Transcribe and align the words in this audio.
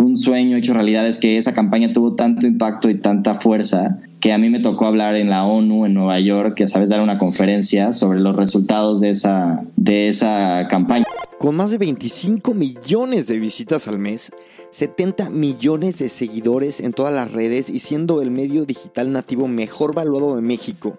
Un 0.00 0.16
sueño 0.16 0.56
hecho 0.56 0.72
realidad 0.72 1.06
es 1.06 1.18
que 1.18 1.36
esa 1.36 1.52
campaña 1.52 1.92
tuvo 1.92 2.14
tanto 2.14 2.46
impacto 2.46 2.88
y 2.88 2.94
tanta 2.94 3.34
fuerza 3.34 3.98
que 4.18 4.32
a 4.32 4.38
mí 4.38 4.48
me 4.48 4.60
tocó 4.60 4.86
hablar 4.86 5.14
en 5.14 5.28
la 5.28 5.44
ONU 5.44 5.84
en 5.84 5.92
Nueva 5.92 6.18
York, 6.18 6.54
que 6.54 6.68
sabes 6.68 6.88
dar 6.88 7.02
una 7.02 7.18
conferencia 7.18 7.92
sobre 7.92 8.18
los 8.18 8.34
resultados 8.34 9.02
de 9.02 9.10
esa 9.10 9.62
de 9.76 10.08
esa 10.08 10.68
campaña. 10.70 11.04
Con 11.38 11.54
más 11.54 11.70
de 11.70 11.76
25 11.76 12.54
millones 12.54 13.26
de 13.26 13.38
visitas 13.38 13.88
al 13.88 13.98
mes, 13.98 14.32
70 14.70 15.28
millones 15.28 15.98
de 15.98 16.08
seguidores 16.08 16.80
en 16.80 16.94
todas 16.94 17.12
las 17.12 17.30
redes 17.30 17.68
y 17.68 17.78
siendo 17.78 18.22
el 18.22 18.30
medio 18.30 18.64
digital 18.64 19.12
nativo 19.12 19.48
mejor 19.48 19.94
valuado 19.94 20.34
de 20.34 20.40
México. 20.40 20.98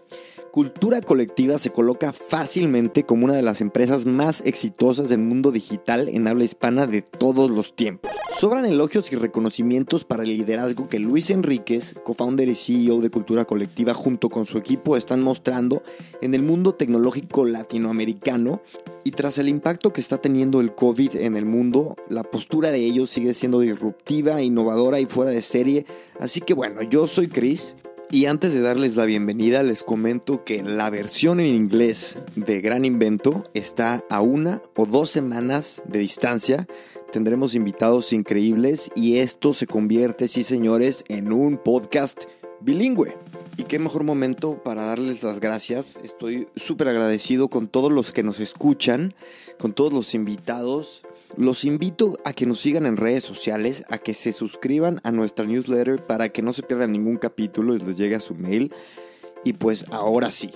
Cultura 0.52 1.00
Colectiva 1.00 1.58
se 1.60 1.70
coloca 1.70 2.12
fácilmente 2.12 3.04
como 3.04 3.24
una 3.24 3.36
de 3.36 3.42
las 3.42 3.62
empresas 3.62 4.06
más 4.06 4.42
exitosas 4.46 5.08
del 5.08 5.20
mundo 5.20 5.50
digital 5.50 6.10
en 6.10 6.28
habla 6.28 6.44
hispana 6.44 6.88
de 6.88 7.02
todos 7.02 7.50
los 7.50 7.74
tiempos. 7.74 8.12
Sobran 8.38 8.66
elogios 8.66 9.14
y 9.14 9.16
reconocimientos 9.16 10.04
para 10.04 10.24
el 10.24 10.36
liderazgo 10.36 10.90
que 10.90 11.00
Luis 11.00 11.30
Enríquez, 11.30 11.96
co-founder 12.04 12.50
y 12.50 12.56
CEO 12.56 13.00
de 13.00 13.10
Cultura 13.10 13.46
Colectiva, 13.46 13.94
junto 13.94 14.28
con 14.28 14.46
su 14.46 14.58
equipo 14.58 14.98
están 14.98 15.22
mostrando 15.22 15.84
en 16.22 16.34
el 16.34 16.42
mundo 16.42 16.74
tecnológico 16.74 17.46
latinoamericano 17.46 18.62
y 19.06 19.12
tras 19.12 19.38
el 19.38 19.48
impacto 19.48 19.94
que 19.94 20.02
está 20.02 20.18
teniendo 20.18 20.60
el 20.60 20.76
COVID 20.76 21.16
en 21.16 21.38
el 21.38 21.46
mundo, 21.46 21.96
la 22.10 22.24
postura 22.24 22.72
de 22.72 22.80
ellos 22.80 23.10
sigue 23.10 23.34
siendo 23.34 23.62
disruptiva, 23.62 24.42
innovadora 24.42 25.00
y 25.00 25.06
fuera 25.06 25.32
de 25.32 25.42
serie. 25.42 25.86
Así 26.20 26.42
que 26.42 26.54
bueno, 26.54 26.82
yo 26.82 27.08
soy 27.08 27.28
Chris 27.28 27.78
y 28.12 28.26
antes 28.26 28.54
de 28.54 28.60
darles 28.60 28.98
la 28.98 29.06
bienvenida, 29.06 29.64
les 29.64 29.84
comento 29.84 30.44
que 30.44 30.62
la 30.64 30.90
versión 30.90 31.40
en 31.40 31.46
inglés 31.46 32.20
de 32.36 32.60
Gran 32.60 32.84
Invento 32.84 33.46
está 33.54 34.04
a 34.10 34.20
una 34.20 34.62
o 34.76 34.86
dos 34.86 35.10
semanas 35.10 35.82
de 35.86 36.00
distancia. 36.00 36.68
Tendremos 37.14 37.56
invitados 37.56 38.12
increíbles 38.12 38.92
y 38.96 39.20
esto 39.20 39.54
se 39.54 39.66
convierte, 39.66 40.28
sí 40.28 40.44
señores, 40.44 41.06
en 41.08 41.32
un 41.32 41.58
podcast 41.58 42.26
bilingüe. 42.60 43.16
Y 43.58 43.64
qué 43.64 43.80
mejor 43.80 44.04
momento 44.04 44.62
para 44.62 44.84
darles 44.84 45.24
las 45.24 45.40
gracias. 45.40 45.98
Estoy 46.04 46.48
súper 46.58 46.90
agradecido 46.90 47.48
con 47.48 47.68
todos 47.68 47.94
los 47.94 48.12
que 48.12 48.24
nos 48.24 48.42
escuchan, 48.42 49.14
con 49.58 49.72
todos 49.72 49.94
los 49.94 50.14
invitados. 50.14 51.04
Los 51.38 51.64
invito 51.64 52.18
a 52.26 52.34
que 52.34 52.46
nos 52.46 52.60
sigan 52.60 52.86
en 52.86 52.98
redes 52.98 53.24
sociales, 53.24 53.86
a 53.90 53.98
que 53.98 54.14
se 54.14 54.34
suscriban 54.34 55.00
a 55.04 55.12
nuestra 55.12 55.46
newsletter 55.46 56.06
para 56.06 56.30
que 56.30 56.42
no 56.42 56.52
se 56.52 56.64
pierdan 56.64 56.92
ningún 56.92 57.18
capítulo 57.18 57.74
y 57.74 57.80
les 57.80 57.98
llegue 57.98 58.16
a 58.16 58.20
su 58.20 58.36
mail. 58.36 58.74
Y 59.46 59.54
pues 59.54 59.86
ahora 59.92 60.30
sí, 60.30 60.52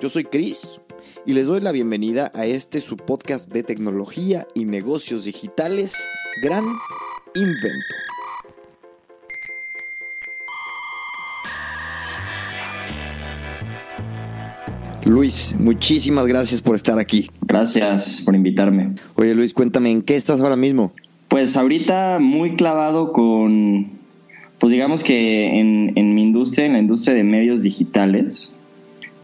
yo 0.00 0.08
soy 0.08 0.24
Chris 0.24 0.80
y 1.26 1.34
les 1.34 1.46
doy 1.46 1.60
la 1.60 1.72
bienvenida 1.72 2.32
a 2.34 2.46
este 2.46 2.80
su 2.80 2.96
podcast 2.96 3.52
de 3.52 3.62
tecnología 3.62 4.48
y 4.54 4.64
negocios 4.64 5.24
digitales, 5.24 5.94
Gran 6.42 6.64
Invento. 7.34 8.13
Luis, 15.04 15.54
muchísimas 15.58 16.26
gracias 16.26 16.60
por 16.60 16.76
estar 16.76 16.98
aquí. 16.98 17.30
Gracias 17.42 18.22
por 18.24 18.34
invitarme. 18.34 18.92
Oye 19.16 19.34
Luis, 19.34 19.52
cuéntame, 19.52 19.90
¿en 19.90 20.02
qué 20.02 20.16
estás 20.16 20.40
ahora 20.40 20.56
mismo? 20.56 20.92
Pues 21.28 21.56
ahorita 21.56 22.18
muy 22.20 22.56
clavado 22.56 23.12
con, 23.12 23.90
pues 24.58 24.72
digamos 24.72 25.04
que 25.04 25.58
en, 25.60 25.92
en 25.96 26.14
mi 26.14 26.22
industria, 26.22 26.66
en 26.66 26.72
la 26.72 26.78
industria 26.78 27.14
de 27.14 27.24
medios 27.24 27.62
digitales, 27.62 28.54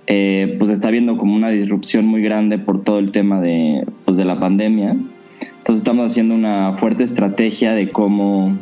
eh, 0.07 0.57
pues 0.59 0.71
está 0.71 0.89
habiendo 0.89 1.17
como 1.17 1.35
una 1.37 1.51
disrupción 1.51 2.05
muy 2.07 2.21
grande 2.21 2.59
por 2.59 2.83
todo 2.83 2.99
el 2.99 3.13
tema 3.13 3.41
de, 3.41 3.87
pues 4.05 4.17
de 4.17 4.25
la 4.25 4.41
pandemia. 4.41 4.91
Entonces 4.91 5.77
estamos 5.77 6.07
haciendo 6.07 6.35
una 6.35 6.73
fuerte 6.73 7.05
estrategia 7.05 7.75
de 7.75 7.89
cómo, 7.89 8.59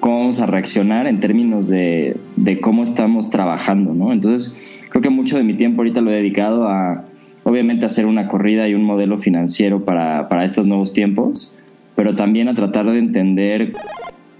cómo 0.00 0.18
vamos 0.18 0.40
a 0.40 0.46
reaccionar 0.46 1.06
en 1.06 1.20
términos 1.20 1.68
de, 1.68 2.16
de 2.44 2.60
cómo 2.60 2.84
estamos 2.84 3.30
trabajando, 3.30 3.94
¿no? 3.94 4.12
Entonces 4.12 4.80
creo 4.90 5.02
que 5.02 5.10
mucho 5.10 5.36
de 5.36 5.44
mi 5.44 5.54
tiempo 5.54 5.82
ahorita 5.82 6.00
lo 6.00 6.10
he 6.10 6.16
dedicado 6.16 6.68
a, 6.68 7.04
obviamente, 7.44 7.86
hacer 7.86 8.06
una 8.06 8.28
corrida 8.28 8.68
y 8.68 8.74
un 8.74 8.84
modelo 8.84 9.18
financiero 9.18 9.84
para, 9.84 10.28
para 10.28 10.44
estos 10.44 10.66
nuevos 10.66 10.92
tiempos, 10.92 11.54
pero 11.96 12.14
también 12.14 12.48
a 12.48 12.54
tratar 12.54 12.90
de 12.90 12.98
entender 12.98 13.74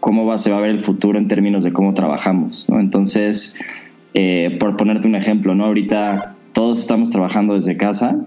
cómo 0.00 0.26
va, 0.26 0.38
se 0.38 0.50
va 0.50 0.58
a 0.58 0.60
ver 0.60 0.70
el 0.70 0.80
futuro 0.80 1.18
en 1.18 1.26
términos 1.26 1.64
de 1.64 1.72
cómo 1.72 1.92
trabajamos, 1.94 2.68
¿no? 2.68 2.78
Entonces, 2.78 3.56
eh, 4.14 4.56
por 4.60 4.76
ponerte 4.76 5.08
un 5.08 5.16
ejemplo, 5.16 5.54
¿no? 5.54 5.64
Ahorita 5.64 6.36
todos 6.52 6.80
estamos 6.80 7.10
trabajando 7.10 7.54
desde 7.54 7.76
casa 7.76 8.24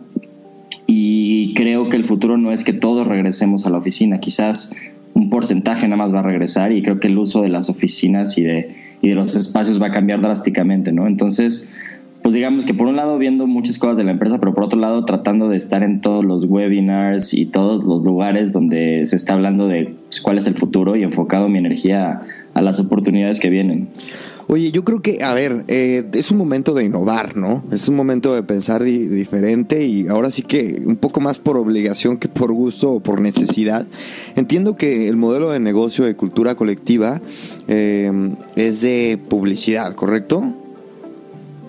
y 0.86 1.53
creo 1.53 1.88
que 1.88 1.96
el 1.96 2.03
futuro 2.03 2.38
no 2.38 2.52
es 2.52 2.66
que 2.66 2.74
todos 2.74 3.08
regresemos 3.08 3.66
a 3.66 3.70
la 3.70 3.78
oficina, 3.78 4.20
quizás 4.20 4.76
un 5.14 5.30
porcentaje 5.30 5.88
nada 5.88 5.98
más 5.98 6.14
va 6.14 6.20
a 6.20 6.24
regresar 6.24 6.74
y 6.74 6.82
creo 6.82 7.00
que 7.00 7.08
el 7.08 7.18
uso 7.18 7.42
de 7.42 7.50
las 7.50 7.70
oficinas 7.70 8.38
y 8.38 8.44
de, 8.44 8.91
y 9.01 9.09
de 9.09 9.16
los 9.16 9.35
espacios 9.35 9.81
va 9.81 9.88
a 9.88 9.91
cambiar 9.91 10.22
drásticamente, 10.22 10.91
¿no? 10.91 11.07
Entonces, 11.07 11.73
pues 12.22 12.36
digamos 12.36 12.66
que 12.66 12.74
por 12.74 12.88
un 12.88 12.96
lado 12.96 13.18
viendo 13.18 13.48
muchas 13.48 13.80
cosas 13.80 13.98
de 13.98 14.04
la 14.04 14.12
empresa, 14.12 14.40
pero 14.40 14.54
por 14.54 14.64
otro 14.64 14.80
lado 14.80 15.06
tratando 15.06 15.50
de 15.50 15.58
estar 15.58 15.84
en 15.84 16.02
todos 16.02 16.24
los 16.24 16.46
webinars 16.46 17.34
y 17.34 17.46
todos 17.46 17.84
los 17.84 18.04
lugares 18.04 18.54
donde 18.54 19.08
se 19.08 19.16
está 19.16 19.34
hablando 19.34 19.68
de 19.68 19.96
pues, 20.08 20.22
cuál 20.22 20.38
es 20.38 20.46
el 20.46 20.54
futuro 20.54 20.96
y 20.96 21.04
enfocado 21.04 21.50
mi 21.50 21.58
energía 21.58 22.22
a, 22.54 22.62
las 22.62 22.80
oportunidades 22.80 23.40
que 23.40 23.50
vienen. 23.50 23.90
Oye, 24.48 24.72
yo 24.72 24.84
creo 24.84 25.02
que, 25.02 25.24
a 25.24 25.34
ver, 25.34 25.64
eh, 25.68 26.04
es 26.14 26.30
un 26.30 26.38
momento 26.38 26.74
de 26.74 26.84
innovar, 26.84 27.38
¿no? 27.38 27.64
Es 27.72 27.88
un 27.88 27.96
momento 27.96 28.36
de 28.36 28.44
pensar 28.44 28.84
di 28.84 29.08
diferente 29.08 29.86
y 29.86 30.08
ahora 30.08 30.30
sí 30.30 30.42
que 30.42 30.82
un 30.86 30.98
poco 30.98 31.22
más 31.22 31.40
por 31.40 31.58
obligación 31.58 32.18
que 32.18 32.28
por 32.28 32.52
gusto 32.52 32.92
o 32.92 33.00
por 33.00 33.22
necesidad. 33.22 33.88
Entiendo 34.36 34.76
que 34.76 35.08
el 35.08 35.16
modelo 35.16 35.50
de 35.50 35.59
negocio 35.59 36.03
de 36.03 36.16
cultura 36.16 36.56
colectiva 36.56 37.22
eh, 37.68 38.12
es 38.56 38.82
de 38.82 39.18
publicidad, 39.30 39.94
¿correcto? 39.96 40.53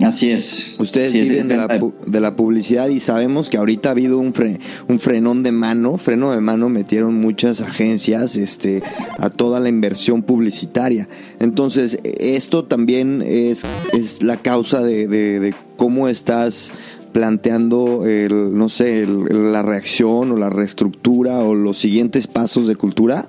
Así 0.00 0.30
es. 0.30 0.74
Ustedes 0.78 1.12
viven 1.12 1.46
de, 1.46 1.56
la, 1.56 1.68
de, 2.06 2.20
la, 2.20 2.34
publicidad 2.34 2.88
y 2.88 2.98
sabemos 2.98 3.48
que 3.48 3.56
ahorita 3.56 3.90
ha 3.90 3.92
habido 3.92 4.18
un, 4.18 4.32
fre, 4.34 4.58
un 4.88 4.98
frenón 4.98 5.42
de 5.42 5.52
mano, 5.52 5.96
freno 5.96 6.32
de 6.32 6.40
mano 6.40 6.68
metieron 6.68 7.20
muchas 7.20 7.60
agencias 7.60 8.36
este, 8.36 8.82
a 9.18 9.30
toda 9.30 9.60
la 9.60 9.68
inversión 9.68 10.22
publicitaria. 10.22 11.08
Entonces, 11.38 11.98
esto 12.02 12.64
también 12.64 13.22
es, 13.24 13.62
es 13.92 14.22
la 14.22 14.38
causa 14.38 14.82
de, 14.82 15.06
de, 15.06 15.38
de 15.38 15.54
cómo 15.76 16.08
estás 16.08 16.72
planteando 17.12 18.06
el, 18.06 18.56
no 18.56 18.68
sé, 18.68 19.02
el, 19.02 19.52
la 19.52 19.62
reacción 19.62 20.32
o 20.32 20.36
la 20.36 20.50
reestructura 20.50 21.40
o 21.40 21.54
los 21.54 21.78
siguientes 21.78 22.26
pasos 22.26 22.66
de 22.66 22.76
cultura? 22.76 23.26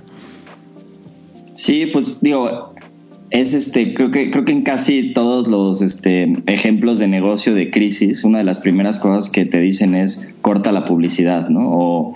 Sí, 1.53 1.85
pues 1.87 2.19
digo, 2.21 2.71
es 3.33 3.55
este, 3.55 3.95
creo 3.95 4.11
que, 4.11 4.29
creo 4.29 4.45
que 4.45 4.51
en 4.51 4.61
casi 4.61 5.11
todos 5.11 5.47
los 5.47 5.81
este, 5.81 6.31
ejemplos 6.45 6.99
de 6.99 7.07
negocio 7.07 7.55
de 7.55 7.71
crisis, 7.71 8.23
una 8.23 8.37
de 8.37 8.43
las 8.43 8.59
primeras 8.59 8.99
cosas 8.99 9.31
que 9.31 9.43
te 9.45 9.59
dicen 9.59 9.95
es 9.95 10.29
corta 10.41 10.71
la 10.71 10.85
publicidad, 10.85 11.49
¿no? 11.49 11.71
O, 11.71 12.13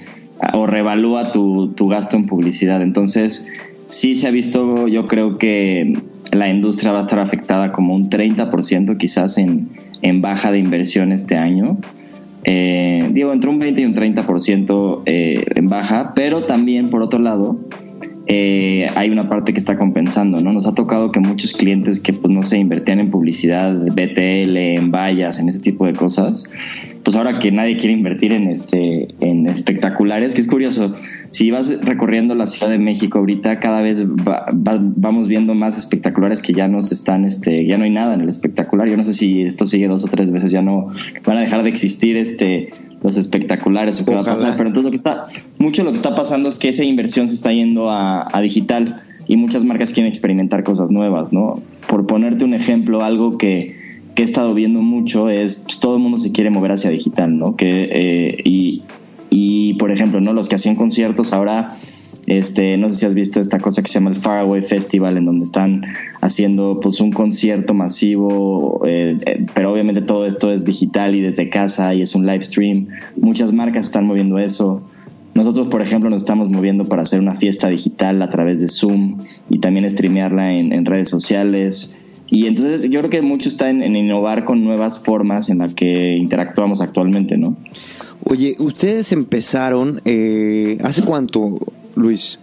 o 0.53 0.67
revalúa 0.67 1.31
tu, 1.31 1.69
tu 1.69 1.87
gasto 1.87 2.17
en 2.17 2.27
publicidad. 2.27 2.83
Entonces, 2.83 3.47
sí 3.87 4.15
se 4.15 4.27
ha 4.27 4.31
visto, 4.31 4.87
yo 4.87 5.07
creo 5.07 5.39
que 5.39 5.99
la 6.31 6.49
industria 6.49 6.91
va 6.91 6.99
a 6.99 7.01
estar 7.01 7.17
afectada 7.17 7.71
como 7.71 7.95
un 7.95 8.11
30% 8.11 8.95
quizás 8.97 9.39
en, 9.39 9.69
en 10.03 10.21
baja 10.21 10.51
de 10.51 10.59
inversión 10.59 11.11
este 11.11 11.35
año. 11.35 11.79
Eh, 12.43 13.09
digo, 13.11 13.33
entre 13.33 13.49
un 13.49 13.57
20 13.57 13.81
y 13.81 13.85
un 13.85 13.95
30% 13.95 15.01
eh, 15.07 15.43
en 15.55 15.67
baja, 15.67 16.13
pero 16.13 16.43
también 16.43 16.91
por 16.91 17.01
otro 17.01 17.17
lado, 17.17 17.59
eh, 18.27 18.87
hay 18.95 19.09
una 19.09 19.29
parte 19.29 19.53
que 19.53 19.59
está 19.59 19.77
compensando, 19.77 20.41
¿no? 20.41 20.51
Nos 20.51 20.67
ha 20.67 20.75
tocado 20.75 21.11
que 21.11 21.19
muchos 21.19 21.53
clientes 21.53 22.01
que, 22.01 22.11
pues, 22.13 22.33
no 22.33 22.43
sé, 22.43 22.57
invertían 22.57 22.99
en 22.99 23.09
publicidad, 23.09 23.73
BTL, 23.73 24.57
en 24.57 24.91
vallas, 24.91 25.39
en 25.39 25.47
ese 25.47 25.59
tipo 25.59 25.85
de 25.85 25.93
cosas, 25.93 26.49
pues 27.07 27.15
ahora 27.15 27.39
que 27.39 27.53
nadie 27.53 27.77
quiere 27.77 27.93
invertir 27.93 28.33
en 28.33 28.49
este 28.49 29.07
en 29.21 29.47
espectaculares, 29.47 30.35
que 30.35 30.41
es 30.41 30.47
curioso, 30.47 30.93
si 31.31 31.51
vas 31.51 31.79
recorriendo 31.81 32.35
la 32.35 32.47
Ciudad 32.47 32.69
de 32.69 32.79
México 32.79 33.19
ahorita 33.19 33.61
cada 33.61 33.81
vez 33.81 34.03
vamos 34.05 35.29
viendo 35.29 35.55
más 35.55 35.77
espectaculares 35.77 36.41
que 36.41 36.51
ya 36.51 36.67
no 36.67 36.81
se 36.81 36.95
están 36.95 37.23
este 37.23 37.65
ya 37.65 37.77
no 37.77 37.85
hay 37.85 37.91
nada 37.91 38.13
en 38.13 38.19
el 38.19 38.27
espectacular. 38.27 38.89
Yo 38.89 38.97
no 38.97 39.05
sé 39.05 39.13
si 39.13 39.43
esto 39.43 39.67
sigue 39.67 39.87
dos 39.87 40.03
o 40.03 40.09
tres 40.09 40.31
veces 40.31 40.51
ya 40.51 40.61
no 40.61 40.89
van 41.25 41.37
a 41.37 41.39
dejar 41.39 41.63
de 41.63 41.69
existir 41.69 42.17
este 42.17 42.71
los 43.03 43.17
espectaculares 43.17 44.01
o 44.01 44.05
qué 44.05 44.13
va 44.13 44.21
a 44.21 44.25
pasar, 44.25 44.55
pero 44.57 44.69
entonces 44.69 44.85
lo 44.85 44.89
que 44.91 44.97
está 44.97 45.27
mucho 45.59 45.83
lo 45.83 45.91
que 45.91 45.97
está 45.97 46.15
pasando 46.15 46.49
es 46.49 46.57
que 46.57 46.69
esa 46.69 46.83
inversión 46.83 47.27
se 47.27 47.35
está 47.35 47.51
yendo 47.51 47.89
a, 47.89 48.27
a 48.31 48.41
digital 48.41 49.01
y 49.27 49.37
muchas 49.37 49.63
marcas 49.63 49.93
quieren 49.93 50.09
experimentar 50.09 50.63
cosas 50.63 50.89
nuevas, 50.89 51.33
¿no? 51.33 51.61
Por 51.87 52.07
ponerte 52.07 52.45
un 52.45 52.53
ejemplo, 52.53 53.03
algo 53.03 53.37
que 53.37 53.75
que 54.17 54.23
he 54.23 54.25
estado 54.25 54.55
viendo 54.55 54.81
mucho 54.81 55.29
es 55.29 55.59
pues, 55.67 55.79
todo 55.79 55.97
el 55.97 56.01
mundo 56.01 56.17
se 56.17 56.31
quiere 56.31 56.49
mover 56.49 56.71
hacia 56.71 56.89
digital, 56.89 57.37
¿no? 57.37 57.55
Que, 57.55 57.87
eh, 57.91 58.41
y, 58.43 58.81
y, 59.29 59.75
por 59.75 59.91
ejemplo, 59.91 60.19
¿no? 60.21 60.33
Los 60.33 60.49
que 60.49 60.55
hacían 60.55 60.75
conciertos 60.75 61.33
ahora, 61.33 61.75
este, 62.27 62.77
no 62.77 62.89
sé 62.89 62.97
si 62.97 63.05
has 63.05 63.13
visto 63.13 63.39
esta 63.39 63.57
cosa 63.57 63.81
que 63.81 63.87
se 63.87 63.95
llama 63.95 64.09
el 64.09 64.17
Faraway 64.17 64.61
Festival, 64.61 65.15
en 65.17 65.25
donde 65.25 65.45
están 65.45 65.83
haciendo 66.19 66.79
pues 66.81 66.99
un 66.99 67.11
concierto 67.11 67.73
masivo, 67.73 68.81
eh, 68.85 69.17
eh, 69.25 69.45
pero 69.53 69.71
obviamente 69.71 70.01
todo 70.01 70.25
esto 70.25 70.51
es 70.51 70.65
digital 70.65 71.15
y 71.15 71.21
desde 71.21 71.49
casa 71.49 71.93
y 71.93 72.01
es 72.01 72.15
un 72.15 72.25
live 72.25 72.41
stream. 72.41 72.87
Muchas 73.15 73.53
marcas 73.53 73.85
están 73.85 74.05
moviendo 74.05 74.37
eso. 74.39 74.83
Nosotros, 75.35 75.67
por 75.67 75.81
ejemplo, 75.81 76.09
nos 76.09 76.23
estamos 76.23 76.49
moviendo 76.49 76.83
para 76.85 77.03
hacer 77.03 77.21
una 77.21 77.33
fiesta 77.33 77.69
digital 77.69 78.21
a 78.21 78.29
través 78.29 78.59
de 78.59 78.67
Zoom 78.67 79.19
y 79.49 79.59
también 79.59 79.89
streamearla 79.89 80.51
en, 80.51 80.73
en 80.73 80.85
redes 80.85 81.09
sociales. 81.09 81.97
Y 82.29 82.47
entonces 82.47 82.89
yo 82.89 82.99
creo 82.99 83.09
que 83.09 83.21
mucho 83.21 83.47
está 83.47 83.69
en, 83.69 83.95
innovar 83.95 84.43
con 84.43 84.63
nuevas 84.63 84.99
formas 84.99 85.49
en 85.49 85.59
las 85.59 85.73
que 85.73 86.17
interactuamos 86.17 86.81
actualmente, 86.81 87.37
¿no? 87.37 87.55
Oye, 88.23 88.55
ustedes 88.59 89.13
empezaron, 89.13 90.01
eh, 90.03 90.77
¿hace 90.83 91.03
cuánto, 91.03 91.57
Luis? 91.97 92.39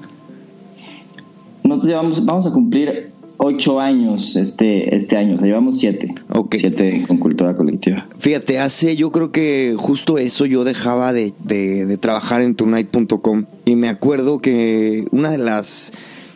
Nosotros 1.63 1.89
llevamos, 1.89 2.25
vamos 2.25 2.47
a 2.47 2.51
cumplir 2.51 3.11
ocho 3.39 3.81
años 3.81 4.37
este, 4.37 4.95
este 4.95 5.17
año, 5.17 5.33
o 5.35 5.39
sea, 5.39 5.47
llevamos 5.47 5.79
siete. 5.79 6.15
Siete 6.51 7.05
con 7.07 7.19
cultura 7.19 7.57
colectiva. 7.57 8.07
Fíjate, 8.19 8.59
hace 8.59 8.97
yo 8.97 9.11
creo 9.11 9.33
que 9.33 9.75
justo 9.77 10.19
eso 10.19 10.47
yo 10.47 10.65
dejaba 10.65 11.13
de, 11.13 11.33
de, 11.43 11.87
de 11.87 11.97
trabajar 11.97 12.43
en 12.43 12.55
tonight.com 12.55 13.45
y 13.65 13.77
me 13.77 13.89
acuerdo 13.89 14.41
que 14.41 15.05
una 15.11 15.31
de 15.31 15.39
las 15.39 15.93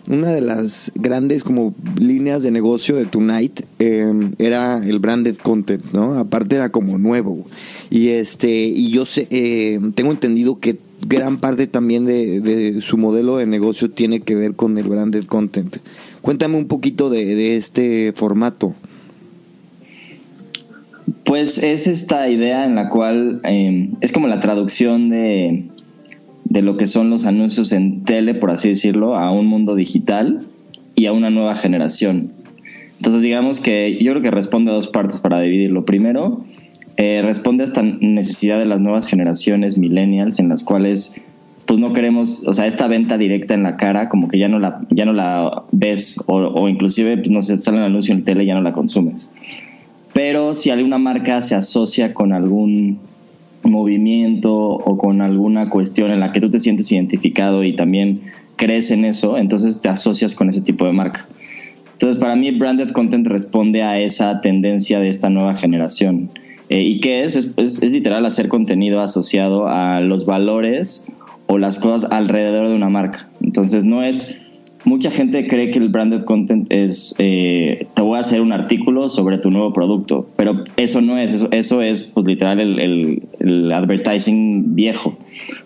una 0.08 0.28
de 0.28 0.40
las 0.40 0.90
grandes 0.94 1.44
como 1.44 1.74
líneas 1.98 2.42
de 2.42 2.50
negocio 2.50 2.96
de 2.96 3.04
Tonight 3.04 3.60
em, 3.78 4.32
era 4.38 4.80
el 4.82 4.98
branded 4.98 5.36
content, 5.36 5.84
¿no? 5.92 6.14
Aparte 6.14 6.56
era 6.56 6.70
como 6.70 6.98
nuevo. 6.98 7.44
Y 7.90 8.08
este, 8.08 8.50
y 8.50 8.90
yo 8.90 9.04
sé, 9.04 9.28
em, 9.30 9.92
tengo 9.92 10.10
entendido 10.10 10.58
que 10.58 10.78
gran 11.06 11.38
parte 11.38 11.66
también 11.66 12.06
de, 12.06 12.80
su 12.80 12.96
modelo 12.96 13.36
de 13.36 13.46
negocio 13.46 13.90
tiene 13.90 14.20
que 14.20 14.34
ver 14.34 14.54
con 14.54 14.78
el 14.78 14.88
branded 14.88 15.24
content. 15.24 15.76
Cuéntame 16.20 16.56
un 16.56 16.66
poquito 16.66 17.10
de, 17.10 17.56
este 17.56 18.12
formato. 18.14 18.74
Pues 21.24 21.58
es 21.58 21.86
esta 21.86 22.28
idea 22.28 22.64
en 22.64 22.74
la 22.74 22.88
cual 22.88 23.40
em, 23.44 23.94
es 24.00 24.12
como 24.12 24.28
la 24.28 24.40
traducción 24.40 25.10
de 25.10 25.68
de 26.48 26.62
lo 26.62 26.76
que 26.76 26.86
son 26.86 27.10
los 27.10 27.26
anuncios 27.26 27.72
en 27.72 28.04
tele, 28.04 28.34
por 28.34 28.50
así 28.50 28.70
decirlo, 28.70 29.16
a 29.16 29.30
un 29.30 29.46
mundo 29.46 29.74
digital 29.74 30.46
y 30.94 31.06
a 31.06 31.12
una 31.12 31.30
nueva 31.30 31.56
generación. 31.56 32.32
Entonces 32.96 33.22
digamos 33.22 33.60
que 33.60 33.98
yo 34.02 34.12
creo 34.12 34.22
que 34.22 34.30
responde 34.30 34.70
a 34.70 34.74
dos 34.74 34.88
partes 34.88 35.20
para 35.20 35.40
dividirlo. 35.40 35.84
Primero, 35.84 36.44
eh, 36.98 37.22
responde 37.22 37.62
a 37.62 37.66
esta 37.66 37.82
necesidad 37.82 38.58
de 38.58 38.66
las 38.66 38.80
nuevas 38.80 39.06
generaciones 39.06 39.78
millennials 39.78 40.40
en 40.40 40.48
las 40.48 40.64
cuales 40.64 41.22
pues 41.64 41.78
no 41.78 41.92
queremos, 41.92 42.48
o 42.48 42.54
sea, 42.54 42.66
esta 42.66 42.88
venta 42.88 43.16
directa 43.18 43.54
en 43.54 43.62
la 43.62 43.76
cara, 43.76 44.08
como 44.08 44.26
que 44.26 44.38
ya 44.38 44.48
no 44.48 44.58
la, 44.58 44.84
ya 44.90 45.04
no 45.04 45.12
la 45.12 45.64
ves 45.70 46.18
o, 46.26 46.38
o 46.38 46.68
inclusive 46.68 47.16
pues 47.18 47.30
no 47.30 47.40
se 47.40 47.56
sale 47.58 47.76
un 47.76 47.84
anuncio 47.84 48.14
en 48.14 48.24
tele 48.24 48.42
y 48.42 48.46
ya 48.46 48.54
no 48.54 48.62
la 48.62 48.72
consumes. 48.72 49.30
Pero 50.12 50.54
si 50.54 50.70
alguna 50.70 50.98
marca 50.98 51.40
se 51.42 51.54
asocia 51.54 52.14
con 52.14 52.32
algún 52.32 52.98
movimiento 53.62 54.56
o 54.56 54.98
con 54.98 55.20
alguna 55.20 55.70
cuestión 55.70 56.10
en 56.10 56.18
la 56.18 56.32
que 56.32 56.40
tú 56.40 56.50
te 56.50 56.58
sientes 56.58 56.90
identificado 56.90 57.62
y 57.62 57.76
también 57.76 58.22
crees 58.56 58.90
en 58.90 59.04
eso, 59.04 59.38
entonces 59.38 59.80
te 59.80 59.88
asocias 59.88 60.34
con 60.34 60.50
ese 60.50 60.62
tipo 60.62 60.84
de 60.84 60.92
marca. 60.92 61.28
Entonces, 61.92 62.18
para 62.18 62.34
mí, 62.34 62.50
branded 62.50 62.90
content 62.90 63.26
responde 63.28 63.84
a 63.84 64.00
esa 64.00 64.40
tendencia 64.40 64.98
de 64.98 65.08
esta 65.08 65.30
nueva 65.30 65.54
generación. 65.54 66.30
Eh, 66.68 66.82
¿Y 66.82 67.00
qué 67.00 67.22
es? 67.22 67.36
Es, 67.36 67.54
es? 67.56 67.82
es, 67.82 67.92
literal 67.92 68.26
hacer 68.26 68.48
contenido 68.48 69.00
asociado 69.00 69.68
a 69.68 70.00
los 70.00 70.26
valores 70.26 71.06
o 71.46 71.58
las 71.58 71.78
cosas 71.78 72.10
alrededor 72.10 72.68
de 72.68 72.74
una 72.74 72.88
marca. 72.88 73.30
Entonces, 73.40 73.84
no 73.84 74.02
es 74.02 74.38
mucha 74.84 75.10
gente 75.10 75.46
cree 75.46 75.70
que 75.70 75.78
el 75.78 75.88
branded 75.88 76.24
content 76.24 76.66
es, 76.72 77.14
eh, 77.18 77.86
te 77.94 78.02
voy 78.02 78.16
a 78.16 78.20
hacer 78.20 78.40
un 78.40 78.52
artículo 78.52 79.08
sobre 79.08 79.38
tu 79.38 79.50
nuevo 79.50 79.72
producto, 79.72 80.28
pero 80.36 80.64
eso 80.76 81.00
no 81.00 81.18
es, 81.18 81.32
eso, 81.32 81.48
eso 81.52 81.82
es 81.82 82.04
pues 82.04 82.26
literal 82.26 82.58
el, 82.58 83.22
el, 83.38 83.72
advertising 83.72 84.74
viejo. 84.74 85.16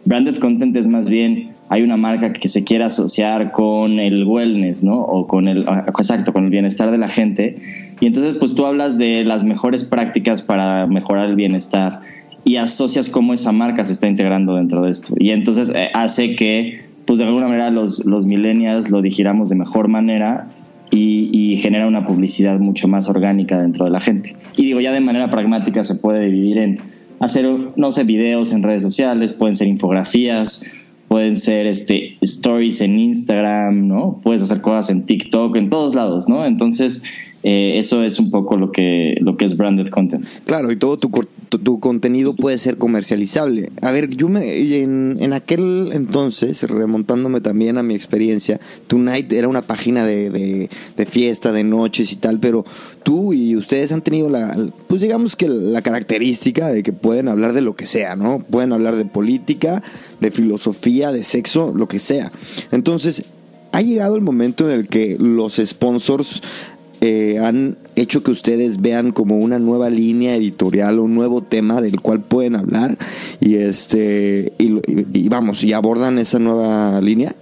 Branded 0.05 0.37
content 0.37 0.77
es 0.77 0.89
más 0.89 1.09
bien, 1.09 1.52
hay 1.73 1.81
una 1.81 1.97
marca 1.97 2.35
que 2.35 2.51
se 2.51 2.65
quiere 2.65 2.85
asociar 2.85 3.51
con 3.51 3.99
el 3.99 4.27
wellness, 4.27 4.85
¿no? 4.85 5.01
O 5.01 5.27
con 5.27 5.49
el, 5.49 5.65
ah, 5.67 5.87
exacto, 5.89 6.35
con 6.35 6.45
el 6.45 6.51
bienestar 6.51 6.91
de 6.91 6.99
la 6.99 7.09
gente. 7.09 7.57
Y 7.99 8.05
entonces 8.05 8.35
pues 8.35 8.55
tú 8.55 8.67
hablas 8.67 8.99
de 8.99 9.25
las 9.25 9.43
mejores 9.45 9.83
prácticas 9.83 10.43
para 10.43 10.87
mejorar 10.87 11.31
el 11.31 11.35
bienestar 11.35 12.03
y 12.45 12.57
asocias 12.57 13.09
cómo 13.09 13.33
esa 13.33 13.53
marca 13.53 13.85
se 13.85 13.95
está 13.95 14.07
integrando 14.07 14.57
dentro 14.57 14.83
de 14.83 14.91
esto. 14.91 15.15
Y 15.19 15.31
entonces 15.31 15.73
eh, 15.75 15.89
hace 15.95 16.37
que 16.37 16.83
pues 17.07 17.19
de 17.19 17.25
alguna 17.25 17.49
manera 17.49 17.71
los, 17.71 18.05
los 18.05 18.27
millennials 18.27 18.91
lo 18.91 19.01
digiramos 19.01 19.49
de 19.49 19.57
mejor 19.57 19.89
manera 19.89 20.51
y, 20.91 21.31
y, 21.33 21.57
genera 21.57 21.87
una 21.87 22.07
publicidad 22.07 22.59
mucho 22.59 22.87
más 22.87 23.09
orgánica 23.09 23.59
dentro 23.59 23.87
de 23.87 23.93
la 23.93 24.03
gente. 24.03 24.37
Y 24.59 24.67
digo, 24.67 24.81
ya 24.81 24.93
de 24.93 25.01
manera 25.01 25.31
pragmática 25.31 25.85
se 25.85 25.95
puede 25.95 26.27
dividir 26.27 26.59
en 26.59 26.81
hacer, 27.19 27.49
no 27.77 27.93
sé, 27.93 28.05
videos 28.05 28.53
en 28.53 28.63
redes 28.63 28.83
sociales, 28.83 29.33
pueden 29.33 29.57
ser 29.57 29.69
infografías, 29.69 30.67
pueden 31.13 31.37
ser 31.37 31.67
este, 31.67 32.17
stories 32.23 32.81
en 32.81 32.99
Instagram, 32.99 33.87
¿no? 33.87 34.19
Puedes 34.23 34.41
hacer 34.41 34.63
cosas 34.63 34.89
en 34.89 35.05
TikTok, 35.05 35.55
en 35.57 35.69
todos 35.69 35.95
lados, 35.95 36.27
¿no? 36.27 36.43
Entonces, 36.43 37.03
eh, 37.43 37.79
eso 37.79 38.05
es 38.05 38.21
un 38.21 38.31
poco 38.31 38.57
lo 38.57 38.71
que, 38.71 39.17
lo 39.21 39.37
que 39.37 39.45
es 39.45 39.57
branded 39.57 39.89
content. 39.89 40.25
Claro, 40.47 40.71
y 40.71 40.77
todo 40.77 40.97
tu, 40.97 41.11
tu, 41.49 41.81
contenido 41.81 42.35
puede 42.35 42.57
ser 42.57 42.79
comercializable. 42.79 43.71
A 43.83 43.91
ver, 43.91 44.11
yo 44.11 44.29
me, 44.29 44.77
en, 44.81 45.17
en, 45.21 45.33
aquel 45.33 45.91
entonces, 45.93 46.63
remontándome 46.63 47.41
también 47.41 47.79
a 47.79 47.83
mi 47.83 47.95
experiencia, 47.95 48.61
Tonight 48.87 49.33
era 49.33 49.49
una 49.49 49.63
página 49.63 50.07
de, 50.07 50.31
de, 50.31 50.71
de, 50.97 51.07
fiesta, 51.07 51.51
de 51.51 51.65
noches 51.65 52.13
y 52.13 52.17
tal, 52.17 52.39
pero 52.39 52.65
tú 53.03 53.33
y 53.33 53.57
ustedes 53.57 53.91
han 53.91 54.03
tenido 54.03 54.31
la, 54.31 54.57
pues 54.87 55.01
digamos 55.01 55.35
que 55.35 55.49
la 55.49 55.83
característica 55.83 56.69
de 56.69 56.85
que 56.85 56.93
pueden 56.93 57.29
hablar 57.29 57.55
de 57.55 57.61
lo 57.61 57.75
que 57.75 57.87
sea, 57.87 58.15
¿no? 58.15 58.39
Pueden 58.39 58.73
hablar 58.73 58.95
de 58.95 59.05
política, 59.05 59.83
de 60.21 60.31
filosofía, 60.31 61.11
de 61.11 61.25
sexo, 61.25 61.73
lo 61.75 61.89
que 61.89 61.99
sea. 61.99 62.31
Entonces, 62.71 63.25
ha 63.73 63.81
llegado 63.81 64.15
el 64.15 64.23
momento 64.23 64.71
en 64.71 64.79
el 64.79 64.89
que 64.89 65.17
los 65.19 65.57
sponsors 65.57 66.43
eh, 67.05 67.41
han 67.41 67.79
hecho 67.97 68.23
que 68.23 68.31
ustedes 68.31 68.81
vean 68.81 69.11
como 69.11 69.37
una 69.37 69.59
nueva 69.59 69.91
línea 69.91 70.37
editorial, 70.37 71.01
un 71.01 71.17
nuevo 71.17 71.43
tema 71.43 71.81
del 71.81 72.01
cual 72.01 72.21
pueden 72.21 72.55
hablar 72.55 72.97
y 73.41 73.57
este 73.57 74.53
y, 74.57 75.29
vamos 75.29 75.65
y 75.65 75.73
abordan 75.73 76.21
esa 76.21 76.39
nueva 76.39 77.01
línea. 77.01 77.35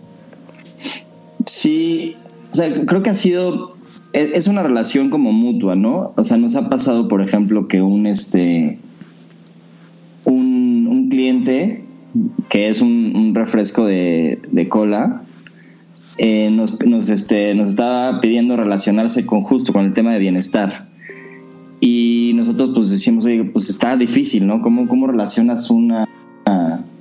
Sí, 1.45 2.17
o 2.51 2.55
sea, 2.55 2.73
creo 2.87 3.03
que 3.03 3.11
ha 3.11 3.15
sido 3.15 3.77
es, 4.15 4.47
una 4.47 4.63
relación 4.63 5.11
como 5.11 5.31
mutua, 5.31 5.77
¿no? 5.77 6.15
O 6.17 6.25
sea, 6.25 6.39
nos 6.39 6.57
ha 6.57 6.71
pasado, 6.71 7.07
por 7.07 7.21
ejemplo, 7.21 7.69
que 7.69 7.83
un 7.83 8.07
este 8.07 8.79
un, 10.25 10.87
un 10.91 11.11
cliente 11.11 11.85
que 12.49 12.71
es 12.71 12.81
un, 12.81 13.13
un 13.15 13.35
refresco 13.35 13.85
de, 13.85 14.41
de 14.51 14.69
cola 14.71 15.25
eh, 16.23 16.51
nos, 16.51 16.79
nos, 16.85 17.09
este, 17.09 17.55
nos 17.55 17.71
estaba 17.71 18.21
pidiendo 18.21 18.55
relacionarse 18.55 19.25
con 19.25 19.41
justo 19.41 19.73
con 19.73 19.87
el 19.87 19.95
tema 19.95 20.13
de 20.13 20.19
bienestar. 20.19 20.87
Y 21.81 22.33
nosotros 22.35 22.73
pues 22.75 22.91
decimos, 22.91 23.25
oye, 23.25 23.43
pues 23.45 23.71
está 23.71 23.97
difícil, 23.97 24.47
¿no? 24.47 24.61
¿Cómo, 24.61 24.87
cómo 24.87 25.07
relacionas 25.07 25.71
una, 25.71 26.07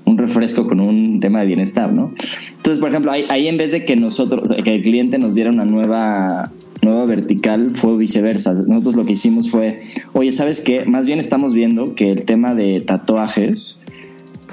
un 0.05 0.17
refresco 0.17 0.67
con 0.67 0.79
un 0.79 1.19
tema 1.19 1.41
de 1.41 1.47
bienestar, 1.47 1.91
¿no? 1.91 2.13
Entonces, 2.55 2.79
por 2.79 2.91
ejemplo, 2.91 3.11
ahí, 3.11 3.25
ahí 3.27 3.49
en 3.49 3.57
vez 3.57 3.73
de 3.73 3.83
que 3.83 3.97
nosotros, 3.97 4.53
que 4.63 4.75
el 4.75 4.83
cliente 4.83 5.19
nos 5.19 5.35
diera 5.35 5.49
una 5.49 5.65
nueva 5.65 6.53
nueva 6.81 7.05
vertical 7.05 7.71
fue 7.71 7.97
viceversa. 7.97 8.53
Nosotros 8.53 8.95
lo 8.95 9.05
que 9.05 9.11
hicimos 9.11 9.49
fue, 9.49 9.83
oye, 10.13 10.31
¿sabes 10.31 10.61
qué? 10.61 10.85
Más 10.85 11.05
bien 11.05 11.19
estamos 11.19 11.51
viendo 11.51 11.93
que 11.93 12.09
el 12.09 12.23
tema 12.23 12.55
de 12.55 12.79
tatuajes 12.79 13.78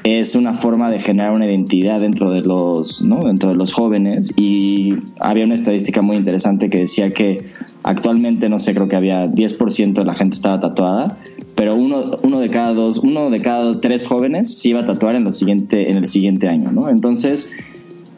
es 0.07 0.37
una 0.37 0.55
forma 0.55 0.89
de 0.89 1.01
generar 1.01 1.33
una 1.33 1.47
identidad 1.47 2.01
dentro 2.01 2.31
de 2.31 2.41
los, 2.43 3.03
¿no? 3.03 3.25
dentro 3.25 3.51
de 3.51 3.57
los 3.57 3.73
jóvenes 3.73 4.33
y 4.37 4.95
había 5.19 5.45
una 5.45 5.57
estadística 5.57 6.01
muy 6.01 6.17
interesante 6.17 6.71
que 6.71 6.79
decía 6.79 7.13
que 7.13 7.45
actualmente, 7.83 8.49
no 8.49 8.61
sé, 8.61 8.73
creo 8.73 8.87
que 8.87 8.95
había 8.95 9.27
10% 9.27 9.95
de 9.95 10.05
la 10.05 10.15
gente 10.15 10.37
estaba 10.37 10.61
tatuada, 10.61 11.19
pero 11.57 11.75
uno, 11.75 12.13
uno 12.23 12.39
de 12.39 12.49
cada 12.49 12.73
dos, 12.73 12.99
uno 12.99 13.31
de 13.31 13.41
cada 13.41 13.81
tres 13.81 14.07
jóvenes 14.07 14.57
se 14.57 14.69
iba 14.69 14.81
a 14.81 14.87
tatuar 14.87 15.17
en, 15.17 15.25
lo 15.25 15.33
siguiente, 15.33 15.91
en 15.91 15.97
el 15.97 16.07
siguiente 16.07 16.49
año, 16.49 16.71
¿no? 16.71 16.89
Entonces, 16.89 17.51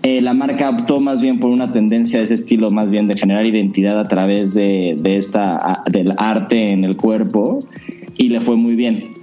eh, 0.02 0.20
la 0.20 0.34
marca 0.34 0.68
optó 0.68 1.00
más 1.00 1.22
bien 1.22 1.40
por 1.40 1.50
una 1.50 1.70
tendencia 1.70 2.18
de 2.18 2.26
ese 2.26 2.34
estilo, 2.34 2.70
más 2.70 2.90
bien 2.90 3.06
de 3.06 3.16
generar 3.16 3.46
identidad 3.46 3.98
a 3.98 4.06
través 4.08 4.52
de, 4.52 4.94
de 5.00 5.16
esta, 5.16 5.84
del 5.90 6.12
arte 6.18 6.68
en 6.70 6.84
el 6.84 6.98
cuerpo 6.98 7.60
y 8.18 8.28
le 8.28 8.40
fue 8.40 8.58
muy 8.58 8.74
bien. 8.74 9.17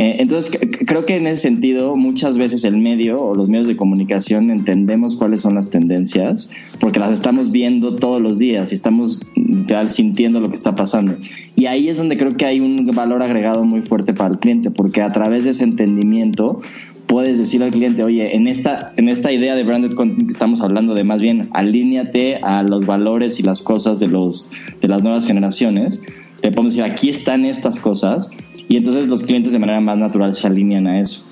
Eh, 0.00 0.16
entonces, 0.22 0.58
creo 0.86 1.04
que 1.04 1.16
en 1.16 1.26
ese 1.26 1.42
sentido, 1.42 1.94
muchas 1.94 2.38
veces 2.38 2.64
el 2.64 2.78
medio 2.78 3.18
o 3.18 3.34
los 3.34 3.50
medios 3.50 3.68
de 3.68 3.76
comunicación 3.76 4.48
entendemos 4.48 5.14
cuáles 5.14 5.42
son 5.42 5.54
las 5.54 5.68
tendencias, 5.68 6.50
porque 6.78 6.98
las 6.98 7.10
estamos 7.10 7.50
viendo 7.50 7.96
todos 7.96 8.18
los 8.18 8.38
días 8.38 8.72
y 8.72 8.76
estamos 8.76 9.30
literal 9.36 9.90
sintiendo 9.90 10.40
lo 10.40 10.48
que 10.48 10.54
está 10.54 10.74
pasando. 10.74 11.16
Y 11.54 11.66
ahí 11.66 11.90
es 11.90 11.98
donde 11.98 12.16
creo 12.16 12.34
que 12.34 12.46
hay 12.46 12.60
un 12.60 12.86
valor 12.94 13.22
agregado 13.22 13.62
muy 13.62 13.82
fuerte 13.82 14.14
para 14.14 14.30
el 14.30 14.38
cliente, 14.38 14.70
porque 14.70 15.02
a 15.02 15.12
través 15.12 15.44
de 15.44 15.50
ese 15.50 15.64
entendimiento 15.64 16.62
puedes 17.06 17.36
decir 17.36 17.62
al 17.62 17.70
cliente, 17.70 18.02
oye, 18.02 18.34
en 18.34 18.48
esta, 18.48 18.94
en 18.96 19.10
esta 19.10 19.32
idea 19.32 19.54
de 19.54 19.64
branded 19.64 19.92
content 19.92 20.28
que 20.28 20.32
estamos 20.32 20.62
hablando 20.62 20.94
de 20.94 21.04
más 21.04 21.20
bien, 21.20 21.50
alíñate 21.52 22.36
a 22.36 22.62
los 22.62 22.86
valores 22.86 23.38
y 23.38 23.42
las 23.42 23.60
cosas 23.60 24.00
de, 24.00 24.08
los, 24.08 24.50
de 24.80 24.88
las 24.88 25.02
nuevas 25.02 25.26
generaciones. 25.26 26.00
Le 26.42 26.50
podemos 26.50 26.72
decir, 26.72 26.90
aquí 26.90 27.10
están 27.10 27.44
estas 27.44 27.78
cosas, 27.78 28.30
y 28.68 28.76
entonces 28.76 29.06
los 29.06 29.22
clientes 29.24 29.52
de 29.52 29.58
manera 29.58 29.80
más 29.80 29.98
natural 29.98 30.34
se 30.34 30.46
alinean 30.46 30.86
a 30.86 31.00
eso. 31.00 31.26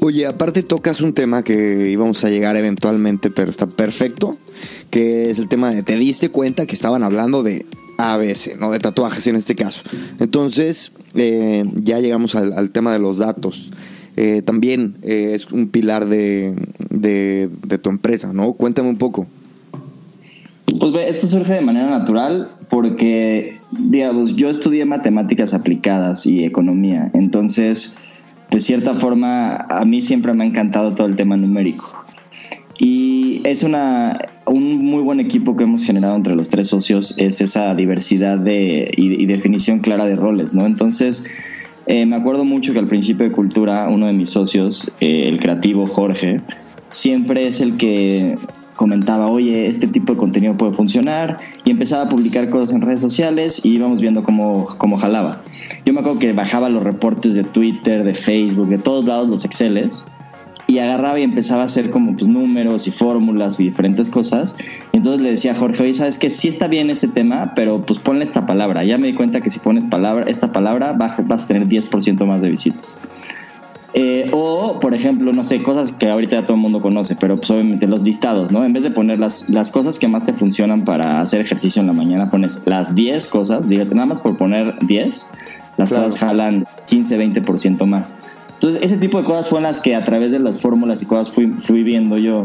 Oye, 0.00 0.26
aparte 0.26 0.62
tocas 0.62 1.00
un 1.00 1.12
tema 1.12 1.42
que 1.42 1.90
íbamos 1.90 2.22
a 2.24 2.30
llegar 2.30 2.56
eventualmente, 2.56 3.30
pero 3.30 3.50
está 3.50 3.66
perfecto, 3.66 4.38
que 4.90 5.30
es 5.30 5.38
el 5.40 5.48
tema 5.48 5.72
de, 5.72 5.82
te 5.82 5.96
diste 5.96 6.30
cuenta 6.30 6.66
que 6.66 6.74
estaban 6.74 7.02
hablando 7.02 7.42
de 7.42 7.66
ABC, 7.98 8.56
no 8.60 8.70
de 8.70 8.78
tatuajes 8.78 9.26
en 9.26 9.34
este 9.34 9.56
caso. 9.56 9.82
Entonces, 10.20 10.92
eh, 11.14 11.64
ya 11.74 11.98
llegamos 11.98 12.36
al, 12.36 12.70
tema 12.70 12.92
de 12.92 13.00
los 13.00 13.18
datos. 13.18 13.70
Eh, 14.16 14.42
también 14.42 14.96
eh, 15.02 15.32
es 15.34 15.50
un 15.50 15.68
pilar 15.68 16.06
de, 16.06 16.54
de, 16.90 17.78
tu 17.78 17.90
empresa, 17.90 18.32
¿no? 18.32 18.52
Cuéntame 18.52 18.88
un 18.88 18.98
poco. 18.98 19.26
Pues 20.78 20.92
ve, 20.92 21.08
esto 21.08 21.26
surge 21.26 21.54
de 21.54 21.60
manera 21.60 21.88
natural 21.88 22.50
porque, 22.68 23.60
digamos, 23.70 24.36
yo 24.36 24.50
estudié 24.50 24.84
matemáticas 24.84 25.54
aplicadas 25.54 26.26
y 26.26 26.44
economía, 26.44 27.10
entonces, 27.14 27.98
de 28.50 28.60
cierta 28.60 28.94
forma, 28.94 29.56
a 29.56 29.84
mí 29.84 30.02
siempre 30.02 30.34
me 30.34 30.44
ha 30.44 30.46
encantado 30.46 30.94
todo 30.94 31.06
el 31.06 31.16
tema 31.16 31.36
numérico. 31.36 32.04
Y 32.78 33.40
es 33.44 33.62
una, 33.64 34.18
un 34.46 34.76
muy 34.78 35.02
buen 35.02 35.20
equipo 35.20 35.56
que 35.56 35.64
hemos 35.64 35.82
generado 35.82 36.14
entre 36.14 36.36
los 36.36 36.48
tres 36.48 36.68
socios, 36.68 37.14
es 37.18 37.40
esa 37.40 37.74
diversidad 37.74 38.38
de, 38.38 38.90
y, 38.96 39.26
definición 39.26 39.80
clara 39.80 40.04
de 40.04 40.16
roles, 40.16 40.54
¿no? 40.54 40.66
Entonces, 40.66 41.26
eh, 41.86 42.04
me 42.06 42.14
acuerdo 42.14 42.44
mucho 42.44 42.72
que 42.72 42.78
al 42.78 42.86
principio 42.86 43.26
de 43.26 43.32
Cultura, 43.32 43.88
uno 43.88 44.06
de 44.06 44.12
mis 44.12 44.30
socios, 44.30 44.92
eh, 45.00 45.24
el 45.26 45.40
creativo 45.40 45.86
Jorge, 45.86 46.36
siempre 46.90 47.46
es 47.46 47.60
el 47.60 47.76
que 47.76 48.36
comentaba, 48.78 49.26
oye, 49.26 49.66
este 49.66 49.88
tipo 49.88 50.12
de 50.12 50.18
contenido 50.18 50.56
puede 50.56 50.72
funcionar, 50.72 51.36
y 51.64 51.72
empezaba 51.72 52.04
a 52.04 52.08
publicar 52.08 52.48
cosas 52.48 52.72
en 52.72 52.80
redes 52.80 53.00
sociales 53.00 53.60
y 53.64 53.70
íbamos 53.74 54.00
viendo 54.00 54.22
cómo, 54.22 54.66
cómo 54.78 54.96
jalaba. 54.96 55.42
Yo 55.84 55.92
me 55.92 56.00
acuerdo 56.00 56.20
que 56.20 56.32
bajaba 56.32 56.68
los 56.70 56.84
reportes 56.84 57.34
de 57.34 57.42
Twitter, 57.42 58.04
de 58.04 58.14
Facebook, 58.14 58.68
de 58.68 58.78
todos 58.78 59.04
lados, 59.04 59.28
los 59.28 59.44
Exceles, 59.44 60.06
y 60.68 60.78
agarraba 60.78 61.18
y 61.18 61.24
empezaba 61.24 61.62
a 61.62 61.64
hacer 61.64 61.90
como 61.90 62.16
pues 62.16 62.28
números 62.28 62.86
y 62.86 62.92
fórmulas 62.92 63.58
y 63.58 63.64
diferentes 63.64 64.10
cosas. 64.10 64.54
Y 64.92 64.98
entonces 64.98 65.22
le 65.22 65.30
decía 65.30 65.52
a 65.52 65.54
Jorge, 65.56 65.82
oye, 65.82 65.94
¿sabes 65.94 66.16
que 66.16 66.30
Sí 66.30 66.46
está 66.46 66.68
bien 66.68 66.88
ese 66.90 67.08
tema, 67.08 67.54
pero 67.56 67.84
pues 67.84 67.98
ponle 67.98 68.22
esta 68.22 68.46
palabra. 68.46 68.84
Ya 68.84 68.96
me 68.96 69.08
di 69.08 69.14
cuenta 69.14 69.40
que 69.40 69.50
si 69.50 69.58
pones 69.58 69.86
palabra, 69.86 70.26
esta 70.28 70.52
palabra 70.52 70.92
vas 70.92 71.18
a 71.18 71.46
tener 71.48 71.66
10% 71.66 72.24
más 72.26 72.42
de 72.42 72.50
visitas. 72.50 72.96
Eh, 74.00 74.30
o, 74.30 74.78
por 74.78 74.94
ejemplo, 74.94 75.32
no 75.32 75.44
sé, 75.44 75.60
cosas 75.60 75.90
que 75.90 76.08
ahorita 76.08 76.36
ya 76.36 76.46
todo 76.46 76.54
el 76.54 76.62
mundo 76.62 76.80
conoce, 76.80 77.16
pero 77.16 77.36
pues 77.36 77.50
obviamente 77.50 77.88
los 77.88 78.02
listados, 78.02 78.52
¿no? 78.52 78.64
En 78.64 78.72
vez 78.72 78.84
de 78.84 78.92
poner 78.92 79.18
las, 79.18 79.50
las 79.50 79.72
cosas 79.72 79.98
que 79.98 80.06
más 80.06 80.22
te 80.22 80.32
funcionan 80.32 80.84
para 80.84 81.20
hacer 81.20 81.40
ejercicio 81.40 81.80
en 81.80 81.88
la 81.88 81.92
mañana, 81.92 82.30
pones 82.30 82.62
las 82.64 82.94
10 82.94 83.26
cosas, 83.26 83.66
nada 83.66 84.06
más 84.06 84.20
por 84.20 84.36
poner 84.36 84.76
10, 84.86 85.30
las 85.78 85.92
cosas 85.92 86.16
jalan 86.16 86.68
15, 86.86 87.18
20% 87.18 87.86
más. 87.86 88.14
Entonces, 88.52 88.82
ese 88.84 88.98
tipo 88.98 89.18
de 89.18 89.24
cosas 89.24 89.48
fueron 89.48 89.64
las 89.64 89.80
que 89.80 89.96
a 89.96 90.04
través 90.04 90.30
de 90.30 90.38
las 90.38 90.62
fórmulas 90.62 91.02
y 91.02 91.06
cosas 91.06 91.34
fui, 91.34 91.48
fui 91.58 91.82
viendo 91.82 92.18
yo. 92.18 92.42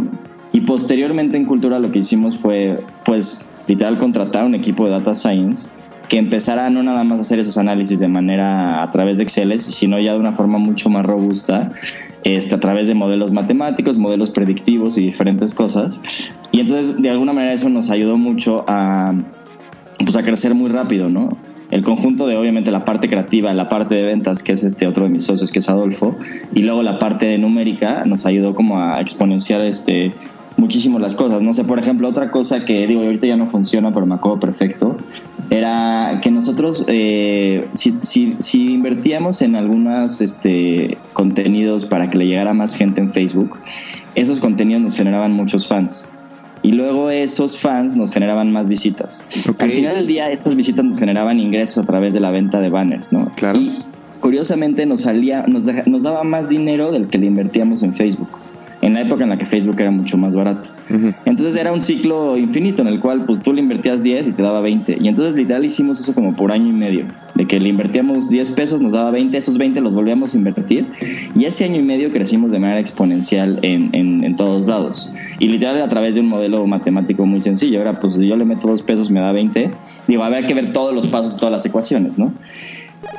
Y 0.54 0.62
posteriormente 0.62 1.38
en 1.38 1.46
Cultura 1.46 1.78
lo 1.78 1.92
que 1.92 2.00
hicimos 2.00 2.40
fue, 2.40 2.84
pues, 3.06 3.48
literal 3.68 4.00
contratar 4.00 4.46
un 4.46 4.56
equipo 4.56 4.86
de 4.86 4.92
Data 4.94 5.14
Science 5.14 5.70
que 6.08 6.18
empezara 6.18 6.70
no 6.70 6.84
nada 6.84 7.04
más 7.04 7.20
a 7.20 7.22
hacer 7.22 7.40
esos 7.40 7.58
análisis 7.58 8.00
de 8.00 8.08
manera 8.08 8.84
a 8.84 8.92
través 8.92 9.18
de 9.18 9.24
Excel, 9.24 9.60
sino 9.60 10.00
ya 10.00 10.14
de 10.14 10.20
una 10.20 10.34
forma 10.34 10.58
mucho 10.58 10.90
más 10.90 11.06
robusta, 11.06 11.72
este, 12.24 12.56
a 12.56 12.60
través 12.60 12.88
de 12.88 12.94
modelos 12.94 13.32
matemáticos, 13.32 13.98
modelos 13.98 14.32
predictivos 14.32 14.98
y 14.98 15.02
diferentes 15.02 15.56
cosas. 15.56 16.02
Y 16.52 16.60
entonces, 16.60 17.02
de 17.02 17.10
alguna 17.10 17.34
manera, 17.34 17.54
eso 17.54 17.70
nos 17.70 17.90
ayudó 17.90 18.18
mucho 18.18 18.64
a, 18.68 19.14
pues, 20.04 20.16
a 20.16 20.24
crecer 20.24 20.54
muy 20.56 20.70
rápido, 20.70 21.10
¿no? 21.10 21.30
el 21.74 21.82
conjunto 21.82 22.28
de 22.28 22.38
obviamente 22.38 22.70
la 22.70 22.86
parte 22.86 23.10
creativa, 23.10 23.52
la 23.52 23.68
parte 23.68 23.96
de 23.96 24.04
ventas, 24.04 24.44
que 24.44 24.52
es 24.52 24.64
este 24.64 24.86
otro 24.86 25.06
de 25.06 25.10
mis 25.10 25.24
socios, 25.24 25.52
que 25.52 25.58
es 25.58 25.70
Adolfo, 25.70 26.16
y 26.54 26.62
luego 26.62 26.84
la 26.84 27.00
parte 27.00 27.26
de 27.26 27.40
numérica 27.40 28.04
nos 28.06 28.28
ayudó 28.28 28.54
como 28.54 28.80
a 28.80 29.02
exponenciar 29.02 29.62
este 29.66 30.14
muchísimo 30.58 31.00
las 31.00 31.16
cosas. 31.16 31.42
No 31.42 31.54
sé, 31.54 31.64
por 31.64 31.80
ejemplo, 31.80 32.08
otra 32.08 32.32
cosa 32.32 32.66
que 32.66 32.88
digo, 32.88 33.02
ahorita 33.02 33.28
ya 33.28 33.38
no 33.38 33.48
funciona, 33.48 33.92
pero 33.92 34.06
me 34.06 34.16
acuerdo 34.16 34.40
perfecto, 34.40 34.98
era 35.50 36.20
que 36.22 36.32
nosotros, 36.32 36.86
eh, 36.88 37.68
si, 37.74 37.98
si, 38.02 38.36
si, 38.40 38.74
invertíamos 38.74 39.42
en 39.42 39.56
algunos 39.56 40.22
este, 40.22 40.98
contenidos 41.14 41.86
para 41.86 42.10
que 42.10 42.18
le 42.18 42.28
llegara 42.28 42.54
más 42.54 42.76
gente 42.76 43.02
en 43.02 43.12
Facebook, 43.12 43.58
esos 44.16 44.40
contenidos 44.40 44.82
nos 44.82 44.96
generaban 44.96 45.34
muchos 45.34 45.68
fans 45.68 46.10
y 46.62 46.72
luego 46.72 47.10
esos 47.10 47.60
fans 47.60 47.96
nos 47.96 48.12
generaban 48.12 48.52
más 48.52 48.70
visitas. 48.70 49.24
Al 49.60 49.70
final 49.70 49.96
del 49.96 50.08
día, 50.08 50.32
estas 50.32 50.56
visitas 50.56 50.86
nos 50.86 50.98
generaban 50.98 51.40
ingresos 51.40 51.84
a 51.84 51.86
través 51.86 52.14
de 52.14 52.22
la 52.22 52.32
venta 52.32 52.62
de 52.62 52.70
banners, 52.70 53.12
¿no? 53.12 53.30
Claro. 53.36 53.60
Y 53.60 53.80
curiosamente 54.22 54.86
nos 54.86 55.02
salía, 55.02 55.44
nos, 55.46 55.66
nos 55.86 56.04
daba 56.04 56.24
más 56.24 56.48
dinero 56.48 56.92
del 56.92 57.10
que 57.10 57.18
le 57.18 57.26
invertíamos 57.26 57.84
en 57.84 57.94
Facebook 57.94 58.30
en 58.84 58.94
la 58.94 59.02
época 59.02 59.24
en 59.24 59.30
la 59.30 59.38
que 59.38 59.46
Facebook 59.46 59.78
era 59.80 59.92
mucho 59.92 60.18
más 60.18 60.36
barato. 60.36 60.70
Entonces 61.24 61.56
era 61.56 61.72
un 61.72 61.80
ciclo 61.80 62.38
infinito 62.38 62.82
en 62.82 62.90
el 62.90 63.00
cual 63.00 63.24
pues 63.26 63.42
tú 63.42 63.54
le 63.54 63.62
invertías 63.62 64.04
10 64.04 64.28
y 64.28 64.32
te 64.34 64.42
daba 64.42 64.60
20. 64.60 64.98
Y 65.00 65.08
entonces 65.08 65.36
literal 65.36 65.64
hicimos 65.64 66.02
eso 66.02 66.14
como 66.14 66.36
por 66.36 66.52
año 66.52 66.68
y 66.68 66.74
medio, 66.74 67.06
de 67.34 67.46
que 67.46 67.62
le 67.62 67.70
invertíamos 67.70 68.30
10 68.30 68.52
pesos, 68.52 68.82
nos 68.82 68.92
daba 68.92 69.12
20, 69.12 69.38
esos 69.38 69.58
20 69.58 69.80
los 69.80 69.94
volvíamos 69.94 70.34
a 70.34 70.38
invertir 70.38 70.88
y 71.34 71.46
ese 71.46 71.64
año 71.64 71.80
y 71.80 71.84
medio 71.84 72.12
crecimos 72.12 72.52
de 72.52 72.60
manera 72.60 72.82
exponencial 72.82 73.60
en, 73.62 73.90
en, 73.94 74.22
en 74.22 74.36
todos 74.36 74.68
lados. 74.68 75.14
Y 75.40 75.48
literal 75.48 75.82
a 75.82 75.88
través 75.88 76.16
de 76.16 76.22
un 76.22 76.28
modelo 76.28 76.68
matemático 76.68 77.26
muy 77.26 77.40
sencillo. 77.40 77.80
Ahora 77.80 78.00
pues 78.02 78.16
si 78.16 78.28
yo 78.28 78.36
le 78.36 78.44
meto 78.44 78.68
2 78.68 78.82
pesos 78.84 79.10
me 79.10 79.22
da 79.22 79.32
20, 79.32 79.72
digo, 80.08 80.24
había 80.26 80.46
que 80.46 80.54
ver 80.54 80.74
todos 80.74 80.94
los 80.94 81.08
pasos, 81.08 81.38
todas 81.38 81.54
las 81.54 81.66
ecuaciones, 81.66 82.20
¿no? 82.20 82.34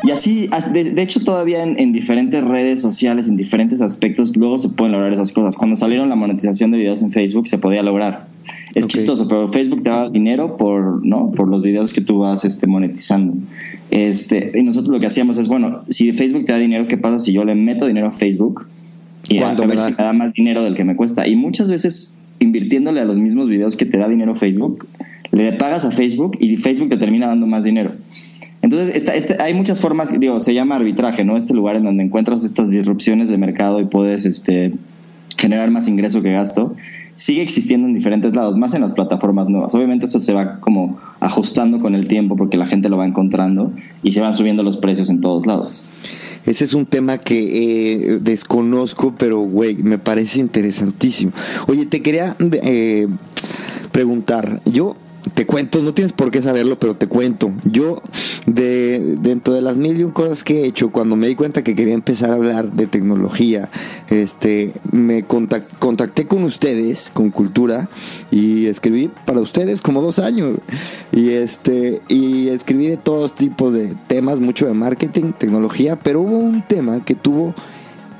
Y 0.02 0.10
así, 0.10 0.48
de, 0.72 1.02
hecho, 1.02 1.20
todavía 1.20 1.62
en, 1.62 1.92
diferentes 1.92 2.44
redes 2.44 2.80
sociales, 2.80 3.28
en 3.28 3.36
diferentes 3.36 3.80
aspectos, 3.80 4.36
luego 4.36 4.58
se 4.58 4.68
pueden 4.70 4.92
lograr 4.92 5.12
esas 5.12 5.32
cosas. 5.32 5.56
Cuando 5.56 5.76
salieron 5.76 6.08
la 6.08 6.16
monetización 6.16 6.70
de 6.70 6.78
videos 6.78 7.02
en 7.02 7.10
Facebook, 7.10 7.46
se 7.46 7.58
podía 7.58 7.82
lograr. 7.82 8.26
Es 8.74 8.86
chistoso, 8.86 9.28
pero 9.28 9.48
Facebook 9.48 9.82
te 9.82 9.90
da 9.90 10.10
dinero 10.10 10.56
por, 10.56 11.04
¿no? 11.06 11.30
por 11.32 11.48
los 11.48 11.62
videos 11.62 11.92
que 11.92 12.00
tú 12.00 12.18
vas 12.18 12.44
este, 12.44 12.66
monetizando. 12.66 13.34
Este, 13.90 14.52
y 14.54 14.62
nosotros 14.62 14.90
lo 14.90 15.00
que 15.00 15.06
hacíamos 15.06 15.38
es, 15.38 15.48
bueno, 15.48 15.80
si 15.88 16.12
Facebook 16.12 16.44
te 16.44 16.52
da 16.52 16.58
dinero, 16.58 16.86
¿qué 16.88 16.98
pasa 16.98 17.18
si 17.18 17.32
yo 17.32 17.44
le 17.44 17.54
meto 17.54 17.86
dinero 17.86 18.08
a 18.08 18.12
Facebook? 18.12 18.66
Y 19.28 19.38
a, 19.38 19.54
ver 19.54 19.80
si 19.80 19.90
me 19.92 20.04
da 20.04 20.12
más 20.12 20.34
dinero 20.34 20.62
del 20.62 20.74
que 20.74 20.84
me 20.84 20.96
cuesta. 20.96 21.26
Y 21.26 21.36
muchas 21.36 21.70
veces, 21.70 22.18
invirtiéndole 22.40 23.00
a 23.00 23.04
los 23.04 23.16
mismos 23.16 23.48
videos 23.48 23.76
que 23.76 23.86
te 23.86 23.96
da 23.96 24.08
dinero 24.08 24.34
Facebook, 24.34 24.86
le 25.30 25.52
pagas 25.52 25.84
a 25.84 25.90
Facebook 25.90 26.36
y 26.40 26.56
Facebook 26.56 26.90
te 26.90 26.96
termina 26.96 27.26
dando 27.26 27.46
más 27.46 27.64
dinero. 27.64 27.92
Entonces, 28.80 29.14
este, 29.14 29.42
hay 29.42 29.54
muchas 29.54 29.80
formas, 29.80 30.18
digo, 30.18 30.40
se 30.40 30.54
llama 30.54 30.76
arbitraje, 30.76 31.24
¿no? 31.24 31.36
Este 31.36 31.54
lugar 31.54 31.76
en 31.76 31.84
donde 31.84 32.04
encuentras 32.04 32.44
estas 32.44 32.70
disrupciones 32.70 33.28
de 33.28 33.38
mercado 33.38 33.80
y 33.80 33.84
puedes 33.84 34.26
este, 34.26 34.72
generar 35.36 35.70
más 35.70 35.88
ingreso 35.88 36.22
que 36.22 36.32
gasto, 36.32 36.74
sigue 37.16 37.42
existiendo 37.42 37.86
en 37.86 37.94
diferentes 37.94 38.34
lados, 38.34 38.56
más 38.56 38.74
en 38.74 38.80
las 38.80 38.92
plataformas 38.92 39.48
nuevas. 39.48 39.74
Obviamente 39.74 40.06
eso 40.06 40.20
se 40.20 40.32
va 40.32 40.60
como 40.60 40.98
ajustando 41.20 41.80
con 41.80 41.94
el 41.94 42.08
tiempo 42.08 42.36
porque 42.36 42.56
la 42.56 42.66
gente 42.66 42.88
lo 42.88 42.96
va 42.96 43.06
encontrando 43.06 43.72
y 44.02 44.12
se 44.12 44.20
van 44.20 44.34
subiendo 44.34 44.62
los 44.62 44.76
precios 44.76 45.10
en 45.10 45.20
todos 45.20 45.46
lados. 45.46 45.84
Ese 46.44 46.64
es 46.64 46.74
un 46.74 46.84
tema 46.84 47.18
que 47.18 48.12
eh, 48.12 48.18
desconozco, 48.20 49.14
pero 49.16 49.38
güey, 49.40 49.76
me 49.76 49.98
parece 49.98 50.40
interesantísimo. 50.40 51.32
Oye, 51.68 51.86
te 51.86 52.02
quería 52.02 52.36
eh, 52.62 53.08
preguntar, 53.92 54.60
yo 54.66 54.96
te 55.34 55.46
cuento, 55.46 55.80
no 55.82 55.92
tienes 55.92 56.12
por 56.12 56.30
qué 56.30 56.40
saberlo, 56.40 56.78
pero 56.78 56.94
te 56.94 57.08
cuento. 57.08 57.52
Yo, 57.64 58.00
de, 58.46 59.16
dentro 59.20 59.52
de 59.52 59.62
las 59.62 59.76
mil 59.76 59.98
y 59.98 60.04
un 60.04 60.12
cosas 60.12 60.44
que 60.44 60.62
he 60.62 60.66
hecho, 60.66 60.90
cuando 60.92 61.16
me 61.16 61.26
di 61.26 61.34
cuenta 61.34 61.64
que 61.64 61.74
quería 61.74 61.94
empezar 61.94 62.30
a 62.30 62.34
hablar 62.34 62.70
de 62.70 62.86
tecnología, 62.86 63.68
este, 64.10 64.72
me 64.92 65.24
contacté 65.24 66.26
con 66.26 66.44
ustedes, 66.44 67.10
con 67.12 67.30
Cultura, 67.30 67.88
y 68.30 68.66
escribí 68.66 69.10
para 69.26 69.40
ustedes 69.40 69.82
como 69.82 70.02
dos 70.02 70.20
años. 70.20 70.58
Y, 71.10 71.30
este, 71.30 72.00
y 72.08 72.48
escribí 72.48 72.86
de 72.86 72.96
todos 72.96 73.34
tipos 73.34 73.74
de 73.74 73.96
temas, 74.06 74.38
mucho 74.38 74.66
de 74.66 74.74
marketing, 74.74 75.32
tecnología, 75.32 75.98
pero 75.98 76.20
hubo 76.20 76.38
un 76.38 76.62
tema 76.62 77.04
que 77.04 77.16
tuvo 77.16 77.54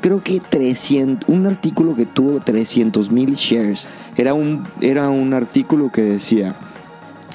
creo 0.00 0.23
que 0.23 0.38
300, 0.38 1.30
un 1.30 1.47
artículo 1.47 1.94
que 1.94 2.04
tuvo 2.04 2.38
300 2.38 3.11
mil 3.11 3.37
shares. 3.37 3.88
Era 4.16 4.35
un, 4.35 4.66
era 4.83 5.09
un 5.09 5.33
artículo 5.33 5.90
que 5.90 6.02
decía 6.02 6.54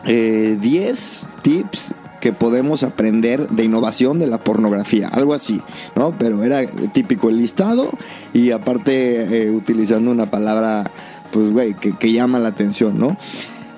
10 0.05 0.07
eh, 0.07 1.27
tips 1.41 1.95
que 2.19 2.33
podemos 2.33 2.83
aprender 2.83 3.47
de 3.49 3.63
innovación 3.63 4.19
de 4.19 4.27
la 4.27 4.39
pornografía, 4.39 5.07
algo 5.07 5.33
así, 5.33 5.61
¿no? 5.95 6.13
Pero 6.17 6.43
era 6.43 6.65
típico 6.65 7.29
el 7.29 7.37
listado 7.37 7.91
y 8.33 8.51
aparte 8.51 9.43
eh, 9.43 9.51
utilizando 9.51 10.11
una 10.11 10.29
palabra, 10.29 10.83
pues, 11.31 11.51
güey, 11.51 11.75
que, 11.75 11.95
que 11.95 12.11
llama 12.11 12.39
la 12.39 12.49
atención, 12.49 12.99
¿no? 12.99 13.17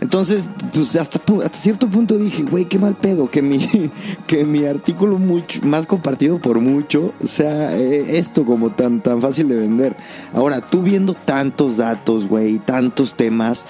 Entonces, 0.01 0.41
pues 0.73 0.95
hasta, 0.95 1.19
hasta 1.43 1.57
cierto 1.57 1.87
punto 1.87 2.17
dije, 2.17 2.41
güey, 2.41 2.65
qué 2.65 2.79
mal 2.79 2.95
pedo 2.95 3.29
que 3.29 3.43
mi, 3.43 3.59
que 4.27 4.45
mi 4.45 4.65
artículo 4.65 5.19
mucho, 5.19 5.61
más 5.61 5.85
compartido 5.85 6.39
por 6.39 6.59
mucho 6.59 7.13
sea 7.23 7.77
eh, 7.77 8.17
esto 8.17 8.43
como 8.43 8.71
tan, 8.71 9.01
tan 9.01 9.21
fácil 9.21 9.47
de 9.47 9.57
vender. 9.57 9.95
Ahora, 10.33 10.59
tú 10.59 10.81
viendo 10.81 11.13
tantos 11.13 11.77
datos, 11.77 12.27
güey, 12.27 12.57
tantos 12.57 13.13
temas, 13.13 13.67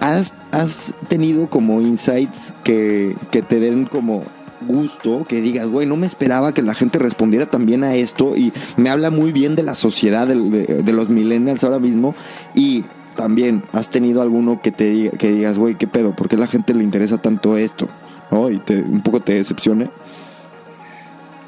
¿has, 0.00 0.94
tenido 1.08 1.48
como 1.48 1.80
insights 1.80 2.54
que, 2.64 3.16
que 3.30 3.42
te 3.42 3.60
den 3.60 3.84
como 3.84 4.24
gusto 4.66 5.24
que 5.24 5.40
digas, 5.40 5.66
güey, 5.66 5.86
no 5.86 5.96
me 5.96 6.06
esperaba 6.06 6.52
que 6.52 6.62
la 6.62 6.74
gente 6.74 6.98
respondiera 6.98 7.46
también 7.46 7.84
a 7.84 7.94
esto 7.94 8.36
y 8.36 8.52
me 8.76 8.90
habla 8.90 9.10
muy 9.10 9.32
bien 9.32 9.56
de 9.56 9.62
la 9.62 9.74
sociedad 9.74 10.26
de, 10.26 10.92
los 10.92 11.08
millennials 11.08 11.64
ahora 11.64 11.78
mismo 11.78 12.14
y 12.54 12.84
también 13.16 13.62
has 13.72 13.90
tenido 13.90 14.22
alguno 14.22 14.60
que 14.62 14.70
te 14.70 15.10
que 15.10 15.32
digas, 15.32 15.58
güey, 15.58 15.76
qué 15.76 15.86
pedo, 15.86 16.14
¿por 16.14 16.28
qué 16.28 16.36
la 16.36 16.46
gente 16.46 16.74
le 16.74 16.84
interesa 16.84 17.18
tanto 17.18 17.56
esto? 17.56 17.88
¿No? 18.30 18.50
Y 18.50 18.60
un 18.68 19.00
poco 19.00 19.20
te 19.20 19.34
decepcione. 19.34 19.90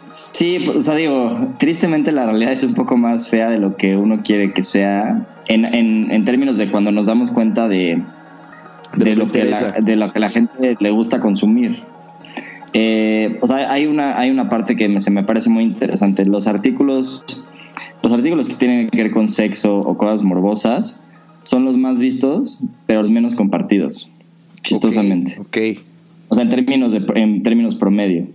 Sí, 0.09 0.67
o 0.69 0.81
sea, 0.83 0.95
digo, 0.95 1.55
tristemente 1.59 2.13
la 2.13 2.27
realidad 2.27 2.53
es 2.53 2.65
un 2.65 2.75
poco 2.75 2.99
más 2.99 3.29
fea 3.29 3.49
de 3.49 3.59
lo 3.59 3.77
que 3.77 3.97
uno 3.97 4.23
quiere 4.23 4.51
que 4.51 4.63
sea, 4.63 5.27
en, 5.47 5.65
en, 5.65 6.11
en 6.11 6.25
términos 6.25 6.59
de 6.59 6.71
cuando 6.71 6.93
nos 6.93 7.07
damos 7.07 7.31
cuenta 7.31 7.67
de, 7.67 8.03
de, 8.97 9.17
lo, 9.17 9.31
que 9.31 9.45
la, 9.45 9.73
de 9.81 9.97
lo 9.97 10.13
que 10.13 10.21
la 10.21 10.31
gente 10.31 10.77
le 10.79 10.91
gusta 10.91 11.21
consumir. 11.21 11.83
Eh, 12.75 13.39
o 13.41 13.47
sea, 13.47 13.71
hay 13.71 13.87
una, 13.87 14.19
hay 14.19 14.31
una 14.31 14.49
parte 14.49 14.77
que 14.77 14.89
me, 14.89 15.01
se 15.01 15.11
me 15.11 15.25
parece 15.25 15.51
muy 15.51 15.65
interesante. 15.65 16.25
Los 16.25 16.47
artículos, 16.47 17.25
los 18.03 18.13
artículos 18.13 18.49
que 18.49 18.55
tienen 18.57 18.89
que 18.89 19.03
ver 19.03 19.13
con 19.13 19.29
sexo 19.29 19.79
o 19.79 19.97
cosas 19.97 20.23
morbosas, 20.23 21.05
son 21.43 21.65
los 21.65 21.77
más 21.77 21.99
vistos, 21.99 22.61
pero 22.87 23.03
los 23.03 23.11
menos 23.11 23.35
compartidos, 23.35 24.11
chistosamente. 24.63 25.37
Ok. 25.41 25.59
O 26.29 26.35
sea, 26.35 26.45
en 26.45 26.51
términos, 26.51 26.93
de, 26.93 27.05
en 27.15 27.43
términos 27.43 27.75
promedio. 27.75 28.27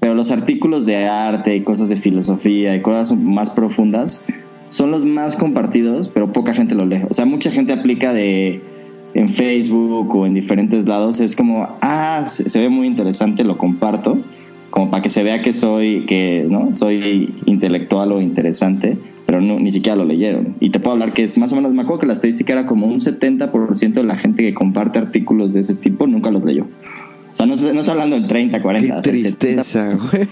Pero 0.00 0.14
los 0.14 0.30
artículos 0.30 0.86
de 0.86 1.06
arte 1.06 1.54
y 1.56 1.62
cosas 1.62 1.88
de 1.88 1.96
filosofía 1.96 2.74
y 2.74 2.82
cosas 2.82 3.16
más 3.16 3.50
profundas 3.50 4.26
son 4.68 4.90
los 4.90 5.04
más 5.04 5.36
compartidos, 5.36 6.08
pero 6.08 6.32
poca 6.32 6.54
gente 6.54 6.74
lo 6.74 6.86
lee. 6.86 7.02
O 7.08 7.14
sea, 7.14 7.24
mucha 7.24 7.50
gente 7.50 7.72
aplica 7.72 8.12
de 8.12 8.60
en 9.16 9.28
Facebook 9.28 10.14
o 10.14 10.26
en 10.26 10.34
diferentes 10.34 10.86
lados. 10.86 11.20
Es 11.20 11.34
como, 11.34 11.76
ah, 11.80 12.24
se, 12.26 12.48
se 12.48 12.60
ve 12.60 12.68
muy 12.68 12.86
interesante, 12.86 13.44
lo 13.44 13.58
comparto, 13.58 14.18
como 14.70 14.90
para 14.90 15.02
que 15.02 15.10
se 15.10 15.22
vea 15.22 15.42
que 15.42 15.52
soy, 15.52 16.04
que, 16.06 16.46
¿no? 16.48 16.74
Soy 16.74 17.34
intelectual 17.46 18.12
o 18.12 18.20
interesante 18.20 18.98
pero 19.26 19.40
no, 19.40 19.58
ni 19.58 19.72
siquiera 19.72 19.96
lo 19.96 20.04
leyeron. 20.04 20.54
Y 20.60 20.70
te 20.70 20.78
puedo 20.78 20.92
hablar 20.92 21.12
que 21.12 21.24
es 21.24 21.36
más 21.36 21.52
o 21.52 21.56
menos, 21.56 21.72
me 21.72 21.82
acuerdo 21.82 22.00
que 22.00 22.06
la 22.06 22.12
estadística 22.12 22.52
era 22.52 22.64
como 22.64 22.86
un 22.86 23.00
70% 23.00 23.92
de 23.92 24.04
la 24.04 24.16
gente 24.16 24.44
que 24.44 24.54
comparte 24.54 25.00
artículos 25.00 25.52
de 25.52 25.60
ese 25.60 25.74
tipo 25.74 26.06
nunca 26.06 26.30
los 26.30 26.44
leyó. 26.44 26.62
O 26.62 27.36
sea, 27.36 27.44
no, 27.44 27.56
no 27.56 27.80
está 27.80 27.90
hablando 27.90 28.14
del 28.14 28.28
30, 28.28 28.62
40. 28.62 29.02
Qué 29.02 29.10
tristeza, 29.10 29.90
güey. 29.94 30.28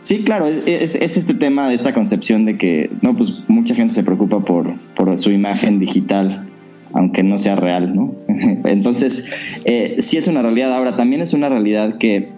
Sí, 0.00 0.24
claro, 0.24 0.46
es, 0.48 0.64
es, 0.66 0.96
es, 0.96 1.16
este 1.16 1.34
tema 1.34 1.68
de 1.68 1.76
esta 1.76 1.94
concepción 1.94 2.44
de 2.44 2.58
que, 2.58 2.90
no, 3.02 3.14
pues 3.14 3.38
mucha 3.46 3.76
gente 3.76 3.94
se 3.94 4.02
preocupa 4.02 4.40
por, 4.40 4.74
por 4.96 5.16
su 5.16 5.30
imagen 5.30 5.78
digital, 5.78 6.48
aunque 6.92 7.22
no 7.22 7.38
sea 7.38 7.56
real, 7.56 7.94
¿no? 7.94 8.14
Entonces, 8.64 9.32
eh, 9.64 9.96
sí 9.98 10.16
es 10.16 10.26
una 10.28 10.42
realidad. 10.42 10.72
Ahora, 10.72 10.96
también 10.96 11.22
es 11.22 11.32
una 11.34 11.48
realidad 11.48 11.98
que, 11.98 12.28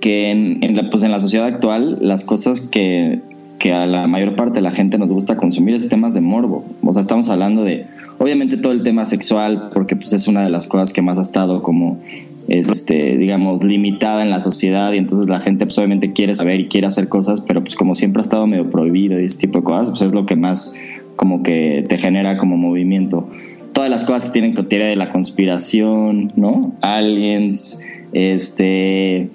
que 0.00 0.30
en, 0.30 0.62
en, 0.62 0.76
la, 0.76 0.90
pues 0.90 1.02
en 1.02 1.10
la 1.10 1.20
sociedad 1.20 1.46
actual 1.46 1.98
las 2.00 2.24
cosas 2.24 2.60
que 2.60 3.20
que 3.62 3.72
a 3.72 3.86
la 3.86 4.08
mayor 4.08 4.34
parte 4.34 4.54
de 4.54 4.60
la 4.60 4.72
gente 4.72 4.98
nos 4.98 5.08
gusta 5.08 5.36
consumir 5.36 5.76
es 5.76 5.86
temas 5.86 6.14
de 6.14 6.20
morbo. 6.20 6.64
O 6.82 6.92
sea, 6.92 7.00
estamos 7.00 7.28
hablando 7.28 7.62
de, 7.62 7.86
obviamente 8.18 8.56
todo 8.56 8.72
el 8.72 8.82
tema 8.82 9.04
sexual, 9.04 9.70
porque 9.72 9.94
pues 9.94 10.12
es 10.12 10.26
una 10.26 10.42
de 10.42 10.50
las 10.50 10.66
cosas 10.66 10.92
que 10.92 11.00
más 11.00 11.16
ha 11.16 11.22
estado 11.22 11.62
como, 11.62 12.00
este, 12.48 13.16
digamos, 13.16 13.62
limitada 13.62 14.24
en 14.24 14.30
la 14.30 14.40
sociedad 14.40 14.92
y 14.92 14.98
entonces 14.98 15.30
la 15.30 15.38
gente 15.38 15.64
pues 15.64 15.78
obviamente 15.78 16.12
quiere 16.12 16.34
saber 16.34 16.58
y 16.58 16.66
quiere 16.66 16.88
hacer 16.88 17.08
cosas, 17.08 17.40
pero 17.40 17.62
pues 17.62 17.76
como 17.76 17.94
siempre 17.94 18.20
ha 18.20 18.24
estado 18.24 18.48
medio 18.48 18.68
prohibido 18.68 19.20
y 19.20 19.26
ese 19.26 19.38
tipo 19.38 19.58
de 19.58 19.64
cosas, 19.64 19.90
pues 19.90 20.02
es 20.02 20.12
lo 20.12 20.26
que 20.26 20.34
más 20.34 20.74
como 21.22 21.44
que 21.44 21.84
te 21.88 21.98
genera 21.98 22.36
como 22.36 22.56
movimiento. 22.56 23.28
Todas 23.72 23.88
las 23.88 24.04
cosas 24.04 24.24
que 24.24 24.30
tienen 24.32 24.54
que 24.54 24.64
teoría 24.64 24.88
de 24.88 24.96
la 24.96 25.08
conspiración, 25.08 26.32
¿no? 26.34 26.74
Aliens, 26.80 27.80
este 28.12 29.30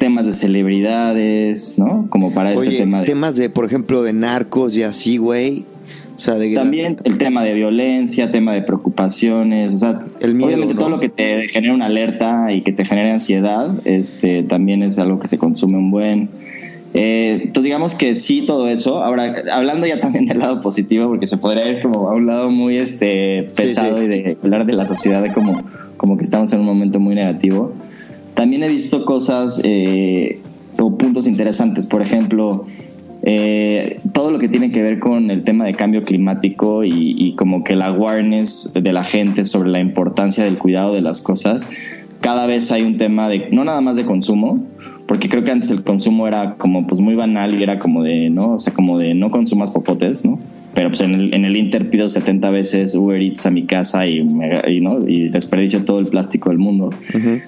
temas 0.00 0.26
de 0.26 0.32
celebridades, 0.32 1.78
¿no? 1.78 2.08
Como 2.10 2.34
para 2.34 2.52
este 2.52 2.78
tema 2.78 2.98
de... 2.98 3.04
temas 3.04 3.36
de, 3.36 3.48
por 3.48 3.64
ejemplo, 3.64 4.02
de 4.02 4.12
narcos 4.12 4.76
y 4.76 4.82
así, 4.82 5.18
güey. 5.18 5.66
O 6.16 6.18
sea, 6.18 6.34
de 6.34 6.52
también 6.52 6.96
el 7.04 7.16
tema 7.16 7.44
de 7.44 7.54
violencia, 7.54 8.32
tema 8.32 8.52
de 8.52 8.62
preocupaciones, 8.62 9.72
o 9.72 9.78
sea, 9.78 10.00
el 10.18 10.34
miedo, 10.34 10.48
obviamente 10.48 10.74
todo 10.74 10.88
lo 10.88 10.98
que 10.98 11.10
te 11.10 11.46
genera 11.46 11.72
una 11.72 11.86
alerta 11.86 12.52
y 12.52 12.62
que 12.62 12.72
te 12.72 12.84
genera 12.84 13.12
ansiedad, 13.12 13.70
este, 13.84 14.42
también 14.42 14.82
es 14.82 14.98
algo 14.98 15.20
que 15.20 15.28
se 15.28 15.38
consume 15.38 15.78
un 15.78 15.92
buen. 15.92 16.28
Eh, 16.92 17.38
entonces 17.42 17.64
digamos 17.64 17.94
que 17.94 18.14
sí 18.14 18.44
todo 18.44 18.68
eso. 18.68 19.02
Ahora 19.02 19.32
hablando 19.52 19.86
ya 19.86 20.00
también 20.00 20.26
del 20.26 20.38
lado 20.38 20.60
positivo, 20.60 21.08
porque 21.08 21.26
se 21.26 21.36
podría 21.36 21.68
ir 21.68 21.80
como 21.82 22.08
a 22.08 22.14
un 22.14 22.26
lado 22.26 22.50
muy 22.50 22.76
este 22.76 23.48
pesado 23.54 24.02
y 24.02 24.08
de 24.08 24.36
hablar 24.42 24.66
de 24.66 24.72
la 24.72 24.86
sociedad 24.86 25.24
como 25.32 25.62
como 26.00 26.16
que 26.16 26.24
estamos 26.24 26.50
en 26.54 26.60
un 26.60 26.64
momento 26.64 26.98
muy 26.98 27.14
negativo. 27.14 27.74
También 28.32 28.62
he 28.62 28.68
visto 28.68 29.04
cosas 29.04 29.60
eh, 29.64 30.40
o 30.78 30.96
puntos 30.96 31.26
interesantes, 31.26 31.86
por 31.86 32.00
ejemplo, 32.00 32.64
eh, 33.22 34.00
todo 34.14 34.30
lo 34.30 34.38
que 34.38 34.48
tiene 34.48 34.72
que 34.72 34.82
ver 34.82 34.98
con 34.98 35.30
el 35.30 35.44
tema 35.44 35.66
de 35.66 35.74
cambio 35.74 36.02
climático 36.02 36.84
y, 36.84 37.34
como 37.36 37.64
que 37.64 37.76
la 37.76 37.88
awareness 37.88 38.72
de 38.72 38.92
la 38.94 39.04
gente 39.04 39.44
sobre 39.44 39.68
la 39.68 39.80
importancia 39.80 40.42
del 40.42 40.56
cuidado 40.56 40.94
de 40.94 41.02
las 41.02 41.20
cosas, 41.20 41.68
cada 42.22 42.46
vez 42.46 42.72
hay 42.72 42.82
un 42.82 42.96
tema 42.96 43.28
de, 43.28 43.50
no 43.50 43.64
nada 43.64 43.82
más 43.82 43.96
de 43.96 44.06
consumo, 44.06 44.64
porque 45.10 45.28
creo 45.28 45.42
que 45.42 45.50
antes 45.50 45.72
el 45.72 45.82
consumo 45.82 46.28
era 46.28 46.54
como 46.54 46.86
pues 46.86 47.00
muy 47.00 47.16
banal 47.16 47.58
y 47.58 47.64
era 47.64 47.80
como 47.80 48.04
de, 48.04 48.30
¿no? 48.30 48.52
O 48.54 48.58
sea, 48.60 48.72
como 48.72 48.96
de 48.96 49.12
no 49.14 49.32
consumas 49.32 49.72
popotes, 49.72 50.24
¿no? 50.24 50.38
pero 50.72 50.88
pues 50.90 51.00
en 51.00 51.14
el, 51.16 51.34
en 51.34 51.44
el 51.44 51.56
Inter 51.56 51.90
pido 51.90 52.08
70 52.08 52.48
veces 52.50 52.94
Uber 52.94 53.20
Eats 53.20 53.44
a 53.44 53.50
mi 53.50 53.64
casa 53.64 54.06
y, 54.06 54.20
y, 54.20 54.80
¿no? 54.80 55.08
y 55.08 55.28
desperdicio 55.28 55.84
todo 55.84 55.98
el 55.98 56.06
plástico 56.06 56.50
del 56.50 56.58
mundo. 56.58 56.90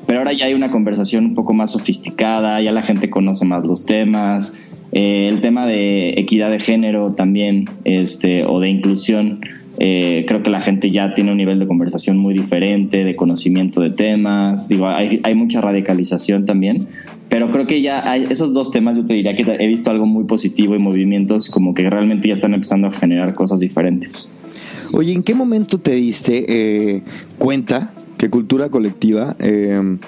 Pero 0.07 0.19
ahora 0.19 0.33
ya 0.33 0.47
hay 0.47 0.55
una 0.55 0.73
conversación 0.73 1.27
un 1.27 1.35
poco 1.37 1.53
más 1.53 1.71
sofisticada, 1.71 2.61
ya 2.61 2.73
la 2.73 2.83
gente 2.83 3.11
conoce 3.11 3.45
más 3.45 3.65
los 3.65 3.87
temas. 3.87 4.59
Eh, 4.91 5.29
el 5.29 5.41
tema 5.41 5.65
de 5.65 6.15
equidad 6.17 6.51
de 6.51 6.59
género 6.59 7.13
también, 7.13 7.71
este, 7.85 8.45
o 8.45 8.59
de 8.59 8.71
inclusión, 8.71 9.39
eh, 9.85 10.27
creo 10.29 10.45
que 10.45 10.51
la 10.51 10.61
gente 10.61 10.93
ya 10.93 11.13
tiene 11.13 11.33
un 11.33 11.39
nivel 11.39 11.59
de 11.59 11.67
conversación 11.67 12.17
muy 12.17 12.35
diferente, 12.35 13.03
de 13.03 13.17
conocimiento 13.17 13.81
de 13.81 13.91
temas. 13.91 14.69
Digo, 14.69 14.87
hay, 14.87 15.35
mucha 15.35 15.61
radicalización 15.61 16.47
también, 16.47 16.87
pero 17.29 17.51
creo 17.51 17.67
que 17.67 17.83
ya 17.83 18.09
hay 18.09 18.29
esos 18.31 18.53
dos 18.53 18.71
temas, 18.71 18.97
yo 18.97 19.05
te 19.05 19.15
diría 19.15 19.35
que 19.35 19.43
he 19.43 19.67
visto 19.67 19.91
algo 19.91 20.07
muy 20.07 20.23
positivo 20.23 20.77
y 20.77 20.79
movimientos 20.79 21.51
como 21.51 21.75
que 21.75 21.91
realmente 21.91 22.29
ya 22.29 22.35
están 22.35 22.55
empezando 22.55 22.87
a 22.87 22.93
generar 22.93 23.35
cosas 23.35 23.59
diferentes. 23.59 24.31
Oye, 24.93 25.15
¿en 25.15 25.25
qué 25.25 25.35
momento 25.35 25.81
te 25.81 25.97
diste 25.97 26.45
eh, 26.47 27.03
cuenta 27.39 27.93
que 28.19 28.31
cultura 28.31 28.69
colectiva 28.69 29.35
eh, 29.41 29.99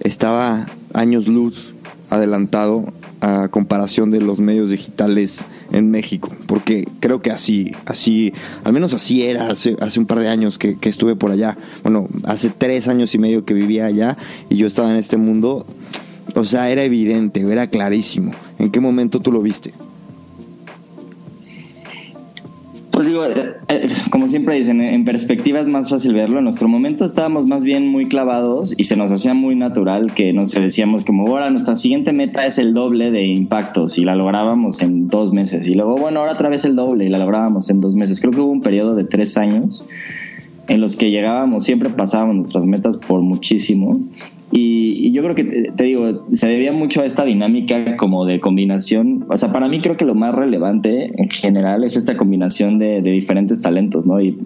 estaba 0.00 0.66
años 0.92 1.28
luz 1.28 1.74
adelantado 2.08 2.84
a 3.20 3.46
comparación 3.46 4.10
de 4.10 4.20
los 4.20 4.40
medios 4.40 4.70
digitales 4.70 5.46
en 5.72 5.90
México, 5.90 6.30
porque 6.46 6.86
creo 7.00 7.22
que 7.22 7.30
así, 7.30 7.72
así, 7.86 8.32
al 8.64 8.72
menos 8.72 8.92
así 8.92 9.22
era 9.22 9.50
hace, 9.50 9.76
hace 9.80 10.00
un 10.00 10.06
par 10.06 10.20
de 10.20 10.28
años 10.28 10.58
que, 10.58 10.76
que, 10.76 10.88
estuve 10.88 11.16
por 11.16 11.30
allá. 11.30 11.56
Bueno, 11.82 12.08
hace 12.24 12.50
tres 12.50 12.88
años 12.88 13.14
y 13.14 13.18
medio 13.18 13.44
que 13.44 13.54
vivía 13.54 13.86
allá 13.86 14.16
y 14.48 14.56
yo 14.56 14.66
estaba 14.66 14.90
en 14.90 14.96
este 14.96 15.16
mundo. 15.16 15.66
O 16.34 16.44
sea, 16.44 16.70
era 16.70 16.84
evidente, 16.84 17.40
era 17.40 17.68
clarísimo. 17.68 18.32
¿En 18.58 18.70
qué 18.70 18.80
momento 18.80 19.20
tú 19.20 19.32
lo 19.32 19.42
viste? 19.42 19.72
Pues 23.00 23.08
digo, 23.08 23.24
eh, 23.24 23.56
eh, 23.68 23.88
como 24.10 24.28
siempre 24.28 24.56
dicen, 24.56 24.82
en 24.82 25.06
perspectiva 25.06 25.58
es 25.58 25.68
más 25.68 25.88
fácil 25.88 26.12
verlo. 26.12 26.36
En 26.36 26.44
nuestro 26.44 26.68
momento 26.68 27.06
estábamos 27.06 27.46
más 27.46 27.64
bien 27.64 27.88
muy 27.88 28.08
clavados 28.08 28.74
y 28.76 28.84
se 28.84 28.94
nos 28.94 29.10
hacía 29.10 29.32
muy 29.32 29.56
natural 29.56 30.12
que 30.12 30.34
nos 30.34 30.50
decíamos 30.50 31.06
como, 31.06 31.26
ahora 31.26 31.48
nuestra 31.48 31.76
siguiente 31.76 32.12
meta 32.12 32.44
es 32.44 32.58
el 32.58 32.74
doble 32.74 33.10
de 33.10 33.24
impactos 33.24 33.96
y 33.96 34.04
la 34.04 34.16
lográbamos 34.16 34.82
en 34.82 35.08
dos 35.08 35.32
meses. 35.32 35.66
Y 35.66 35.76
luego, 35.76 35.96
bueno, 35.96 36.20
ahora 36.20 36.32
otra 36.32 36.50
vez 36.50 36.66
el 36.66 36.76
doble 36.76 37.06
y 37.06 37.08
la 37.08 37.16
lográbamos 37.16 37.70
en 37.70 37.80
dos 37.80 37.94
meses. 37.94 38.20
Creo 38.20 38.32
que 38.32 38.40
hubo 38.42 38.52
un 38.52 38.60
periodo 38.60 38.94
de 38.94 39.04
tres 39.04 39.38
años 39.38 39.88
en 40.68 40.82
los 40.82 40.96
que 40.96 41.10
llegábamos, 41.10 41.64
siempre 41.64 41.88
pasábamos 41.88 42.36
nuestras 42.36 42.66
metas 42.66 42.98
por 42.98 43.22
muchísimo. 43.22 43.98
Y, 44.52 45.12
yo 45.12 45.22
creo 45.22 45.34
que, 45.34 45.44
te, 45.44 45.84
digo, 45.84 46.26
se 46.32 46.48
debía 46.48 46.72
mucho 46.72 47.02
a 47.02 47.04
esta 47.04 47.24
dinámica 47.24 47.96
como 47.96 48.24
de 48.24 48.40
combinación. 48.40 49.26
O 49.28 49.36
sea, 49.36 49.52
para 49.52 49.68
mí 49.68 49.80
creo 49.80 49.96
que 49.96 50.04
lo 50.04 50.14
más 50.14 50.34
relevante 50.34 51.12
en 51.16 51.30
general 51.30 51.84
es 51.84 51.96
esta 51.96 52.16
combinación 52.16 52.78
de, 52.78 53.00
diferentes 53.00 53.60
talentos, 53.60 54.06
¿no? 54.06 54.20
Y, 54.20 54.38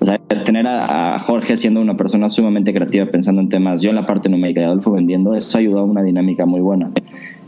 o 0.00 0.04
sea, 0.04 0.18
tener 0.18 0.66
a, 0.66 1.18
Jorge 1.20 1.56
siendo 1.56 1.80
una 1.80 1.96
persona 1.96 2.28
sumamente 2.28 2.72
creativa 2.72 3.06
pensando 3.06 3.40
en 3.40 3.48
temas, 3.48 3.82
yo 3.82 3.90
en 3.90 3.96
la 3.96 4.06
parte 4.06 4.28
numérica 4.28 4.60
y 4.60 4.64
Adolfo 4.64 4.92
vendiendo, 4.92 5.34
eso 5.34 5.58
ayudó 5.58 5.80
a 5.80 5.84
una 5.84 6.02
dinámica 6.02 6.46
muy 6.46 6.60
buena. 6.60 6.90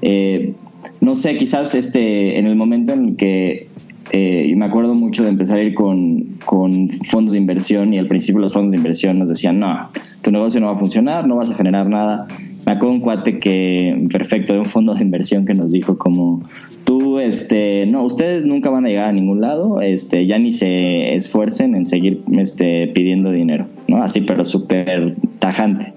Eh, 0.02 0.54
no 1.00 1.14
sé, 1.14 1.36
quizás 1.36 1.74
este, 1.74 2.38
en 2.38 2.46
el 2.46 2.56
momento 2.56 2.92
en 2.92 3.08
el 3.10 3.16
que 3.16 3.68
eh, 4.12 4.46
y 4.48 4.56
me 4.56 4.64
acuerdo 4.64 4.94
mucho 4.94 5.22
de 5.22 5.28
empezar 5.28 5.58
a 5.58 5.62
ir 5.62 5.74
con, 5.74 6.38
con, 6.44 6.88
fondos 7.04 7.32
de 7.32 7.38
inversión 7.38 7.94
y 7.94 7.98
al 7.98 8.08
principio 8.08 8.40
los 8.40 8.52
fondos 8.52 8.72
de 8.72 8.78
inversión 8.78 9.18
nos 9.18 9.28
decían, 9.28 9.60
no, 9.60 9.90
tu 10.22 10.32
negocio 10.32 10.60
no 10.60 10.66
va 10.66 10.72
a 10.72 10.76
funcionar, 10.76 11.26
no 11.28 11.36
vas 11.36 11.50
a 11.50 11.54
generar 11.54 11.88
nada. 11.88 12.26
Me 12.66 12.72
acuerdo 12.72 12.94
un 12.94 13.00
cuate 13.00 13.38
que, 13.38 14.06
perfecto, 14.10 14.52
de 14.52 14.58
un 14.58 14.66
fondo 14.66 14.94
de 14.94 15.02
inversión 15.02 15.46
que 15.46 15.54
nos 15.54 15.72
dijo 15.72 15.96
como, 15.96 16.42
tú, 16.84 17.18
este, 17.20 17.86
no, 17.86 18.02
ustedes 18.02 18.44
nunca 18.44 18.68
van 18.70 18.84
a 18.84 18.88
llegar 18.88 19.06
a 19.06 19.12
ningún 19.12 19.40
lado, 19.40 19.80
este, 19.80 20.26
ya 20.26 20.38
ni 20.38 20.52
se 20.52 21.14
esfuercen 21.14 21.74
en 21.74 21.86
seguir 21.86 22.22
este, 22.32 22.88
pidiendo 22.88 23.30
dinero, 23.30 23.66
¿no? 23.86 24.02
Así, 24.02 24.22
pero 24.22 24.44
súper 24.44 25.16
tajante. 25.38 25.92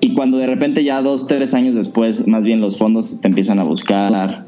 Y 0.00 0.14
cuando 0.14 0.36
de 0.38 0.46
repente 0.46 0.84
ya 0.84 1.02
dos, 1.02 1.26
tres 1.26 1.54
años 1.54 1.74
después, 1.74 2.26
más 2.28 2.44
bien 2.44 2.60
los 2.60 2.78
fondos 2.78 3.20
te 3.20 3.28
empiezan 3.28 3.58
a 3.58 3.64
buscar, 3.64 4.44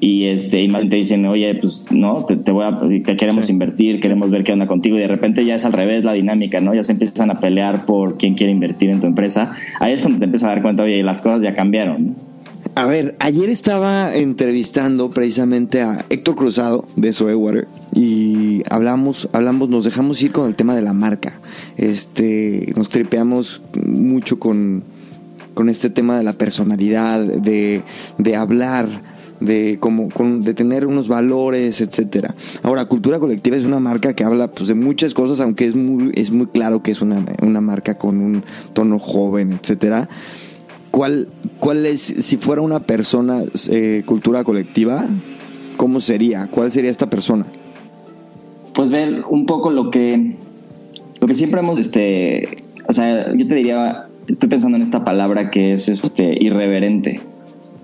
y 0.00 0.24
este 0.26 0.62
y 0.62 0.68
más 0.68 0.88
te 0.88 0.96
dicen 0.96 1.26
oye 1.26 1.54
pues 1.54 1.84
no 1.90 2.24
te, 2.24 2.50
voy 2.50 2.64
a 2.64 2.78
te 3.04 3.16
queremos 3.16 3.50
invertir 3.50 4.00
queremos 4.00 4.30
ver 4.30 4.42
qué 4.42 4.52
onda 4.54 4.66
contigo 4.66 4.96
y 4.96 5.00
de 5.00 5.08
repente 5.08 5.44
ya 5.44 5.54
es 5.54 5.64
al 5.66 5.74
revés 5.74 6.04
la 6.04 6.14
dinámica 6.14 6.60
no 6.60 6.74
ya 6.74 6.82
se 6.82 6.92
empiezan 6.92 7.30
a 7.30 7.38
pelear 7.38 7.84
por 7.84 8.16
quién 8.16 8.34
quiere 8.34 8.52
invertir 8.52 8.90
en 8.90 9.00
tu 9.00 9.06
empresa. 9.06 9.52
Ahí 9.78 9.92
es 9.92 10.00
cuando 10.00 10.18
te 10.18 10.24
empiezas 10.24 10.48
a 10.48 10.54
dar 10.54 10.62
cuenta 10.62 10.84
oye 10.84 11.02
las 11.02 11.20
cosas 11.20 11.42
ya 11.42 11.54
cambiaron 11.54 12.16
a 12.74 12.86
ver 12.86 13.14
ayer 13.18 13.50
estaba 13.50 14.14
entrevistando 14.14 15.10
precisamente 15.10 15.82
a 15.82 16.04
Héctor 16.08 16.36
Cruzado 16.36 16.88
de 16.96 17.12
Soewater 17.12 17.68
y 17.94 18.62
hablamos 18.70 19.28
hablamos 19.32 19.68
nos 19.68 19.84
dejamos 19.84 20.22
ir 20.22 20.32
con 20.32 20.48
el 20.48 20.54
tema 20.54 20.74
de 20.74 20.82
la 20.82 20.92
marca. 20.92 21.40
Este 21.76 22.72
nos 22.76 22.88
tripeamos 22.88 23.60
mucho 23.86 24.38
con 24.38 24.82
con 25.54 25.68
este 25.68 25.90
tema 25.90 26.16
de 26.16 26.24
la 26.24 26.34
personalidad 26.34 27.20
de 27.20 27.82
de 28.18 28.36
hablar 28.36 28.88
de 29.40 29.78
como 29.80 30.08
de 30.40 30.54
tener 30.54 30.86
unos 30.86 31.08
valores, 31.08 31.80
etcétera. 31.80 32.34
Ahora, 32.62 32.84
Cultura 32.84 33.18
Colectiva 33.18 33.56
es 33.56 33.64
una 33.64 33.80
marca 33.80 34.14
que 34.14 34.24
habla 34.24 34.48
pues 34.48 34.68
de 34.68 34.74
muchas 34.74 35.14
cosas, 35.14 35.40
aunque 35.40 35.64
es 35.64 35.74
muy 35.74 36.12
es 36.14 36.30
muy 36.30 36.46
claro 36.46 36.82
que 36.82 36.90
es 36.90 37.00
una, 37.00 37.24
marca 37.60 37.98
con 37.98 38.20
un 38.20 38.44
tono 38.72 38.98
joven, 38.98 39.58
etcétera. 39.60 40.08
¿Cuál 40.90 41.28
cuál 41.58 41.86
es 41.86 42.00
si 42.00 42.36
fuera 42.36 42.62
una 42.62 42.80
persona 42.80 43.40
eh, 43.70 44.02
Cultura 44.04 44.44
Colectiva, 44.44 45.06
cómo 45.76 46.00
sería? 46.00 46.48
¿Cuál 46.50 46.70
sería 46.70 46.90
esta 46.90 47.08
persona? 47.08 47.46
Pues 48.74 48.90
ver 48.90 49.24
un 49.28 49.46
poco 49.46 49.70
lo 49.70 49.90
que 49.90 50.36
lo 51.20 51.26
que 51.26 51.34
siempre 51.34 51.60
hemos 51.60 51.78
este, 51.78 52.64
o 52.88 52.92
sea, 52.92 53.34
yo 53.34 53.46
te 53.46 53.54
diría 53.54 54.06
estoy 54.28 54.48
pensando 54.48 54.76
en 54.76 54.82
esta 54.82 55.04
palabra 55.04 55.50
que 55.50 55.72
es 55.72 55.88
este 55.88 56.36
irreverente. 56.40 57.20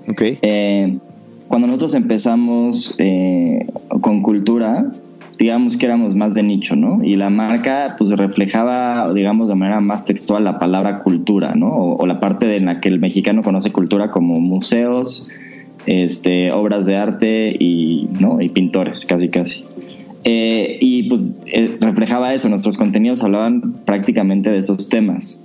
Okay. 0.09 0.39
Eh, 0.43 0.99
cuando 1.49 1.67
nosotros 1.67 1.95
empezamos 1.95 2.95
eh, 2.99 3.67
con 4.01 4.23
cultura, 4.23 4.93
digamos 5.39 5.77
que 5.77 5.87
éramos 5.87 6.15
más 6.15 6.35
de 6.35 6.43
nicho, 6.43 6.77
¿no? 6.77 7.05
Y 7.05 7.17
la 7.17 7.31
marca 7.31 7.95
pues 7.99 8.11
reflejaba, 8.11 9.13
digamos, 9.13 9.49
de 9.49 9.55
manera 9.55 9.81
más 9.81 10.05
textual 10.05 10.45
la 10.45 10.59
palabra 10.59 11.01
cultura, 11.01 11.55
¿no? 11.55 11.69
O, 11.69 12.07
la 12.07 12.21
parte 12.21 12.57
en 12.57 12.67
la 12.67 12.81
que 12.81 12.89
el 12.89 13.01
mexicano 13.01 13.43
conoce 13.43 13.71
cultura 13.73 14.11
como 14.11 14.41
museos, 14.41 15.29
este, 15.87 16.53
obras 16.53 16.87
de 16.87 16.97
arte 16.97 17.55
y, 17.59 18.09
¿no? 18.19 18.41
y 18.41 18.49
pintores, 18.49 19.05
casi 19.07 19.29
casi. 19.29 19.65
Eh, 20.25 20.79
y 20.81 21.05
pues 21.05 21.37
eh, 21.47 21.77
reflejaba 21.81 22.35
eso, 22.35 22.49
nuestros 22.49 22.77
contenidos 22.77 23.23
hablaban 23.23 23.75
prácticamente 23.85 24.51
de 24.51 24.59
esos 24.59 24.89
temas. 24.89 25.39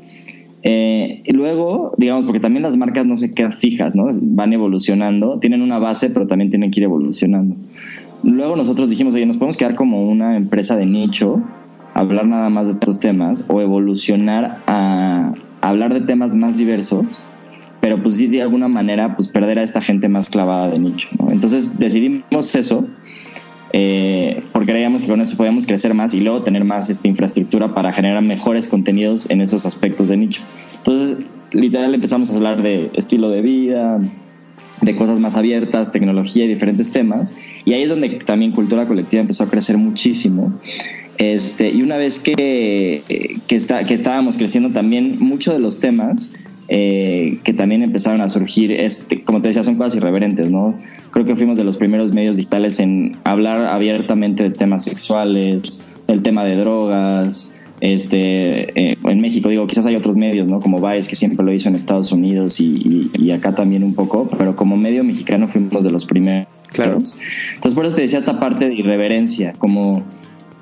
Eh, 0.64 1.24
luego, 1.34 1.94
digamos, 1.98 2.26
porque 2.26 2.40
también 2.40 2.64
las 2.64 2.78
marcas 2.78 3.06
no 3.06 3.18
se 3.18 3.34
quedan 3.34 3.52
fijas, 3.52 3.96
¿no? 3.96 4.08
Van 4.22 4.54
evolucionando, 4.54 5.40
tienen 5.40 5.62
una 5.62 5.80
base, 5.80 6.10
pero 6.10 6.28
también 6.28 6.50
tienen 6.50 6.72
que 6.72 6.80
ir 6.82 6.84
evolucionando. 6.84 7.56
Luego 8.24 8.56
nosotros 8.56 8.90
dijimos, 8.90 9.16
oye, 9.16 9.26
nos 9.26 9.38
podemos 9.38 9.58
quedar 9.58 9.76
como 9.76 10.08
una 10.08 10.38
empresa 10.38 10.76
de 10.76 10.86
nicho, 10.86 11.42
hablar 11.94 12.28
nada 12.28 12.50
más 12.50 12.68
de 12.68 12.74
estos 12.74 13.00
temas, 13.00 13.46
o 13.48 13.62
evolucionar 13.62 14.62
a, 14.68 15.34
hablar 15.62 15.94
de 15.94 16.02
temas 16.02 16.36
más 16.36 16.58
diversos, 16.58 17.24
pero 17.80 17.98
pues 17.98 18.18
sí 18.18 18.28
de 18.28 18.44
alguna 18.44 18.68
manera, 18.68 19.16
pues 19.16 19.28
perder 19.28 19.58
a 19.58 19.64
esta 19.64 19.82
gente 19.82 20.08
más 20.10 20.30
clavada 20.30 20.70
de 20.70 20.78
nicho. 20.78 21.10
Entonces 21.30 21.80
decidimos 21.80 22.54
eso 22.56 22.86
eh, 23.74 24.44
porque 24.52 24.72
creíamos 24.72 25.04
que 25.04 25.08
con 25.08 25.22
eso 25.22 25.38
podíamos 25.38 25.66
crecer 25.66 25.94
más 25.94 26.14
y 26.14 26.20
luego 26.20 26.44
tener 26.44 26.66
más 26.66 26.90
esta 26.90 27.08
infraestructura 27.08 27.74
para 27.74 27.94
generar 27.94 28.22
mejores 28.22 28.68
contenidos 28.68 29.30
en 29.30 29.42
esos 29.42 29.66
aspectos 29.66 30.10
de 30.10 30.18
nicho. 30.18 30.42
Entonces, 30.78 31.20
literal 31.52 31.94
empezamos 31.94 32.32
a 32.32 32.36
hablar 32.36 32.62
de 32.62 32.90
estilo 32.94 33.30
de 33.30 33.42
vida, 33.42 34.00
de 34.82 34.96
cosas 34.96 35.20
más 35.20 35.36
abiertas, 35.36 35.92
tecnología 35.92 36.46
y 36.46 36.48
diferentes 36.48 36.92
temas. 36.92 37.36
Y 37.66 37.74
ahí 37.74 37.84
es 37.84 37.90
donde 37.90 38.10
también 38.26 38.52
cultura 38.52 38.88
colectiva 38.88 39.22
empezó 39.22 39.46
a 39.46 39.50
crecer 39.50 39.78
muchísimo. 39.78 40.54
Este, 41.18 41.70
y 41.70 41.82
una 41.84 41.98
vez 41.98 42.20
que, 42.20 43.04
que, 43.48 43.56
está, 43.56 43.86
que 43.86 43.94
estábamos 43.94 44.38
creciendo 44.38 44.72
también, 44.72 45.18
muchos 45.20 45.54
de 45.54 45.60
los 45.60 45.80
temas 45.80 46.34
eh, 46.74 47.40
que 47.44 47.52
también 47.52 47.84
empezaron 47.84 48.22
a 48.22 48.30
surgir, 48.30 48.72
este, 48.72 49.26
como 49.26 49.42
te 49.42 49.50
decía, 49.50 49.62
son 49.62 49.76
cosas 49.76 49.96
irreverentes, 49.96 50.50
¿no? 50.50 50.74
Creo 51.12 51.26
que 51.26 51.36
fuimos 51.36 51.58
de 51.58 51.66
los 51.66 51.76
primeros 51.76 52.14
medios 52.14 52.38
digitales 52.38 52.80
en 52.80 53.18
hablar 53.26 53.66
abiertamente 53.66 54.44
de 54.44 54.52
temas 54.52 54.86
sexuales, 54.86 55.92
el 56.08 56.24
tema 56.24 56.46
de 56.46 56.56
drogas, 56.56 57.60
este, 57.82 58.92
eh, 58.92 58.98
en 59.04 59.20
México, 59.20 59.50
digo, 59.50 59.68
quizás 59.68 59.86
hay 59.86 59.98
otros 59.98 60.16
medios, 60.16 60.48
¿no? 60.48 60.62
Como 60.62 60.80
Vice, 60.80 61.10
que 61.10 61.18
siempre 61.18 61.46
lo 61.46 61.52
hizo 61.52 61.68
en 61.68 61.76
Estados 61.76 62.14
Unidos 62.14 62.62
y, 62.62 63.12
y, 63.20 63.32
acá 63.32 63.54
también 63.54 63.84
un 63.84 63.94
poco, 63.94 64.30
pero 64.38 64.56
como 64.56 64.78
medio 64.78 65.04
mexicano 65.04 65.50
fuimos 65.50 65.84
de 65.84 65.92
los 65.92 66.06
primeros. 66.06 66.48
Claro. 66.72 67.00
Entonces, 67.00 67.74
por 67.76 67.86
eso 67.86 67.96
te 67.96 68.04
decía 68.04 68.20
esta 68.20 68.40
parte 68.40 68.70
de 68.70 68.76
irreverencia, 68.76 69.52
como 69.58 70.06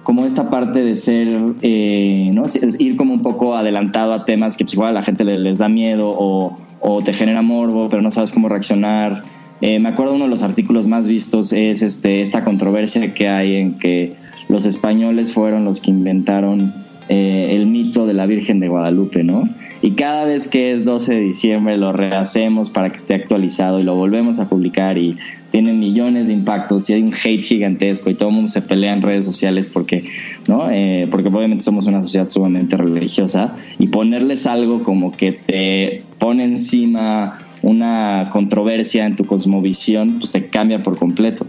como 0.09 0.25
esta 0.25 0.49
parte 0.49 0.83
de 0.83 0.95
ser, 0.95 1.27
eh, 1.61 2.31
¿no? 2.33 2.45
ir 2.79 2.97
como 2.97 3.13
un 3.13 3.21
poco 3.21 3.55
adelantado 3.55 4.11
a 4.11 4.25
temas 4.25 4.57
que 4.57 4.63
pues 4.63 4.73
igual 4.73 4.89
a 4.89 4.93
la 4.93 5.03
gente 5.03 5.23
les, 5.23 5.59
da 5.59 5.69
miedo 5.69 6.09
o, 6.09 6.55
o, 6.79 7.03
te 7.03 7.13
genera 7.13 7.43
morbo, 7.43 7.89
pero 7.89 8.01
no 8.01 8.09
sabes 8.09 8.31
cómo 8.31 8.49
reaccionar. 8.49 9.21
Eh, 9.61 9.79
me 9.79 9.87
acuerdo 9.87 10.15
uno 10.15 10.23
de 10.23 10.31
los 10.31 10.41
artículos 10.41 10.87
más 10.87 11.07
vistos 11.07 11.53
es 11.53 11.83
este, 11.83 12.21
esta 12.21 12.43
controversia 12.43 13.13
que 13.13 13.29
hay 13.29 13.57
en 13.57 13.75
que 13.75 14.15
los 14.47 14.65
españoles 14.65 15.31
fueron 15.31 15.63
los 15.63 15.79
que 15.79 15.91
inventaron 15.91 16.73
eh, 17.07 17.51
el 17.51 17.67
mito 17.67 18.07
de 18.07 18.15
la 18.15 18.25
Virgen 18.25 18.59
de 18.59 18.67
Guadalupe, 18.67 19.23
¿no? 19.23 19.47
Y 19.81 19.91
cada 19.91 20.25
vez 20.25 20.47
que 20.47 20.73
es 20.73 20.83
12 20.83 21.13
de 21.13 21.21
diciembre 21.21 21.77
lo 21.77 21.93
rehacemos 21.93 22.69
para 22.69 22.89
que 22.89 22.97
esté 22.97 23.13
actualizado 23.13 23.79
y 23.79 23.83
lo 23.83 23.95
volvemos 23.95 24.39
a 24.39 24.49
publicar 24.49 24.97
y 24.97 25.17
tiene 25.51 25.73
millones 25.73 26.27
de 26.27 26.33
impactos 26.33 26.89
y 26.89 26.93
hay 26.93 27.01
un 27.01 27.13
hate 27.13 27.41
gigantesco 27.41 28.09
y 28.09 28.15
todo 28.15 28.29
el 28.29 28.35
mundo 28.35 28.51
se 28.51 28.61
pelea 28.61 28.93
en 28.93 29.01
redes 29.01 29.25
sociales 29.25 29.67
porque, 29.67 30.03
¿no? 30.47 30.69
Eh, 30.69 31.07
porque 31.09 31.29
obviamente 31.29 31.63
somos 31.63 31.87
una 31.87 32.01
sociedad 32.01 32.27
sumamente 32.27 32.75
religiosa 32.77 33.55
y 33.79 33.87
ponerles 33.87 34.45
algo 34.47 34.83
como 34.83 35.15
que 35.15 35.31
te 35.31 36.03
pone 36.17 36.43
encima 36.43 37.39
una 37.61 38.25
controversia 38.31 39.05
en 39.05 39.15
tu 39.15 39.25
cosmovisión, 39.25 40.19
pues 40.19 40.31
te 40.31 40.47
cambia 40.47 40.79
por 40.79 40.97
completo. 40.97 41.45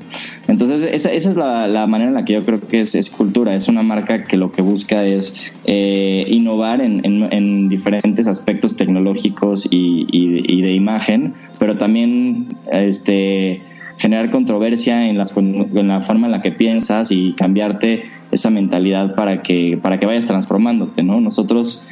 Entonces, 0.49 0.83
esa, 0.93 1.13
esa 1.13 1.31
es 1.31 1.37
la, 1.37 1.67
la, 1.67 1.87
manera 1.87 2.09
en 2.09 2.15
la 2.15 2.25
que 2.25 2.35
yo 2.35 2.45
creo 2.45 2.61
que 2.61 2.81
es, 2.81 2.95
es, 2.95 3.11
cultura. 3.11 3.55
Es 3.55 3.69
una 3.69 3.83
marca 3.83 4.25
que 4.25 4.37
lo 4.37 4.51
que 4.51 4.63
busca 4.63 5.05
es 5.05 5.53
eh, 5.65 6.25
innovar 6.29 6.81
en, 6.81 7.05
en, 7.05 7.33
en, 7.33 7.69
diferentes 7.69 8.27
aspectos 8.27 8.77
tecnológicos 8.77 9.67
y, 9.71 10.07
y, 10.11 10.45
y, 10.53 10.63
de 10.63 10.73
imagen, 10.73 11.35
pero 11.59 11.77
también 11.77 12.47
este, 12.73 13.63
generar 13.99 14.31
controversia 14.31 15.09
en, 15.09 15.19
las, 15.19 15.37
en 15.37 15.89
la 15.89 16.03
forma 16.03 16.27
en 16.27 16.33
la 16.33 16.41
que 16.41 16.53
piensas 16.53 17.13
y 17.13 17.33
cambiarte 17.35 18.05
esa 18.33 18.51
mentalidad 18.51 19.15
para 19.15 19.43
que, 19.43 19.79
para 19.81 19.99
que 19.99 20.07
vayas 20.07 20.27
transformándote, 20.27 21.03
¿no? 21.03 21.21
Nosotros 21.21 21.83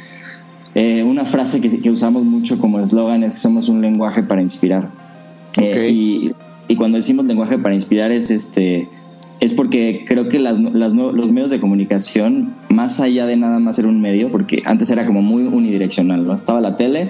eh, 0.79 1.03
una 1.03 1.25
frase 1.25 1.59
que, 1.59 1.89
usamos 1.89 2.23
mucho 2.23 2.57
como 2.57 2.79
eslogan 2.79 3.25
es 3.25 3.33
que 3.33 3.41
somos 3.41 3.67
un 3.67 3.81
lenguaje 3.81 4.23
para 4.23 4.41
inspirar. 4.41 4.87
Eh, 5.57 5.89
y, 6.69 6.75
cuando 6.77 6.95
decimos 6.95 7.25
lenguaje 7.25 7.57
para 7.57 7.75
inspirar 7.75 8.13
es 8.13 8.31
este 8.31 8.87
es 9.41 9.53
porque 9.53 10.05
creo 10.07 10.29
que 10.29 10.39
las, 10.39 10.57
las, 10.61 10.93
los 10.93 11.31
medios 11.33 11.49
de 11.49 11.59
comunicación, 11.59 12.53
más 12.69 13.01
allá 13.01 13.25
de 13.25 13.35
nada 13.35 13.59
más 13.59 13.75
ser 13.75 13.87
un 13.87 13.99
medio, 13.99 14.31
porque 14.31 14.61
antes 14.63 14.89
era 14.89 15.05
como 15.05 15.21
muy 15.21 15.43
unidireccional, 15.43 16.25
¿no? 16.25 16.33
Estaba 16.33 16.61
la 16.61 16.77
tele 16.77 17.09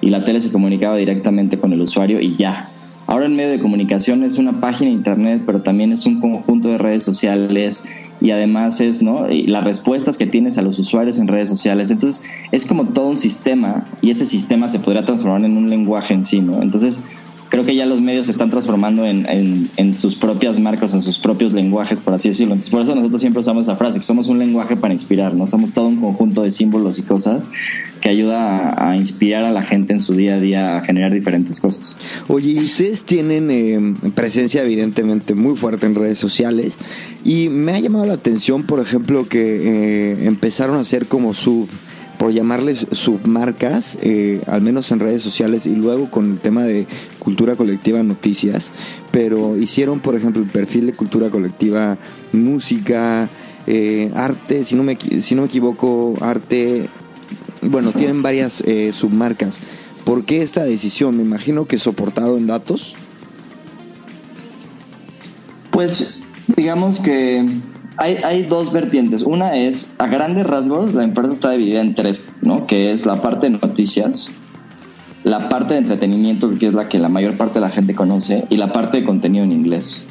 y 0.00 0.10
la 0.10 0.22
tele 0.22 0.40
se 0.40 0.52
comunicaba 0.52 0.94
directamente 0.96 1.58
con 1.58 1.72
el 1.72 1.80
usuario 1.80 2.20
y 2.20 2.36
ya. 2.36 2.68
Ahora 3.08 3.26
el 3.26 3.32
medio 3.32 3.50
de 3.50 3.58
comunicación 3.58 4.22
es 4.22 4.38
una 4.38 4.60
página 4.60 4.90
de 4.90 4.96
internet, 4.96 5.42
pero 5.44 5.62
también 5.62 5.92
es 5.92 6.06
un 6.06 6.20
conjunto 6.20 6.68
de 6.68 6.78
redes 6.78 7.02
sociales 7.02 7.90
y 8.20 8.30
además 8.30 8.80
es, 8.80 9.02
¿no? 9.02 9.30
Y 9.30 9.46
las 9.46 9.64
respuestas 9.64 10.18
que 10.18 10.26
tienes 10.26 10.58
a 10.58 10.62
los 10.62 10.78
usuarios 10.78 11.18
en 11.18 11.28
redes 11.28 11.48
sociales. 11.48 11.90
Entonces 11.90 12.26
es 12.52 12.66
como 12.66 12.86
todo 12.86 13.08
un 13.08 13.18
sistema 13.18 13.86
y 14.02 14.10
ese 14.10 14.26
sistema 14.26 14.68
se 14.68 14.80
podría 14.80 15.04
transformar 15.04 15.44
en 15.44 15.56
un 15.56 15.70
lenguaje 15.70 16.14
en 16.14 16.24
sí, 16.24 16.40
¿no? 16.40 16.62
Entonces 16.62 17.04
creo 17.48 17.64
que 17.64 17.74
ya 17.74 17.86
los 17.86 18.00
medios 18.00 18.26
se 18.26 18.32
están 18.32 18.50
transformando 18.50 19.04
en, 19.04 19.70
en, 19.76 19.94
sus 19.94 20.16
propias 20.16 20.58
marcas, 20.58 20.94
en 20.94 21.02
sus 21.02 21.18
propios 21.18 21.52
lenguajes, 21.52 22.00
por 22.00 22.14
así 22.14 22.28
decirlo. 22.28 22.54
Entonces, 22.54 22.70
por 22.70 22.82
eso 22.82 22.94
nosotros 22.94 23.20
siempre 23.20 23.40
usamos 23.40 23.64
esa 23.64 23.76
frase, 23.76 23.98
que 23.98 24.04
somos 24.04 24.28
un 24.28 24.38
lenguaje 24.38 24.76
para 24.76 24.92
inspirar, 24.92 25.34
¿no? 25.34 25.46
Somos 25.46 25.72
todo 25.72 25.88
un 25.88 26.00
conjunto 26.00 26.42
de 26.42 26.50
símbolos 26.50 26.98
y 26.98 27.02
cosas 27.02 27.48
que 28.00 28.08
ayuda 28.08 28.90
a, 28.90 28.96
inspirar 28.96 29.44
a 29.44 29.50
la 29.50 29.62
gente 29.62 29.92
en 29.92 30.00
su 30.00 30.14
día 30.14 30.36
a 30.36 30.38
día 30.38 30.76
a 30.76 30.84
generar 30.84 31.12
diferentes 31.12 31.60
cosas. 31.60 31.96
Oye, 32.28 32.52
y 32.52 32.58
ustedes 32.58 33.04
tienen 33.04 33.50
eh, 33.50 34.10
presencia 34.14 34.62
evidentemente 34.62 35.34
muy 35.34 35.56
fuerte 35.56 35.86
en 35.86 35.94
redes 35.94 36.18
sociales 36.18 36.76
y 37.24 37.48
me 37.48 37.72
ha 37.72 37.80
llamado 37.80 38.06
la 38.06 38.14
atención, 38.14 38.64
por 38.64 38.80
ejemplo, 38.80 39.28
que 39.28 40.12
eh, 40.12 40.26
empezaron 40.26 40.76
a 40.76 40.80
hacer 40.80 41.06
como 41.06 41.34
su 41.34 41.66
por 42.18 42.32
llamarles 42.32 42.86
submarcas, 42.90 43.96
eh, 44.02 44.42
al 44.46 44.60
menos 44.60 44.90
en 44.90 44.98
redes 44.98 45.22
sociales 45.22 45.66
y 45.66 45.74
luego 45.76 46.10
con 46.10 46.32
el 46.32 46.38
tema 46.38 46.64
de 46.64 46.86
cultura 47.20 47.54
colectiva 47.54 48.02
noticias, 48.02 48.72
pero 49.12 49.56
hicieron, 49.56 50.00
por 50.00 50.16
ejemplo, 50.16 50.42
el 50.42 50.48
perfil 50.48 50.86
de 50.86 50.92
cultura 50.92 51.30
colectiva 51.30 51.96
música, 52.32 53.30
eh, 53.66 54.10
arte, 54.14 54.64
si 54.64 54.74
no, 54.74 54.82
me, 54.82 54.98
si 55.20 55.34
no 55.36 55.42
me 55.42 55.48
equivoco, 55.48 56.14
arte, 56.20 56.88
bueno, 57.62 57.92
tienen 57.92 58.20
varias 58.20 58.62
eh, 58.66 58.92
submarcas. 58.92 59.60
¿Por 60.04 60.24
qué 60.24 60.42
esta 60.42 60.64
decisión? 60.64 61.16
Me 61.16 61.22
imagino 61.22 61.66
que 61.66 61.78
soportado 61.78 62.36
en 62.36 62.46
datos. 62.46 62.96
Pues 65.70 66.18
digamos 66.56 66.98
que 66.98 67.46
hay, 67.98 68.42
dos 68.44 68.72
vertientes. 68.72 69.22
Una 69.22 69.56
es, 69.56 69.94
a 69.98 70.06
grandes 70.06 70.46
rasgos, 70.46 70.94
la 70.94 71.04
empresa 71.04 71.32
está 71.32 71.50
dividida 71.50 71.80
en 71.80 71.94
tres, 71.94 72.32
¿no? 72.42 72.66
Que 72.66 72.92
es 72.92 73.06
la 73.06 73.20
parte 73.20 73.50
de 73.50 73.58
noticias, 73.58 74.30
la 75.24 75.48
parte 75.48 75.74
de 75.74 75.80
entretenimiento, 75.80 76.50
que 76.58 76.68
es 76.68 76.74
la 76.74 76.88
que 76.88 76.98
la 76.98 77.08
mayor 77.08 77.36
parte 77.36 77.54
de 77.54 77.60
la 77.62 77.70
gente 77.70 77.94
conoce, 77.94 78.44
y 78.50 78.56
la 78.56 78.72
parte 78.72 78.98
de 78.98 79.04
contenido 79.04 79.44
en 79.44 79.52
inglés. 79.52 80.04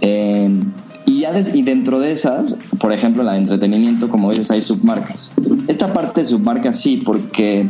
Em, 0.00 0.72
y, 1.04 1.20
ya 1.20 1.32
y 1.52 1.62
dentro 1.62 1.98
de 1.98 2.12
esas, 2.12 2.56
por 2.78 2.92
ejemplo, 2.92 3.22
la 3.24 3.32
de 3.32 3.38
entretenimiento, 3.38 4.08
como 4.08 4.30
dices, 4.30 4.50
hay 4.52 4.62
submarcas. 4.62 5.32
Esta 5.66 5.92
parte 5.92 6.20
de 6.20 6.26
submarcas 6.26 6.80
sí, 6.80 7.02
porque, 7.04 7.68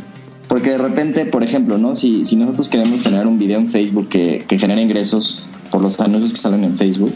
porque 0.48 0.70
de 0.70 0.78
repente, 0.78 1.24
por 1.24 1.42
ejemplo, 1.42 1.78
¿no? 1.78 1.94
si, 1.94 2.26
si 2.26 2.36
nosotros 2.36 2.68
queremos 2.68 3.02
generar 3.02 3.26
un 3.26 3.38
video 3.38 3.58
en 3.58 3.70
Facebook 3.70 4.08
que, 4.08 4.44
que 4.46 4.58
genere 4.58 4.82
ingresos 4.82 5.44
por 5.70 5.80
los 5.80 5.98
anuncios 6.00 6.32
que 6.32 6.38
salen 6.38 6.64
en 6.64 6.76
Facebook, 6.76 7.12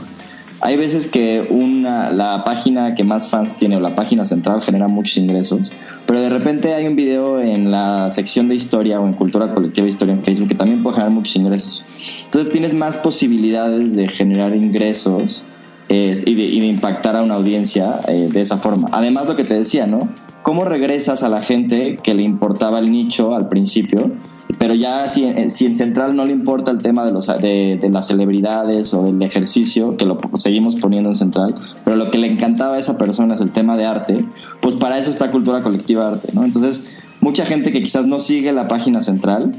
hay 0.62 0.76
veces 0.76 1.06
que 1.06 1.46
una, 1.48 2.10
la 2.10 2.44
página 2.44 2.94
que 2.94 3.02
más 3.02 3.28
fans 3.28 3.56
tiene 3.56 3.76
o 3.76 3.80
la 3.80 3.94
página 3.94 4.24
central 4.24 4.60
genera 4.60 4.88
muchos 4.88 5.16
ingresos, 5.16 5.72
pero 6.06 6.20
de 6.20 6.28
repente 6.28 6.74
hay 6.74 6.86
un 6.86 6.96
video 6.96 7.40
en 7.40 7.70
la 7.70 8.10
sección 8.10 8.48
de 8.48 8.56
historia 8.56 9.00
o 9.00 9.06
en 9.06 9.14
cultura 9.14 9.52
colectiva 9.52 9.88
historia 9.88 10.14
en 10.14 10.22
Facebook 10.22 10.48
que 10.48 10.54
también 10.54 10.82
puede 10.82 10.96
generar 10.96 11.14
muchos 11.14 11.36
ingresos. 11.36 11.82
Entonces 12.24 12.52
tienes 12.52 12.74
más 12.74 12.98
posibilidades 12.98 13.96
de 13.96 14.06
generar 14.06 14.54
ingresos 14.54 15.44
eh, 15.88 16.22
y, 16.26 16.34
de, 16.34 16.66
impactar 16.66 17.16
a 17.16 17.22
una 17.22 17.34
audiencia 17.34 18.00
eh, 18.06 18.28
de 18.30 18.40
esa 18.40 18.58
forma. 18.58 18.88
Además 18.92 19.26
lo 19.26 19.36
que 19.36 19.44
te 19.44 19.54
decía, 19.54 19.86
¿no? 19.86 20.10
¿Cómo 20.42 20.64
regresas 20.64 21.22
a 21.22 21.28
la 21.28 21.42
gente 21.42 21.98
que 22.02 22.14
le 22.14 22.22
importaba 22.22 22.78
el 22.78 22.90
nicho 22.90 23.34
al 23.34 23.48
principio? 23.48 24.10
Pero 24.58 24.74
ya 24.74 25.08
si, 25.08 25.32
si, 25.50 25.66
en 25.66 25.76
Central 25.76 26.16
no 26.16 26.24
le 26.24 26.32
importa 26.32 26.70
el 26.70 26.78
tema 26.78 27.04
de, 27.04 27.12
los, 27.12 27.26
de, 27.26 27.88
las 27.90 28.06
celebridades 28.06 28.94
o 28.94 29.04
del 29.04 29.22
ejercicio, 29.22 29.96
que 29.96 30.06
lo 30.06 30.18
seguimos 30.34 30.76
poniendo 30.76 31.10
en 31.10 31.14
Central, 31.14 31.54
pero 31.84 31.96
lo 31.96 32.10
que 32.10 32.18
le 32.18 32.26
encantaba 32.26 32.74
a 32.74 32.78
esa 32.78 32.98
persona 32.98 33.34
es 33.34 33.40
el 33.40 33.50
tema 33.50 33.76
de 33.76 33.86
arte, 33.86 34.24
pues 34.60 34.76
para 34.76 34.98
eso 34.98 35.10
está 35.10 35.30
Cultura 35.30 35.62
Colectiva 35.62 36.08
Arte, 36.08 36.28
¿no? 36.32 36.44
Entonces, 36.44 36.86
mucha 37.20 37.44
gente 37.44 37.72
que 37.72 37.82
quizás 37.82 38.06
no 38.06 38.20
sigue 38.20 38.52
la 38.52 38.68
página 38.68 39.02
central, 39.02 39.52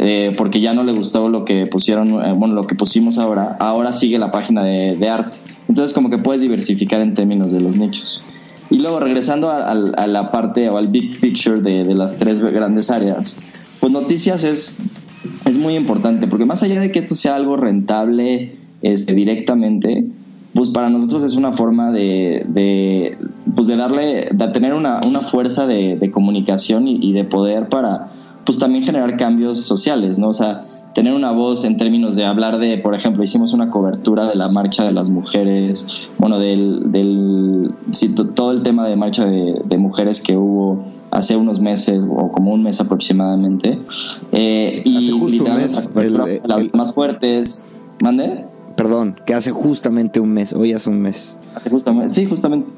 eh, 0.00 0.32
porque 0.36 0.60
ya 0.60 0.74
no 0.74 0.84
le 0.84 0.92
gustó 0.92 1.28
lo 1.28 1.44
que 1.44 1.66
pusieron, 1.66 2.08
eh, 2.24 2.32
bueno, 2.34 2.54
lo 2.54 2.64
que 2.64 2.76
pusimos 2.76 3.18
ahora, 3.18 3.56
ahora 3.58 3.92
sigue 3.92 4.18
la 4.18 4.30
página 4.30 4.62
de, 4.62 5.08
arte. 5.08 5.36
Entonces, 5.68 5.92
como 5.92 6.08
que 6.08 6.18
puedes 6.18 6.40
diversificar 6.40 7.00
en 7.00 7.14
términos 7.14 7.52
de 7.52 7.60
los 7.60 7.76
nichos. 7.76 8.22
Y 8.70 8.78
luego, 8.78 9.00
regresando 9.00 9.50
a, 9.50 9.70
a 9.70 10.06
la 10.06 10.30
parte 10.30 10.68
o 10.68 10.76
al 10.76 10.88
big 10.88 11.18
picture 11.20 11.60
de, 11.60 11.84
de 11.84 11.94
las 11.94 12.16
tres 12.18 12.38
grandes 12.40 12.90
áreas, 12.90 13.40
pues 13.80 13.92
noticias 13.92 14.44
es, 14.44 14.82
es 15.44 15.58
muy 15.58 15.76
importante, 15.76 16.26
porque 16.26 16.44
más 16.44 16.62
allá 16.62 16.80
de 16.80 16.90
que 16.90 16.98
esto 17.00 17.14
sea 17.14 17.36
algo 17.36 17.56
rentable 17.56 18.56
este, 18.82 19.14
directamente, 19.14 20.06
pues 20.54 20.70
para 20.70 20.90
nosotros 20.90 21.22
es 21.24 21.34
una 21.34 21.52
forma 21.52 21.92
de, 21.92 22.44
de, 22.48 23.18
pues 23.54 23.66
de 23.66 23.76
darle, 23.76 24.28
de 24.32 24.48
tener 24.48 24.74
una, 24.74 25.00
una 25.06 25.20
fuerza 25.20 25.66
de, 25.66 25.96
de 25.96 26.10
comunicación 26.10 26.88
y, 26.88 26.98
y, 27.00 27.12
de 27.12 27.24
poder 27.24 27.68
para, 27.68 28.08
pues 28.44 28.58
también 28.58 28.84
generar 28.84 29.16
cambios 29.16 29.60
sociales, 29.60 30.18
¿no? 30.18 30.28
O 30.28 30.32
sea, 30.32 30.64
tener 30.98 31.14
una 31.14 31.30
voz 31.30 31.64
en 31.64 31.76
términos 31.76 32.16
de 32.16 32.24
hablar 32.24 32.58
de, 32.58 32.76
por 32.78 32.92
ejemplo, 32.92 33.22
hicimos 33.22 33.52
una 33.52 33.70
cobertura 33.70 34.26
de 34.26 34.34
la 34.34 34.48
marcha 34.48 34.82
de 34.82 34.90
las 34.90 35.10
mujeres, 35.10 35.86
bueno, 36.18 36.40
del, 36.40 36.90
del 36.90 37.72
todo 38.34 38.50
el 38.50 38.64
tema 38.64 38.88
de 38.88 38.96
marcha 38.96 39.24
de, 39.24 39.62
de, 39.64 39.78
mujeres 39.78 40.20
que 40.20 40.36
hubo 40.36 40.86
hace 41.12 41.36
unos 41.36 41.60
meses 41.60 42.04
o 42.04 42.32
como 42.32 42.52
un 42.52 42.64
mes 42.64 42.80
aproximadamente. 42.80 43.78
Eh, 44.32 44.82
y 44.84 45.08
justo 45.12 45.44
un 45.44 45.54
mes, 45.54 45.88
las 46.42 46.74
más 46.74 46.92
fuertes. 46.92 47.68
¿Mande? 48.02 48.46
Perdón, 48.74 49.20
que 49.24 49.34
hace 49.34 49.52
justamente 49.52 50.18
un 50.18 50.32
mes, 50.32 50.52
hoy 50.52 50.72
hace 50.72 50.90
un 50.90 51.00
mes. 51.00 51.36
Justamente, 51.70 52.12
sí, 52.12 52.26
justamente. 52.26 52.72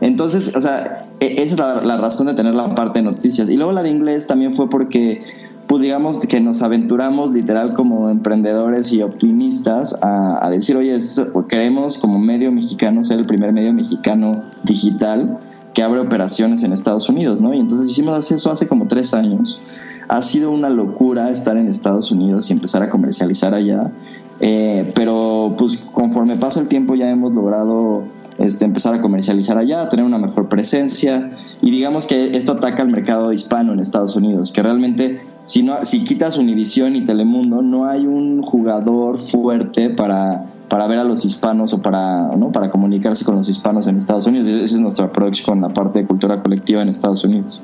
Entonces, 0.00 0.56
o 0.56 0.60
sea, 0.62 1.06
e, 1.20 1.34
esa 1.42 1.42
es 1.42 1.58
la, 1.58 1.82
la 1.82 1.98
razón 1.98 2.28
de 2.28 2.34
tener 2.34 2.54
la 2.54 2.74
parte 2.74 3.00
de 3.00 3.04
noticias. 3.04 3.50
Y 3.50 3.58
luego 3.58 3.72
la 3.72 3.82
de 3.82 3.90
inglés 3.90 4.26
también 4.26 4.54
fue 4.54 4.70
porque 4.70 5.20
pues 5.68 5.82
digamos 5.82 6.26
que 6.26 6.40
nos 6.40 6.62
aventuramos 6.62 7.30
literal 7.30 7.74
como 7.74 8.08
emprendedores 8.08 8.90
y 8.94 9.02
optimistas 9.02 9.98
a, 10.00 10.48
decir, 10.48 10.78
oye, 10.78 10.98
queremos 11.46 11.98
como 11.98 12.18
medio 12.18 12.50
mexicano 12.50 13.04
ser 13.04 13.18
el 13.18 13.26
primer 13.26 13.52
medio 13.52 13.74
mexicano 13.74 14.44
digital 14.62 15.38
que 15.74 15.82
abre 15.82 16.00
operaciones 16.00 16.62
en 16.62 16.72
Estados 16.72 17.10
Unidos, 17.10 17.42
¿no? 17.42 17.52
Y 17.52 17.60
entonces 17.60 17.88
hicimos 17.88 18.32
eso 18.32 18.50
hace 18.50 18.66
como 18.66 18.88
tres 18.88 19.12
años. 19.12 19.60
Ha 20.08 20.22
sido 20.22 20.52
una 20.52 20.70
locura 20.70 21.28
estar 21.30 21.58
en 21.58 21.68
Estados 21.68 22.10
Unidos 22.10 22.48
y 22.48 22.54
empezar 22.54 22.82
a 22.82 22.88
comercializar 22.88 23.52
allá, 23.52 23.92
eh, 24.40 24.90
pero 24.94 25.54
pues 25.58 25.86
conforme 25.92 26.36
pasa 26.36 26.60
el 26.60 26.68
tiempo 26.68 26.94
ya 26.94 27.10
hemos 27.10 27.34
logrado 27.34 28.04
este, 28.38 28.64
empezar 28.64 28.94
a 28.94 29.02
comercializar 29.02 29.58
allá, 29.58 29.86
tener 29.90 30.06
una 30.06 30.16
mejor 30.16 30.48
presencia 30.48 31.32
y 31.60 31.70
digamos 31.70 32.06
que 32.06 32.30
esto 32.30 32.52
ataca 32.52 32.82
al 32.82 32.88
mercado 32.88 33.34
hispano 33.34 33.74
en 33.74 33.80
Estados 33.80 34.16
Unidos, 34.16 34.50
que 34.50 34.62
realmente 34.62 35.20
si, 35.48 35.66
si 35.82 36.04
quitas 36.04 36.36
Univision 36.36 36.94
y 36.94 37.06
Telemundo, 37.06 37.62
no 37.62 37.86
hay 37.86 38.06
un 38.06 38.42
jugador 38.42 39.18
fuerte 39.18 39.88
para, 39.88 40.44
para 40.68 40.86
ver 40.86 40.98
a 40.98 41.04
los 41.04 41.24
hispanos 41.24 41.72
o 41.72 41.80
para, 41.80 42.36
¿no? 42.36 42.52
para 42.52 42.70
comunicarse 42.70 43.24
con 43.24 43.36
los 43.36 43.48
hispanos 43.48 43.86
en 43.86 43.96
Estados 43.96 44.26
Unidos. 44.26 44.46
Ese 44.46 44.74
es 44.74 44.80
nuestro 44.80 45.06
approach 45.06 45.42
con 45.42 45.62
la 45.62 45.70
parte 45.70 46.00
de 46.00 46.06
cultura 46.06 46.42
colectiva 46.42 46.82
en 46.82 46.90
Estados 46.90 47.24
Unidos. 47.24 47.62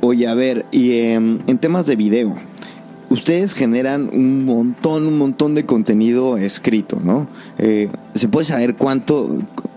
Oye, 0.00 0.26
a 0.26 0.32
ver, 0.32 0.64
y 0.72 0.92
em, 1.00 1.40
en 1.46 1.58
temas 1.58 1.84
de 1.84 1.94
video, 1.94 2.34
ustedes 3.10 3.52
generan 3.52 4.08
un 4.14 4.46
montón, 4.46 5.06
un 5.06 5.18
montón 5.18 5.54
de 5.54 5.66
contenido 5.66 6.38
escrito, 6.38 6.98
¿no? 7.04 7.28
Eh, 7.58 7.90
¿Se 8.14 8.28
puede 8.28 8.46
saber 8.46 8.76
cuánto, 8.76 9.28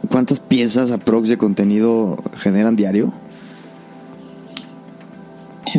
cuántas 0.10 0.40
piezas 0.40 0.92
aprox 0.92 1.28
de 1.28 1.38
contenido 1.38 2.16
generan 2.38 2.78
diario? 2.78 3.12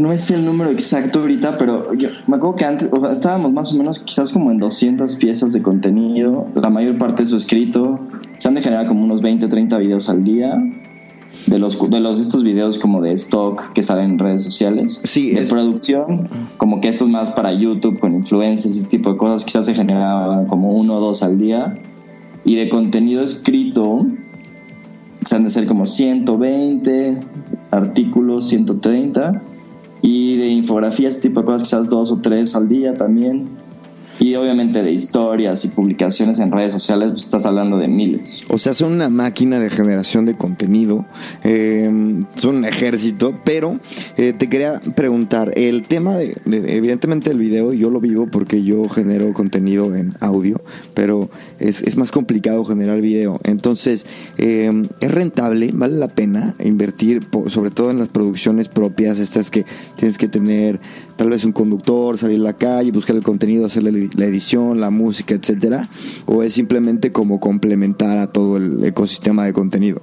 No 0.00 0.12
es 0.12 0.30
el 0.30 0.44
número 0.44 0.70
exacto 0.70 1.20
ahorita, 1.20 1.58
pero 1.58 1.92
yo 1.94 2.08
me 2.26 2.36
acuerdo 2.36 2.56
que 2.56 2.64
antes 2.64 2.90
estábamos 3.12 3.52
más 3.52 3.72
o 3.74 3.76
menos 3.76 3.98
quizás 4.00 4.32
como 4.32 4.50
en 4.50 4.58
200 4.58 5.16
piezas 5.16 5.52
de 5.52 5.62
contenido, 5.62 6.48
la 6.54 6.70
mayor 6.70 6.96
parte 6.98 7.22
de 7.24 7.28
su 7.28 7.36
escrito, 7.36 8.00
se 8.38 8.48
han 8.48 8.54
de 8.54 8.62
generar 8.62 8.86
como 8.86 9.04
unos 9.04 9.20
20, 9.20 9.46
30 9.48 9.78
videos 9.78 10.08
al 10.08 10.24
día. 10.24 10.56
De 11.46 11.58
los, 11.58 11.90
de 11.90 12.00
los 12.00 12.18
estos 12.18 12.42
videos 12.42 12.78
como 12.78 13.00
de 13.00 13.12
stock 13.12 13.72
que 13.72 13.82
salen 13.82 14.12
en 14.12 14.18
redes 14.18 14.42
sociales. 14.42 15.00
Sí, 15.04 15.30
de 15.30 15.42
producción, 15.44 16.28
como 16.58 16.80
que 16.80 16.88
estos 16.88 17.08
más 17.08 17.30
para 17.30 17.52
YouTube 17.52 17.98
con 17.98 18.14
influencers, 18.14 18.76
ese 18.76 18.86
tipo 18.86 19.12
de 19.12 19.16
cosas, 19.16 19.44
quizás 19.44 19.64
se 19.64 19.74
generaban 19.74 20.46
como 20.46 20.72
uno 20.72 20.96
o 20.96 21.00
dos 21.00 21.22
al 21.22 21.38
día. 21.38 21.78
Y 22.44 22.56
de 22.56 22.68
contenido 22.68 23.22
escrito, 23.22 24.06
se 25.24 25.36
han 25.36 25.44
de 25.44 25.50
ser 25.50 25.66
como 25.66 25.86
120 25.86 27.20
artículos, 27.70 28.48
130 28.48 29.42
y 30.02 30.36
de 30.36 30.48
infografías, 30.48 31.20
tipo 31.20 31.40
de 31.40 31.46
cosas, 31.46 31.62
quizás 31.64 31.88
dos 31.88 32.10
o 32.10 32.16
tres 32.16 32.54
al 32.54 32.68
día 32.68 32.94
también. 32.94 33.48
Y 34.20 34.34
obviamente 34.34 34.82
de 34.82 34.92
historias 34.92 35.64
y 35.64 35.68
publicaciones 35.68 36.40
en 36.40 36.52
redes 36.52 36.74
sociales, 36.74 37.12
pues 37.12 37.24
estás 37.24 37.46
hablando 37.46 37.78
de 37.78 37.88
miles. 37.88 38.44
O 38.48 38.58
sea, 38.58 38.74
son 38.74 38.92
una 38.92 39.08
máquina 39.08 39.58
de 39.58 39.70
generación 39.70 40.26
de 40.26 40.36
contenido, 40.36 41.06
eh, 41.42 41.90
son 42.34 42.56
un 42.56 42.64
ejército, 42.66 43.40
pero 43.46 43.80
eh, 44.18 44.34
te 44.34 44.50
quería 44.50 44.78
preguntar, 44.94 45.52
el 45.56 45.88
tema 45.88 46.18
de, 46.18 46.36
evidentemente 46.44 47.30
el 47.30 47.38
video, 47.38 47.72
yo 47.72 47.88
lo 47.88 47.98
vivo 47.98 48.26
porque 48.30 48.62
yo 48.62 48.90
genero 48.90 49.32
contenido 49.32 49.94
en 49.94 50.14
audio, 50.20 50.60
pero 50.92 51.30
es, 51.58 51.80
es 51.80 51.96
más 51.96 52.12
complicado 52.12 52.66
generar 52.66 53.00
video. 53.00 53.40
Entonces, 53.44 54.04
eh, 54.36 54.70
¿es 55.00 55.10
rentable? 55.10 55.70
¿Vale 55.72 55.96
la 55.96 56.08
pena 56.08 56.54
invertir, 56.62 57.26
sobre 57.48 57.70
todo 57.70 57.90
en 57.90 57.98
las 57.98 58.08
producciones 58.08 58.68
propias, 58.68 59.18
estas 59.18 59.50
que 59.50 59.64
tienes 59.96 60.18
que 60.18 60.28
tener 60.28 60.78
tal 61.20 61.28
vez 61.28 61.44
un 61.44 61.52
conductor, 61.52 62.16
salir 62.16 62.40
a 62.40 62.44
la 62.44 62.52
calle, 62.54 62.92
buscar 62.92 63.14
el 63.14 63.22
contenido, 63.22 63.66
hacer 63.66 63.82
la 63.82 64.24
edición, 64.24 64.80
la 64.80 64.88
música, 64.88 65.34
etcétera? 65.34 65.86
¿O 66.24 66.42
es 66.42 66.54
simplemente 66.54 67.12
como 67.12 67.40
complementar 67.40 68.16
a 68.16 68.28
todo 68.28 68.56
el 68.56 68.82
ecosistema 68.82 69.44
de 69.44 69.52
contenido? 69.52 70.00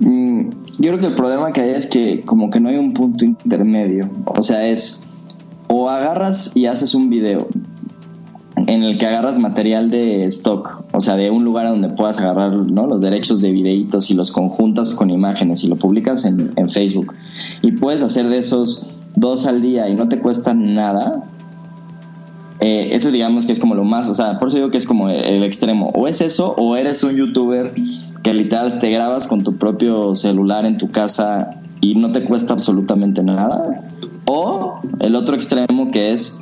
Mm, 0.00 0.48
yo 0.80 0.88
creo 0.88 0.98
que 0.98 1.06
el 1.06 1.14
problema 1.14 1.52
que 1.52 1.60
hay 1.60 1.70
es 1.70 1.86
que 1.86 2.22
como 2.24 2.50
que 2.50 2.58
no 2.58 2.68
hay 2.68 2.78
un 2.78 2.92
punto 2.94 3.24
intermedio. 3.24 4.10
O 4.26 4.42
sea, 4.42 4.66
es 4.66 5.04
o 5.68 5.88
agarras 5.88 6.56
y 6.56 6.66
haces 6.66 6.96
un 6.96 7.08
video 7.08 7.46
en 8.66 8.82
el 8.82 8.98
que 8.98 9.06
agarras 9.06 9.38
material 9.38 9.88
de 9.88 10.24
stock, 10.24 10.82
o 10.92 11.00
sea, 11.00 11.14
de 11.14 11.30
un 11.30 11.44
lugar 11.44 11.68
donde 11.68 11.90
puedas 11.90 12.18
agarrar 12.18 12.54
¿no? 12.54 12.88
los 12.88 13.02
derechos 13.02 13.40
de 13.40 13.52
videitos 13.52 14.10
y 14.10 14.14
los 14.14 14.32
conjuntas 14.32 14.94
con 14.94 15.10
imágenes 15.10 15.62
y 15.62 15.68
lo 15.68 15.76
publicas 15.76 16.24
en, 16.24 16.50
en 16.56 16.68
Facebook. 16.68 17.14
Y 17.62 17.70
puedes 17.70 18.02
hacer 18.02 18.26
de 18.26 18.38
esos 18.38 18.88
dos 19.16 19.46
al 19.46 19.62
día 19.62 19.88
y 19.88 19.94
no 19.94 20.08
te 20.08 20.20
cuesta 20.20 20.54
nada, 20.54 21.24
eh, 22.60 22.88
eso 22.92 23.12
digamos 23.12 23.46
que 23.46 23.52
es 23.52 23.60
como 23.60 23.74
lo 23.74 23.84
más, 23.84 24.08
o 24.08 24.14
sea, 24.14 24.38
por 24.38 24.48
eso 24.48 24.56
digo 24.56 24.70
que 24.70 24.78
es 24.78 24.86
como 24.86 25.08
el, 25.08 25.42
extremo. 25.44 25.90
O 25.94 26.08
es 26.08 26.20
eso, 26.20 26.54
o 26.56 26.76
eres 26.76 27.04
un 27.04 27.14
youtuber 27.14 27.74
que 28.22 28.34
literal 28.34 28.78
te 28.78 28.90
grabas 28.90 29.26
con 29.26 29.42
tu 29.42 29.56
propio 29.56 30.14
celular 30.14 30.66
en 30.66 30.76
tu 30.76 30.90
casa 30.90 31.54
y 31.80 31.94
no 31.94 32.10
te 32.12 32.24
cuesta 32.24 32.54
absolutamente 32.54 33.22
nada. 33.22 33.82
O 34.24 34.80
el 34.98 35.14
otro 35.14 35.34
extremo 35.36 35.90
que 35.90 36.10
es 36.12 36.40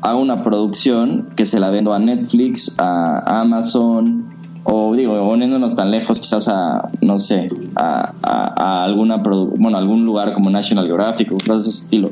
hago 0.00 0.20
una 0.20 0.42
producción 0.42 1.28
que 1.36 1.46
se 1.46 1.60
la 1.60 1.70
vendo 1.70 1.94
a 1.94 2.00
Netflix, 2.00 2.74
a 2.78 3.40
Amazon, 3.40 4.31
o 4.64 4.94
digo, 4.94 5.18
poniéndonos 5.18 5.74
tan 5.74 5.90
lejos 5.90 6.20
quizás 6.20 6.48
a, 6.48 6.88
no 7.00 7.18
sé, 7.18 7.50
a, 7.74 8.12
a, 8.22 8.84
alguna, 8.84 9.16
bueno, 9.16 9.76
algún 9.76 10.04
lugar 10.04 10.32
como 10.32 10.50
National 10.50 10.86
Geographic 10.86 11.32
o 11.32 11.34
cosas 11.34 11.64
de 11.64 11.70
ese 11.70 11.84
estilo. 11.84 12.10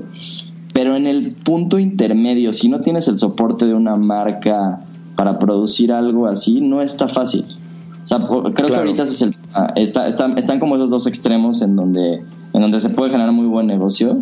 Pero 0.73 0.97
en 0.97 1.07
el 1.07 1.35
punto 1.45 1.79
intermedio, 1.79 2.53
si 2.53 2.69
no 2.69 2.81
tienes 2.81 3.09
el 3.09 3.19
soporte 3.19 3.67
de 3.67 3.75
una 3.75 3.97
marca 3.97 4.81
para 5.15 5.39
producir 5.39 5.93
algo 5.93 6.27
así, 6.27 6.61
no 6.61 6.81
está 6.81 7.07
fácil. 7.07 7.45
O 8.03 8.07
sea, 8.07 8.19
creo 8.19 8.69
que 8.69 8.77
ahorita 8.77 9.05
es 9.05 9.23
el, 9.23 9.35
está, 9.77 10.07
están 10.09 10.59
como 10.59 10.77
esos 10.77 10.91
dos 10.91 11.07
extremos 11.07 11.63
en 11.63 11.77
donde, 11.77 12.25
en 12.53 12.61
donde 12.61 12.81
se 12.81 12.91
puede 12.91 13.11
generar 13.11 13.33
muy 13.33 13.47
buen 13.47 13.67
negocio 13.67 14.21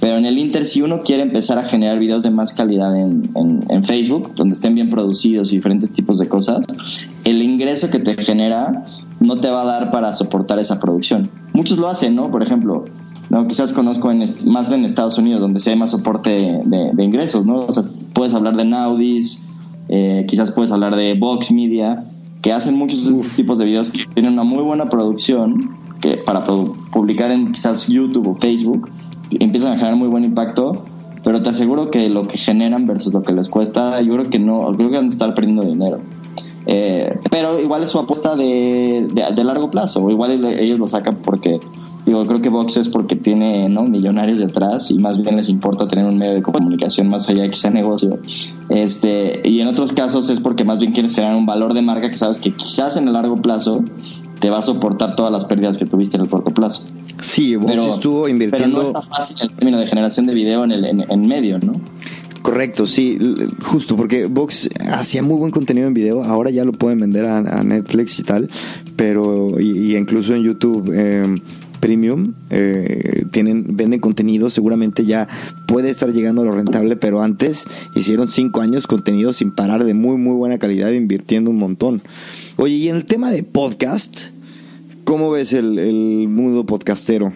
pero 0.00 0.16
en 0.16 0.24
el 0.24 0.38
Inter, 0.38 0.64
si 0.64 0.80
uno 0.80 1.00
quiere 1.00 1.22
empezar 1.22 1.58
a 1.58 1.62
generar 1.62 1.98
videos 1.98 2.22
de 2.22 2.30
más 2.30 2.54
calidad 2.54 2.96
en, 2.96 3.30
en, 3.68 3.84
Facebook, 3.84 4.34
donde 4.34 4.54
estén 4.54 4.74
bien 4.74 4.88
producidos 4.88 5.52
y 5.52 5.56
diferentes 5.56 5.92
tipos 5.92 6.18
de 6.18 6.26
cosas, 6.26 6.66
el 7.24 7.42
ingreso 7.42 7.90
que 7.90 7.98
te 7.98 8.16
genera 8.24 8.86
no 9.20 9.38
te 9.40 9.50
va 9.50 9.62
a 9.62 9.64
dar 9.66 9.90
para 9.90 10.14
soportar 10.14 10.58
esa 10.58 10.80
producción. 10.80 11.30
Muchos 11.52 11.78
lo 11.78 11.88
hacen, 11.88 12.16
¿no? 12.16 12.30
Por 12.30 12.42
ejemplo, 12.42 12.86
¿no? 13.28 13.46
quizás 13.46 13.74
conozco 13.74 14.10
en 14.10 14.24
más 14.46 14.72
en 14.72 14.86
Estados 14.86 15.18
Unidos, 15.18 15.42
donde 15.42 15.60
se 15.60 15.70
hay 15.70 15.76
más 15.76 15.90
soporte 15.90 16.62
de, 16.64 17.04
ingresos, 17.04 17.44
¿no? 17.44 17.58
O 17.58 17.72
sea, 17.72 17.82
puedes 18.14 18.32
hablar 18.32 18.56
de 18.56 18.64
Naudis, 18.64 19.44
eh, 19.90 20.24
quizás 20.26 20.50
puedes 20.52 20.72
hablar 20.72 20.96
de 20.96 21.14
Vox 21.14 21.52
Media, 21.52 22.06
que 22.40 22.54
hacen 22.54 22.74
muchos 22.74 23.04
de 23.04 23.18
estos 23.18 23.34
tipos 23.34 23.58
de 23.58 23.66
videos 23.66 23.90
que 23.90 24.06
tienen 24.14 24.32
una 24.32 24.44
muy 24.44 24.64
buena 24.64 24.88
producción 24.88 25.76
que 26.00 26.16
para 26.16 26.44
publicar 26.44 27.30
en 27.30 27.52
quizás 27.52 27.86
YouTube 27.86 28.28
o 28.28 28.34
Facebook 28.34 28.88
empiezan 29.38 29.72
a 29.72 29.76
generar 29.76 29.96
muy 29.96 30.08
buen 30.08 30.24
impacto, 30.24 30.84
pero 31.22 31.42
te 31.42 31.50
aseguro 31.50 31.90
que 31.90 32.08
lo 32.08 32.22
que 32.22 32.38
generan 32.38 32.86
versus 32.86 33.12
lo 33.12 33.22
que 33.22 33.32
les 33.32 33.48
cuesta, 33.48 34.00
yo 34.00 34.12
creo 34.14 34.30
que 34.30 34.38
no, 34.38 34.72
creo 34.72 34.90
que 34.90 34.96
van 34.96 35.06
a 35.06 35.10
estar 35.10 35.34
perdiendo 35.34 35.62
dinero. 35.62 35.98
Eh, 36.66 37.18
pero 37.30 37.58
igual 37.58 37.82
es 37.82 37.90
su 37.90 37.98
apuesta 37.98 38.36
de, 38.36 39.08
de, 39.34 39.44
largo 39.44 39.70
plazo, 39.70 40.08
igual 40.10 40.44
ellos 40.44 40.78
lo 40.78 40.86
sacan 40.86 41.16
porque, 41.16 41.58
digo, 42.04 42.22
creo 42.26 42.42
que 42.42 42.50
Vox 42.50 42.76
es 42.76 42.88
porque 42.88 43.16
tiene 43.16 43.68
¿no? 43.68 43.84
millonarios 43.84 44.38
detrás 44.38 44.90
y 44.90 44.98
más 44.98 45.20
bien 45.20 45.36
les 45.36 45.48
importa 45.48 45.88
tener 45.88 46.04
un 46.04 46.18
medio 46.18 46.34
de 46.34 46.42
comunicación 46.42 47.08
más 47.08 47.28
allá 47.28 47.42
de 47.42 47.50
que 47.50 47.56
sea 47.56 47.70
negocio. 47.70 48.18
Este, 48.68 49.40
y 49.48 49.60
en 49.60 49.68
otros 49.68 49.92
casos 49.92 50.28
es 50.28 50.40
porque 50.40 50.64
más 50.64 50.78
bien 50.78 50.92
quieres 50.92 51.14
generar 51.14 51.36
un 51.36 51.46
valor 51.46 51.72
de 51.72 51.82
marca 51.82 52.10
que 52.10 52.18
sabes 52.18 52.38
que 52.38 52.52
quizás 52.52 52.96
en 52.96 53.08
el 53.08 53.14
largo 53.14 53.36
plazo 53.36 53.82
te 54.38 54.50
va 54.50 54.58
a 54.58 54.62
soportar 54.62 55.16
todas 55.16 55.32
las 55.32 55.46
pérdidas 55.46 55.78
que 55.78 55.86
tuviste 55.86 56.16
en 56.16 56.24
el 56.24 56.28
corto 56.28 56.52
plazo. 56.52 56.84
Sí, 57.22 57.56
Vox 57.56 57.84
estuvo 57.94 58.28
invirtiendo. 58.28 58.80
Pero 58.80 58.92
no 58.92 58.98
está 58.98 59.16
fácil 59.16 59.36
el 59.40 59.52
término 59.52 59.78
de 59.78 59.86
generación 59.86 60.26
de 60.26 60.34
video 60.34 60.64
en, 60.64 60.72
el, 60.72 60.84
en, 61.08 61.28
medio, 61.28 61.58
¿no? 61.58 61.72
Correcto, 62.42 62.86
sí, 62.86 63.18
justo 63.62 63.96
porque 63.96 64.26
Vox 64.26 64.68
hacía 64.90 65.22
muy 65.22 65.36
buen 65.36 65.50
contenido 65.50 65.86
en 65.86 65.94
video, 65.94 66.24
ahora 66.24 66.50
ya 66.50 66.64
lo 66.64 66.72
pueden 66.72 66.98
vender 66.98 67.26
a, 67.26 67.62
Netflix 67.62 68.18
y 68.18 68.22
tal, 68.22 68.48
pero 68.96 69.60
y, 69.60 69.94
incluso 69.94 70.34
en 70.34 70.42
YouTube 70.42 70.90
eh, 70.94 71.26
Premium 71.80 72.34
eh, 72.50 73.24
tienen 73.30 73.76
venden 73.76 74.00
contenido, 74.00 74.48
seguramente 74.50 75.04
ya 75.04 75.28
puede 75.66 75.90
estar 75.90 76.12
llegando 76.12 76.42
a 76.42 76.44
lo 76.44 76.52
rentable, 76.52 76.96
pero 76.96 77.22
antes 77.22 77.66
hicieron 77.94 78.28
cinco 78.28 78.60
años 78.60 78.86
contenido 78.86 79.32
sin 79.32 79.50
parar 79.50 79.84
de 79.84 79.94
muy 79.94 80.16
muy 80.16 80.34
buena 80.34 80.58
calidad, 80.58 80.90
invirtiendo 80.92 81.50
un 81.50 81.58
montón. 81.58 82.02
Oye, 82.56 82.74
y 82.74 82.88
en 82.88 82.96
el 82.96 83.04
tema 83.04 83.30
de 83.30 83.42
podcast, 83.42 84.30
¿cómo 85.10 85.28
ves 85.32 85.52
el, 85.52 86.28
mundo 86.28 86.64
podcastero? 86.64 87.32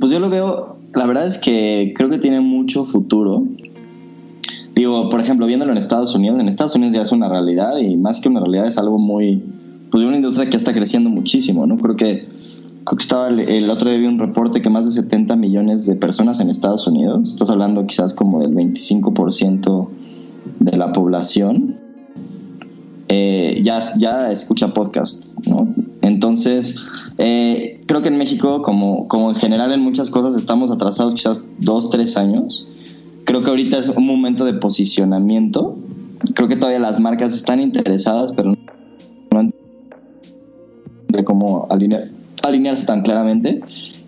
Pues 0.00 0.10
yo 0.10 0.18
lo 0.18 0.28
veo, 0.28 0.76
la 0.92 1.06
verdad 1.06 1.28
es 1.28 1.38
que 1.38 1.94
creo 1.96 2.10
que 2.10 2.18
tiene 2.18 2.40
mucho 2.40 2.84
futuro. 2.84 3.44
Digo, 4.74 5.10
por 5.10 5.20
ejemplo, 5.20 5.46
viéndolo 5.46 5.70
en 5.70 5.78
Estados 5.78 6.16
Unidos, 6.16 6.40
en 6.40 6.48
Estados 6.48 6.74
Unidos 6.74 6.92
ya 6.92 7.02
es 7.02 7.12
una 7.12 7.28
realidad 7.28 7.78
y 7.78 7.96
más 7.96 8.18
que 8.18 8.28
una 8.28 8.40
realidad 8.40 8.66
es 8.66 8.78
algo 8.78 8.98
muy, 8.98 9.44
pues 9.92 10.04
una 10.04 10.16
industria 10.16 10.50
que 10.50 10.56
está 10.56 10.72
creciendo 10.72 11.08
muchísimo, 11.08 11.68
¿no? 11.68 11.76
Creo 11.76 11.94
que, 11.94 12.26
creo 12.82 12.96
que 12.96 13.02
estaba 13.02 13.28
el, 13.28 13.70
otro 13.70 13.88
día 13.88 14.00
vi 14.00 14.06
un 14.06 14.18
reporte 14.18 14.60
que 14.60 14.70
más 14.70 14.86
de 14.86 14.90
70 14.90 15.36
millones 15.36 15.86
de 15.86 15.94
personas 15.94 16.40
en 16.40 16.50
Estados 16.50 16.88
Unidos, 16.88 17.30
estás 17.30 17.48
hablando 17.48 17.86
quizás 17.86 18.14
como 18.14 18.40
del 18.40 18.56
25% 18.56 19.88
de 20.58 20.76
la 20.76 20.92
población, 20.92 21.76
eh, 23.08 23.60
ya, 23.62 23.80
ya 23.96 24.30
escucha 24.30 24.74
podcast, 24.74 25.38
¿no? 25.46 25.68
Entonces, 26.02 26.76
eh, 27.18 27.80
creo 27.86 28.02
que 28.02 28.08
en 28.08 28.18
México, 28.18 28.62
como, 28.62 29.08
como 29.08 29.30
en 29.30 29.36
general 29.36 29.72
en 29.72 29.80
muchas 29.80 30.10
cosas, 30.10 30.36
estamos 30.36 30.70
atrasados 30.70 31.14
quizás 31.14 31.46
dos, 31.58 31.90
tres 31.90 32.16
años. 32.16 32.66
Creo 33.24 33.42
que 33.42 33.50
ahorita 33.50 33.78
es 33.78 33.88
un 33.88 34.06
momento 34.06 34.44
de 34.44 34.54
posicionamiento. 34.54 35.76
Creo 36.34 36.48
que 36.48 36.56
todavía 36.56 36.80
las 36.80 37.00
marcas 37.00 37.34
están 37.34 37.60
interesadas, 37.60 38.32
pero 38.32 38.52
no 38.52 39.50
de 41.08 41.24
cómo 41.24 41.66
alinear, 41.70 42.04
alinearse 42.42 42.86
tan 42.86 43.02
claramente. 43.02 43.60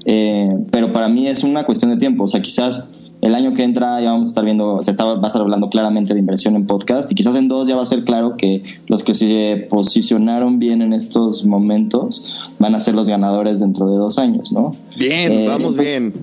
Eh, 0.05 0.59
pero 0.71 0.93
para 0.93 1.09
mí 1.09 1.27
es 1.27 1.45
una 1.45 1.65
cuestión 1.65 1.91
de 1.91 1.97
tiempo. 1.97 2.25
O 2.25 2.29
sea, 2.29 2.41
quizás 2.41 2.89
el 3.21 3.35
año 3.35 3.53
que 3.53 3.63
entra 3.63 4.01
ya 4.01 4.13
vamos 4.13 4.29
a 4.29 4.31
estar 4.31 4.45
viendo, 4.45 4.83
se 4.83 4.91
está, 4.91 5.05
va 5.05 5.21
a 5.23 5.27
estar 5.27 5.43
hablando 5.43 5.69
claramente 5.69 6.15
de 6.15 6.21
inversión 6.21 6.57
en 6.57 6.67
podcast 6.67 7.13
y 7.13 7.15
quizás 7.15 7.37
en 7.37 7.49
dos 7.49 7.69
ya 7.69 7.77
va 7.77 7.83
a 7.83 7.87
ser 7.87 8.05
claro 8.05 8.37
que 8.37 8.63
los 8.87 9.05
que 9.05 9.15
se 9.15 9.67
posicionaron 9.69 10.59
bien 10.59 10.81
en 10.81 10.93
estos 10.93 11.45
momentos 11.45 12.35
van 12.59 12.75
a 12.75 12.81
ser 12.81 12.95
los 12.95 13.09
ganadores 13.09 13.61
dentro 13.61 13.91
de 13.91 13.97
dos 13.97 14.19
años, 14.19 14.53
¿no? 14.53 14.73
Bien, 14.97 15.33
eh, 15.33 15.49
vamos 15.49 15.75
pues, 15.77 15.89
bien. 15.89 16.15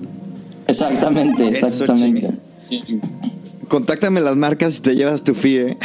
Exactamente, 0.66 1.48
exactamente. 1.48 2.30
Contáctame 3.68 4.20
las 4.20 4.36
marcas 4.36 4.78
y 4.78 4.82
te 4.82 4.96
llevas 4.96 5.22
tu 5.22 5.34
FIE. 5.34 5.76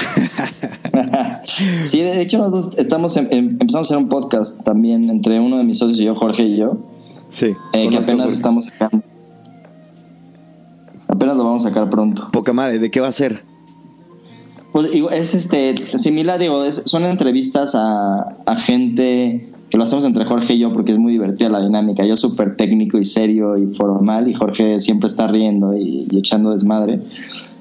sí, 1.86 2.02
de 2.02 2.22
hecho 2.22 2.40
nosotros 2.40 2.76
estamos 2.78 3.18
em, 3.18 3.28
empezamos 3.32 3.76
a 3.76 3.94
hacer 3.94 3.98
un 3.98 4.10
podcast 4.10 4.64
también 4.64 5.10
entre 5.10 5.40
uno 5.40 5.58
de 5.58 5.64
mis 5.64 5.78
socios 5.78 6.00
y 6.00 6.06
yo, 6.06 6.16
Jorge 6.16 6.44
y 6.44 6.58
yo. 6.58 6.78
Sí. 7.30 7.54
Eh, 7.74 7.90
que 7.90 7.98
apenas 7.98 8.32
estamos 8.32 8.66
sacando 8.66 9.04
Apenas 11.14 11.38
lo 11.38 11.44
vamos 11.44 11.64
a 11.64 11.70
sacar 11.70 11.92
pronto. 11.92 12.30
Poca 12.32 12.54
madre, 12.54 12.80
¿de 12.80 12.90
qué 12.90 13.00
va 13.00 13.08
a 13.08 13.12
ser? 13.12 13.44
Pues 14.72 14.90
es 15.12 15.36
este 15.36 15.76
similar, 16.00 16.40
digo, 16.40 16.72
son 16.72 17.06
entrevistas 17.06 17.76
a, 17.76 18.56
gente 18.58 19.48
que 19.70 19.78
lo 19.78 19.84
hacemos 19.84 20.06
entre 20.06 20.26
Jorge 20.26 20.56
y 20.56 20.60
yo 20.60 20.74
porque 20.74 20.92
es 20.92 20.98
muy 20.98 21.12
divertida 21.12 21.50
la 21.50 21.62
dinámica. 21.62 22.04
Yo 22.04 22.18
súper 22.18 22.58
técnico 22.58 22.98
y 22.98 23.06
serio 23.06 23.56
y 23.60 23.76
formal 23.76 24.28
y 24.28 24.34
Jorge 24.34 24.80
siempre 24.80 25.08
está 25.08 25.28
riendo 25.28 25.78
y, 25.78 26.08
echando 26.18 26.50
desmadre. 26.50 27.02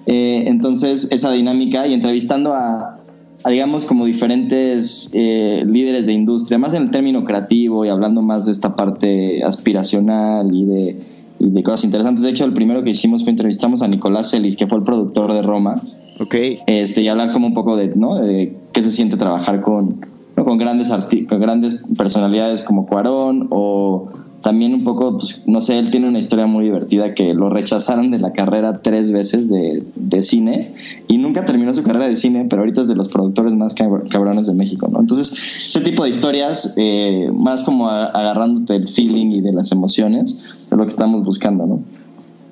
Eh, 0.07 0.45
entonces, 0.47 1.13
esa 1.13 1.31
dinámica 1.31 1.87
y 1.87 1.93
entrevistando 1.93 2.55
a, 2.55 3.01
digamos, 3.47 3.85
como 3.85 4.07
diferentes 4.07 5.11
eh, 5.13 5.63
líderes 5.67 6.07
de 6.07 6.15
industria, 6.15 6.57
más 6.57 6.73
en 6.73 6.85
el 6.85 6.91
término 6.91 7.23
creativo 7.23 7.85
y 7.85 7.91
hablando 7.91 8.23
más 8.23 8.47
de 8.47 8.53
esta 8.53 8.75
parte 8.77 9.43
aspiracional 9.45 10.55
y 10.55 10.65
de 10.65 11.12
y 11.43 11.51
de 11.51 11.63
cosas 11.63 11.85
interesantes. 11.85 12.23
De 12.23 12.31
hecho, 12.31 12.45
el 12.45 12.53
primero 12.53 12.85
que 12.85 12.91
hicimos 12.91 13.25
fue 13.25 13.31
entrevistamos 13.31 13.83
a 13.83 13.89
Nicolás 13.89 14.31
Celis, 14.31 14.57
que 14.57 14.69
fue 14.69 14.79
el 14.79 14.85
productor 14.85 15.33
de 15.33 15.43
Roma. 15.43 15.83
Ok. 16.21 16.37
Este, 16.67 17.03
y 17.03 17.09
hablar 17.09 17.33
como 17.33 17.49
un 17.49 17.55
poco 17.55 17.77
de, 17.77 17.89
¿no? 17.89 18.17
de 18.17 18.57
qué 18.73 18.83
se 18.83 18.93
siente 18.93 19.17
trabajar 19.17 19.61
con, 19.61 20.07
con, 20.37 20.57
grandes 20.57 20.91
con 21.29 21.41
grandes 21.41 21.81
personalidades 21.97 22.63
como 22.63 22.87
Cuarón 22.87 23.49
o 23.51 24.09
también 24.43 24.75
un 24.75 24.85
poco, 24.85 25.17
pues, 25.17 25.43
no 25.47 25.63
sé, 25.63 25.79
él 25.79 25.91
tiene 25.91 26.09
una 26.09 26.19
historia 26.19 26.47
muy 26.47 26.65
divertida 26.65 27.15
que 27.15 27.33
lo 27.33 27.49
rechazaron 27.49 28.11
de 28.11 28.19
la 28.19 28.33
carrera 28.33 28.83
tres 28.83 29.13
veces 29.13 29.49
de, 29.49 29.85
de, 29.95 30.23
cine 30.23 30.75
y 31.09 31.17
nunca 31.19 31.47
terminó 31.47 31.73
su 31.73 31.83
carrera 31.83 32.09
de 32.09 32.17
cine, 32.17 32.47
pero 32.51 32.63
ahorita 32.63 32.83
es 32.83 32.89
de 32.89 32.97
los 32.97 33.09
productores 33.09 33.55
más 33.55 33.75
cabrones 33.75 34.49
de 34.49 34.55
México, 34.55 34.89
¿no? 34.91 35.01
Entonces, 35.01 35.33
ese 35.69 35.81
tipo 35.81 36.05
de 36.05 36.11
historias, 36.11 36.75
eh, 36.77 37.31
más 37.33 37.63
como 37.65 37.89
agarrándote 37.89 38.75
el 38.75 38.89
feeling 38.89 39.31
y 39.31 39.41
de 39.41 39.53
las 39.53 39.73
emociones, 39.73 40.39
es 40.71 40.77
lo 40.77 40.85
que 40.85 40.91
estamos 40.91 41.23
buscando, 41.25 41.67
¿no? 41.67 41.81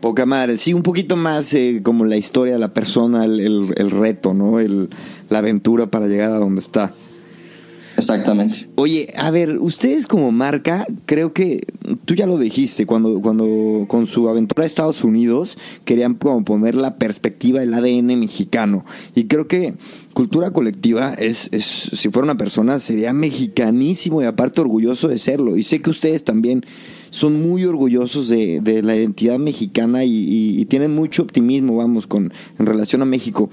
Poca 0.01 0.25
madre, 0.25 0.57
sí, 0.57 0.73
un 0.73 0.83
poquito 0.83 1.17
más 1.17 1.53
eh, 1.53 1.81
como 1.83 2.07
la 2.07 2.17
historia 2.17 2.57
la 2.57 2.73
persona, 2.73 3.25
el, 3.25 3.41
el, 3.41 3.75
el 3.77 3.91
reto, 3.91 4.33
¿no? 4.33 4.61
El, 4.61 4.89
la 5.29 5.39
aventura 5.39 5.89
para 5.89 6.07
llegar 6.07 6.31
a 6.31 6.39
donde 6.39 6.61
está. 6.61 6.95
Exactamente. 8.01 8.67
Oye, 8.77 9.13
a 9.19 9.31
ver, 9.31 9.59
ustedes 9.59 10.07
como 10.07 10.33
marca, 10.33 10.87
creo 11.05 11.35
que 11.35 11.61
tú 12.07 12.15
ya 12.15 12.27
lo 12.27 12.39
dijiste, 12.39 12.87
cuando, 12.87 13.21
cuando 13.21 13.85
con 13.89 14.07
su 14.07 14.29
aventura 14.29 14.65
a 14.65 14.67
Estados 14.67 15.05
Unidos 15.05 15.59
querían 15.85 16.15
como 16.15 16.43
poner 16.45 16.75
la 16.75 16.97
perspectiva 16.97 17.61
del 17.61 17.75
ADN 17.75 18.19
mexicano. 18.19 18.87
Y 19.15 19.25
creo 19.25 19.47
que 19.47 19.75
cultura 20.15 20.51
colectiva 20.51 21.13
es, 21.15 21.51
es, 21.53 21.65
si 21.65 22.09
fuera 22.09 22.25
una 22.25 22.39
persona, 22.39 22.81
sería 22.81 23.13
mexicanísimo 23.13 24.23
y 24.23 24.25
aparte 24.25 24.63
orgulloso 24.63 25.09
de 25.09 25.19
serlo. 25.19 25.59
Y 25.59 25.63
sé 25.63 25.81
que 25.81 25.91
ustedes 25.91 26.25
también 26.25 26.65
son 27.11 27.43
muy 27.43 27.65
orgullosos 27.65 28.29
de, 28.29 28.61
de 28.61 28.83
la 28.83 28.97
identidad 28.97 29.39
mexicana 29.39 30.05
y, 30.05 30.13
y, 30.13 30.61
y, 30.61 30.65
tienen 30.65 30.95
mucho 30.95 31.23
optimismo, 31.23 31.77
vamos, 31.77 32.07
con, 32.07 32.33
en 32.59 32.67
relación 32.67 33.03
a 33.03 33.05
México. 33.05 33.51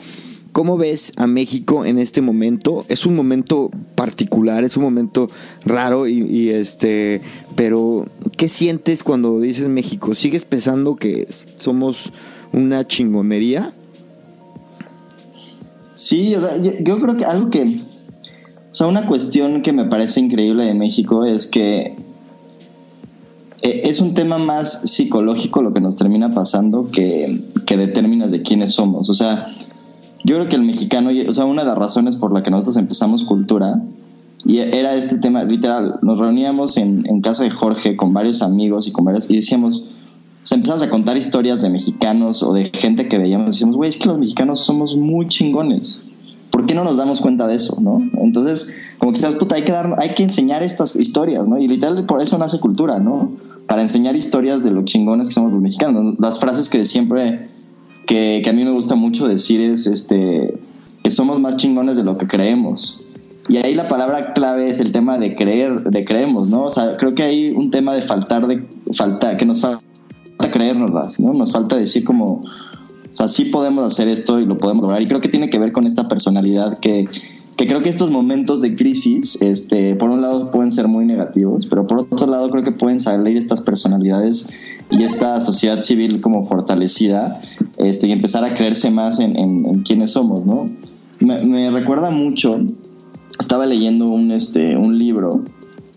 ¿Cómo 0.58 0.76
ves 0.76 1.14
a 1.18 1.28
México 1.28 1.86
en 1.86 2.00
este 2.00 2.20
momento? 2.20 2.84
Es 2.90 3.06
un 3.06 3.16
momento 3.16 3.70
particular, 3.94 4.64
es 4.64 4.76
un 4.76 4.82
momento 4.82 5.30
raro 5.64 6.08
y, 6.08 6.50
este, 6.50 7.22
pero 7.56 8.08
¿qué 8.38 8.50
sientes 8.50 9.04
cuando 9.04 9.40
dices 9.40 9.70
México? 9.70 10.16
¿Sigues 10.16 10.46
pensando 10.46 10.96
que 10.96 11.28
somos 11.60 12.12
una 12.54 12.88
chingonería? 12.88 13.72
Sí, 15.94 16.34
o 16.34 16.42
sea, 16.42 16.58
yo, 16.60 16.72
yo 16.80 17.00
creo 17.02 17.18
que 17.18 17.26
algo 17.26 17.52
que, 17.52 17.62
o 17.62 18.76
sea, 18.76 18.88
una 18.88 19.06
cuestión 19.06 19.62
que 19.62 19.74
me 19.74 19.86
parece 19.86 20.22
increíble 20.22 20.66
de 20.66 20.74
México 20.74 21.24
es 21.24 21.46
que 21.46 21.96
eh, 23.62 23.82
es 23.84 24.02
un 24.02 24.16
tema 24.16 24.40
más 24.40 24.90
psicológico 24.90 25.62
lo 25.62 25.72
que 25.72 25.82
nos 25.82 25.96
termina 25.98 26.34
pasando 26.34 26.90
que, 26.90 27.44
que 27.68 27.78
de 27.78 27.90
términos 27.90 28.32
de 28.32 28.42
quiénes 28.42 28.72
somos. 28.72 29.08
O 29.12 29.14
sea, 29.14 29.56
yo 30.28 30.36
creo 30.36 30.50
que 30.50 30.58
el 30.58 30.64
mexicano, 30.64 31.10
o 31.26 31.34
sea, 31.34 31.46
una 31.46 31.62
de 31.62 31.70
las 31.70 31.78
razones 31.78 32.18
por 32.18 32.34
la 32.34 32.44
que 32.44 32.52
nosotros 32.52 32.76
empezamos 32.76 33.24
cultura, 33.24 33.82
y 34.44 34.58
era 34.58 34.94
este 34.94 35.20
tema, 35.20 35.46
literal, 35.46 36.00
nos 36.02 36.20
reuníamos 36.20 36.76
en, 36.76 37.06
en 37.08 37.22
casa 37.22 37.46
de 37.46 37.50
Jorge 37.50 37.96
con 37.96 38.14
varios 38.14 38.42
amigos 38.42 38.90
y 38.90 38.92
con 38.92 39.06
y 39.08 39.36
decíamos, 39.38 39.86
o 40.44 40.46
sea, 40.46 40.58
empezamos 40.58 40.82
a 40.82 40.90
contar 40.90 41.16
historias 41.16 41.62
de 41.62 41.70
mexicanos 41.70 42.44
o 42.44 42.52
de 42.52 42.66
gente 42.66 43.08
que 43.08 43.18
veíamos, 43.18 43.48
y 43.48 43.52
decíamos, 43.52 43.78
güey, 43.78 43.90
es 43.90 43.96
que 43.96 44.10
los 44.10 44.18
mexicanos 44.18 44.60
somos 44.60 44.98
muy 44.98 45.30
chingones. 45.30 46.00
¿Por 46.52 46.66
qué 46.66 46.76
no 46.76 46.84
nos 46.84 46.98
damos 46.98 47.22
cuenta 47.22 47.48
de 47.48 47.56
eso, 47.56 47.78
no? 47.80 48.02
Entonces, 48.22 48.76
como 48.98 49.14
que 49.14 49.22
puta, 49.40 49.56
hay 49.56 49.64
que 49.64 49.72
dar, 49.72 49.96
hay 49.98 50.14
que 50.14 50.24
enseñar 50.24 50.62
estas 50.62 50.98
historias, 50.98 51.48
¿no? 51.48 51.58
Y 51.58 51.70
literal 51.70 52.06
por 52.06 52.22
eso 52.22 52.38
nace 52.38 52.60
cultura, 52.60 53.00
¿no? 53.00 53.32
Para 53.66 53.82
enseñar 53.82 54.18
historias 54.18 54.62
de 54.62 54.72
lo 54.72 54.84
chingones 54.84 55.30
que 55.30 55.36
somos 55.36 55.54
los 55.54 55.62
mexicanos. 55.62 56.16
Las 56.20 56.40
frases 56.40 56.70
que 56.70 56.84
siempre 56.84 57.50
que, 58.08 58.42
que, 58.44 58.50
a 58.50 58.54
mí 58.54 58.64
me 58.64 58.72
gusta 58.72 58.96
mucho 58.96 59.28
decir 59.28 59.62
es 59.62 59.86
este 59.86 60.60
que 61.04 61.12
somos 61.12 61.40
más 61.40 61.58
chingones 61.58 61.96
de 61.96 62.04
lo 62.04 62.18
que 62.18 62.28
creemos. 62.28 63.06
Y 63.50 63.58
ahí 63.58 63.76
la 63.76 63.88
palabra 63.88 64.34
clave 64.34 64.70
es 64.70 64.80
el 64.80 64.92
tema 64.92 65.18
de 65.20 65.36
creer, 65.36 65.84
de 65.84 66.04
creemos, 66.04 66.50
¿no? 66.50 66.64
O 66.64 66.72
sea, 66.72 66.98
creo 66.98 67.14
que 67.16 67.24
hay 67.24 67.50
un 67.52 67.72
tema 67.72 67.94
de 67.94 68.02
faltar 68.02 68.48
de 68.48 68.66
falta 68.94 69.38
que 69.38 69.46
nos 69.46 69.62
falta 69.62 69.82
creernos, 70.52 71.20
¿no? 71.20 71.34
Nos 71.34 71.52
falta 71.52 71.78
decir 71.78 72.04
como 72.04 72.42
o 73.18 73.20
sea, 73.20 73.28
sí 73.28 73.46
podemos 73.46 73.84
hacer 73.84 74.10
esto 74.10 74.40
y 74.40 74.46
lo 74.46 74.60
podemos 74.60 74.84
lograr. 74.84 75.02
Y 75.02 75.08
creo 75.08 75.20
que 75.20 75.28
tiene 75.28 75.50
que 75.50 75.58
ver 75.58 75.72
con 75.72 75.88
esta 75.88 76.08
personalidad 76.08 76.78
que, 76.78 77.08
que 77.58 77.66
creo 77.66 77.82
que 77.82 77.90
estos 77.90 78.12
momentos 78.12 78.62
de 78.62 78.76
crisis, 78.76 79.42
este, 79.42 79.96
por 79.96 80.12
un 80.12 80.22
lado 80.22 80.52
pueden 80.52 80.72
ser 80.72 80.88
muy 80.88 81.06
negativos, 81.06 81.66
pero 81.66 81.88
por 81.88 82.02
otro 82.02 82.28
lado 82.28 82.50
creo 82.52 82.64
que 82.64 82.72
pueden 82.72 83.02
salir 83.02 83.36
estas 83.36 83.62
personalidades 83.62 84.50
y 84.92 85.04
esta 85.04 85.42
sociedad 85.42 85.82
civil 85.82 86.22
como 86.22 86.46
fortalecida 86.46 87.42
este, 87.78 88.08
y 88.08 88.12
empezar 88.12 88.46
a 88.46 88.54
creerse 88.54 88.92
más 88.92 89.20
en, 89.20 89.36
en, 89.36 89.66
en 89.66 89.82
quiénes 89.82 90.12
somos, 90.12 90.46
¿no? 90.46 90.66
Me, 91.20 91.44
me, 91.46 91.72
recuerda 91.72 92.12
mucho, 92.12 92.60
estaba 93.40 93.66
leyendo 93.66 94.06
un, 94.06 94.32
este, 94.32 94.78
un 94.78 95.00
libro 95.00 95.44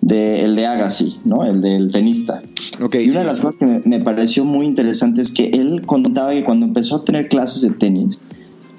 de 0.00 0.40
el 0.40 0.56
de 0.56 0.66
Agassi, 0.66 1.18
¿no? 1.26 1.44
El 1.44 1.60
del 1.60 1.92
tenista. 1.92 2.40
Okay, 2.82 3.04
y 3.04 3.10
una 3.10 3.20
de 3.20 3.26
las 3.26 3.40
cosas 3.40 3.56
que 3.56 3.66
me, 3.66 3.80
me, 3.84 4.00
pareció 4.00 4.46
muy 4.46 4.64
interesante 4.64 5.20
es 5.20 5.30
que 5.30 5.50
él 5.50 5.82
contaba 5.84 6.32
que 6.32 6.42
cuando 6.42 6.64
empezó 6.64 6.96
a 6.96 7.04
tener 7.04 7.28
clases 7.28 7.60
de 7.60 7.70
tenis, 7.72 8.18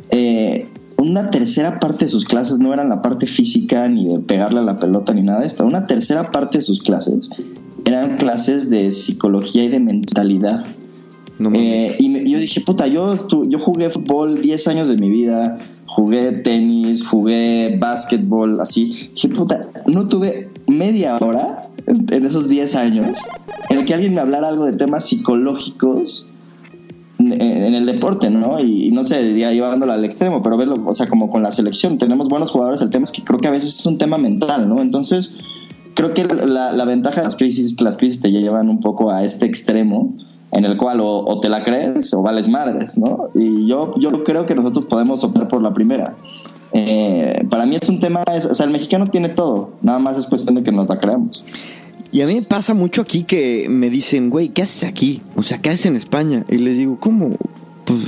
eh, 0.10 0.68
una 1.02 1.32
tercera 1.32 1.80
parte 1.80 2.06
de 2.06 2.12
sus 2.12 2.26
clases 2.26 2.60
no 2.60 2.74
eran 2.74 2.90
la 2.90 3.02
parte 3.02 3.28
física 3.28 3.88
ni 3.90 4.08
de 4.08 4.20
pegarle 4.22 4.60
a 4.60 4.64
la 4.64 4.76
pelota 4.76 5.14
ni 5.14 5.22
nada 5.22 5.42
de 5.42 5.48
esto. 5.48 5.66
Una 5.66 5.86
tercera 5.86 6.32
parte 6.32 6.60
de 6.60 6.62
sus 6.64 6.82
clases 6.82 7.30
eran 7.86 8.18
clases 8.18 8.70
de 8.70 8.92
psicología 8.92 9.64
y 9.64 9.70
de 9.70 9.80
mentalidad. 9.80 10.66
No 11.40 11.52
eh, 11.54 11.96
y 11.98 12.10
me, 12.10 12.30
yo 12.30 12.38
dije, 12.38 12.62
puta, 12.62 12.88
yo, 12.88 13.16
yo 13.48 13.60
jugué 13.60 13.90
fútbol 13.90 14.42
10 14.42 14.68
años 14.68 14.88
de 14.88 14.98
mi 14.98 15.10
vida, 15.10 15.58
jugué 15.88 16.34
tenis, 16.34 17.06
jugué 17.06 17.78
básquetbol, 17.80 18.60
así. 18.62 19.10
Dije, 19.16 19.30
puta, 19.30 19.70
no 19.88 20.08
tuve 20.08 20.52
media 20.68 21.18
hora 21.18 21.64
en, 21.88 22.06
en 22.14 22.26
esos 22.26 22.48
10 22.48 22.76
años 22.76 23.18
en 23.70 23.80
el 23.80 23.86
que 23.86 23.94
alguien 23.94 24.14
me 24.14 24.22
hablara 24.22 24.50
algo 24.50 24.66
de 24.66 24.74
temas 24.74 25.06
psicológicos 25.06 26.31
en 27.34 27.74
el 27.74 27.86
deporte, 27.86 28.30
¿no? 28.30 28.60
Y, 28.60 28.90
no 28.92 29.04
sé, 29.04 29.38
ya 29.38 29.52
llevándolo 29.52 29.94
al 29.94 30.04
extremo, 30.06 30.42
pero 30.42 30.58
verlo, 30.58 30.76
o 30.86 30.94
sea, 30.94 31.08
como 31.08 31.30
con 31.30 31.44
la 31.44 31.52
selección, 31.52 31.98
tenemos 31.98 32.30
buenos 32.30 32.52
jugadores, 32.52 32.82
el 32.82 32.90
tema 32.90 33.04
es 33.04 33.12
que 33.12 33.24
creo 33.24 33.40
que 33.40 33.48
a 33.48 33.52
veces 33.52 33.80
es 33.80 33.86
un 33.86 33.98
tema 33.98 34.18
mental, 34.18 34.68
¿no? 34.68 34.82
Entonces, 34.82 35.34
creo 35.94 36.14
que 36.14 36.24
la, 36.26 36.86
ventaja 36.86 37.22
de 37.22 37.28
las 37.28 37.36
crisis 37.36 37.76
que 37.76 37.84
las 37.84 37.98
crisis 37.98 38.22
te 38.22 38.32
llevan 38.32 38.70
un 38.70 38.80
poco 38.80 39.12
a 39.12 39.24
este 39.24 39.46
extremo 39.46 40.16
en 40.52 40.66
el 40.66 40.78
cual 40.78 41.00
o, 41.02 41.40
te 41.40 41.50
la 41.50 41.64
crees 41.64 42.14
o 42.14 42.22
vales 42.22 42.50
madres, 42.50 42.98
¿no? 42.98 43.30
Y 43.34 43.68
yo, 43.68 43.94
yo 43.98 44.24
creo 44.24 44.46
que 44.46 44.56
nosotros 44.56 44.86
podemos 44.86 45.24
optar 45.24 45.48
por 45.48 45.62
la 45.62 45.74
primera. 45.74 46.16
Eh, 46.74 47.46
para 47.50 47.66
mí 47.66 47.76
es 47.76 47.88
un 47.90 48.00
tema, 48.00 48.24
o 48.28 48.54
sea, 48.54 48.66
el 48.66 48.72
mexicano 48.72 49.08
tiene 49.08 49.30
todo, 49.30 49.72
nada 49.82 50.00
más 50.00 50.18
es 50.18 50.28
cuestión 50.28 50.56
de 50.56 50.64
que 50.64 50.72
nos 50.72 50.90
la 50.90 50.98
creamos. 50.98 51.44
Y 52.12 52.22
a 52.22 52.28
mí 52.28 52.36
me 52.36 52.42
pasa 52.42 52.74
mucho 52.74 53.02
aquí 53.02 53.24
que 53.24 53.68
me 53.70 53.90
dicen, 53.90 54.30
güey, 54.30 54.50
¿qué 54.50 54.64
haces 54.64 54.84
aquí? 54.84 55.22
O 55.36 55.44
sea, 55.44 55.62
¿qué 55.62 55.70
haces 55.70 55.86
en 55.86 55.96
España? 55.96 56.46
Y 56.50 56.58
les 56.58 56.78
digo, 56.78 57.00
¿cómo? 57.00 57.38
Pues, 57.86 58.02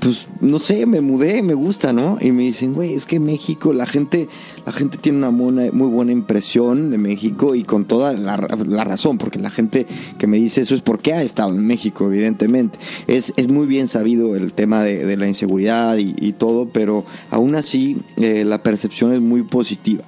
pues 0.00 0.28
no 0.40 0.58
sé, 0.58 0.86
me 0.86 1.00
mudé, 1.00 1.42
me 1.42 1.54
gusta, 1.54 1.92
¿no? 1.92 2.18
Y 2.20 2.32
me 2.32 2.42
dicen, 2.42 2.74
güey, 2.74 2.94
es 2.94 3.06
que 3.06 3.20
México, 3.20 3.72
la 3.72 3.86
gente, 3.86 4.28
la 4.66 4.72
gente 4.72 4.98
tiene 4.98 5.18
una 5.18 5.28
buena, 5.28 5.70
muy 5.72 5.88
buena 5.88 6.10
impresión 6.10 6.90
de 6.90 6.98
México 6.98 7.54
y 7.54 7.62
con 7.62 7.84
toda 7.84 8.12
la, 8.12 8.36
la, 8.66 8.84
razón, 8.84 9.18
porque 9.18 9.38
la 9.38 9.50
gente 9.50 9.86
que 10.18 10.26
me 10.26 10.36
dice 10.36 10.60
eso 10.60 10.74
es 10.74 10.82
porque 10.82 11.14
ha 11.14 11.22
estado 11.22 11.50
en 11.50 11.64
México, 11.64 12.06
evidentemente. 12.06 12.78
Es, 13.06 13.32
es 13.36 13.46
muy 13.46 13.68
bien 13.68 13.86
sabido 13.86 14.34
el 14.34 14.52
tema 14.52 14.82
de, 14.82 15.06
de 15.06 15.16
la 15.16 15.28
inseguridad 15.28 15.96
y, 15.96 16.14
y, 16.18 16.32
todo, 16.32 16.68
pero 16.68 17.04
aún 17.30 17.54
así 17.54 17.98
eh, 18.16 18.44
la 18.44 18.64
percepción 18.64 19.12
es 19.12 19.20
muy 19.20 19.42
positiva. 19.42 20.04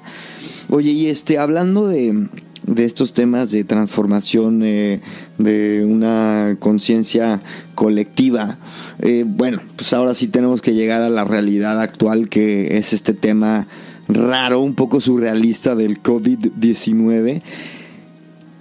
Oye, 0.69 0.91
y 0.91 1.07
este, 1.07 1.39
hablando 1.39 1.87
de, 1.87 2.29
de 2.67 2.85
estos 2.85 3.13
temas 3.13 3.51
de 3.53 3.65
transformación 3.65 4.63
eh, 4.65 5.01
de 5.39 5.85
una 5.85 6.57
conciencia 6.59 7.41
colectiva. 7.75 8.59
Eh, 9.01 9.25
bueno, 9.27 9.61
pues 9.77 9.93
ahora 9.93 10.15
sí 10.15 10.27
tenemos 10.27 10.61
que 10.61 10.75
llegar 10.75 11.03
a 11.03 11.09
la 11.09 11.25
realidad 11.25 11.81
actual 11.81 12.29
que 12.29 12.77
es 12.79 12.93
este 12.93 13.15
tema 13.15 13.67
raro, 14.09 14.61
un 14.61 14.75
poco 14.75 15.01
surrealista 15.01 15.75
del 15.75 16.03
COVID-19. 16.03 17.43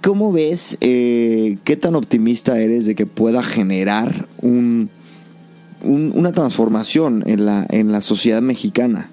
¿Cómo 0.02 0.32
ves, 0.32 0.78
eh, 0.80 1.58
qué 1.64 1.76
tan 1.76 1.96
optimista 1.96 2.58
eres 2.60 2.86
de 2.86 2.94
que 2.94 3.06
pueda 3.06 3.42
generar 3.42 4.28
un, 4.40 4.88
un, 5.82 6.12
una 6.14 6.30
transformación 6.30 7.24
en 7.26 7.44
la, 7.44 7.66
en 7.70 7.90
la 7.90 8.00
sociedad 8.00 8.40
mexicana? 8.40 9.10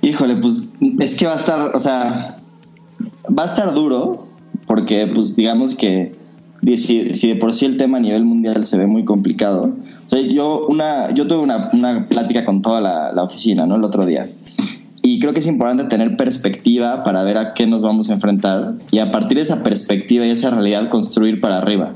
Híjole, 0.00 0.36
pues 0.36 0.72
es 1.00 1.16
que 1.16 1.26
va 1.26 1.34
a 1.34 1.36
estar, 1.36 1.76
o 1.76 1.80
sea, 1.80 2.37
va 3.36 3.42
a 3.44 3.46
estar 3.46 3.74
duro, 3.74 4.28
porque 4.66 5.10
pues 5.12 5.36
digamos 5.36 5.74
que 5.74 6.12
si, 6.76 7.14
si, 7.14 7.28
de 7.28 7.36
por 7.36 7.54
sí 7.54 7.66
el 7.66 7.76
tema 7.76 7.98
a 7.98 8.00
nivel 8.00 8.24
mundial 8.24 8.64
se 8.64 8.78
ve 8.78 8.86
muy 8.86 9.04
complicado. 9.04 9.74
O 10.06 10.08
sea, 10.08 10.20
yo, 10.20 10.66
una, 10.68 11.12
yo 11.14 11.26
tuve 11.26 11.38
una, 11.38 11.70
una 11.72 12.08
plática 12.08 12.44
con 12.44 12.62
toda 12.62 12.80
la, 12.80 13.12
la, 13.12 13.22
oficina, 13.22 13.66
¿no? 13.66 13.76
El 13.76 13.84
otro 13.84 14.06
día. 14.06 14.28
Y 15.02 15.20
creo 15.20 15.32
que 15.32 15.40
es 15.40 15.46
importante 15.46 15.84
tener 15.84 16.16
perspectiva 16.16 17.02
para 17.02 17.22
ver 17.22 17.38
a 17.38 17.54
qué 17.54 17.66
nos 17.66 17.82
vamos 17.82 18.10
a 18.10 18.14
enfrentar 18.14 18.74
y 18.90 18.98
a 18.98 19.10
partir 19.10 19.36
de 19.36 19.42
esa 19.42 19.62
perspectiva 19.62 20.26
y 20.26 20.30
esa 20.30 20.50
realidad 20.50 20.88
construir 20.88 21.40
para 21.40 21.58
arriba. 21.58 21.94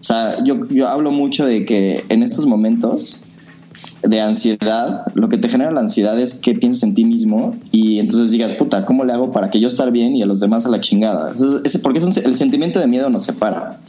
sea, 0.00 0.42
yo, 0.44 0.66
yo 0.68 0.88
hablo 0.88 1.12
mucho 1.12 1.46
de 1.46 1.64
que 1.64 2.04
en 2.08 2.22
estos 2.22 2.46
momentos 2.46 3.22
de 4.02 4.20
ansiedad, 4.20 5.02
lo 5.14 5.28
que 5.28 5.38
te 5.38 5.48
genera 5.48 5.70
la 5.72 5.80
ansiedad 5.80 6.18
es 6.18 6.40
que 6.40 6.54
piensas 6.54 6.84
en 6.84 6.94
ti 6.94 7.04
mismo 7.04 7.56
y 7.72 7.98
entonces 7.98 8.30
digas, 8.30 8.52
puta, 8.52 8.84
¿cómo 8.84 9.04
le 9.04 9.12
hago 9.12 9.30
para 9.30 9.50
que 9.50 9.60
yo 9.60 9.68
estar 9.68 9.90
bien 9.90 10.14
y 10.14 10.22
a 10.22 10.26
los 10.26 10.40
demás 10.40 10.66
a 10.66 10.70
la 10.70 10.80
chingada? 10.80 11.32
porque 11.82 11.98
es 11.98 12.16
el 12.18 12.36
sentimiento 12.36 12.78
de 12.78 12.86
miedo 12.86 13.10
nos 13.10 13.24
separa. 13.24 13.80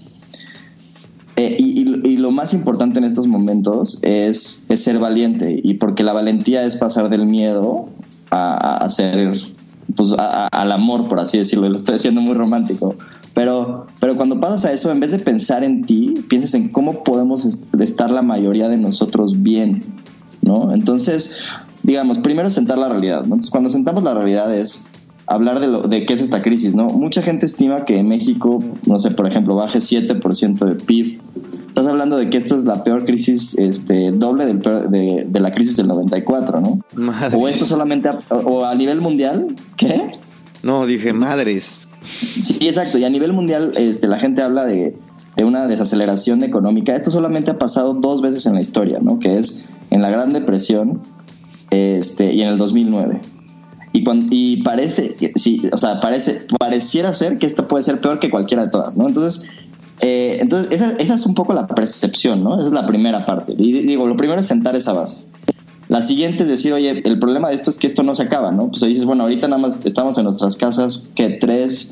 Eh, 1.36 1.56
y, 1.60 2.18
lo 2.18 2.32
más 2.32 2.56
importante 2.56 2.98
en 2.98 3.06
estos 3.06 3.28
momentos 3.28 4.00
es, 4.02 4.66
ser 4.76 4.98
valiente 4.98 5.62
y 5.64 5.76
porque 5.76 6.04
la 6.04 6.12
valentía 6.12 6.64
es 6.64 6.76
pasar 6.78 7.10
del 7.10 7.28
miedo 7.28 7.90
a, 8.32 8.78
a 8.78 8.90
ser, 8.90 9.36
pues, 9.96 10.16
al 10.18 10.72
amor, 10.72 11.08
por 11.08 11.20
así 11.20 11.38
decirlo, 11.38 11.70
lo 11.70 11.78
estoy 11.78 11.96
haciendo 11.96 12.22
muy 12.22 12.34
romántico. 12.34 12.96
Pero, 13.38 13.86
pero 14.00 14.18
cuando 14.18 14.40
pasas 14.40 14.66
a 14.66 14.74
eso, 14.74 14.92
en 14.92 15.00
vez 15.00 15.12
de 15.12 15.20
pensar 15.20 15.64
en 15.64 15.86
ti, 15.86 16.26
piensas 16.28 16.56
en 16.56 16.70
cómo 16.70 17.04
podemos 17.04 17.46
estar 17.80 18.10
la 18.10 18.24
mayoría 18.24 18.68
de 18.68 18.78
nosotros 18.78 19.44
bien, 19.44 19.82
¿no? 20.42 20.74
Entonces, 20.74 21.38
digamos, 21.84 22.18
primero 22.18 22.50
sentar 22.50 22.80
la 22.80 22.90
realidad. 22.90 23.22
Entonces, 23.24 23.52
cuando 23.52 23.70
sentamos 23.70 24.02
la 24.02 24.16
realidad 24.16 24.58
es 24.58 24.88
hablar 25.28 25.60
de, 25.60 25.68
lo, 25.68 25.84
de 25.84 26.08
qué 26.08 26.16
es 26.16 26.22
esta 26.22 26.42
crisis, 26.42 26.74
¿no? 26.74 26.88
Mucha 26.88 27.22
gente 27.22 27.46
estima 27.46 27.86
que 27.86 28.00
en 28.00 28.08
México, 28.08 28.58
no 28.88 28.98
sé, 29.00 29.12
por 29.12 29.28
ejemplo, 29.28 29.54
baje 29.54 29.78
7% 29.78 30.66
de 30.66 30.74
PIB. 30.74 31.22
Estás 31.68 31.86
hablando 31.86 32.18
de 32.18 32.32
que 32.32 32.38
esta 32.38 32.56
es 32.56 32.64
la 32.64 32.84
peor 32.84 33.06
crisis, 33.06 33.56
este, 33.60 34.14
doble 34.14 34.48
del 34.48 34.62
de, 34.64 35.28
de, 35.30 35.40
la 35.40 35.54
crisis 35.54 35.78
del 35.78 35.88
94, 35.90 36.60
¿no? 36.60 36.80
O 37.38 37.48
esto 37.48 37.66
solamente, 37.66 38.10
o 38.32 38.66
a 38.66 38.74
nivel 38.74 39.00
mundial, 39.00 39.56
¿qué? 39.76 40.10
No, 40.64 40.88
dije 40.88 41.14
madres. 41.14 41.87
Sí, 42.42 42.58
exacto. 42.62 42.98
Y 42.98 43.04
a 43.04 43.10
nivel 43.10 43.34
mundial, 43.34 43.74
este, 43.78 44.08
la 44.08 44.20
gente 44.20 44.42
habla 44.42 44.66
de, 44.66 44.96
una 45.44 45.68
desaceleración 45.68 46.44
económica. 46.44 46.96
Esto 46.96 47.12
solamente 47.12 47.52
ha 47.52 47.60
pasado 47.60 47.94
dos 47.94 48.22
veces 48.22 48.48
en 48.48 48.56
la 48.56 48.62
historia, 48.62 49.00
¿no? 49.00 49.20
Que 49.20 49.38
es 49.38 49.66
en 49.92 50.02
la 50.02 50.10
Gran 50.10 50.34
Depresión 50.34 51.02
este, 51.70 52.34
y 52.34 52.42
en 52.42 52.48
el 52.48 52.58
2009. 52.58 53.22
Y, 53.94 54.04
cuando, 54.04 54.28
y 54.32 54.64
parece, 54.64 55.16
sí, 55.36 55.62
o 55.72 55.78
sea, 55.78 56.00
parece, 56.00 56.42
pareciera 56.60 57.14
ser 57.14 57.38
que 57.38 57.46
esto 57.46 57.68
puede 57.68 57.84
ser 57.84 58.02
peor 58.02 58.20
que 58.20 58.32
cualquiera 58.32 58.64
de 58.64 58.70
todas, 58.70 58.98
¿no? 58.98 59.08
Entonces, 59.08 59.48
eh, 60.02 60.38
entonces 60.40 60.72
esa, 60.72 60.92
esa, 60.98 61.16
es 61.16 61.26
un 61.26 61.36
poco 61.36 61.54
la 61.54 61.68
percepción, 61.68 62.44
¿no? 62.44 62.58
Esa 62.58 62.68
es 62.68 62.74
la 62.74 62.88
primera 62.88 63.22
parte. 63.22 63.54
Y 63.58 63.72
digo, 63.74 64.08
lo 64.08 64.16
primero 64.16 64.42
es 64.42 64.48
sentar 64.48 64.76
esa 64.76 64.94
base. 64.94 65.18
La 65.90 66.02
siguiente 66.02 66.44
es 66.44 66.50
decir, 66.50 66.74
oye, 66.74 67.02
el 67.04 67.20
problema 67.20 67.50
de 67.50 67.56
esto 67.56 67.70
es 67.70 67.78
que 67.78 67.88
esto 67.88 68.04
no 68.04 68.14
se 68.14 68.24
acaba, 68.24 68.52
¿no? 68.52 68.70
Pues 68.70 68.82
dices, 68.82 69.06
bueno, 69.06 69.24
ahorita 69.24 69.48
nada 69.48 69.62
más 69.62 69.86
estamos 69.86 70.18
en 70.18 70.26
nuestras 70.26 70.58
casas 70.58 71.10
que 71.16 71.30
tres 71.30 71.92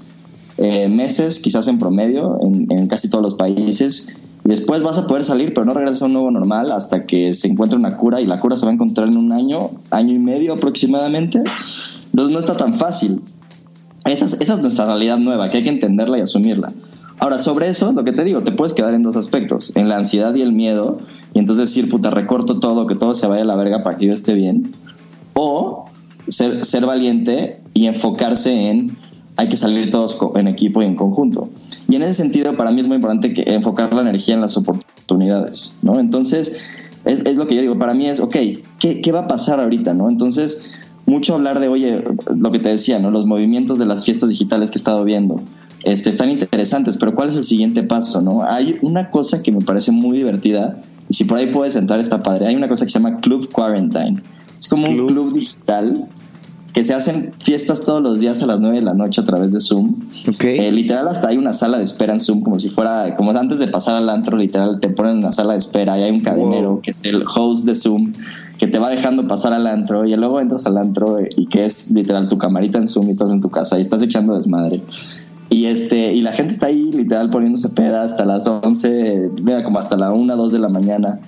eh, 0.58 0.90
meses, 0.90 1.40
quizás 1.40 1.68
en 1.68 1.80
promedio, 1.80 2.38
en, 2.42 2.88
casi 2.88 3.10
todos 3.10 3.24
los 3.24 3.36
países. 3.36 4.08
Después 4.44 4.84
vas 4.84 4.98
a 4.98 5.08
poder 5.08 5.24
salir, 5.24 5.54
pero 5.54 5.66
no 5.66 5.74
regresas 5.74 6.02
a 6.02 6.06
un 6.06 6.14
nuevo 6.14 6.30
normal 6.30 6.72
hasta 6.72 7.06
que 7.06 7.34
se 7.34 7.48
encuentre 7.48 7.80
una 7.80 7.96
cura 7.96 8.22
y 8.22 8.28
la 8.28 8.38
cura 8.38 8.58
se 8.58 8.66
va 8.66 8.72
a 8.72 8.74
encontrar 8.74 9.08
en 9.08 9.18
un 9.18 9.32
año, 9.32 9.72
año 9.92 10.14
y 10.14 10.20
medio 10.20 10.54
aproximadamente. 10.54 11.42
Entonces 12.08 12.34
no 12.34 12.40
está 12.40 12.58
tan 12.58 12.74
fácil. 12.74 13.22
Esa 14.04 14.26
es, 14.26 14.34
esa 14.40 14.56
es 14.56 14.62
nuestra 14.62 14.86
realidad 14.86 15.18
nueva, 15.18 15.50
que 15.50 15.58
hay 15.58 15.64
que 15.64 15.70
entenderla 15.70 16.20
y 16.20 16.22
asumirla. 16.22 16.72
Ahora, 17.20 17.38
sobre 17.38 17.70
eso, 17.70 17.92
lo 17.94 18.04
que 18.04 18.12
te 18.12 18.24
digo, 18.24 18.44
te 18.44 18.52
puedes 18.52 18.74
quedar 18.74 18.94
en 18.94 19.02
dos 19.02 19.16
aspectos, 19.16 19.76
en 19.76 19.90
la 19.90 19.98
ansiedad 19.98 20.36
y 20.36 20.42
el 20.42 20.52
miedo, 20.52 21.00
y 21.34 21.40
entonces 21.40 21.70
decir, 21.70 21.90
puta, 21.90 22.12
recorto 22.12 22.60
todo, 22.60 22.88
que 22.88 22.96
todo 22.96 23.16
se 23.16 23.28
vaya 23.28 23.44
a 23.44 23.46
la 23.46 23.56
verga 23.56 23.84
para 23.84 23.98
que 23.98 24.08
yo 24.08 24.14
esté 24.14 24.34
bien. 24.34 24.76
O 25.34 25.90
ser, 26.28 26.86
valiente 26.86 27.62
y 27.74 27.88
enfocarse 27.88 28.70
en 28.70 28.98
hay 29.38 29.50
que 29.50 29.58
salir 29.58 29.92
todos 29.92 30.18
en 30.36 30.48
equipo 30.48 30.82
y 30.82 30.86
en 30.86 30.96
conjunto. 30.96 31.50
Y 31.90 31.96
en 31.96 32.04
ese 32.04 32.14
sentido, 32.14 32.56
para 32.56 32.72
mí 32.72 32.80
es 32.80 32.88
muy 32.88 32.96
importante 32.96 33.34
que 33.34 33.44
enfocar 33.54 33.94
la 33.94 34.02
energía 34.02 34.36
en 34.36 34.42
las 34.42 34.56
oportunidades, 34.56 35.78
¿no? 35.82 36.00
Entonces, 36.00 36.58
es, 37.04 37.20
es 37.20 37.36
lo 37.36 37.46
que 37.46 37.56
yo 37.56 37.62
digo, 37.62 37.78
para 37.78 37.94
mí 37.94 38.08
es, 38.08 38.22
ok, 38.22 38.36
¿qué, 38.80 39.02
¿qué, 39.02 39.12
va 39.12 39.22
a 39.22 39.28
pasar 39.28 39.60
ahorita, 39.60 39.94
no? 39.94 40.10
Entonces, 40.10 40.70
mucho 41.06 41.36
hablar 41.36 41.60
de, 41.60 41.68
oye, 41.68 42.02
lo 42.34 42.52
que 42.52 42.60
te 42.60 42.70
decía, 42.70 43.00
¿no? 43.00 43.12
Los 43.12 43.26
movimientos 43.26 43.78
de 43.78 43.86
las 43.86 44.06
fiestas 44.06 44.30
digitales 44.30 44.72
que 44.72 44.78
he 44.78 44.80
estado 44.80 45.04
viendo, 45.04 45.42
este, 45.86 46.10
están 46.10 46.32
interesantes, 46.32 46.98
pero 46.98 47.16
¿cuál 47.16 47.30
es 47.30 47.38
el 47.38 47.44
siguiente 47.44 47.84
paso, 47.84 48.22
no? 48.22 48.42
Hay 48.44 48.78
una 48.82 49.12
cosa 49.12 49.42
que 49.42 49.52
me 49.52 49.62
parece 49.62 49.92
muy 49.92 50.18
divertida, 50.18 50.82
y 51.08 51.14
si 51.14 51.26
por 51.26 51.38
ahí 51.38 51.54
puedes 51.54 51.76
entrar 51.76 52.00
está 52.00 52.24
padre, 52.24 52.48
hay 52.48 52.56
una 52.56 52.68
cosa 52.68 52.86
que 52.86 52.92
se 52.92 53.00
llama 53.00 53.22
Club 53.22 53.52
Quarantine. 53.52 54.22
Es 54.60 54.68
como 54.68 54.88
un 54.88 55.08
club 55.08 55.34
digital 55.34 56.10
que 56.74 56.84
se 56.84 56.94
hacen 56.94 57.34
fiestas 57.40 57.84
todos 57.84 58.02
los 58.02 58.20
días 58.20 58.42
a 58.42 58.48
las 58.48 58.60
9 58.60 58.78
de 58.78 58.82
la 58.82 58.94
noche 58.94 59.22
a 59.22 59.26
través 59.26 59.54
de 59.54 59.62
Zoom. 59.62 59.96
Eh, 60.42 60.72
literal, 60.72 61.08
hasta 61.08 61.30
hay 61.30 61.38
una 61.38 61.54
sala 61.54 61.78
de 61.78 61.86
espera 61.86 62.14
en 62.14 62.20
Zoom, 62.20 62.42
como 62.42 62.60
si 62.60 62.70
fuera, 62.70 63.14
como 63.16 63.32
antes 63.32 63.60
de 63.60 63.68
pasar 63.68 63.96
al 63.96 64.10
antro, 64.10 64.36
literal, 64.36 64.80
te 64.82 64.90
ponen 64.90 65.18
una 65.20 65.32
sala 65.32 65.54
de 65.54 65.60
espera 65.60 65.98
y 65.98 66.04
hay 66.04 66.12
un 66.12 66.20
cadenero 66.20 66.82
que 66.82 66.92
es 66.92 67.06
el 67.06 67.24
host 67.34 67.66
de 67.66 67.76
Zoom 67.76 68.12
que 68.58 68.68
te 68.68 68.80
va 68.80 68.90
dejando 68.90 69.28
pasar 69.28 69.54
al 69.54 69.68
antro 69.68 70.06
y 70.06 70.16
luego 70.16 70.40
entras 70.42 70.66
al 70.66 70.78
antro 70.78 71.18
y 71.38 71.46
que 71.46 71.66
es 71.66 71.92
literal 71.92 72.28
tu 72.28 72.38
camarita 72.38 72.78
en 72.78 72.88
Zoom 72.88 73.08
y 73.08 73.12
estás 73.12 73.30
en 73.32 73.40
tu 73.40 73.50
casa 73.50 73.78
y 73.78 73.82
estás 73.82 74.02
echando 74.02 74.36
desmadre. 74.36 74.82
Y 75.50 75.66
este 75.66 76.14
y 76.14 76.22
la 76.22 76.34
gente 76.34 76.54
está 76.54 76.68
ahí 76.68 76.92
literal 76.92 77.30
poniéndose 77.30 77.70
peda 77.70 78.04
hasta 78.04 78.26
las 78.26 78.48
11, 78.48 79.32
mira, 79.44 79.64
como 79.64 79.80
hasta 79.80 79.96
la 79.96 80.12
1, 80.12 80.36
2 80.36 80.52
de 80.52 80.60
la 80.60 80.70
mañana. 80.70 81.20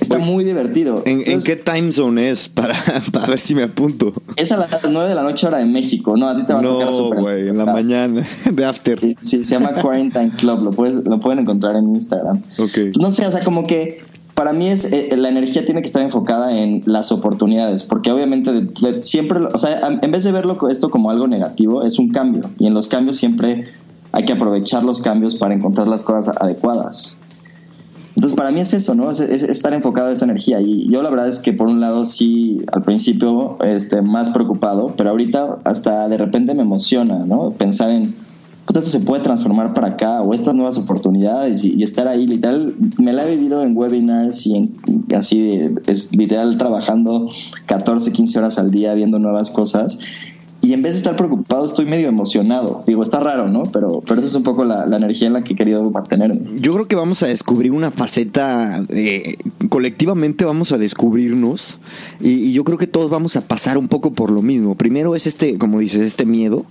Está 0.00 0.18
muy 0.18 0.44
divertido. 0.44 1.02
¿En, 1.06 1.42
qué 1.42 1.56
time 1.56 1.92
zone 1.92 2.30
es? 2.30 2.48
Para, 2.54 2.74
para, 3.12 3.28
ver 3.28 3.38
si 3.38 3.54
me 3.54 3.62
apunto. 3.62 4.12
Es 4.36 4.52
a 4.52 4.56
las 4.56 4.68
9 4.88 5.08
de 5.08 5.14
la 5.14 5.22
noche 5.22 5.46
hora 5.46 5.58
de 5.58 5.64
México. 5.64 6.16
No, 6.16 6.28
a 6.28 6.36
ti 6.36 6.44
te 6.44 6.52
va 6.52 6.60
a 6.60 6.62
tocar 6.62 6.90
No, 6.90 7.10
güey, 7.20 7.48
en 7.48 7.58
la 7.58 7.64
mañana, 7.64 8.26
de 8.52 8.64
after. 8.64 9.00
Sí, 9.20 9.44
se 9.44 9.52
llama 9.52 9.72
Quarantine 9.72 10.32
Club. 10.36 10.62
Lo, 10.62 10.70
puedes, 10.70 11.04
lo 11.06 11.20
pueden 11.20 11.40
encontrar 11.40 11.76
en 11.76 11.94
Instagram. 11.94 12.42
Ok. 12.58 12.96
No 13.00 13.10
sé, 13.12 13.26
o 13.26 13.30
sea, 13.30 13.42
como 13.42 13.66
que 13.66 14.02
para 14.34 14.52
mí 14.52 14.68
es 14.68 14.92
eh, 14.92 15.16
la 15.16 15.28
energía 15.28 15.64
tiene 15.64 15.80
que 15.80 15.86
estar 15.86 16.02
enfocada 16.02 16.58
en 16.58 16.82
las 16.86 17.12
oportunidades, 17.12 17.84
porque 17.84 18.10
obviamente 18.10 18.68
siempre, 19.02 19.40
o 19.52 19.58
sea, 19.58 19.98
en 20.00 20.10
vez 20.10 20.24
de 20.24 20.32
verlo 20.32 20.58
esto 20.68 20.90
como 20.90 21.10
algo 21.10 21.28
negativo, 21.28 21.84
es 21.84 21.98
un 21.98 22.10
cambio 22.10 22.50
y 22.58 22.66
en 22.66 22.74
los 22.74 22.88
cambios 22.88 23.16
siempre 23.16 23.64
hay 24.12 24.24
que 24.24 24.32
aprovechar 24.32 24.84
los 24.84 25.00
cambios 25.00 25.34
para 25.34 25.54
encontrar 25.54 25.88
las 25.88 26.04
cosas 26.04 26.36
adecuadas. 26.40 27.16
Entonces, 28.16 28.36
para 28.36 28.52
mí 28.52 28.60
es 28.60 28.72
eso, 28.72 28.94
¿no? 28.94 29.10
Es, 29.10 29.18
estar 29.20 29.72
enfocado 29.72 30.08
en 30.08 30.14
esa 30.14 30.24
energía. 30.24 30.60
Y 30.60 30.88
yo 30.88 31.02
la 31.02 31.10
verdad 31.10 31.26
es 31.26 31.40
que 31.40 31.52
por 31.52 31.66
un 31.66 31.80
lado 31.80 32.06
sí, 32.06 32.62
al 32.72 32.82
principio, 32.82 33.58
este, 33.60 34.02
más 34.02 34.30
preocupado, 34.30 34.94
pero 34.96 35.10
ahorita 35.10 35.58
hasta 35.64 36.08
de 36.08 36.16
repente 36.16 36.54
me 36.54 36.62
emociona, 36.62 37.26
¿no? 37.26 37.50
Pensar 37.50 37.90
en, 37.90 38.14
esto 38.66 38.82
se 38.82 39.00
puede 39.00 39.22
transformar 39.22 39.74
para 39.74 39.88
acá 39.88 40.22
o 40.22 40.34
estas 40.34 40.54
nuevas 40.54 40.78
oportunidades 40.78 41.64
y, 41.64 41.82
estar 41.82 42.08
ahí 42.08 42.26
literal 42.26 42.74
me 42.98 43.12
la 43.12 43.26
he 43.26 43.36
vivido 43.36 43.62
en 43.62 43.76
webinars 43.76 44.46
y 44.46 44.56
en, 44.56 44.76
así 45.14 45.60
es 45.86 46.16
literal 46.16 46.56
trabajando 46.56 47.30
14 47.66 48.10
15 48.10 48.38
horas 48.38 48.58
al 48.58 48.70
día 48.70 48.94
viendo 48.94 49.18
nuevas 49.18 49.50
cosas 49.50 49.98
y 50.64 50.72
en 50.72 50.80
vez 50.82 50.92
de 50.92 50.98
estar 50.98 51.16
preocupado 51.16 51.66
estoy 51.66 51.84
medio 51.84 52.08
emocionado. 52.08 52.84
Digo, 52.86 53.02
está 53.02 53.20
raro, 53.20 53.48
¿no? 53.48 53.64
Pero, 53.64 54.02
pero 54.06 54.20
esa 54.20 54.30
es 54.30 54.34
un 54.34 54.44
poco 54.44 54.64
la, 54.64 54.84
energía 54.84 55.26
en 55.26 55.34
la 55.34 55.44
que 55.44 55.52
he 55.52 55.56
querido 55.56 55.90
mantenerme. 55.90 56.40
Yo 56.58 56.72
creo 56.72 56.88
que 56.88 56.96
vamos 56.96 57.22
a 57.22 57.26
descubrir 57.26 57.70
una 57.70 57.90
faceta, 57.90 58.82
colectivamente 59.68 60.44
vamos 60.44 60.72
a 60.72 60.78
descubrirnos 60.78 61.78
y, 62.20 62.52
yo 62.52 62.64
creo 62.64 62.78
que 62.78 62.86
todos 62.86 63.10
vamos 63.10 63.36
a 63.36 63.42
pasar 63.42 63.78
un 63.78 63.88
poco 63.88 64.12
por 64.12 64.30
lo 64.30 64.42
mismo. 64.42 64.76
Primero 64.76 65.16
es 65.16 65.26
este, 65.26 65.58
como 65.58 65.80
dices, 65.80 66.02
este 66.02 66.26
miedo 66.26 66.66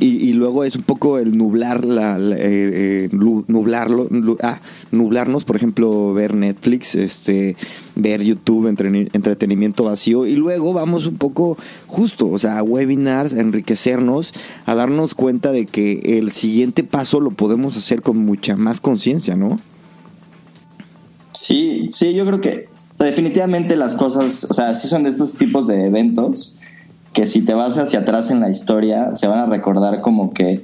y, 0.00 0.32
luego 0.32 0.64
es 0.64 0.76
un 0.76 0.82
poco 0.82 1.18
el 1.18 1.36
nublar 1.36 1.84
la, 1.84 2.18
eh, 2.18 2.38
eh, 2.38 3.08
nublarlo 3.12 4.08
ah, 4.42 4.60
nublarnos 4.90 5.44
por 5.44 5.56
ejemplo 5.56 6.14
ver 6.14 6.34
Netflix 6.34 6.94
este 6.94 7.54
ver 7.96 8.22
YouTube 8.22 8.66
entretenimiento 8.66 9.84
vacío 9.84 10.26
y 10.26 10.36
luego 10.36 10.72
vamos 10.72 11.06
un 11.06 11.16
poco 11.16 11.58
justo 11.86 12.28
o 12.30 12.38
sea 12.38 12.58
a 12.58 12.62
webinars 12.62 13.34
a 13.34 13.40
enriquecernos 13.40 14.32
a 14.64 14.74
darnos 14.74 15.14
cuenta 15.14 15.52
de 15.52 15.66
que 15.66 16.18
el 16.18 16.30
siguiente 16.30 16.82
paso 16.82 17.20
lo 17.20 17.32
podemos 17.32 17.76
hacer 17.76 18.00
con 18.00 18.16
mucha 18.16 18.56
más 18.56 18.80
conciencia 18.80 19.36
no 19.36 19.60
sí 21.32 21.88
sí 21.92 22.14
yo 22.14 22.26
creo 22.26 22.40
que 22.40 22.68
definitivamente 22.98 23.76
las 23.76 23.96
cosas 23.96 24.44
o 24.44 24.54
sea 24.54 24.74
sí 24.74 24.88
son 24.88 25.06
estos 25.06 25.34
tipos 25.34 25.66
de 25.66 25.86
eventos 25.86 26.60
que 27.12 27.26
si 27.26 27.42
te 27.42 27.54
vas 27.54 27.76
hacia 27.78 28.00
atrás 28.00 28.30
en 28.30 28.40
la 28.40 28.50
historia, 28.50 29.14
se 29.14 29.26
van 29.26 29.40
a 29.40 29.46
recordar 29.46 30.00
como 30.00 30.32
que, 30.32 30.62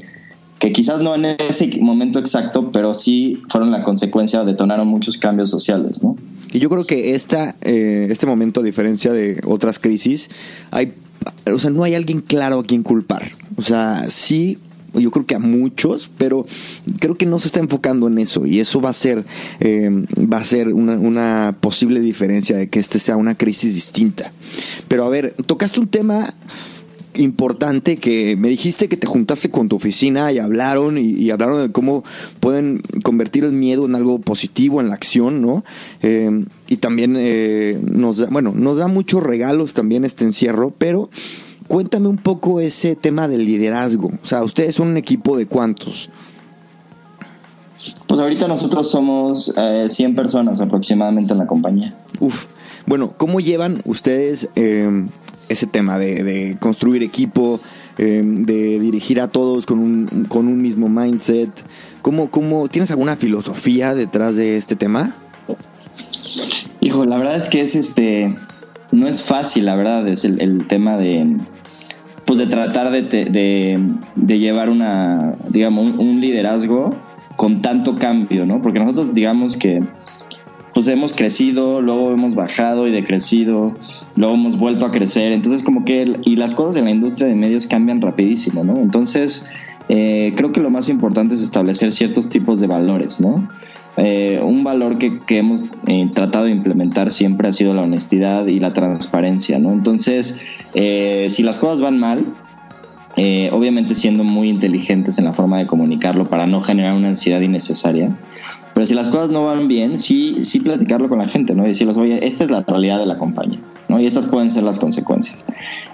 que 0.58 0.72
quizás 0.72 1.00
no 1.00 1.14
en 1.14 1.24
ese 1.24 1.80
momento 1.80 2.18
exacto, 2.18 2.70
pero 2.70 2.94
sí 2.94 3.42
fueron 3.48 3.70
la 3.70 3.82
consecuencia, 3.82 4.44
detonaron 4.44 4.86
muchos 4.86 5.18
cambios 5.18 5.50
sociales, 5.50 6.02
¿no? 6.02 6.16
Y 6.52 6.60
yo 6.60 6.70
creo 6.70 6.86
que 6.86 7.14
esta, 7.14 7.56
eh, 7.62 8.06
este 8.10 8.26
momento, 8.26 8.60
a 8.60 8.62
diferencia 8.62 9.12
de 9.12 9.40
otras 9.44 9.78
crisis, 9.78 10.30
hay, 10.70 10.94
o 11.52 11.58
sea, 11.58 11.70
no 11.70 11.82
hay 11.82 11.94
alguien 11.94 12.20
claro 12.20 12.60
a 12.60 12.64
quien 12.64 12.82
culpar. 12.82 13.32
O 13.56 13.62
sea, 13.62 14.04
sí 14.08 14.58
yo 14.98 15.10
creo 15.10 15.26
que 15.26 15.34
a 15.34 15.38
muchos, 15.38 16.10
pero 16.18 16.46
creo 16.98 17.16
que 17.16 17.26
no 17.26 17.38
se 17.38 17.48
está 17.48 17.60
enfocando 17.60 18.08
en 18.08 18.18
eso 18.18 18.46
y 18.46 18.60
eso 18.60 18.80
va 18.80 18.90
a 18.90 18.94
ser, 18.94 19.24
eh, 19.60 19.90
va 20.32 20.38
a 20.38 20.44
ser 20.44 20.72
una, 20.72 21.56
posible 21.60 22.00
diferencia 22.00 22.56
de 22.56 22.68
que 22.68 22.78
este 22.78 22.98
sea 22.98 23.16
una 23.16 23.34
crisis 23.34 23.74
distinta. 23.74 24.30
Pero 24.88 25.04
a 25.04 25.08
ver, 25.08 25.34
tocaste 25.46 25.80
un 25.80 25.88
tema 25.88 26.34
importante 27.14 27.96
que 27.96 28.36
me 28.36 28.48
dijiste 28.48 28.88
que 28.88 28.96
te 28.96 29.06
juntaste 29.06 29.50
con 29.50 29.68
tu 29.68 29.76
oficina 29.76 30.32
y 30.32 30.38
hablaron 30.38 30.98
y, 30.98 31.30
hablaron 31.30 31.62
de 31.62 31.72
cómo 31.72 32.04
pueden 32.40 32.82
convertir 33.02 33.44
el 33.44 33.52
miedo 33.52 33.86
en 33.86 33.94
algo 33.94 34.18
positivo, 34.20 34.80
en 34.80 34.88
la 34.88 34.94
acción, 34.94 35.40
¿no? 35.40 35.64
Eh, 36.02 36.44
y 36.68 36.76
también 36.76 37.16
eh, 37.18 37.78
nos 37.82 38.18
da, 38.18 38.28
bueno, 38.30 38.52
nos 38.54 38.78
da 38.78 38.86
muchos 38.86 39.22
regalos 39.22 39.72
también 39.72 40.04
este 40.04 40.24
encierro, 40.24 40.74
pero 40.76 41.08
cuéntame 41.68 42.08
un 42.08 42.18
poco 42.18 42.60
ese 42.60 42.96
tema 42.96 43.28
del 43.28 43.44
liderazgo. 43.44 44.08
O 44.22 44.26
sea, 44.26 44.42
ustedes 44.42 44.74
son 44.74 44.88
un 44.88 44.96
equipo 44.96 45.36
de 45.36 45.46
cuántos? 45.46 46.10
Pues 48.06 48.20
ahorita 48.20 48.48
nosotros 48.48 48.90
somos 48.90 49.54
100 49.86 50.14
personas 50.14 50.60
aproximadamente 50.60 51.32
en 51.32 51.38
la 51.38 51.46
compañía. 51.46 51.94
Uf. 52.20 52.46
Bueno, 52.86 53.14
¿cómo 53.16 53.40
llevan 53.40 53.82
ustedes 53.84 54.48
ese 55.48 55.66
tema 55.66 55.98
de, 55.98 56.56
construir 56.60 57.02
equipo, 57.02 57.60
eh, 57.98 58.22
de 58.24 58.80
dirigir 58.80 59.20
a 59.20 59.28
todos 59.28 59.66
con 59.66 59.78
un, 59.78 60.26
con 60.28 60.48
un 60.48 60.60
mismo 60.60 60.88
mindset. 60.88 61.50
¿Cómo, 62.02 62.30
¿Cómo, 62.30 62.68
tienes 62.68 62.90
alguna 62.90 63.16
filosofía 63.16 63.94
detrás 63.94 64.36
de 64.36 64.56
este 64.56 64.76
tema? 64.76 65.14
Hijo, 66.80 67.04
la 67.04 67.18
verdad 67.18 67.36
es 67.36 67.48
que 67.48 67.62
es 67.62 67.74
este, 67.74 68.36
no 68.92 69.06
es 69.06 69.22
fácil, 69.22 69.66
la 69.66 69.74
verdad, 69.74 70.06
es 70.08 70.24
el, 70.24 70.66
tema 70.66 70.96
de, 70.96 71.36
pues 72.24 72.38
de 72.38 72.46
tratar 72.46 72.90
de, 72.90 73.02
de, 74.14 74.38
llevar 74.38 74.70
una, 74.70 75.34
digamos, 75.48 75.98
un 75.98 76.20
liderazgo 76.20 76.96
con 77.36 77.62
tanto 77.62 77.96
cambio, 77.96 78.46
¿no? 78.46 78.62
Porque 78.62 78.78
nosotros 78.78 79.12
digamos 79.12 79.56
que 79.56 79.82
pues 80.76 80.88
hemos 80.88 81.14
crecido, 81.14 81.80
luego 81.80 82.12
hemos 82.12 82.34
bajado 82.34 82.86
y 82.86 82.90
decrecido, 82.90 83.74
luego 84.14 84.34
hemos 84.34 84.58
vuelto 84.58 84.84
a 84.84 84.90
crecer. 84.90 85.32
Entonces, 85.32 85.62
como 85.62 85.86
que, 85.86 86.20
y 86.22 86.36
las 86.36 86.54
cosas 86.54 86.76
en 86.76 86.84
la 86.84 86.90
industria 86.90 87.28
de 87.28 87.34
medios 87.34 87.66
cambian 87.66 88.02
rapidísimo, 88.02 88.62
¿no? 88.62 88.76
Entonces, 88.76 89.46
eh, 89.88 90.34
creo 90.36 90.52
que 90.52 90.60
lo 90.60 90.68
más 90.68 90.90
importante 90.90 91.34
es 91.34 91.40
establecer 91.40 91.94
ciertos 91.94 92.28
tipos 92.28 92.60
de 92.60 92.66
valores, 92.66 93.22
¿no? 93.22 93.48
Eh, 93.96 94.40
un 94.42 94.62
valor 94.62 94.98
que, 94.98 95.20
hemos 95.38 95.64
eh, 95.86 96.10
tratado 96.14 96.44
de 96.46 96.50
implementar 96.50 97.12
siempre 97.12 97.48
ha 97.48 97.52
sido 97.52 97.72
la 97.74 97.82
honestidad 97.82 98.46
y 98.46 98.60
la 98.60 98.72
transparencia, 98.72 99.58
¿no? 99.58 99.72
Entonces, 99.72 100.40
si 100.74 101.42
las 101.42 101.58
cosas 101.58 101.80
van 101.80 101.98
mal, 101.98 102.34
obviamente 103.16 103.94
siendo 103.94 104.24
muy 104.24 104.50
inteligentes 104.50 105.18
en 105.18 105.24
la 105.24 105.32
forma 105.32 105.58
de 105.58 105.66
comunicarlo 105.66 106.28
para 106.28 106.46
no 106.46 106.60
generar 106.60 106.94
una 106.94 107.08
ansiedad 107.08 107.40
innecesaria, 107.40 108.14
pero 108.76 108.84
si 108.86 108.92
las 108.92 109.08
cosas 109.08 109.30
no 109.30 109.46
van 109.46 109.68
bien, 109.68 109.96
sí, 109.96 110.44
sí 110.44 110.60
platicarlo 110.60 111.08
con 111.08 111.18
la 111.18 111.26
gente, 111.26 111.54
¿no? 111.54 111.64
Y 111.64 111.68
decirles, 111.68 111.96
oye, 111.96 112.26
esta 112.26 112.44
es 112.44 112.50
la 112.50 112.60
realidad 112.60 112.98
de 112.98 113.06
la 113.06 113.16
compañía, 113.16 113.58
¿no? 113.88 113.98
Y 113.98 114.04
estas 114.04 114.26
pueden 114.26 114.50
ser 114.50 114.64
las 114.64 114.78
consecuencias. 114.78 115.46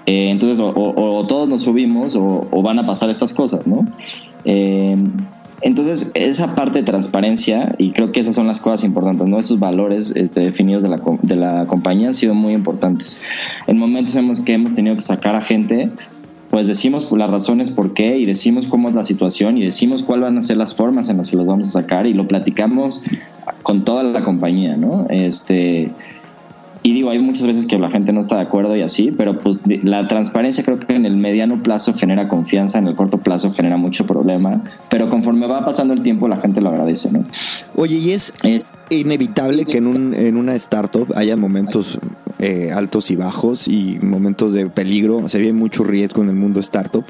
Eh, 0.05 0.31
entonces, 0.31 0.59
o, 0.61 1.25
todos 1.29 1.49
nos 1.49 1.63
subimos 1.63 2.17
o, 2.17 2.61
van 2.61 2.81
a 2.81 2.85
pasar 2.85 3.09
estas 3.09 3.33
cosas, 3.35 3.69
¿no? 3.69 3.85
Entonces, 5.63 6.11
esa 6.15 6.55
parte 6.55 6.79
de 6.79 6.85
transparencia, 6.85 7.75
y 7.79 7.93
creo 7.93 8.11
que 8.11 8.21
esas 8.21 8.35
son 8.35 8.47
las 8.47 8.61
cosas 8.61 8.85
importantes, 8.85 9.29
¿no? 9.29 9.39
Esos 9.39 9.61
valores 9.61 10.13
este, 10.17 10.41
definidos 10.41 10.83
de 10.83 10.89
la, 10.89 11.01
de 11.23 11.37
la 11.37 11.67
compañía 11.67 12.09
han 12.09 12.15
sido 12.15 12.35
muy 12.35 12.53
importantes. 12.53 13.21
En 13.67 13.79
momentos 13.79 14.17
hemos, 14.17 14.41
que 14.41 14.55
hemos 14.55 14.75
tenido 14.75 14.97
que 14.97 15.03
sacar 15.03 15.37
a 15.37 15.41
gente 15.41 15.91
pues 16.53 16.67
decimos 16.67 17.09
las 17.11 17.31
razones 17.31 17.71
por 17.71 17.95
qué 17.95 18.19
y 18.19 18.27
decimos 18.27 18.67
cómo 18.67 18.91
es 18.91 18.95
la 18.95 19.07
situación 19.07 19.57
y 19.57 19.65
decimos 19.65 20.03
cuáles 20.03 20.25
van 20.25 20.37
a 20.37 20.43
ser 20.43 20.59
las 20.59 20.75
formas 20.75 21.09
en 21.09 21.17
las 21.17 21.31
que 21.31 21.39
los 21.39 21.47
vamos 21.47 21.69
a 21.69 21.71
sacar 21.71 22.05
y 22.05 22.13
lo 22.13 22.29
platicamos 22.29 23.03
con 23.63 23.85
toda 23.85 24.03
la 24.03 24.23
compañía, 24.23 24.77
¿no? 24.77 25.07
Este, 25.09 25.93
y 26.85 26.95
digo, 26.95 27.11
hay 27.11 27.21
muchas 27.21 27.47
veces 27.47 27.67
que 27.67 27.79
la 27.79 27.91
gente 27.91 28.13
no 28.13 28.21
está 28.21 28.37
de 28.37 28.43
acuerdo 28.43 28.77
y 28.77 28.83
así, 28.83 29.13
pero 29.13 29.39
pues 29.39 29.63
la 29.67 30.09
transparencia 30.09 30.65
creo 30.65 30.81
que 30.81 30.95
en 30.95 31.07
el 31.07 31.17
mediano 31.17 31.63
plazo 31.63 31.95
genera 31.95 32.29
confianza, 32.29 32.79
en 32.79 32.89
el 32.89 32.97
corto 32.97 33.19
plazo 33.19 33.53
genera 33.53 33.77
mucho 33.77 34.05
problema, 34.05 34.65
pero 34.91 35.09
conforme 35.09 35.47
va 35.47 35.65
pasando 35.65 35.95
el 35.95 36.03
tiempo 36.03 36.27
la 36.27 36.41
gente 36.41 36.61
lo 36.61 36.71
agradece, 36.71 37.13
¿no? 37.13 37.25
Oye, 37.77 37.97
y 37.97 38.11
es, 38.11 38.35
es 38.43 38.73
inevitable 38.91 39.65
que 39.65 39.79
en, 39.79 39.87
un, 39.87 40.15
en 40.15 40.37
una 40.37 40.57
startup 40.57 41.13
haya 41.15 41.37
momentos 41.37 42.01
eh, 42.41 42.73
altos 42.75 43.13
y 43.13 43.17
bajos 43.17 43.69
y 43.69 43.99
momentos 44.03 44.53
de 44.53 44.67
peligro, 44.67 45.29
se 45.29 45.39
ve 45.39 45.53
mucho 45.53 45.85
riesgo 45.85 46.23
en 46.23 46.31
el 46.31 46.35
mundo 46.35 46.59
startup. 46.59 47.05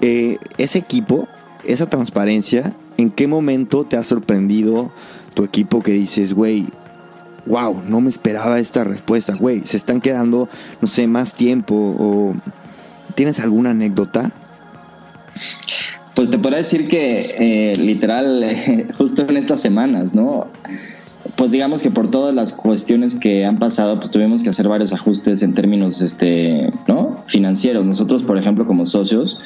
Eh, 0.00 0.36
ese 0.58 0.78
equipo, 0.78 1.26
esa 1.64 1.86
transparencia, 1.86 2.72
¿en 2.98 3.10
qué 3.10 3.26
momento 3.26 3.82
te 3.82 3.96
ha 3.96 4.04
sorprendido 4.04 4.92
tu 5.34 5.42
equipo 5.42 5.82
que 5.82 5.92
dices, 5.92 6.34
güey, 6.34 6.66
wow, 7.46 7.82
no 7.86 8.00
me 8.00 8.10
esperaba 8.10 8.58
esta 8.58 8.84
respuesta, 8.84 9.34
güey, 9.38 9.62
se 9.64 9.76
están 9.76 10.00
quedando, 10.00 10.48
no 10.80 10.88
sé, 10.88 11.06
más 11.06 11.34
tiempo 11.34 11.74
o 11.74 12.34
tienes 13.14 13.40
alguna 13.40 13.70
anécdota? 13.70 14.30
Pues 16.14 16.30
te 16.30 16.38
puedo 16.38 16.56
decir 16.56 16.88
que 16.88 17.70
eh, 17.70 17.76
literal, 17.76 18.44
justo 18.98 19.22
en 19.22 19.36
estas 19.36 19.60
semanas, 19.60 20.14
¿no? 20.14 20.48
Pues 21.36 21.50
digamos 21.50 21.82
que 21.82 21.90
por 21.90 22.10
todas 22.10 22.34
las 22.34 22.52
cuestiones 22.52 23.14
que 23.14 23.44
han 23.46 23.58
pasado, 23.58 23.96
pues 23.96 24.10
tuvimos 24.10 24.42
que 24.42 24.50
hacer 24.50 24.68
varios 24.68 24.92
ajustes 24.92 25.42
en 25.42 25.54
términos, 25.54 26.02
este, 26.02 26.72
¿no? 26.86 27.22
Financieros. 27.26 27.84
Nosotros, 27.84 28.24
por 28.24 28.36
ejemplo, 28.38 28.66
como 28.66 28.84
socios, 28.84 29.40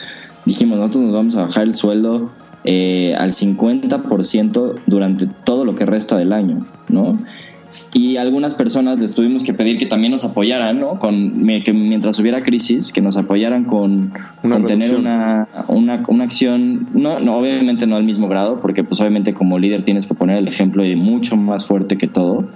dijimos, 0.45 0.79
nosotros 0.79 1.05
nos 1.05 1.13
vamos 1.13 1.37
a 1.37 1.43
bajar 1.43 1.65
el 1.65 1.75
sueldo 1.75 2.31
eh, 2.65 3.15
al 3.17 3.33
50% 3.33 4.75
durante 4.87 5.27
todo 5.27 5.65
lo 5.65 5.75
que 5.77 5.87
resta 5.87 6.17
del 6.17 6.33
año, 6.33 6.67
¿no? 6.89 7.13
Y 7.97 8.19
algunas 8.19 8.55
personas 8.55 8.99
les 8.99 9.15
tuvimos 9.15 9.43
que 9.43 9.55
pedir 9.55 9.79
que 9.79 9.87
también 9.87 10.13
nos 10.13 10.23
apoyaran, 10.23 10.79
¿no? 10.79 10.99
Con, 10.99 11.47
que 11.65 11.73
mientras 11.73 12.19
hubiera 12.19 12.43
crisis, 12.43 12.93
que 12.93 13.01
nos 13.01 13.17
apoyaran 13.17 13.65
con, 13.65 14.13
tener 14.67 14.95
una, 14.95 15.49
una, 15.69 16.05
una, 16.07 16.25
acción, 16.25 16.89
no, 16.93 17.21
no, 17.21 17.39
obviamente 17.39 17.87
no 17.87 17.97
al 17.97 18.05
mismo 18.05 18.29
grado, 18.29 18.59
porque 18.59 18.85
pues 18.85 19.01
obviamente 19.01 19.33
como 19.33 19.59
líder 19.59 19.83
tienes 19.83 20.07
que 20.07 20.15
poner 20.15 20.37
el 20.37 20.47
ejemplo 20.47 20.85
y 20.85 20.95
mucho 20.95 21.39
más 21.39 21.65
fuerte 21.65 21.97
que 21.97 22.07
todo, 22.07 22.47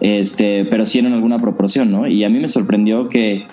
este, 0.00 0.64
pero 0.64 0.86
sí 0.86 0.98
en 0.98 1.12
alguna 1.12 1.38
proporción, 1.38 1.92
¿no? 1.92 2.08
Y 2.08 2.24
a 2.24 2.28
mí 2.28 2.40
me 2.40 2.48
sorprendió 2.48 3.08
que, 3.08 3.46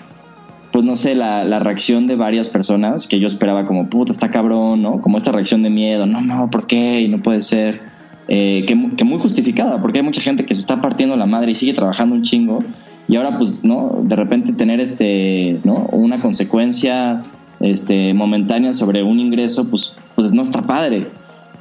pues 0.72 0.84
no 0.84 0.96
sé, 0.96 1.14
la, 1.14 1.44
la 1.44 1.60
reacción 1.60 2.08
de 2.08 2.16
varias 2.16 2.48
personas, 2.48 3.06
que 3.06 3.20
yo 3.20 3.28
esperaba 3.28 3.64
como, 3.64 3.88
puta, 3.88 4.10
está 4.10 4.30
cabrón, 4.30 4.82
¿no? 4.82 5.00
Como 5.00 5.18
esta 5.18 5.30
reacción 5.30 5.62
de 5.62 5.70
miedo, 5.70 6.04
no, 6.04 6.20
no, 6.20 6.50
¿por 6.50 6.66
qué? 6.66 7.00
Y 7.00 7.06
no 7.06 7.22
puede 7.22 7.42
ser 7.42 7.94
eh, 8.28 8.64
que, 8.66 9.04
muy 9.04 9.18
justificada, 9.18 9.80
porque 9.80 9.98
hay 9.98 10.04
mucha 10.04 10.20
gente 10.20 10.44
que 10.44 10.54
se 10.54 10.60
está 10.60 10.80
partiendo 10.80 11.16
la 11.16 11.26
madre 11.26 11.52
y 11.52 11.54
sigue 11.54 11.74
trabajando 11.74 12.14
un 12.14 12.22
chingo, 12.22 12.58
y 13.08 13.16
ahora 13.16 13.38
pues, 13.38 13.64
¿no? 13.64 14.00
De 14.02 14.16
repente 14.16 14.52
tener 14.52 14.80
este, 14.80 15.60
¿no? 15.64 15.86
Una 15.92 16.20
consecuencia 16.20 17.22
este, 17.60 18.14
momentánea 18.14 18.72
sobre 18.72 19.02
un 19.02 19.20
ingreso, 19.20 19.70
pues, 19.70 19.96
pues 20.14 20.32
no 20.32 20.42
está 20.42 20.62
padre. 20.62 21.06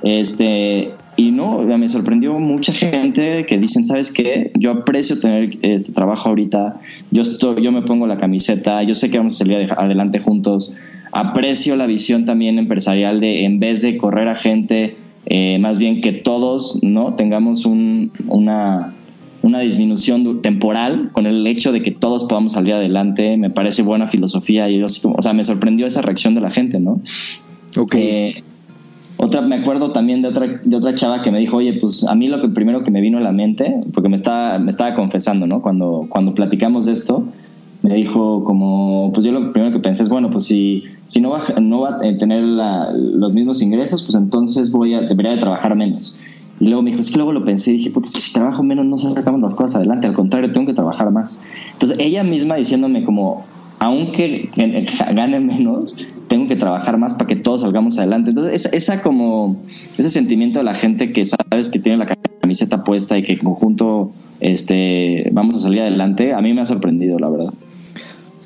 Este, 0.02 0.92
y 1.18 1.32
no, 1.32 1.60
me 1.62 1.88
sorprendió 1.88 2.38
mucha 2.40 2.74
gente 2.74 3.46
que 3.46 3.58
dicen, 3.58 3.86
¿sabes 3.86 4.12
qué? 4.12 4.52
Yo 4.56 4.72
aprecio 4.72 5.20
tener 5.20 5.58
este 5.62 5.94
trabajo 5.94 6.30
ahorita, 6.30 6.82
yo, 7.12 7.22
estoy, 7.22 7.64
yo 7.64 7.72
me 7.72 7.84
pongo 7.84 8.06
la 8.06 8.18
camiseta, 8.18 8.84
yo 8.84 8.96
sé 8.96 9.10
que 9.10 9.18
vamos 9.18 9.36
a 9.36 9.46
salir 9.46 9.72
adelante 9.78 10.20
juntos, 10.20 10.74
aprecio 11.12 11.78
la 11.78 11.86
visión 11.86 12.26
también 12.26 12.60
empresarial 12.60 13.20
de 13.22 13.46
en 13.46 13.60
vez 13.60 13.82
de 13.82 13.98
correr 13.98 14.28
a 14.28 14.36
gente, 14.36 14.98
eh, 15.26 15.58
más 15.60 15.80
bien 15.80 16.02
que 16.02 16.12
todos 16.12 16.80
no 16.84 17.16
tengamos 17.16 17.66
una, 17.66 18.94
una 19.42 19.60
disminución 19.60 20.42
temporal 20.42 21.10
con 21.12 21.26
el 21.26 21.46
hecho 21.48 21.72
de 21.72 21.82
que 21.82 21.92
todos 21.92 22.26
podamos 22.26 22.54
salir 22.54 22.74
adelante, 22.74 23.38
me 23.38 23.50
parece 23.50 23.82
buena 23.82 24.08
filosofía 24.08 24.70
y 24.70 24.80
yo 24.80 24.86
o 24.86 25.22
sea, 25.22 25.34
me 25.34 25.44
sorprendió 25.44 25.88
esa 25.88 26.02
reacción 26.02 26.36
de 26.36 26.42
la 26.42 26.52
gente, 26.52 26.80
¿no? 26.80 27.02
Ok. 27.78 27.96
Eh, 27.96 28.44
otra, 29.18 29.42
me 29.42 29.56
acuerdo 29.56 29.92
también 29.92 30.22
de 30.22 30.28
otra, 30.28 30.60
de 30.64 30.76
otra 30.76 30.94
chava 30.94 31.22
que 31.22 31.32
me 31.32 31.40
dijo, 31.40 31.58
oye, 31.58 31.74
pues 31.80 32.04
a 32.04 32.16
mí 32.16 32.28
lo 32.28 32.42
que 32.42 32.50
primero 32.50 32.84
que 32.84 32.92
me 32.92 33.02
vino 33.02 33.18
a 33.18 33.22
la 33.22 33.32
mente, 33.32 33.80
porque 33.94 34.10
me 34.10 34.16
estaba, 34.16 34.60
me 34.60 34.70
estaba 34.70 34.94
confesando, 34.94 35.48
¿no? 35.48 35.62
Cuando, 35.62 36.06
cuando 36.10 36.34
platicamos 36.36 36.86
de 36.86 36.94
esto, 36.94 37.26
me 37.86 37.94
dijo 37.94 38.44
como, 38.44 39.12
pues 39.14 39.24
yo 39.28 39.32
lo 39.32 39.54
primero 39.54 39.72
que 39.72 39.80
pensé 39.80 40.02
es, 40.02 40.10
bueno, 40.10 40.32
pues 40.32 40.46
si, 40.46 40.86
si 41.06 41.22
no 41.22 41.30
va, 41.30 41.44
no 41.62 41.82
va 41.82 41.98
a 41.98 42.18
tener 42.18 42.42
los 42.42 43.32
mismos 43.32 43.62
ingresos, 43.62 44.04
pues 44.04 44.16
entonces 44.16 44.72
voy 44.72 44.96
a, 44.96 45.02
debería 45.02 45.34
de 45.34 45.38
trabajar 45.38 45.76
menos. 45.76 46.20
Y 46.60 46.66
luego 46.66 46.82
me 46.82 46.90
dijo, 46.90 47.02
es 47.02 47.12
que 47.12 47.18
luego 47.18 47.32
lo 47.32 47.46
pensé 47.46 47.72
y 47.72 47.74
dije, 47.78 47.92
pues 47.92 48.12
si 48.12 48.34
trabajo 48.34 48.64
menos 48.64 48.88
no 48.88 48.98
sacamos 48.98 49.40
las 49.40 49.54
cosas 49.54 49.76
adelante, 49.76 50.08
al 50.08 50.16
contrario, 50.16 50.52
tengo 50.52 50.66
que 50.66 50.74
trabajar 50.74 51.12
más. 51.12 51.44
Entonces 51.74 52.00
ella 52.00 52.24
misma 52.24 52.56
diciéndome 52.56 53.04
como, 53.04 53.46
aunque 53.78 54.50
gane 55.14 55.40
menos, 55.40 55.96
tengo 56.28 56.48
que 56.48 56.56
trabajar 56.56 56.98
más 56.98 57.14
para 57.14 57.28
que 57.28 57.36
todos 57.36 57.62
salgamos 57.62 58.00
adelante. 58.00 58.32
Entonces 58.32 58.74
esa, 58.74 59.04
como, 59.04 59.58
ese 59.96 60.10
sentimiento 60.10 60.58
de 60.58 60.66
la 60.66 60.74
gente 60.74 61.12
que 61.12 61.24
sabes 61.24 61.70
que 61.70 61.78
tiene 61.78 62.00
la 62.00 62.08
camiseta 62.42 62.84
puesta 62.84 63.16
y 63.16 63.22
que 63.22 63.34
en 63.34 63.40
conjunto 63.40 64.12
este, 64.40 65.30
vamos 65.34 65.56
a 65.58 65.60
salir 65.60 65.82
adelante, 65.82 66.34
a 66.34 66.42
mí 66.42 66.52
me 66.52 66.62
ha 66.62 66.66
sorprendido, 66.66 67.20
la 67.20 67.30
verdad. 67.30 67.54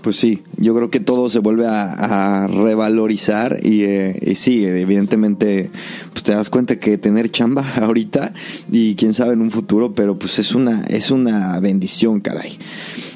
Pues 0.01 0.15
sí, 0.15 0.43
yo 0.57 0.73
creo 0.75 0.89
que 0.89 0.99
todo 0.99 1.29
se 1.29 1.39
vuelve 1.39 1.65
a, 1.67 2.47
revalorizar 2.47 3.59
y, 3.61 3.83
eh, 3.83 4.17
y, 4.21 4.35
sí, 4.35 4.65
evidentemente 4.65 5.69
pues 6.13 6.23
te 6.23 6.31
das 6.33 6.49
cuenta 6.49 6.79
que 6.79 6.97
tener 6.97 7.31
chamba 7.31 7.65
ahorita 7.81 8.33
y 8.71 8.95
quién 8.95 9.13
sabe 9.13 9.33
en 9.33 9.41
un 9.41 9.51
futuro, 9.51 9.93
pero 9.93 10.17
pues 10.17 10.39
es 10.39 10.55
una, 10.55 10.83
es 10.83 11.11
una 11.11 11.59
bendición, 11.59 12.21
caray. 12.21 12.57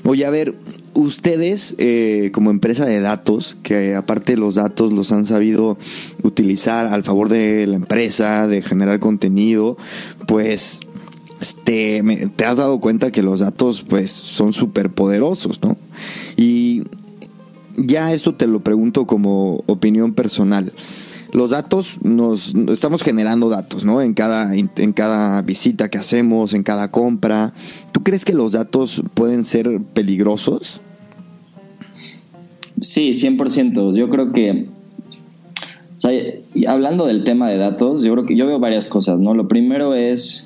Oye, 0.03 0.25
a 0.25 0.29
ver, 0.29 0.55
ustedes, 0.93 1.75
eh, 1.77 2.31
como 2.33 2.51
empresa 2.51 2.85
de 2.85 2.99
datos, 2.99 3.57
que 3.63 3.95
aparte 3.95 4.37
los 4.37 4.55
datos 4.55 4.91
los 4.91 5.11
han 5.11 5.25
sabido 5.25 5.77
utilizar 6.21 6.87
al 6.87 7.03
favor 7.03 7.29
de 7.29 7.65
la 7.67 7.75
empresa, 7.75 8.47
de 8.47 8.61
generar 8.61 8.99
contenido, 8.99 9.77
pues 10.27 10.79
este, 11.43 12.01
te 12.37 12.45
has 12.45 12.55
dado 12.55 12.79
cuenta 12.79 13.11
que 13.11 13.21
los 13.21 13.41
datos 13.41 13.81
pues 13.81 14.09
son 14.11 14.53
súper 14.53 14.89
poderosos, 14.91 15.61
¿no? 15.61 15.75
Y 16.37 16.83
ya 17.75 18.13
esto 18.13 18.33
te 18.33 18.47
lo 18.47 18.61
pregunto 18.61 19.05
como 19.05 19.61
opinión 19.65 20.13
personal. 20.13 20.71
Los 21.33 21.51
datos 21.51 21.97
nos 22.01 22.55
estamos 22.71 23.03
generando 23.03 23.49
datos, 23.49 23.83
¿no? 23.83 24.01
En 24.01 24.13
cada 24.13 24.55
en 24.55 24.93
cada 24.93 25.41
visita 25.41 25.89
que 25.89 25.97
hacemos, 25.97 26.53
en 26.53 26.63
cada 26.63 26.91
compra. 26.91 27.53
¿Tú 27.91 28.03
crees 28.03 28.23
que 28.23 28.33
los 28.33 28.53
datos 28.53 29.03
pueden 29.13 29.43
ser 29.43 29.81
peligrosos? 29.93 30.79
Sí, 32.79 33.11
100%. 33.11 33.97
Yo 33.97 34.09
creo 34.09 34.31
que 34.31 34.69
hablando 36.67 37.05
del 37.05 37.25
tema 37.25 37.49
de 37.49 37.57
datos, 37.57 38.03
yo 38.03 38.13
creo 38.13 38.25
que 38.25 38.37
yo 38.37 38.47
veo 38.47 38.59
varias 38.59 38.87
cosas, 38.87 39.19
¿no? 39.19 39.33
Lo 39.33 39.49
primero 39.49 39.93
es 39.93 40.42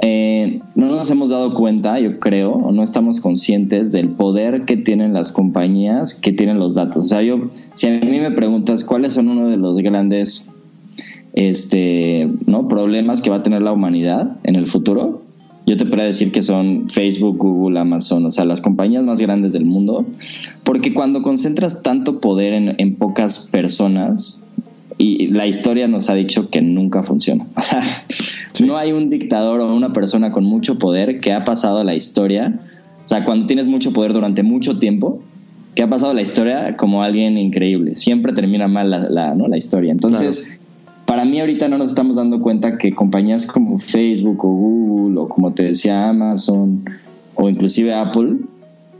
eh, 0.00 0.60
no 0.74 0.86
nos 0.86 1.10
hemos 1.10 1.30
dado 1.30 1.54
cuenta, 1.54 1.98
yo 2.00 2.20
creo, 2.20 2.52
o 2.52 2.72
no 2.72 2.82
estamos 2.82 3.20
conscientes 3.20 3.92
del 3.92 4.10
poder 4.10 4.64
que 4.64 4.76
tienen 4.76 5.12
las 5.12 5.32
compañías 5.32 6.14
que 6.14 6.32
tienen 6.32 6.58
los 6.58 6.74
datos. 6.74 6.96
O 6.96 7.04
sea, 7.04 7.22
yo, 7.22 7.50
si 7.74 7.86
a 7.88 7.98
mí 8.00 8.20
me 8.20 8.30
preguntas 8.30 8.84
cuáles 8.84 9.14
son 9.14 9.28
uno 9.28 9.48
de 9.48 9.56
los 9.56 9.78
grandes 9.78 10.50
este, 11.32 12.28
¿no? 12.46 12.68
problemas 12.68 13.22
que 13.22 13.30
va 13.30 13.36
a 13.36 13.42
tener 13.42 13.62
la 13.62 13.72
humanidad 13.72 14.36
en 14.42 14.56
el 14.56 14.68
futuro, 14.68 15.22
yo 15.66 15.76
te 15.76 15.84
podría 15.84 16.04
decir 16.04 16.30
que 16.30 16.42
son 16.42 16.88
Facebook, 16.88 17.38
Google, 17.38 17.80
Amazon, 17.80 18.24
o 18.26 18.30
sea, 18.30 18.44
las 18.44 18.60
compañías 18.60 19.02
más 19.02 19.18
grandes 19.18 19.52
del 19.52 19.64
mundo, 19.64 20.06
porque 20.62 20.94
cuando 20.94 21.22
concentras 21.22 21.82
tanto 21.82 22.20
poder 22.20 22.52
en, 22.52 22.74
en 22.78 22.94
pocas 22.94 23.48
personas, 23.50 24.42
y 24.98 25.28
la 25.28 25.46
historia 25.46 25.88
nos 25.88 26.08
ha 26.10 26.14
dicho 26.14 26.50
que 26.50 26.62
nunca 26.62 27.02
funciona. 27.02 27.46
O 27.56 27.62
sea, 27.62 27.82
no 28.64 28.78
hay 28.78 28.92
un 28.92 29.10
dictador 29.10 29.60
o 29.60 29.74
una 29.74 29.92
persona 29.92 30.32
con 30.32 30.44
mucho 30.44 30.78
poder 30.78 31.20
que 31.20 31.32
ha 31.32 31.44
pasado 31.44 31.78
a 31.78 31.84
la 31.84 31.94
historia. 31.94 32.58
O 33.04 33.08
sea, 33.08 33.24
cuando 33.24 33.44
tienes 33.44 33.66
mucho 33.66 33.92
poder 33.92 34.14
durante 34.14 34.42
mucho 34.42 34.78
tiempo, 34.78 35.20
que 35.74 35.82
ha 35.82 35.90
pasado 35.90 36.12
a 36.12 36.14
la 36.14 36.22
historia 36.22 36.76
como 36.76 37.02
alguien 37.02 37.36
increíble. 37.36 37.96
Siempre 37.96 38.32
termina 38.32 38.66
mal 38.66 38.90
la, 38.90 39.34
¿no? 39.34 39.46
la 39.46 39.58
historia. 39.58 39.92
Entonces, 39.92 40.58
para 41.04 41.26
mí 41.26 41.38
ahorita 41.38 41.68
no 41.68 41.76
nos 41.76 41.88
estamos 41.88 42.16
dando 42.16 42.40
cuenta 42.40 42.78
que 42.78 42.94
compañías 42.94 43.46
como 43.46 43.78
Facebook 43.78 44.42
o 44.42 44.48
Google 44.48 45.20
o 45.20 45.28
como 45.28 45.52
te 45.52 45.64
decía 45.64 46.08
Amazon 46.08 46.82
o 47.34 47.50
inclusive 47.50 47.92
Apple 47.94 48.36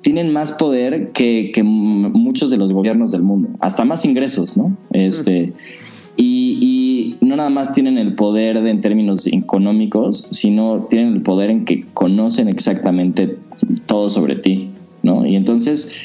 tienen 0.02 0.32
más 0.32 0.52
poder 0.52 1.12
que, 1.12 1.50
que 1.52 1.62
muchos 1.64 2.50
de 2.50 2.58
los 2.58 2.72
gobiernos 2.72 3.10
del 3.10 3.22
mundo, 3.22 3.48
hasta 3.58 3.84
más 3.84 4.04
ingresos, 4.04 4.56
¿no? 4.56 4.76
Este, 4.92 5.52
no 7.26 7.36
nada 7.36 7.50
más 7.50 7.72
tienen 7.72 7.98
el 7.98 8.14
poder 8.14 8.60
de, 8.62 8.70
en 8.70 8.80
términos 8.80 9.26
económicos, 9.26 10.28
sino 10.30 10.86
tienen 10.88 11.14
el 11.14 11.22
poder 11.22 11.50
en 11.50 11.64
que 11.64 11.84
conocen 11.92 12.48
exactamente 12.48 13.36
todo 13.86 14.10
sobre 14.10 14.36
ti, 14.36 14.70
¿no? 15.02 15.26
Y 15.26 15.36
entonces 15.36 15.98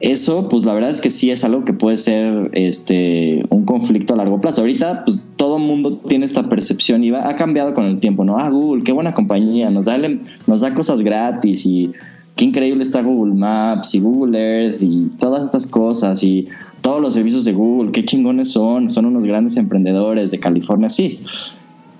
eso, 0.00 0.48
pues 0.48 0.64
la 0.64 0.74
verdad 0.74 0.90
es 0.90 1.00
que 1.00 1.10
sí 1.10 1.30
es 1.30 1.44
algo 1.44 1.64
que 1.64 1.72
puede 1.72 1.96
ser 1.96 2.50
este 2.52 3.42
un 3.48 3.64
conflicto 3.64 4.12
a 4.12 4.16
largo 4.18 4.40
plazo. 4.40 4.60
Ahorita, 4.60 5.04
pues 5.04 5.26
todo 5.36 5.58
mundo 5.58 5.96
tiene 5.96 6.26
esta 6.26 6.48
percepción 6.48 7.02
y 7.04 7.10
va, 7.10 7.28
ha 7.28 7.36
cambiado 7.36 7.72
con 7.72 7.86
el 7.86 8.00
tiempo, 8.00 8.24
¿no? 8.24 8.38
Ah, 8.38 8.50
Google, 8.50 8.82
qué 8.82 8.92
buena 8.92 9.14
compañía, 9.14 9.70
nos 9.70 9.86
da, 9.86 9.98
nos 10.46 10.60
da 10.60 10.74
cosas 10.74 11.00
gratis 11.00 11.64
y 11.64 11.92
qué 12.36 12.44
increíble 12.44 12.82
está 12.82 13.02
Google 13.02 13.34
Maps 13.34 13.94
y 13.94 14.00
Google 14.00 14.38
Earth 14.38 14.82
y 14.82 15.10
todas 15.18 15.44
estas 15.44 15.66
cosas 15.66 16.22
y 16.22 16.48
todos 16.80 17.00
los 17.00 17.14
servicios 17.14 17.44
de 17.44 17.52
Google, 17.52 17.92
qué 17.92 18.04
chingones 18.04 18.50
son, 18.50 18.88
son 18.88 19.06
unos 19.06 19.24
grandes 19.24 19.56
emprendedores 19.56 20.30
de 20.30 20.40
California, 20.40 20.88
sí. 20.88 21.20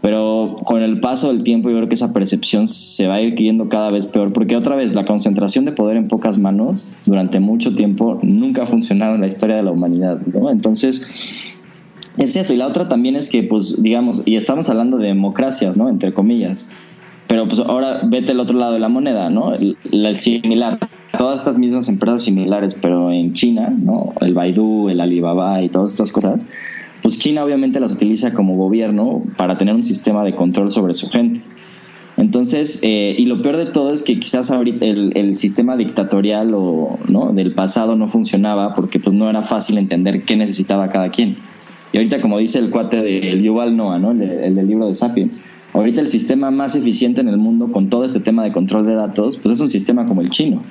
Pero 0.02 0.56
con 0.64 0.82
el 0.82 1.00
paso 1.00 1.32
del 1.32 1.42
tiempo 1.44 1.70
yo 1.70 1.76
creo 1.76 1.88
que 1.88 1.94
esa 1.94 2.12
percepción 2.12 2.68
se 2.68 3.06
va 3.06 3.14
a 3.14 3.20
ir 3.22 3.34
yendo 3.36 3.70
cada 3.70 3.90
vez 3.90 4.06
peor, 4.06 4.34
porque 4.34 4.54
otra 4.54 4.76
vez 4.76 4.92
la 4.92 5.06
concentración 5.06 5.64
de 5.64 5.72
poder 5.72 5.96
en 5.96 6.08
pocas 6.08 6.38
manos 6.38 6.92
durante 7.06 7.40
mucho 7.40 7.72
tiempo 7.72 8.18
nunca 8.22 8.64
ha 8.64 8.66
funcionado 8.66 9.14
en 9.14 9.22
la 9.22 9.28
historia 9.28 9.56
de 9.56 9.62
la 9.62 9.70
humanidad. 9.70 10.20
¿no? 10.26 10.50
Entonces, 10.50 11.06
es 12.18 12.36
eso. 12.36 12.52
Y 12.52 12.58
la 12.58 12.66
otra 12.66 12.88
también 12.88 13.16
es 13.16 13.30
que, 13.30 13.42
pues, 13.44 13.82
digamos, 13.82 14.22
y 14.26 14.36
estamos 14.36 14.68
hablando 14.68 14.98
de 14.98 15.06
democracias, 15.08 15.76
¿no? 15.76 15.88
Entre 15.88 16.12
comillas. 16.12 16.68
Pero 17.26 17.48
pues 17.48 17.60
ahora 17.60 18.00
vete 18.04 18.32
al 18.32 18.40
otro 18.40 18.58
lado 18.58 18.74
de 18.74 18.78
la 18.78 18.88
moneda, 18.88 19.30
¿no? 19.30 19.54
El, 19.54 20.16
similar. 20.16 20.78
Todas 21.16 21.40
estas 21.40 21.58
mismas 21.58 21.88
empresas 21.88 22.24
similares, 22.24 22.76
pero 22.80 23.12
en 23.12 23.32
China, 23.32 23.72
¿no? 23.76 24.12
El 24.20 24.34
Baidu, 24.34 24.88
el 24.88 25.00
Alibaba 25.00 25.62
y 25.62 25.68
todas 25.68 25.92
estas 25.92 26.12
cosas, 26.12 26.46
pues 27.02 27.18
China 27.18 27.44
obviamente 27.44 27.80
las 27.80 27.92
utiliza 27.92 28.32
como 28.32 28.56
gobierno 28.56 29.22
para 29.36 29.56
tener 29.56 29.74
un 29.74 29.82
sistema 29.82 30.24
de 30.24 30.34
control 30.34 30.70
sobre 30.70 30.94
su 30.94 31.08
gente. 31.10 31.40
Entonces, 32.16 32.80
eh, 32.82 33.14
y 33.18 33.26
lo 33.26 33.42
peor 33.42 33.56
de 33.56 33.66
todo 33.66 33.92
es 33.92 34.02
que 34.02 34.20
quizás 34.20 34.50
ahorita 34.50 34.84
el, 34.84 35.16
el, 35.16 35.34
sistema 35.34 35.76
dictatorial 35.76 36.52
o 36.54 36.98
no 37.08 37.32
del 37.32 37.52
pasado 37.52 37.96
no 37.96 38.06
funcionaba 38.08 38.74
porque 38.74 39.00
pues 39.00 39.14
no 39.14 39.28
era 39.28 39.42
fácil 39.42 39.78
entender 39.78 40.22
qué 40.22 40.36
necesitaba 40.36 40.90
cada 40.90 41.10
quien. 41.10 41.36
Y 41.92 41.96
ahorita, 41.96 42.20
como 42.20 42.38
dice 42.38 42.58
el 42.58 42.70
cuate 42.70 43.02
del 43.02 43.42
Yuval 43.42 43.76
Noah, 43.76 43.98
¿no? 43.98 44.12
El, 44.12 44.22
el 44.22 44.54
del 44.54 44.66
libro 44.66 44.88
de 44.88 44.94
Sapiens, 44.94 45.44
ahorita 45.74 46.00
el 46.00 46.08
sistema 46.08 46.50
más 46.50 46.74
eficiente 46.76 47.20
en 47.20 47.28
el 47.28 47.36
mundo 47.36 47.70
con 47.70 47.90
todo 47.90 48.04
este 48.04 48.20
tema 48.20 48.44
de 48.44 48.52
control 48.52 48.86
de 48.86 48.94
datos, 48.94 49.36
pues 49.36 49.54
es 49.56 49.60
un 49.60 49.68
sistema 49.68 50.06
como 50.06 50.22
el 50.22 50.30
chino. 50.30 50.62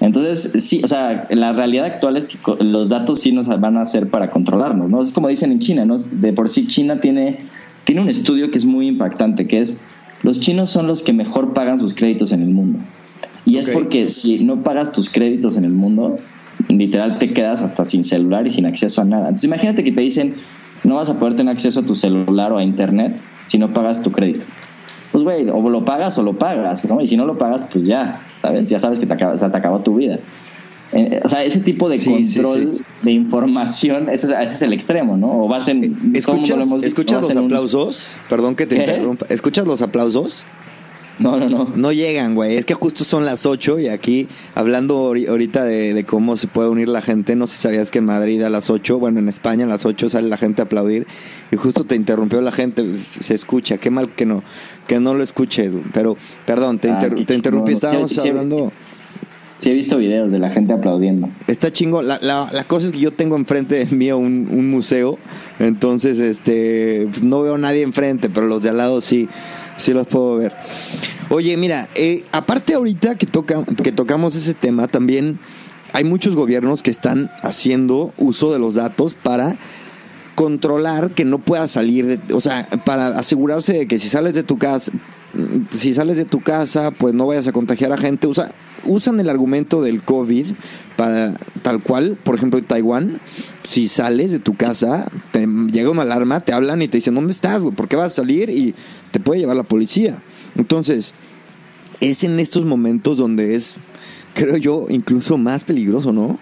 Entonces, 0.00 0.64
sí, 0.64 0.80
o 0.82 0.88
sea, 0.88 1.28
la 1.30 1.52
realidad 1.52 1.84
actual 1.84 2.16
es 2.16 2.28
que 2.28 2.38
los 2.64 2.88
datos 2.88 3.20
sí 3.20 3.30
nos 3.30 3.48
van 3.60 3.76
a 3.76 3.82
hacer 3.82 4.08
para 4.08 4.30
controlarnos, 4.30 4.90
¿no? 4.90 5.02
Es 5.02 5.12
como 5.12 5.28
dicen 5.28 5.52
en 5.52 5.60
China, 5.60 5.84
¿no? 5.84 5.98
De 5.98 6.32
por 6.32 6.50
sí 6.50 6.66
China 6.66 6.98
tiene, 6.98 7.46
tiene 7.84 8.00
un 8.00 8.08
estudio 8.08 8.50
que 8.50 8.58
es 8.58 8.64
muy 8.64 8.88
impactante, 8.88 9.46
que 9.46 9.60
es, 9.60 9.84
los 10.22 10.40
chinos 10.40 10.70
son 10.70 10.86
los 10.86 11.02
que 11.02 11.12
mejor 11.12 11.52
pagan 11.52 11.78
sus 11.78 11.94
créditos 11.94 12.32
en 12.32 12.42
el 12.42 12.48
mundo. 12.48 12.80
Y 13.44 13.58
es 13.58 13.68
porque 13.68 14.10
si 14.10 14.38
no 14.38 14.62
pagas 14.62 14.92
tus 14.92 15.10
créditos 15.10 15.56
en 15.56 15.64
el 15.64 15.72
mundo, 15.72 16.16
literal 16.68 17.18
te 17.18 17.32
quedas 17.32 17.62
hasta 17.62 17.84
sin 17.84 18.04
celular 18.04 18.46
y 18.46 18.50
sin 18.50 18.66
acceso 18.66 19.02
a 19.02 19.04
nada. 19.04 19.24
Entonces 19.24 19.44
imagínate 19.44 19.84
que 19.84 19.92
te 19.92 20.00
dicen, 20.00 20.34
no 20.84 20.96
vas 20.96 21.10
a 21.10 21.18
poder 21.18 21.36
tener 21.36 21.52
acceso 21.52 21.80
a 21.80 21.82
tu 21.84 21.94
celular 21.94 22.52
o 22.52 22.58
a 22.58 22.62
internet 22.62 23.16
si 23.44 23.58
no 23.58 23.72
pagas 23.72 24.02
tu 24.02 24.12
crédito. 24.12 24.44
Pues, 25.12 25.24
güey, 25.24 25.48
o 25.50 25.68
lo 25.68 25.84
pagas 25.84 26.16
o 26.18 26.22
lo 26.22 26.32
pagas, 26.32 26.86
¿no? 26.86 27.00
Y 27.00 27.06
si 27.06 27.16
no 27.16 27.26
lo 27.26 27.36
pagas, 27.36 27.66
pues 27.70 27.84
ya, 27.84 28.20
¿sabes? 28.36 28.70
Ya 28.70 28.80
sabes 28.80 28.98
que 28.98 29.06
te, 29.06 29.12
acaba, 29.12 29.36
te 29.36 29.56
acabó 29.56 29.80
tu 29.80 29.96
vida. 29.96 30.18
Eh, 30.92 31.20
o 31.24 31.28
sea, 31.28 31.44
ese 31.44 31.60
tipo 31.60 31.88
de 31.88 32.02
control 32.02 32.70
de 33.02 33.10
información, 33.10 34.08
ese, 34.10 34.34
es 34.42 34.62
el 34.62 34.72
extremo, 34.72 35.16
¿no? 35.16 35.44
O 35.44 35.48
vas 35.48 35.68
en. 35.68 36.12
¿Escuchas, 36.14 36.58
¿escuchas 36.82 37.22
los 37.22 37.36
aplausos? 37.36 38.12
Perdón 38.28 38.54
que 38.54 38.66
te 38.66 38.76
interrumpa. 38.76 39.26
¿Escuchas 39.28 39.66
los 39.66 39.82
aplausos? 39.82 40.44
No, 41.18 41.38
no, 41.38 41.48
no. 41.48 41.72
No 41.74 41.92
llegan, 41.92 42.34
güey. 42.34 42.56
Es 42.56 42.64
que 42.64 42.74
justo 42.74 43.04
son 43.04 43.24
las 43.24 43.46
8 43.46 43.80
y 43.80 43.88
aquí, 43.88 44.28
hablando 44.54 45.14
ahorita 45.28 45.64
de, 45.64 46.04
cómo 46.04 46.36
se 46.36 46.48
puede 46.48 46.68
unir 46.68 46.88
la 46.88 47.02
gente, 47.02 47.36
no 47.36 47.46
sé 47.46 47.56
si 47.56 47.62
sabías 47.62 47.90
que 47.90 47.98
en 47.98 48.06
Madrid 48.06 48.42
a 48.42 48.50
las 48.50 48.70
8, 48.70 48.98
bueno, 48.98 49.18
en 49.20 49.28
España 49.28 49.64
a 49.64 49.68
las 49.68 49.84
8 49.86 50.10
sale 50.10 50.28
la 50.28 50.36
gente 50.36 50.62
a 50.62 50.64
aplaudir 50.64 51.06
y 51.50 51.56
justo 51.56 51.84
te 51.84 51.94
interrumpió 51.96 52.40
la 52.40 52.52
gente, 52.52 52.94
se 53.20 53.34
escucha, 53.34 53.78
qué 53.78 53.90
mal 53.90 54.10
que 54.14 54.26
no, 54.26 54.42
que 54.86 55.00
no 55.00 55.14
lo 55.14 55.22
escuches, 55.22 55.72
pero 55.92 56.16
perdón, 56.46 56.78
te, 56.78 56.90
ah, 56.90 57.08
interrumpí, 57.28 57.72
estábamos 57.72 58.16
hablando... 58.18 58.72
Sí, 59.58 59.70
he 59.70 59.74
visto 59.74 59.96
videos 59.96 60.32
de 60.32 60.40
la 60.40 60.50
gente 60.50 60.72
aplaudiendo. 60.72 61.28
Está 61.46 61.70
chingo. 61.70 62.02
La, 62.02 62.18
la, 62.20 62.64
cosa 62.64 62.86
es 62.86 62.92
que 62.92 62.98
yo 62.98 63.12
tengo 63.12 63.36
enfrente 63.36 63.86
mío 63.92 64.18
un, 64.18 64.48
un 64.50 64.68
museo, 64.68 65.20
entonces 65.60 66.18
este 66.18 67.06
pues, 67.08 67.22
no 67.22 67.42
veo 67.42 67.54
a 67.54 67.58
nadie 67.58 67.82
enfrente, 67.82 68.28
pero 68.28 68.48
los 68.48 68.60
de 68.60 68.70
al 68.70 68.78
lado 68.78 69.00
sí 69.00 69.28
sí 69.76 69.92
los 69.92 70.06
puedo 70.06 70.36
ver. 70.36 70.52
Oye, 71.28 71.56
mira, 71.56 71.88
eh, 71.94 72.24
aparte 72.32 72.74
ahorita 72.74 73.16
que, 73.16 73.26
toca, 73.26 73.64
que 73.64 73.92
tocamos 73.92 74.36
ese 74.36 74.54
tema, 74.54 74.88
también 74.88 75.38
hay 75.92 76.04
muchos 76.04 76.34
gobiernos 76.34 76.82
que 76.82 76.90
están 76.90 77.30
haciendo 77.42 78.12
uso 78.18 78.52
de 78.52 78.58
los 78.58 78.74
datos 78.74 79.14
para 79.14 79.56
controlar 80.34 81.10
que 81.10 81.24
no 81.24 81.38
puedas 81.38 81.70
salir, 81.70 82.06
de, 82.06 82.34
o 82.34 82.40
sea, 82.40 82.66
para 82.84 83.08
asegurarse 83.08 83.74
de 83.74 83.86
que 83.86 83.98
si 83.98 84.08
sales 84.08 84.34
de 84.34 84.42
tu 84.42 84.58
casa, 84.58 84.92
si 85.70 85.94
sales 85.94 86.16
de 86.16 86.24
tu 86.24 86.40
casa, 86.40 86.90
pues 86.90 87.14
no 87.14 87.26
vayas 87.26 87.48
a 87.48 87.52
contagiar 87.52 87.92
a 87.92 87.98
gente. 87.98 88.26
O 88.26 88.34
sea, 88.34 88.50
usan 88.84 89.20
el 89.20 89.28
argumento 89.28 89.82
del 89.82 90.02
COVID 90.02 90.46
para 90.96 91.34
tal 91.62 91.82
cual, 91.82 92.18
por 92.22 92.34
ejemplo, 92.34 92.58
en 92.58 92.64
Taiwán, 92.64 93.20
si 93.62 93.88
sales 93.88 94.30
de 94.30 94.38
tu 94.38 94.54
casa, 94.54 95.10
te 95.32 95.46
llega 95.46 95.90
una 95.90 96.02
alarma, 96.02 96.40
te 96.40 96.52
hablan 96.52 96.82
y 96.82 96.88
te 96.88 96.98
dicen, 96.98 97.14
¿dónde 97.14 97.32
estás, 97.32 97.62
güey? 97.62 97.74
¿Por 97.74 97.88
qué 97.88 97.96
vas 97.96 98.12
a 98.12 98.16
salir? 98.16 98.50
Y 98.50 98.74
te 99.12 99.20
puede 99.20 99.40
llevar 99.40 99.56
la 99.56 99.62
policía. 99.62 100.20
Entonces, 100.56 101.14
es 102.00 102.24
en 102.24 102.40
estos 102.40 102.64
momentos 102.64 103.18
donde 103.18 103.54
es, 103.54 103.76
creo 104.34 104.56
yo, 104.56 104.86
incluso 104.88 105.38
más 105.38 105.62
peligroso, 105.62 106.12
¿no? 106.12 106.38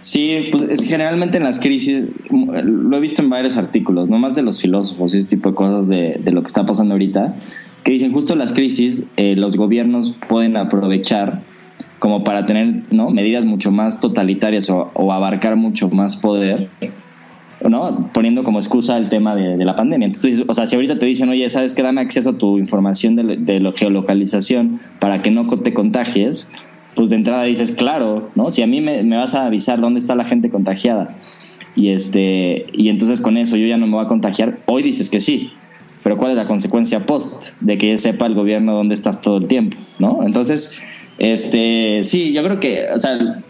Sí, 0.00 0.48
pues 0.50 0.64
es 0.64 0.84
generalmente 0.84 1.36
en 1.36 1.44
las 1.44 1.60
crisis, 1.60 2.08
lo 2.30 2.96
he 2.96 3.00
visto 3.00 3.22
en 3.22 3.30
varios 3.30 3.56
artículos, 3.56 4.08
no 4.08 4.18
más 4.18 4.34
de 4.34 4.42
los 4.42 4.60
filósofos 4.60 5.14
y 5.14 5.18
ese 5.18 5.26
tipo 5.26 5.50
de 5.50 5.54
cosas 5.54 5.88
de, 5.88 6.20
lo 6.24 6.42
que 6.42 6.46
está 6.46 6.64
pasando 6.64 6.94
ahorita, 6.94 7.36
que 7.84 7.92
dicen 7.92 8.12
justo 8.12 8.34
las 8.34 8.52
crisis 8.52 9.04
eh, 9.16 9.36
los 9.36 9.56
gobiernos 9.56 10.16
pueden 10.28 10.56
aprovechar 10.56 11.42
como 11.98 12.24
para 12.24 12.46
tener 12.46 12.82
¿no? 12.90 13.10
medidas 13.10 13.44
mucho 13.44 13.70
más 13.70 14.00
totalitarias 14.00 14.70
o, 14.70 15.12
abarcar 15.12 15.56
mucho 15.56 15.88
más 15.88 16.16
poder, 16.16 16.68
¿no? 17.68 18.10
poniendo 18.12 18.44
como 18.44 18.58
excusa 18.58 18.96
el 18.98 19.08
tema 19.08 19.34
de, 19.34 19.64
la 19.64 19.76
pandemia. 19.76 20.06
Entonces, 20.06 20.42
o 20.46 20.54
sea, 20.54 20.66
si 20.66 20.76
ahorita 20.76 20.98
te 20.98 21.06
dicen, 21.06 21.28
oye, 21.28 21.48
¿sabes 21.50 21.74
qué? 21.74 21.82
Dame 21.82 22.00
acceso 22.00 22.30
a 22.30 22.38
tu 22.38 22.58
información 22.58 23.16
de, 23.16 23.36
de 23.36 23.72
geolocalización 23.76 24.80
para 24.98 25.22
que 25.22 25.30
no 25.30 25.46
te 25.46 25.72
contagies, 25.74 26.48
pues 26.94 27.10
de 27.10 27.16
entrada 27.16 27.44
dices, 27.44 27.72
claro, 27.72 28.30
¿no? 28.34 28.50
Si 28.50 28.62
a 28.62 28.66
mí 28.66 28.80
me, 28.80 29.02
me 29.02 29.16
vas 29.16 29.34
a 29.34 29.46
avisar 29.46 29.80
dónde 29.80 30.00
está 30.00 30.14
la 30.14 30.24
gente 30.24 30.50
contagiada 30.50 31.16
y, 31.74 31.90
este, 31.90 32.66
y 32.72 32.88
entonces 32.88 33.20
con 33.20 33.36
eso 33.36 33.56
yo 33.56 33.66
ya 33.66 33.78
no 33.78 33.86
me 33.86 33.94
voy 33.94 34.04
a 34.04 34.08
contagiar, 34.08 34.58
hoy 34.66 34.82
dices 34.82 35.10
que 35.10 35.20
sí. 35.20 35.52
Pero 36.02 36.18
¿cuál 36.18 36.32
es 36.32 36.36
la 36.36 36.48
consecuencia 36.48 37.06
post 37.06 37.52
de 37.60 37.78
que 37.78 37.96
sepa 37.96 38.26
el 38.26 38.34
gobierno 38.34 38.74
dónde 38.74 38.94
estás 38.94 39.20
todo 39.20 39.36
el 39.36 39.46
tiempo? 39.46 39.76
¿no? 40.00 40.26
Entonces, 40.26 40.82
este, 41.18 42.00
sí, 42.02 42.32
yo 42.32 42.42
creo 42.42 42.58
que, 42.58 42.86
o 42.92 42.98
sea, 42.98 43.42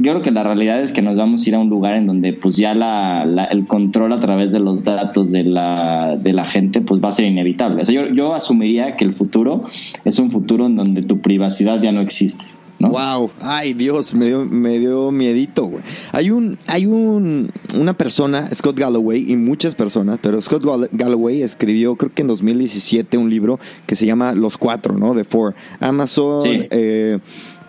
yo 0.00 0.12
creo 0.12 0.22
que 0.22 0.30
la 0.30 0.42
realidad 0.42 0.80
es 0.80 0.92
que 0.92 1.02
nos 1.02 1.16
vamos 1.16 1.44
a 1.44 1.48
ir 1.48 1.54
a 1.54 1.58
un 1.58 1.68
lugar 1.68 1.96
en 1.96 2.06
donde 2.06 2.32
pues 2.32 2.56
ya 2.56 2.74
la, 2.74 3.22
el 3.50 3.66
control 3.66 4.12
a 4.12 4.20
través 4.20 4.50
de 4.50 4.60
los 4.60 4.82
datos 4.82 5.30
de 5.30 5.44
la, 5.44 6.16
de 6.20 6.32
la 6.32 6.46
gente 6.46 6.80
pues 6.80 7.02
va 7.02 7.10
a 7.10 7.12
ser 7.12 7.26
inevitable. 7.26 7.82
O 7.82 7.84
sea, 7.84 7.94
yo, 7.94 8.12
yo 8.12 8.34
asumiría 8.34 8.96
que 8.96 9.04
el 9.04 9.12
futuro 9.12 9.64
es 10.04 10.18
un 10.18 10.30
futuro 10.30 10.66
en 10.66 10.76
donde 10.76 11.02
tu 11.02 11.20
privacidad 11.20 11.82
ya 11.82 11.92
no 11.92 12.00
existe. 12.00 12.46
Wow, 12.88 13.30
ay 13.42 13.74
Dios, 13.74 14.14
me 14.14 14.26
dio, 14.26 14.46
me 14.46 14.78
dio 14.78 15.10
miedito, 15.10 15.66
güey. 15.66 15.84
Hay 16.12 16.30
un, 16.30 16.56
hay 16.66 16.86
un, 16.86 17.50
una 17.78 17.92
persona, 17.92 18.46
Scott 18.54 18.78
Galloway, 18.78 19.30
y 19.30 19.36
muchas 19.36 19.74
personas, 19.74 20.18
pero 20.22 20.40
Scott 20.40 20.64
Galloway 20.92 21.42
escribió, 21.42 21.96
creo 21.96 22.12
que 22.14 22.22
en 22.22 22.28
2017, 22.28 23.18
un 23.18 23.28
libro 23.28 23.60
que 23.86 23.96
se 23.96 24.06
llama 24.06 24.32
Los 24.32 24.56
Cuatro, 24.56 24.96
¿no? 24.96 25.12
De 25.12 25.24
Four. 25.24 25.54
Amazon, 25.80 26.40
eh, 26.46 27.18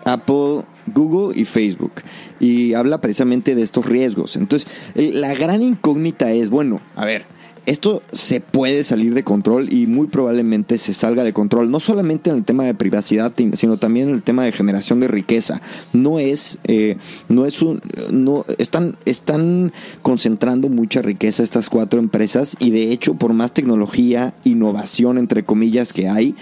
Apple, 0.06 0.62
Google 0.86 1.38
y 1.38 1.44
Facebook. 1.44 1.92
Y 2.40 2.74
habla 2.74 3.00
precisamente 3.00 3.54
de 3.54 3.62
estos 3.62 3.86
riesgos. 3.86 4.36
Entonces, 4.36 4.68
la 4.94 5.34
gran 5.34 5.62
incógnita 5.62 6.32
es, 6.32 6.50
bueno, 6.50 6.80
a 6.96 7.04
ver, 7.04 7.24
esto 7.64 8.02
se 8.12 8.40
puede 8.40 8.82
salir 8.82 9.14
de 9.14 9.22
control 9.22 9.72
y 9.72 9.86
muy 9.86 10.08
probablemente 10.08 10.78
se 10.78 10.94
salga 10.94 11.22
de 11.22 11.32
control, 11.32 11.70
no 11.70 11.78
solamente 11.78 12.30
en 12.30 12.36
el 12.36 12.44
tema 12.44 12.64
de 12.64 12.74
privacidad, 12.74 13.32
sino 13.54 13.76
también 13.76 14.08
en 14.08 14.14
el 14.16 14.22
tema 14.22 14.44
de 14.44 14.50
generación 14.50 14.98
de 14.98 15.06
riqueza. 15.06 15.60
No 15.92 16.18
es, 16.18 16.58
eh, 16.64 16.96
no 17.28 17.46
es 17.46 17.62
un, 17.62 17.80
no, 18.10 18.44
están, 18.58 18.96
están 19.04 19.72
concentrando 20.02 20.68
mucha 20.68 21.02
riqueza 21.02 21.44
estas 21.44 21.68
cuatro 21.68 22.00
empresas 22.00 22.56
y 22.58 22.70
de 22.70 22.90
hecho 22.90 23.14
por 23.14 23.32
más 23.32 23.54
tecnología, 23.54 24.34
innovación 24.42 25.18
entre 25.18 25.44
comillas 25.44 25.92
que 25.92 26.08
hay, 26.08 26.34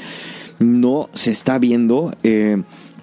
no 0.58 1.10
se 1.12 1.30
está 1.30 1.58
viendo 1.58 2.12
eh, 2.22 2.62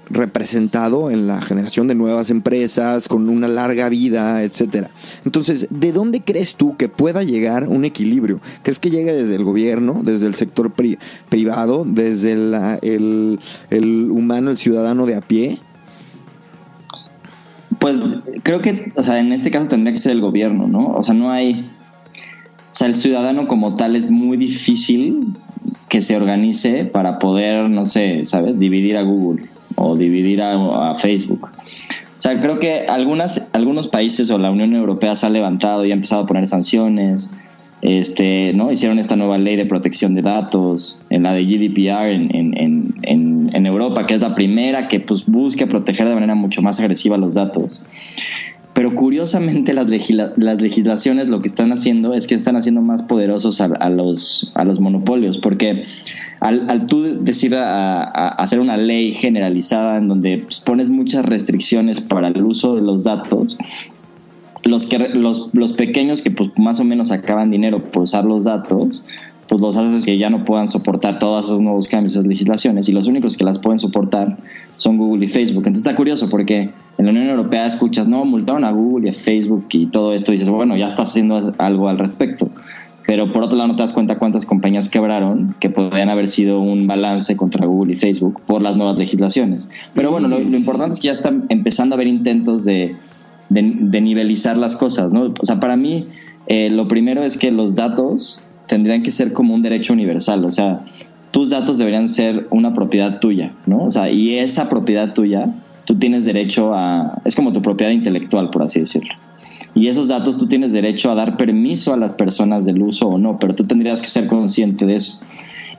representado 0.10 1.12
en 1.12 1.28
la 1.28 1.42
generación 1.42 1.88
de 1.88 1.96
nuevas 1.96 2.30
empresas 2.30 3.08
con 3.08 3.30
una 3.30 3.48
larga 3.48 3.90
vida, 3.90 4.44
etcétera. 4.44 4.90
Entonces, 5.26 5.68
¿de 5.70 5.92
dónde 5.92 6.22
crees 6.22 6.56
tú 6.56 6.76
que 6.78 6.90
pueda 6.90 7.24
llegar 7.24 7.68
un 7.68 7.86
equilibrio? 7.86 8.40
¿Crees 8.64 8.80
que 8.80 8.90
llegue 8.90 9.14
desde 9.14 9.36
el 9.36 9.44
gobierno, 9.44 10.02
desde 10.04 10.28
el 10.28 10.36
sector 10.36 10.72
privado, 11.30 11.84
desde 11.86 12.34
el, 12.34 13.40
el 13.70 14.12
humano, 14.12 14.52
el 14.52 14.58
ciudadano 14.58 15.06
de 15.06 15.16
a 15.16 15.22
pie? 15.22 15.60
Pues 17.80 18.24
creo 18.44 18.62
que, 18.62 18.92
o 18.96 19.04
sea, 19.04 19.20
en 19.20 19.32
este 19.34 19.52
caso 19.52 19.68
tendría 19.68 19.94
que 19.94 20.00
ser 20.00 20.14
el 20.14 20.22
gobierno, 20.22 20.68
¿no? 20.68 20.94
O 20.94 21.04
sea, 21.04 21.14
no 21.14 21.32
hay, 21.32 21.70
o 22.72 22.76
sea, 22.76 22.88
el 22.88 22.96
ciudadano 22.96 23.48
como 23.48 23.76
tal 23.76 23.96
es 23.96 24.10
muy 24.10 24.38
difícil 24.38 25.38
que 25.90 26.02
se 26.02 26.16
organice 26.16 26.86
para 26.86 27.20
poder, 27.20 27.70
no 27.70 27.86
sé, 27.86 28.26
¿sabes? 28.26 28.58
Dividir 28.58 28.98
a 28.98 29.04
Google 29.04 29.46
o 29.76 29.96
dividir 29.96 30.42
a, 30.42 30.96
Facebook. 30.96 31.48
O 31.48 32.22
sea, 32.22 32.40
creo 32.42 32.60
que 32.60 32.86
algunas, 32.88 33.50
algunos 33.54 33.88
países 33.88 34.32
o 34.32 34.38
la 34.38 34.50
Unión 34.50 34.74
Europea 34.74 35.16
se 35.16 35.28
ha 35.28 35.30
levantado 35.30 35.86
y 35.86 35.92
ha 35.92 35.94
empezado 35.94 36.24
a 36.24 36.26
poner 36.26 36.48
sanciones. 36.48 37.38
Este, 37.84 38.54
¿no? 38.54 38.72
Hicieron 38.72 38.98
esta 38.98 39.16
nueva 39.16 39.38
ley 39.38 39.56
de 39.56 39.68
protección 39.68 40.16
de 40.16 40.24
datos, 40.24 41.06
en 41.12 41.22
la 41.22 41.34
de 41.34 41.46
GDPR 41.46 42.10
en, 42.10 42.36
en, 42.36 42.96
en, 43.04 43.52
en 43.54 43.66
Europa, 43.68 44.08
que 44.08 44.16
es 44.16 44.20
la 44.20 44.34
primera 44.34 44.88
que 44.88 45.00
pues, 45.00 45.28
busca 45.28 45.68
proteger 45.68 46.10
de 46.10 46.16
manera 46.16 46.34
mucho 46.34 46.64
más 46.64 46.80
agresiva 46.80 47.18
los 47.18 47.36
datos. 47.36 47.84
Pero 48.74 48.94
curiosamente 48.94 49.74
las, 49.74 49.88
las 50.38 50.62
legislaciones 50.62 51.28
lo 51.28 51.42
que 51.42 51.48
están 51.48 51.72
haciendo 51.72 52.14
es 52.14 52.28
que 52.28 52.36
están 52.36 52.58
haciendo 52.58 52.82
más 52.82 53.02
poderosos 53.04 53.60
a, 53.60 53.90
los, 53.90 54.52
a 54.54 54.64
los 54.66 54.80
monopolios, 54.80 55.40
porque 55.40 55.86
al, 56.40 56.70
al 56.70 56.86
tú 56.86 57.24
decir 57.24 57.56
a, 57.56 58.04
hacer 58.04 58.60
una 58.60 58.78
ley 58.78 59.14
generalizada 59.14 59.98
en 59.98 60.08
donde 60.08 60.38
pues, 60.40 60.60
pones 60.60 60.90
muchas 60.90 61.26
restricciones 61.26 62.02
para 62.02 62.28
el 62.28 62.44
uso 62.44 62.76
de 62.76 62.82
los 62.82 63.04
datos, 63.04 63.58
los, 64.64 64.86
que, 64.86 65.00
los, 65.10 65.50
los 65.54 65.74
pequeños 65.74 66.22
que 66.22 66.30
pues 66.30 66.52
más 66.58 66.80
o 66.80 66.84
menos 66.84 67.12
acaban 67.12 67.50
dinero 67.50 67.84
por 67.92 68.04
usar 68.04 68.26
los 68.26 68.44
datos, 68.44 69.04
pues 69.48 69.62
los 69.62 69.76
haces 69.78 70.06
que 70.06 70.18
ya 70.18 70.30
no 70.30 70.44
puedan 70.44 70.68
soportar 70.68 71.20
todos 71.20 71.46
esos 71.46 71.62
nuevos 71.62 71.88
cambios, 71.88 72.14
esas 72.14 72.26
legislaciones, 72.26 72.90
y 72.90 72.92
los 72.92 73.08
únicos 73.08 73.38
que 73.38 73.44
las 73.44 73.60
pueden 73.60 73.80
soportar 73.80 74.38
son 74.78 74.98
Google 74.98 75.26
y 75.26 75.28
Facebook. 75.28 75.60
Entonces 75.60 75.86
está 75.86 75.96
curioso 75.96 76.30
porque 76.30 76.72
en 76.98 77.06
la 77.06 77.12
Unión 77.12 77.28
Europea 77.28 77.66
escuchas, 77.66 78.08
no, 78.08 78.26
multaron 78.26 78.64
a 78.64 78.72
Google 78.72 79.08
y 79.08 79.10
a 79.10 79.14
Facebook 79.14 79.66
y 79.72 79.88
todo 79.88 80.14
esto, 80.14 80.32
y 80.32 80.36
dices, 80.36 80.50
bueno, 80.50 80.76
ya 80.76 80.86
estás 80.86 81.10
haciendo 81.10 81.54
algo 81.58 81.88
al 81.88 81.98
respecto. 81.98 82.50
Pero 83.08 83.32
por 83.32 83.44
otro 83.44 83.58
lado 83.58 83.70
no 83.70 83.76
te 83.78 83.84
das 83.84 83.94
cuenta 83.94 84.18
cuántas 84.18 84.46
compañías 84.46 84.90
quebraron 84.90 85.56
que 85.62 85.70
podrían 85.70 86.10
haber 86.10 86.28
sido 86.28 86.60
un 86.60 86.88
balance 86.88 87.38
contra 87.38 87.66
Google 87.66 87.94
y 87.94 87.96
Facebook 87.96 88.42
por 88.46 88.62
las 88.62 88.76
nuevas 88.76 89.00
legislaciones. 89.00 89.70
Pero 89.94 90.12
bueno, 90.12 90.28
lo, 90.28 90.40
importante 90.40 90.96
es 90.96 91.00
que 91.00 91.06
ya 91.06 91.14
están 91.14 91.46
empezando 91.48 91.94
a 91.94 91.96
haber 91.96 92.08
intentos 92.08 92.66
de, 92.66 92.98
de, 93.48 94.02
nivelizar 94.02 94.58
las 94.58 94.76
cosas, 94.76 95.14
¿no? 95.14 95.34
O 95.40 95.46
sea, 95.46 95.62
para 95.62 95.78
mí 95.78 96.08
eh, 96.48 96.70
lo 96.70 96.90
primero 96.90 97.24
es 97.24 97.38
que 97.38 97.50
los 97.50 97.76
datos 97.76 98.44
tendrían 98.68 99.04
que 99.04 99.12
ser 99.12 99.34
como 99.34 99.54
un 99.54 99.62
derecho 99.62 99.94
universal, 99.94 100.46
o 100.46 100.52
sea, 100.52 100.82
tus 101.32 101.50
datos 101.50 101.78
deberían 101.78 102.10
ser 102.10 102.48
una 102.52 102.74
propiedad 102.74 103.20
tuya, 103.20 103.54
¿no? 103.66 103.84
O 103.84 103.92
sea, 103.92 104.12
y 104.12 104.38
esa 104.38 104.70
propiedad 104.70 105.14
tuya, 105.14 105.54
tú 105.86 105.96
tienes 105.96 106.26
derecho 106.26 106.74
a, 106.74 107.22
es 107.26 107.36
como 107.36 107.54
tu 107.54 107.62
propiedad 107.62 107.92
intelectual, 107.92 108.50
por 108.50 108.64
así 108.64 108.80
decirlo. 108.80 109.14
Y 109.76 109.88
esos 109.88 110.08
datos 110.08 110.38
tú 110.38 110.48
tienes 110.48 110.72
derecho 110.72 111.12
a 111.12 111.16
dar 111.16 111.38
permiso 111.38 111.94
a 111.94 111.98
las 111.98 112.14
personas 112.14 112.66
del 112.66 112.82
uso 112.82 113.10
o 113.10 113.18
no, 113.18 113.38
pero 113.38 113.54
tú 113.54 113.66
tendrías 113.66 114.02
que 114.02 114.08
ser 114.08 114.28
consciente 114.28 114.86
de 114.86 114.96
eso. 114.96 115.20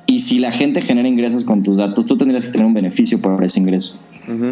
Y 0.07 0.21
si 0.21 0.39
la 0.39 0.53
gente 0.53 0.81
genera 0.81 1.09
ingresos 1.09 1.45
con 1.45 1.63
tus 1.63 1.77
datos, 1.77 2.07
tú 2.07 2.17
tendrías 2.17 2.47
que 2.47 2.53
tener 2.53 2.67
un 2.67 2.75
beneficio 2.75 3.21
por 3.21 3.43
ese 3.43 3.61
ingreso. 3.61 3.99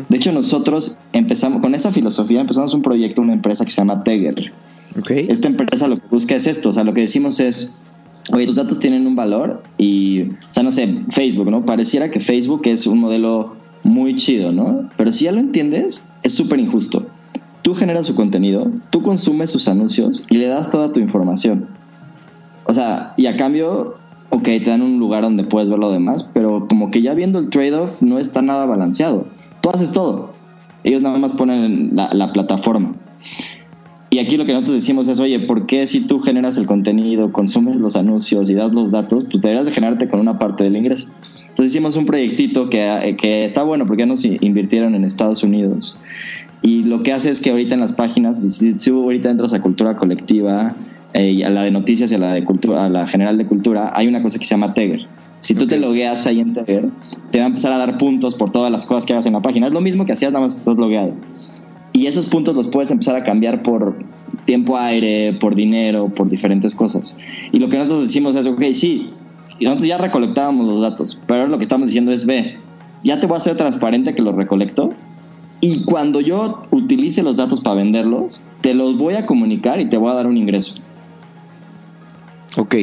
De 0.09 0.17
hecho, 0.17 0.33
nosotros 0.33 0.99
empezamos, 1.13 1.61
con 1.61 1.75
esa 1.75 1.93
filosofía, 1.93 2.41
empezamos 2.41 2.75
un 2.75 2.83
proyecto, 2.83 3.23
una 3.23 3.35
empresa 3.35 3.65
que 3.65 3.71
se 3.71 3.77
llama 3.77 4.03
Teger. 4.05 4.53
Okay. 4.99 5.27
Esta 5.29 5.49
empresa 5.49 5.87
lo 5.89 5.99
que 5.99 6.09
busca 6.11 6.35
es 6.35 6.47
esto, 6.47 6.71
o 6.71 6.73
sea, 6.73 6.83
lo 6.83 6.95
que 6.95 7.03
decimos 7.03 7.41
es, 7.41 7.79
oye, 8.33 8.47
tus 8.47 8.57
datos 8.57 8.79
tienen 8.79 9.07
un 9.07 9.17
valor 9.17 9.63
y, 9.79 10.23
o 10.23 10.37
sea, 10.51 10.63
no 10.63 10.73
sé, 10.73 11.03
Facebook, 11.11 11.51
¿no? 11.51 11.65
Pareciera 11.65 12.11
que 12.11 12.21
Facebook 12.21 12.63
es 12.65 12.87
un 12.87 12.99
modelo 13.01 13.57
muy 13.83 14.17
chido, 14.17 14.53
¿no? 14.53 14.91
Pero 14.97 15.13
si 15.13 15.25
ya 15.25 15.33
lo 15.33 15.41
entiendes, 15.41 16.11
es 16.23 16.35
súper 16.35 16.59
injusto. 16.59 17.07
Tú 17.63 17.75
generas 17.75 18.07
su 18.07 18.15
contenido, 18.15 18.71
tú 18.91 19.03
consumes 19.03 19.51
sus 19.51 19.69
anuncios 19.69 20.25
y 20.31 20.37
le 20.37 20.47
das 20.47 20.71
toda 20.71 20.93
tu 20.93 21.01
información. 21.01 21.69
O 22.65 22.75
sea, 22.75 23.15
y 23.17 23.27
a 23.27 23.37
cambio, 23.37 23.97
ok, 24.31 24.45
te 24.45 24.65
dan 24.67 24.83
un 24.83 24.99
lugar 24.99 25.23
donde 25.23 25.45
puedes 25.45 25.71
ver 25.71 25.79
lo 25.79 25.93
demás, 25.93 26.31
pero 26.33 26.67
como 26.69 26.91
que 26.91 27.03
ya 27.03 27.15
viendo 27.15 27.39
el 27.39 27.49
trade-off 27.49 28.01
no 28.01 28.19
está 28.19 28.43
nada 28.43 28.67
balanceado. 28.67 29.27
Tú 29.63 29.71
haces 29.71 29.93
todo. 29.93 30.35
Ellos 30.85 31.03
nada 31.03 31.19
más 31.19 31.33
ponen 31.33 31.97
la, 31.97 32.13
la 32.13 32.33
plataforma. 32.33 32.93
Y 34.17 34.19
aquí 34.19 34.39
lo 34.39 34.47
que 34.47 34.55
nosotros 34.55 34.77
decimos 34.77 35.09
es, 35.09 35.21
oye, 35.21 35.41
¿por 35.41 35.67
qué 35.67 35.87
si 35.87 36.01
tú 36.01 36.21
generas 36.21 36.57
el 36.57 36.65
contenido, 36.65 37.33
consumes 37.33 37.77
los 37.77 37.97
anuncios 37.97 38.49
y 38.49 38.55
das 38.55 38.73
los 38.73 38.91
datos, 38.91 39.25
pues 39.31 39.43
deberías 39.43 39.67
de 39.67 39.73
generarte 39.73 40.09
con 40.09 40.21
una 40.21 40.39
parte 40.39 40.65
del 40.65 40.75
ingreso? 40.75 41.11
Entonces 41.51 41.67
hicimos 41.67 41.97
un 41.97 42.07
proyectito 42.07 42.71
que, 42.71 43.15
que 43.21 43.45
está 43.45 43.63
bueno 43.63 43.85
porque 43.85 44.05
ya 44.05 44.07
nos 44.07 44.25
invirtieron 44.25 44.95
en 44.95 45.05
Estados 45.05 45.43
Unidos. 45.43 45.99
Y 46.63 46.85
lo 46.85 47.03
que 47.03 47.13
hace 47.13 47.29
es 47.29 47.43
que 47.43 47.51
ahorita 47.51 47.75
en 47.75 47.81
las 47.81 47.93
páginas, 47.93 48.41
si 48.47 48.73
tú 48.73 49.03
ahorita 49.03 49.29
entras 49.29 49.53
a 49.53 49.61
Cultura 49.61 49.97
Colectiva, 49.97 50.75
eh, 51.13 51.45
a 51.45 51.51
la 51.51 51.65
de 51.65 51.71
noticias 51.71 52.11
y 52.11 52.15
a 52.15 52.19
la 52.19 52.33
de 52.33 52.43
cultura, 52.43 52.87
a 52.87 52.89
la 52.89 53.07
general 53.07 53.37
de 53.37 53.45
cultura, 53.45 53.93
hay 53.95 54.07
una 54.07 54.23
cosa 54.23 54.39
que 54.39 54.47
se 54.47 54.55
llama 54.55 54.73
Teger. 54.73 55.07
Si 55.41 55.55
tú 55.55 55.67
te 55.67 55.79
logueas 55.79 56.27
ahí 56.27 56.41
en 56.41 56.55
Teger, 56.55 56.89
te 57.33 57.39
va 57.39 57.45
a 57.45 57.49
empezar 57.49 57.71
a 57.75 57.77
dar 57.77 57.99
puntos 57.99 58.35
por 58.35 58.51
todas 58.51 58.73
las 58.73 58.87
cosas 58.87 59.05
que 59.05 59.13
hagas 59.13 59.27
en 59.27 59.35
la 59.35 59.43
página. 59.43 59.67
Es 59.67 59.75
lo 59.75 59.83
mismo 59.83 60.07
que 60.07 60.15
hacías 60.15 60.33
nada 60.33 60.47
más 60.47 60.57
estás 60.57 60.79
logueado. 60.79 61.13
Y 61.97 62.07
esos 62.09 62.27
puntos 62.27 62.55
los 62.55 62.69
puedes 62.69 62.91
empezar 62.91 63.17
a 63.17 63.25
cambiar 63.25 63.63
por 63.63 63.97
tiempo 64.45 64.77
aire, 64.77 65.33
por 65.33 65.55
dinero, 65.55 66.11
por 66.11 66.29
diferentes 66.29 66.75
cosas. 66.75 67.17
Y 67.53 67.59
lo 67.59 67.71
que 67.71 67.79
nosotros 67.79 68.03
decimos 68.03 68.37
es, 68.37 68.47
ok, 68.47 68.63
sí, 68.75 69.13
y 69.59 69.65
nosotros 69.65 69.89
ya 69.89 69.97
recolectábamos 69.97 70.69
los 70.69 70.83
datos, 70.83 71.19
pero 71.27 71.41
ahora 71.41 71.51
lo 71.51 71.57
que 71.57 71.65
estamos 71.65 71.89
diciendo 71.89 72.13
es, 72.13 72.27
ve, 72.27 72.59
ya 73.03 73.19
te 73.19 73.27
voy 73.27 73.37
a 73.37 73.39
hacer 73.39 73.57
transparente 73.57 74.15
que 74.15 74.21
los 74.21 74.35
recolecto 74.35 74.91
y 75.63 75.85
cuando 75.85 76.21
yo 76.21 76.67
utilice 76.71 77.23
los 77.23 77.39
datos 77.39 77.63
para 77.63 77.77
venderlos, 77.77 78.43
te 78.61 78.75
los 78.75 78.99
voy 78.99 79.15
a 79.15 79.25
comunicar 79.25 79.81
y 79.81 79.87
te 79.87 79.97
voy 79.97 80.11
a 80.11 80.15
dar 80.17 80.27
un 80.27 80.37
ingreso. 80.37 80.83
Ok. 82.59 82.75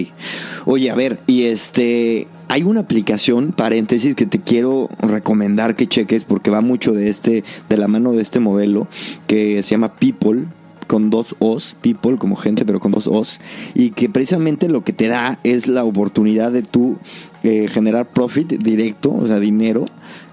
Oye, 0.65 0.89
a 0.89 0.95
ver, 0.95 1.19
y 1.27 1.43
este, 1.43 2.27
hay 2.47 2.63
una 2.63 2.81
aplicación, 2.81 3.51
paréntesis, 3.51 4.15
que 4.15 4.25
te 4.25 4.39
quiero 4.39 4.89
recomendar 4.99 5.75
que 5.75 5.87
cheques 5.87 6.23
porque 6.23 6.51
va 6.51 6.61
mucho 6.61 6.93
de 6.93 7.09
este, 7.09 7.43
de 7.69 7.77
la 7.77 7.87
mano 7.87 8.13
de 8.13 8.21
este 8.21 8.39
modelo, 8.39 8.87
que 9.27 9.61
se 9.63 9.71
llama 9.71 9.95
People 9.95 10.45
con 10.87 11.09
dos 11.09 11.35
O's, 11.39 11.75
people 11.81 12.17
como 12.17 12.35
gente, 12.35 12.65
pero 12.65 12.79
con 12.79 12.91
dos 12.91 13.07
O's, 13.07 13.39
y 13.73 13.91
que 13.91 14.09
precisamente 14.09 14.69
lo 14.69 14.83
que 14.83 14.93
te 14.93 15.07
da 15.07 15.39
es 15.43 15.67
la 15.67 15.83
oportunidad 15.83 16.51
de 16.51 16.61
tú 16.61 16.97
eh, 17.43 17.67
generar 17.67 18.09
profit 18.09 18.61
directo, 18.61 19.13
o 19.13 19.27
sea, 19.27 19.39
dinero 19.39 19.85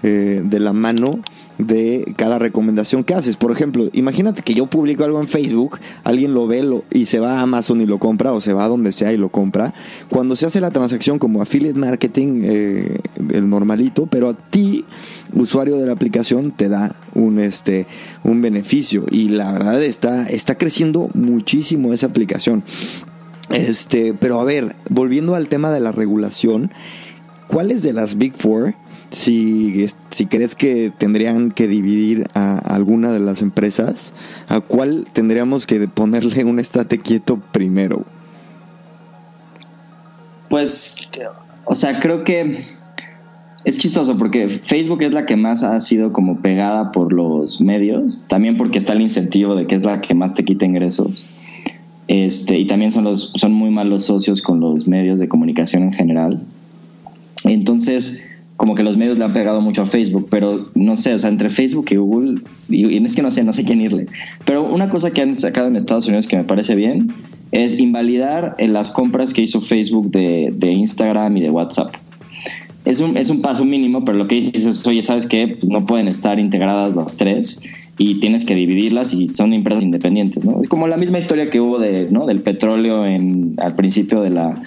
eh, 0.03 0.41
de 0.43 0.59
la 0.59 0.73
mano 0.73 1.19
de 1.65 2.13
cada 2.17 2.39
recomendación 2.39 3.03
que 3.03 3.13
haces. 3.13 3.37
Por 3.37 3.51
ejemplo, 3.51 3.89
imagínate 3.93 4.41
que 4.41 4.53
yo 4.53 4.65
publico 4.65 5.03
algo 5.03 5.19
en 5.21 5.27
Facebook, 5.27 5.79
alguien 6.03 6.33
lo 6.33 6.47
ve 6.47 6.63
lo, 6.63 6.83
y 6.91 7.05
se 7.05 7.19
va 7.19 7.39
a 7.39 7.41
Amazon 7.41 7.81
y 7.81 7.85
lo 7.85 7.99
compra 7.99 8.33
o 8.33 8.41
se 8.41 8.53
va 8.53 8.65
a 8.65 8.67
donde 8.67 8.91
sea 8.91 9.13
y 9.13 9.17
lo 9.17 9.29
compra. 9.29 9.73
Cuando 10.09 10.35
se 10.35 10.45
hace 10.45 10.61
la 10.61 10.71
transacción 10.71 11.19
como 11.19 11.41
affiliate 11.41 11.77
marketing, 11.77 12.41
eh, 12.43 12.97
el 13.33 13.49
normalito, 13.49 14.07
pero 14.07 14.29
a 14.29 14.33
ti, 14.33 14.85
usuario 15.33 15.77
de 15.77 15.85
la 15.85 15.93
aplicación, 15.93 16.51
te 16.51 16.69
da 16.69 16.95
un, 17.13 17.39
este, 17.39 17.87
un 18.23 18.41
beneficio. 18.41 19.05
Y 19.09 19.29
la 19.29 19.51
verdad 19.51 19.81
está, 19.83 20.25
está 20.27 20.55
creciendo 20.55 21.09
muchísimo 21.13 21.93
esa 21.93 22.07
aplicación. 22.07 22.63
Este, 23.49 24.13
pero 24.13 24.39
a 24.39 24.45
ver, 24.45 24.75
volviendo 24.89 25.35
al 25.35 25.47
tema 25.47 25.71
de 25.71 25.79
la 25.81 25.91
regulación, 25.91 26.71
¿cuáles 27.47 27.83
de 27.83 27.93
las 27.93 28.17
Big 28.17 28.33
Four 28.33 28.75
si, 29.11 29.85
si 30.09 30.25
crees 30.25 30.55
que 30.55 30.91
tendrían 30.97 31.51
que 31.51 31.67
dividir 31.67 32.27
a 32.33 32.57
alguna 32.57 33.11
de 33.11 33.19
las 33.19 33.41
empresas, 33.41 34.13
¿a 34.47 34.61
cuál 34.61 35.05
tendríamos 35.11 35.65
que 35.65 35.87
ponerle 35.87 36.43
un 36.45 36.59
estate 36.59 36.97
quieto 36.97 37.41
primero? 37.51 38.05
Pues, 40.49 41.09
o 41.65 41.75
sea, 41.75 41.99
creo 41.99 42.23
que 42.23 42.65
es 43.63 43.77
chistoso 43.77 44.17
porque 44.17 44.49
Facebook 44.49 45.03
es 45.03 45.11
la 45.11 45.25
que 45.25 45.37
más 45.37 45.63
ha 45.63 45.79
sido 45.79 46.11
como 46.13 46.41
pegada 46.41 46.91
por 46.91 47.13
los 47.13 47.61
medios, 47.61 48.25
también 48.27 48.57
porque 48.57 48.77
está 48.77 48.93
el 48.93 49.01
incentivo 49.01 49.55
de 49.55 49.67
que 49.67 49.75
es 49.75 49.83
la 49.83 50.01
que 50.01 50.13
más 50.13 50.33
te 50.33 50.43
quita 50.43 50.65
ingresos. 50.65 51.23
Este, 52.07 52.57
y 52.57 52.65
también 52.65 52.91
son 52.91 53.05
los 53.05 53.31
son 53.35 53.53
muy 53.53 53.69
malos 53.69 54.05
socios 54.05 54.41
con 54.41 54.59
los 54.59 54.87
medios 54.87 55.19
de 55.19 55.29
comunicación 55.29 55.83
en 55.83 55.93
general. 55.93 56.41
Entonces, 57.45 58.30
como 58.61 58.75
que 58.75 58.83
los 58.83 58.95
medios 58.95 59.17
le 59.17 59.25
han 59.25 59.33
pegado 59.33 59.59
mucho 59.59 59.81
a 59.81 59.85
Facebook, 59.87 60.27
pero 60.29 60.69
no 60.75 60.95
sé, 60.95 61.15
o 61.15 61.17
sea, 61.17 61.31
entre 61.31 61.49
Facebook 61.49 61.87
y 61.89 61.95
Google, 61.95 62.41
y, 62.69 63.03
es 63.03 63.15
que 63.15 63.23
no 63.23 63.31
sé, 63.31 63.43
no 63.43 63.53
sé 63.53 63.65
quién 63.65 63.81
irle. 63.81 64.05
Pero 64.45 64.61
una 64.61 64.87
cosa 64.87 65.09
que 65.09 65.19
han 65.19 65.35
sacado 65.35 65.67
en 65.67 65.75
Estados 65.75 66.05
Unidos 66.05 66.27
que 66.27 66.37
me 66.37 66.43
parece 66.43 66.75
bien 66.75 67.11
es 67.51 67.79
invalidar 67.79 68.53
en 68.59 68.73
las 68.73 68.91
compras 68.91 69.33
que 69.33 69.41
hizo 69.41 69.61
Facebook 69.61 70.11
de, 70.11 70.71
Instagram 70.71 71.37
y 71.37 71.41
de 71.41 71.49
WhatsApp. 71.49 71.95
Es 72.85 72.99
un, 72.99 73.17
es 73.17 73.31
un 73.31 73.41
paso 73.41 73.65
mínimo, 73.65 74.05
pero 74.05 74.19
lo 74.19 74.27
que 74.27 74.35
dices 74.35 74.67
es, 74.67 74.85
oye, 74.85 75.01
¿sabes 75.01 75.25
qué? 75.25 75.47
Pues 75.47 75.67
no 75.67 75.83
pueden 75.83 76.07
estar 76.07 76.37
integradas 76.37 76.95
las 76.95 77.17
tres 77.17 77.59
y 77.97 78.19
tienes 78.19 78.45
que 78.45 78.53
dividirlas 78.53 79.11
y 79.15 79.27
son 79.27 79.53
empresas 79.53 79.83
independientes, 79.83 80.45
¿no? 80.45 80.61
Es 80.61 80.67
como 80.67 80.87
la 80.87 80.97
misma 80.97 81.17
historia 81.17 81.49
que 81.49 81.59
hubo 81.59 81.79
de, 81.79 82.09
¿no? 82.11 82.27
del 82.27 82.41
petróleo 82.41 83.07
en, 83.07 83.55
al 83.57 83.75
principio 83.75 84.21
de 84.21 84.29
la, 84.29 84.61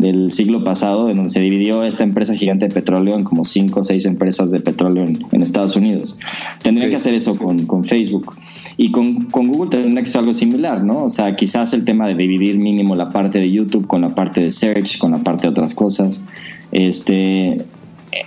del 0.00 0.32
siglo 0.32 0.64
pasado, 0.64 1.10
en 1.10 1.16
donde 1.16 1.30
se 1.30 1.40
dividió 1.40 1.84
esta 1.84 2.04
empresa 2.04 2.34
gigante 2.34 2.68
de 2.68 2.74
petróleo 2.74 3.16
en 3.16 3.24
como 3.24 3.44
cinco 3.44 3.80
o 3.80 3.84
seis 3.84 4.06
empresas 4.06 4.50
de 4.50 4.60
petróleo 4.60 5.04
en, 5.04 5.42
Estados 5.42 5.76
Unidos. 5.76 6.16
Tendría 6.62 6.88
que 6.88 6.96
hacer 6.96 7.14
eso 7.14 7.36
con, 7.36 7.84
Facebook. 7.84 8.34
Y 8.76 8.90
con, 8.90 9.28
Google 9.28 9.70
tendría 9.70 10.02
que 10.02 10.08
ser 10.08 10.20
algo 10.20 10.34
similar, 10.34 10.82
¿no? 10.82 11.04
O 11.04 11.10
sea, 11.10 11.36
quizás 11.36 11.72
el 11.72 11.84
tema 11.84 12.06
de 12.06 12.14
dividir 12.14 12.58
mínimo 12.58 12.94
la 12.94 13.10
parte 13.10 13.38
de 13.38 13.50
YouTube 13.50 13.86
con 13.86 14.02
la 14.02 14.14
parte 14.14 14.40
de 14.40 14.52
search, 14.52 14.98
con 14.98 15.12
la 15.12 15.18
parte 15.18 15.42
de 15.42 15.48
otras 15.48 15.74
cosas. 15.74 16.24
Este, 16.72 17.56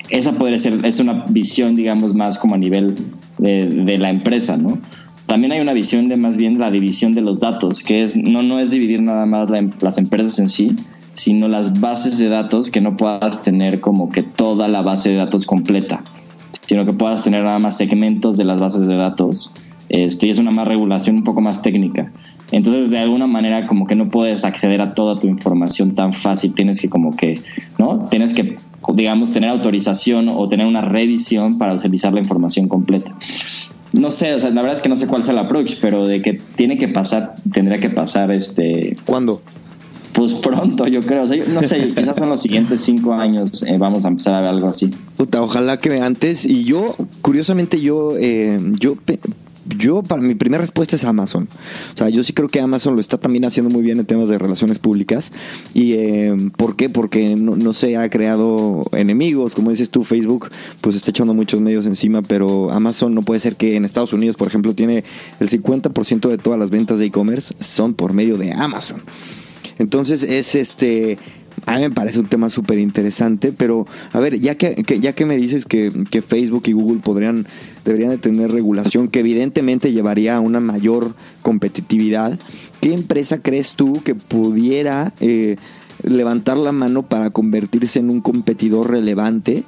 esa 0.09 0.33
podría 0.33 0.59
ser, 0.59 0.85
es 0.85 0.99
una 0.99 1.25
visión, 1.29 1.75
digamos, 1.75 2.13
más 2.13 2.37
como 2.37 2.55
a 2.55 2.57
nivel 2.57 2.95
de, 3.37 3.97
la 3.97 4.09
empresa, 4.09 4.57
¿no? 4.57 4.79
También 5.25 5.53
hay 5.53 5.61
una 5.61 5.73
visión 5.73 6.09
de 6.09 6.15
más 6.17 6.37
bien 6.37 6.59
la 6.59 6.69
división 6.69 7.13
de 7.13 7.21
los 7.21 7.39
datos, 7.39 7.83
que 7.83 8.03
es 8.03 8.15
no, 8.15 8.43
no 8.43 8.59
es 8.59 8.71
dividir 8.71 9.01
nada 9.01 9.25
más 9.25 9.49
las 9.81 9.97
empresas 9.97 10.37
en 10.39 10.49
sí, 10.49 10.75
sino 11.13 11.47
las 11.47 11.79
bases 11.79 12.17
de 12.17 12.29
datos 12.29 12.71
que 12.71 12.81
no 12.81 12.95
puedas 12.95 13.41
tener 13.41 13.79
como 13.81 14.11
que 14.11 14.23
toda 14.23 14.67
la 14.67 14.81
base 14.81 15.09
de 15.09 15.15
datos 15.15 15.45
completa, 15.45 16.03
sino 16.65 16.85
que 16.85 16.93
puedas 16.93 17.23
tener 17.23 17.43
nada 17.43 17.59
más 17.59 17.77
segmentos 17.77 18.37
de 18.37 18.45
las 18.45 18.59
bases 18.59 18.87
de 18.87 18.95
datos. 18.95 19.53
Este, 19.89 20.27
y 20.27 20.31
es 20.31 20.39
una 20.39 20.51
más 20.51 20.67
regulación 20.67 21.17
un 21.17 21.23
poco 21.23 21.41
más 21.41 21.61
técnica. 21.61 22.11
Entonces, 22.51 22.89
de 22.89 22.97
alguna 22.97 23.27
manera, 23.27 23.65
como 23.65 23.85
que 23.85 23.95
no 23.95 24.09
puedes 24.09 24.43
acceder 24.43 24.81
a 24.81 24.93
toda 24.93 25.15
tu 25.15 25.27
información 25.27 25.93
tan 25.93 26.13
fácil. 26.13 26.53
Tienes 26.55 26.81
que, 26.81 26.89
como 26.89 27.15
que, 27.15 27.41
¿no? 27.77 28.07
Tienes 28.09 28.33
que, 28.33 28.55
digamos, 28.93 29.31
tener 29.31 29.49
autorización 29.49 30.29
o 30.29 30.47
tener 30.47 30.65
una 30.65 30.81
revisión 30.81 31.57
para 31.57 31.73
utilizar 31.73 32.13
la 32.13 32.19
información 32.19 32.67
completa. 32.67 33.13
No 33.91 34.09
sé, 34.09 34.33
o 34.33 34.39
sea, 34.39 34.49
la 34.49 34.61
verdad 34.61 34.77
es 34.77 34.81
que 34.81 34.89
no 34.89 34.97
sé 34.97 35.07
cuál 35.07 35.23
sea 35.23 35.33
el 35.33 35.39
approach, 35.39 35.75
pero 35.79 36.05
de 36.05 36.21
que 36.21 36.33
tiene 36.33 36.77
que 36.77 36.87
pasar, 36.87 37.35
tendría 37.51 37.79
que 37.79 37.89
pasar 37.89 38.31
este. 38.31 38.97
¿Cuándo? 39.05 39.41
Pues 40.13 40.33
pronto, 40.33 40.87
yo 40.87 41.01
creo. 41.01 41.25
no 41.47 41.63
sé, 41.63 41.93
quizás 41.95 42.17
en 42.17 42.29
los 42.29 42.41
siguientes 42.41 42.81
cinco 42.81 43.13
años 43.13 43.63
eh, 43.63 43.77
vamos 43.77 44.05
a 44.05 44.09
empezar 44.09 44.35
a 44.35 44.41
ver 44.41 44.49
algo 44.49 44.67
así. 44.67 44.93
Ojalá 45.37 45.77
que 45.77 45.99
antes. 46.01 46.45
Y 46.45 46.63
yo, 46.63 46.95
curiosamente, 47.21 47.81
yo, 47.81 48.15
eh, 48.17 48.59
yo, 48.79 48.95
yo, 49.77 50.03
para 50.03 50.21
mi 50.21 50.35
primera 50.35 50.61
respuesta 50.61 50.95
es 50.95 51.03
Amazon. 51.03 51.47
O 51.93 51.97
sea, 51.97 52.09
yo 52.09 52.23
sí 52.23 52.33
creo 52.33 52.47
que 52.47 52.59
Amazon 52.59 52.93
lo 52.95 53.01
está 53.01 53.17
también 53.17 53.45
haciendo 53.45 53.71
muy 53.71 53.81
bien 53.81 53.97
en 53.97 54.05
temas 54.05 54.29
de 54.29 54.37
relaciones 54.37 54.77
públicas. 54.77 55.31
¿Y 55.73 55.93
eh, 55.93 56.35
por 56.57 56.75
qué? 56.75 56.89
Porque 56.89 57.35
no, 57.35 57.55
no, 57.55 57.73
se 57.73 57.97
ha 57.97 58.07
creado 58.09 58.83
enemigos. 58.91 59.55
Como 59.55 59.71
dices 59.71 59.89
tú, 59.89 60.03
Facebook, 60.03 60.49
pues 60.81 60.95
está 60.95 61.09
echando 61.09 61.33
muchos 61.33 61.59
medios 61.59 61.85
encima, 61.87 62.21
pero 62.21 62.71
Amazon 62.71 63.15
no 63.15 63.21
puede 63.21 63.39
ser 63.39 63.55
que 63.55 63.75
en 63.75 63.85
Estados 63.85 64.13
Unidos, 64.13 64.35
por 64.35 64.47
ejemplo, 64.47 64.75
tiene 64.75 65.03
el 65.39 65.49
50% 65.49 66.29
de 66.29 66.37
todas 66.37 66.59
las 66.59 66.69
ventas 66.69 66.99
de 66.99 67.05
e-commerce 67.05 67.55
son 67.59 67.93
por 67.95 68.13
medio 68.13 68.37
de 68.37 68.51
Amazon. 68.51 69.01
Entonces 69.83 70.23
es 70.23 70.55
este... 70.55 71.19
A 71.67 71.75
mí 71.75 71.81
me 71.81 71.91
parece 71.91 72.19
un 72.19 72.27
tema 72.27 72.49
súper 72.49 72.79
interesante, 72.79 73.53
pero 73.55 73.85
a 74.11 74.19
ver, 74.19 74.39
ya 74.39 74.55
que, 74.55 74.75
ya 74.99 75.13
que 75.13 75.25
me 75.25 75.37
dices 75.37 75.65
que, 75.65 75.91
Facebook 76.27 76.63
y 76.65 76.71
Google 76.71 77.01
podrían, 77.01 77.45
deberían 77.85 78.09
de 78.09 78.17
tener 78.17 78.51
regulación 78.51 79.07
que 79.07 79.19
evidentemente 79.19 79.93
llevaría 79.93 80.35
a 80.35 80.39
una 80.39 80.59
mayor 80.59 81.15
competitividad, 81.43 82.37
¿qué 82.81 82.93
empresa 82.93 83.37
crees 83.37 83.75
tú 83.75 84.01
que 84.03 84.15
pudiera 84.15 85.13
eh, 85.21 85.57
levantar 86.01 86.57
la 86.57 86.71
mano 86.71 87.03
para 87.03 87.29
convertirse 87.29 87.99
en 87.99 88.09
un 88.09 88.21
competidor 88.21 88.89
relevante 88.89 89.63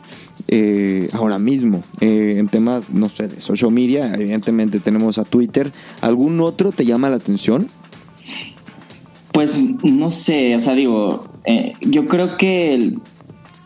eh, 0.48 1.10
ahora 1.14 1.40
mismo 1.40 1.82
eh, 2.02 2.36
en 2.38 2.48
temas, 2.50 2.90
no 2.90 3.10
sé, 3.10 3.28
de 3.28 3.42
social 3.42 3.72
media? 3.72 4.14
Evidentemente 4.14 4.80
tenemos 4.80 5.18
a 5.18 5.24
Twitter. 5.24 5.72
¿Algún 6.02 6.40
otro 6.42 6.72
te 6.72 6.84
llama 6.84 7.10
la 7.10 7.18
atención? 7.18 7.68
Pues 9.36 9.60
no 9.84 10.12
sé, 10.12 10.56
o 10.56 10.62
sea, 10.62 10.76
digo, 10.76 11.28
eh, 11.44 11.74
yo 11.82 12.06
creo 12.06 12.38
que 12.38 12.74
el, 12.74 13.02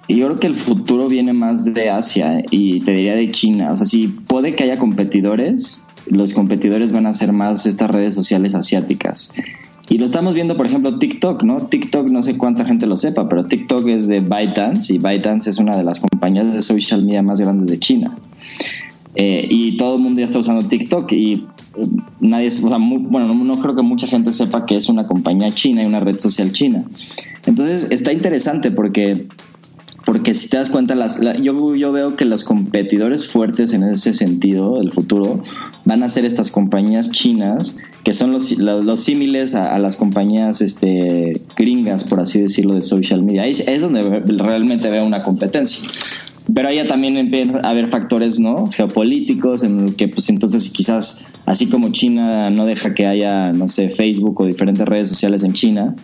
yo 0.07 0.25
creo 0.25 0.35
que 0.37 0.47
el 0.47 0.55
futuro 0.55 1.07
viene 1.07 1.33
más 1.33 1.63
de 1.63 1.91
Asia 1.91 2.43
y 2.49 2.79
te 2.79 2.91
diría 2.93 3.15
de 3.15 3.27
China. 3.27 3.71
O 3.71 3.75
sea, 3.75 3.85
si 3.85 4.07
puede 4.07 4.55
que 4.55 4.63
haya 4.63 4.77
competidores, 4.77 5.87
los 6.07 6.33
competidores 6.33 6.91
van 6.91 7.05
a 7.05 7.13
ser 7.13 7.33
más 7.33 7.67
estas 7.67 7.91
redes 7.91 8.15
sociales 8.15 8.55
asiáticas. 8.55 9.31
Y 9.89 9.99
lo 9.99 10.05
estamos 10.05 10.33
viendo, 10.33 10.57
por 10.57 10.65
ejemplo, 10.65 10.97
TikTok, 10.97 11.43
¿no? 11.43 11.57
TikTok, 11.57 12.09
no 12.09 12.23
sé 12.23 12.35
cuánta 12.35 12.65
gente 12.65 12.87
lo 12.87 12.97
sepa, 12.97 13.29
pero 13.29 13.45
TikTok 13.45 13.87
es 13.89 14.07
de 14.07 14.21
ByteDance 14.21 14.91
y 14.91 14.97
ByteDance 14.97 15.51
es 15.51 15.59
una 15.59 15.77
de 15.77 15.83
las 15.83 15.99
compañías 15.99 16.51
de 16.51 16.63
social 16.63 17.03
media 17.03 17.21
más 17.21 17.39
grandes 17.39 17.67
de 17.67 17.77
China. 17.77 18.17
Eh, 19.13 19.45
y 19.47 19.77
todo 19.77 19.97
el 19.97 20.01
mundo 20.01 20.19
ya 20.19 20.25
está 20.25 20.39
usando 20.39 20.67
TikTok 20.67 21.11
y 21.11 21.45
nadie, 22.19 22.47
o 22.47 22.51
sea, 22.51 22.77
bueno, 22.79 23.33
no, 23.33 23.59
creo 23.59 23.75
que 23.75 23.81
mucha 23.81 24.07
gente 24.07 24.33
sepa 24.33 24.65
que 24.65 24.75
es 24.75 24.89
una 24.89 25.07
compañía 25.07 25.53
china 25.53 25.83
y 25.83 25.85
una 25.85 25.99
red 25.99 26.17
social 26.17 26.51
china. 26.51 26.85
Entonces 27.45 27.87
está 27.91 28.11
interesante 28.11 28.71
porque, 28.71 29.13
porque 30.05 30.33
si 30.33 30.49
te 30.49 30.57
das 30.57 30.69
cuenta, 30.69 30.95
las, 30.95 31.19
yo, 31.41 31.75
yo 31.75 31.91
veo 31.91 32.15
que 32.15 32.25
los 32.25 32.43
competidores 32.43 33.27
fuertes 33.27 33.73
en 33.73 33.83
ese 33.83 34.13
sentido, 34.13 34.81
el 34.81 34.91
futuro, 34.91 35.43
van 35.85 36.03
a 36.03 36.09
ser 36.09 36.25
estas 36.25 36.51
compañías 36.51 37.11
chinas 37.11 37.77
que 38.03 38.13
son 38.13 38.31
los, 38.31 38.51
los, 38.57 38.99
símiles 39.01 39.55
a, 39.55 39.77
las 39.79 39.95
compañías 39.95 40.61
este, 40.61 41.33
gringas, 41.55 42.03
por 42.03 42.19
así 42.19 42.39
decirlo, 42.39 42.75
de 42.75 42.81
social 42.81 43.23
media. 43.23 43.43
Ahí 43.43 43.51
es 43.51 43.81
donde 43.81 44.01
realmente 44.37 44.89
veo 44.89 45.05
una 45.05 45.21
competencia. 45.21 45.89
Pero 46.53 46.69
allá 46.69 46.87
también 46.87 47.17
empieza 47.17 47.59
a 47.59 47.69
haber 47.69 47.87
factores 47.87 48.39
no 48.39 48.65
geopolíticos 48.67 49.63
en 49.63 49.93
que 49.93 50.07
pues 50.07 50.29
entonces 50.29 50.69
quizás 50.69 51.25
así 51.45 51.67
como 51.67 51.91
China 51.91 52.49
no 52.49 52.65
deja 52.65 52.93
que 52.93 53.05
haya 53.05 53.51
no 53.51 53.67
sé 53.67 53.89
Facebook 53.89 54.41
o 54.41 54.45
diferentes 54.45 54.87
redes 54.87 55.09
sociales 55.09 55.43
en 55.43 55.53
China 55.53 55.95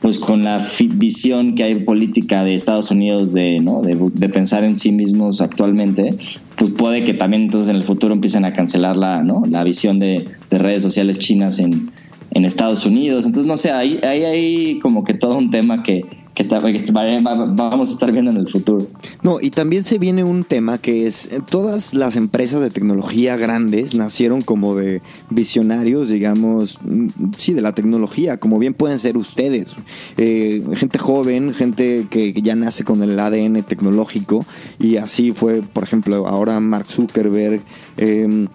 pues 0.00 0.18
con 0.18 0.44
la 0.44 0.64
visión 0.94 1.54
que 1.54 1.64
hay 1.64 1.74
política 1.74 2.42
de 2.42 2.54
Estados 2.54 2.90
Unidos 2.90 3.32
de, 3.32 3.60
¿no? 3.60 3.82
de, 3.82 4.28
pensar 4.30 4.64
en 4.64 4.76
sí 4.76 4.92
mismos 4.92 5.42
actualmente, 5.42 6.10
pues 6.56 6.72
puede 6.72 7.04
que 7.04 7.12
también 7.12 7.42
entonces 7.42 7.68
en 7.68 7.76
el 7.76 7.84
futuro 7.84 8.14
empiecen 8.14 8.46
a 8.46 8.52
cancelar 8.52 8.96
la, 8.96 9.22
¿no? 9.22 9.42
la 9.46 9.62
visión 9.62 9.98
de, 9.98 10.26
redes 10.50 10.82
sociales 10.82 11.18
chinas 11.18 11.58
en, 11.58 11.90
en 12.30 12.44
Estados 12.46 12.86
Unidos. 12.86 13.26
Entonces, 13.26 13.46
no 13.46 13.58
sé, 13.58 13.72
ahí 13.72 14.00
hay, 14.02 14.24
hay 14.24 14.78
como 14.78 15.04
que 15.04 15.12
todo 15.12 15.36
un 15.36 15.50
tema 15.50 15.82
que, 15.82 16.04
que, 16.34 16.44
vamos 16.44 17.88
a 17.88 17.92
estar 17.92 18.12
viendo 18.12 18.30
en 18.30 18.38
el 18.38 18.48
futuro. 18.48 18.86
No, 19.22 19.40
y 19.40 19.50
también 19.50 19.82
se 19.82 19.98
viene 19.98 20.24
un 20.24 20.44
tema 20.44 20.78
que 20.78 21.06
es, 21.06 21.32
eh, 21.32 21.40
todas 21.48 21.94
las 21.94 22.16
empresas 22.16 22.60
de 22.60 22.70
tecnología 22.70 23.36
grandes 23.36 23.94
nacieron 23.94 24.42
como 24.42 24.74
de 24.74 25.02
visionarios, 25.30 26.08
digamos, 26.08 26.78
mm, 26.82 27.08
sí, 27.36 27.52
de 27.52 27.62
la 27.62 27.72
tecnología, 27.72 28.38
como 28.38 28.58
bien 28.58 28.74
pueden 28.74 28.98
ser 28.98 29.16
ustedes. 29.16 29.76
Eh, 30.16 30.64
gente 30.76 30.98
joven, 30.98 31.52
gente 31.54 32.06
que 32.10 32.32
ya 32.32 32.54
nace 32.54 32.84
con 32.84 33.02
el 33.02 33.18
ADN 33.18 33.62
tecnológico, 33.62 34.44
y 34.78 34.96
así 34.96 35.32
fue, 35.32 35.62
por 35.62 35.84
ejemplo, 35.84 36.26
ahora 36.26 36.58
Mark 36.60 36.86
Zuckerberg, 36.86 37.62
em, 37.96 38.48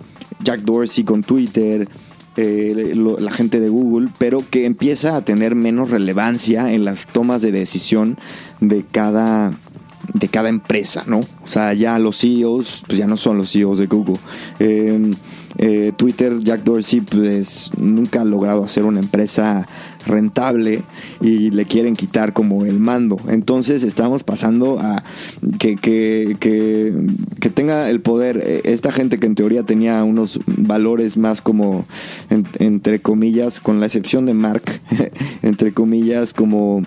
Jack 0.43 0.61
Dorsey 0.61 1.03
con 1.03 1.21
Twitter, 1.21 1.88
eh, 2.38 2.94
la 2.96 3.32
gente 3.32 3.60
de 3.60 3.70
Google, 3.70 4.10
pero 4.18 4.44
que 4.50 4.66
empieza 4.66 5.16
a 5.16 5.22
tener 5.24 5.56
menos 5.56 5.90
relevancia 5.90 6.74
en 6.74 6.86
las 6.86 7.08
tomas 7.08 7.42
de 7.42 7.52
decisión 7.52 8.18
de 8.60 8.86
cada 8.90 9.58
de 10.14 10.28
cada 10.28 10.50
empresa, 10.50 11.04
¿no? 11.08 11.20
O 11.20 11.48
sea, 11.48 11.74
ya 11.74 11.98
los 12.00 12.20
CEOs, 12.20 12.84
pues 12.88 13.00
ya 13.00 13.08
no 13.08 13.18
son 13.18 13.38
los 13.38 13.52
CEOs 13.52 13.80
de 13.80 13.88
Google. 13.88 14.20
Em, 14.60 15.14
eh, 15.58 15.94
Twitter, 15.96 16.40
Jack 16.40 16.64
Dorsey, 16.64 17.02
pues 17.02 17.72
nunca 17.78 18.22
ha 18.22 18.26
logrado 18.26 18.64
hacer 18.64 18.84
una 18.84 19.00
empresa 19.00 19.68
rentable 20.06 20.84
y 21.22 21.51
le 21.51 21.66
quieren 21.66 21.95
quitar 21.95 22.34
como 22.34 22.66
el 22.66 22.80
mando. 22.80 23.20
Entonces 23.28 23.84
estamos 23.84 24.24
pasando 24.24 24.80
a 24.80 25.03
que, 25.60 25.76
que, 25.76 26.38
que, 26.39 27.49
tenga 27.49 27.89
el 27.89 28.01
poder 28.01 28.41
eh, 28.43 28.62
esta 28.66 28.91
gente 28.91 29.20
que 29.20 29.28
en 29.28 29.36
teoría 29.36 29.64
tenía 29.64 30.03
unos 30.03 30.39
valores 30.45 31.18
más 31.18 31.41
como, 31.41 31.86
entre 32.30 33.01
comillas, 33.01 33.60
con 33.60 33.80
la 33.80 33.86
excepción 33.86 34.26
de 34.26 34.34
Mark, 34.34 34.64
entre 35.41 35.74
comillas, 35.74 36.34
como 36.34 36.84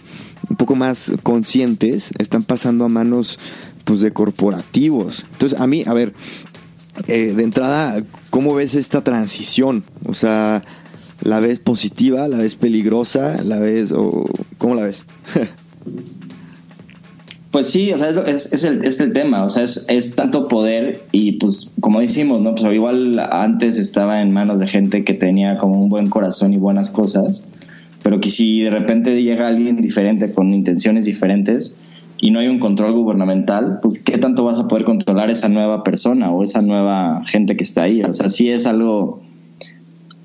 un 0.48 0.56
poco 0.56 0.74
más 0.74 1.12
conscientes, 1.22 2.10
están 2.18 2.42
pasando 2.42 2.84
a 2.84 2.88
manos 2.88 3.38
pues 3.84 4.00
de 4.00 4.12
corporativos. 4.12 5.24
Entonces, 5.32 5.58
a 5.58 5.66
mí, 5.66 5.84
a 5.86 5.94
ver, 5.94 6.12
eh, 7.06 7.32
de 7.34 7.42
entrada, 7.42 8.02
¿cómo 8.30 8.54
ves 8.54 8.74
esta 8.74 9.02
transición? 9.02 9.84
O 10.04 10.14
sea, 10.14 10.62
¿la 11.22 11.40
ves 11.40 11.58
positiva? 11.58 12.28
¿La 12.28 12.38
ves 12.38 12.54
peligrosa? 12.54 13.42
¿La 13.42 13.58
ves 13.58 13.92
o 13.92 14.28
cómo 14.58 14.74
la 14.74 14.82
ves? 14.84 15.04
Pues 17.50 17.70
sí, 17.70 17.92
o 17.92 17.98
sea, 17.98 18.10
es, 18.26 18.62
el, 18.62 18.84
es 18.84 19.00
el, 19.00 19.14
tema, 19.14 19.42
o 19.42 19.48
sea, 19.48 19.62
es, 19.62 20.14
tanto 20.16 20.44
poder 20.44 21.00
y 21.12 21.32
pues 21.32 21.72
como 21.80 22.00
decimos, 22.00 22.44
¿no? 22.44 22.54
Pues 22.54 22.70
igual 22.74 23.18
antes 23.30 23.78
estaba 23.78 24.20
en 24.20 24.32
manos 24.32 24.60
de 24.60 24.66
gente 24.66 25.02
que 25.02 25.14
tenía 25.14 25.56
como 25.56 25.80
un 25.80 25.88
buen 25.88 26.10
corazón 26.10 26.52
y 26.52 26.58
buenas 26.58 26.90
cosas, 26.90 27.48
pero 28.02 28.20
que 28.20 28.28
si 28.28 28.60
de 28.60 28.70
repente 28.70 29.22
llega 29.22 29.48
alguien 29.48 29.80
diferente 29.80 30.34
con 30.34 30.52
intenciones 30.52 31.06
diferentes 31.06 31.80
y 32.20 32.32
no 32.32 32.40
hay 32.40 32.48
un 32.48 32.58
control 32.58 32.92
gubernamental, 32.92 33.78
pues 33.80 34.02
qué 34.02 34.18
tanto 34.18 34.44
vas 34.44 34.58
a 34.58 34.68
poder 34.68 34.84
controlar 34.84 35.30
esa 35.30 35.48
nueva 35.48 35.84
persona 35.84 36.30
o 36.30 36.42
esa 36.42 36.60
nueva 36.60 37.22
gente 37.24 37.56
que 37.56 37.64
está 37.64 37.84
ahí, 37.84 38.02
o 38.02 38.12
sea, 38.12 38.28
sí 38.28 38.50
es 38.50 38.66
algo 38.66 39.22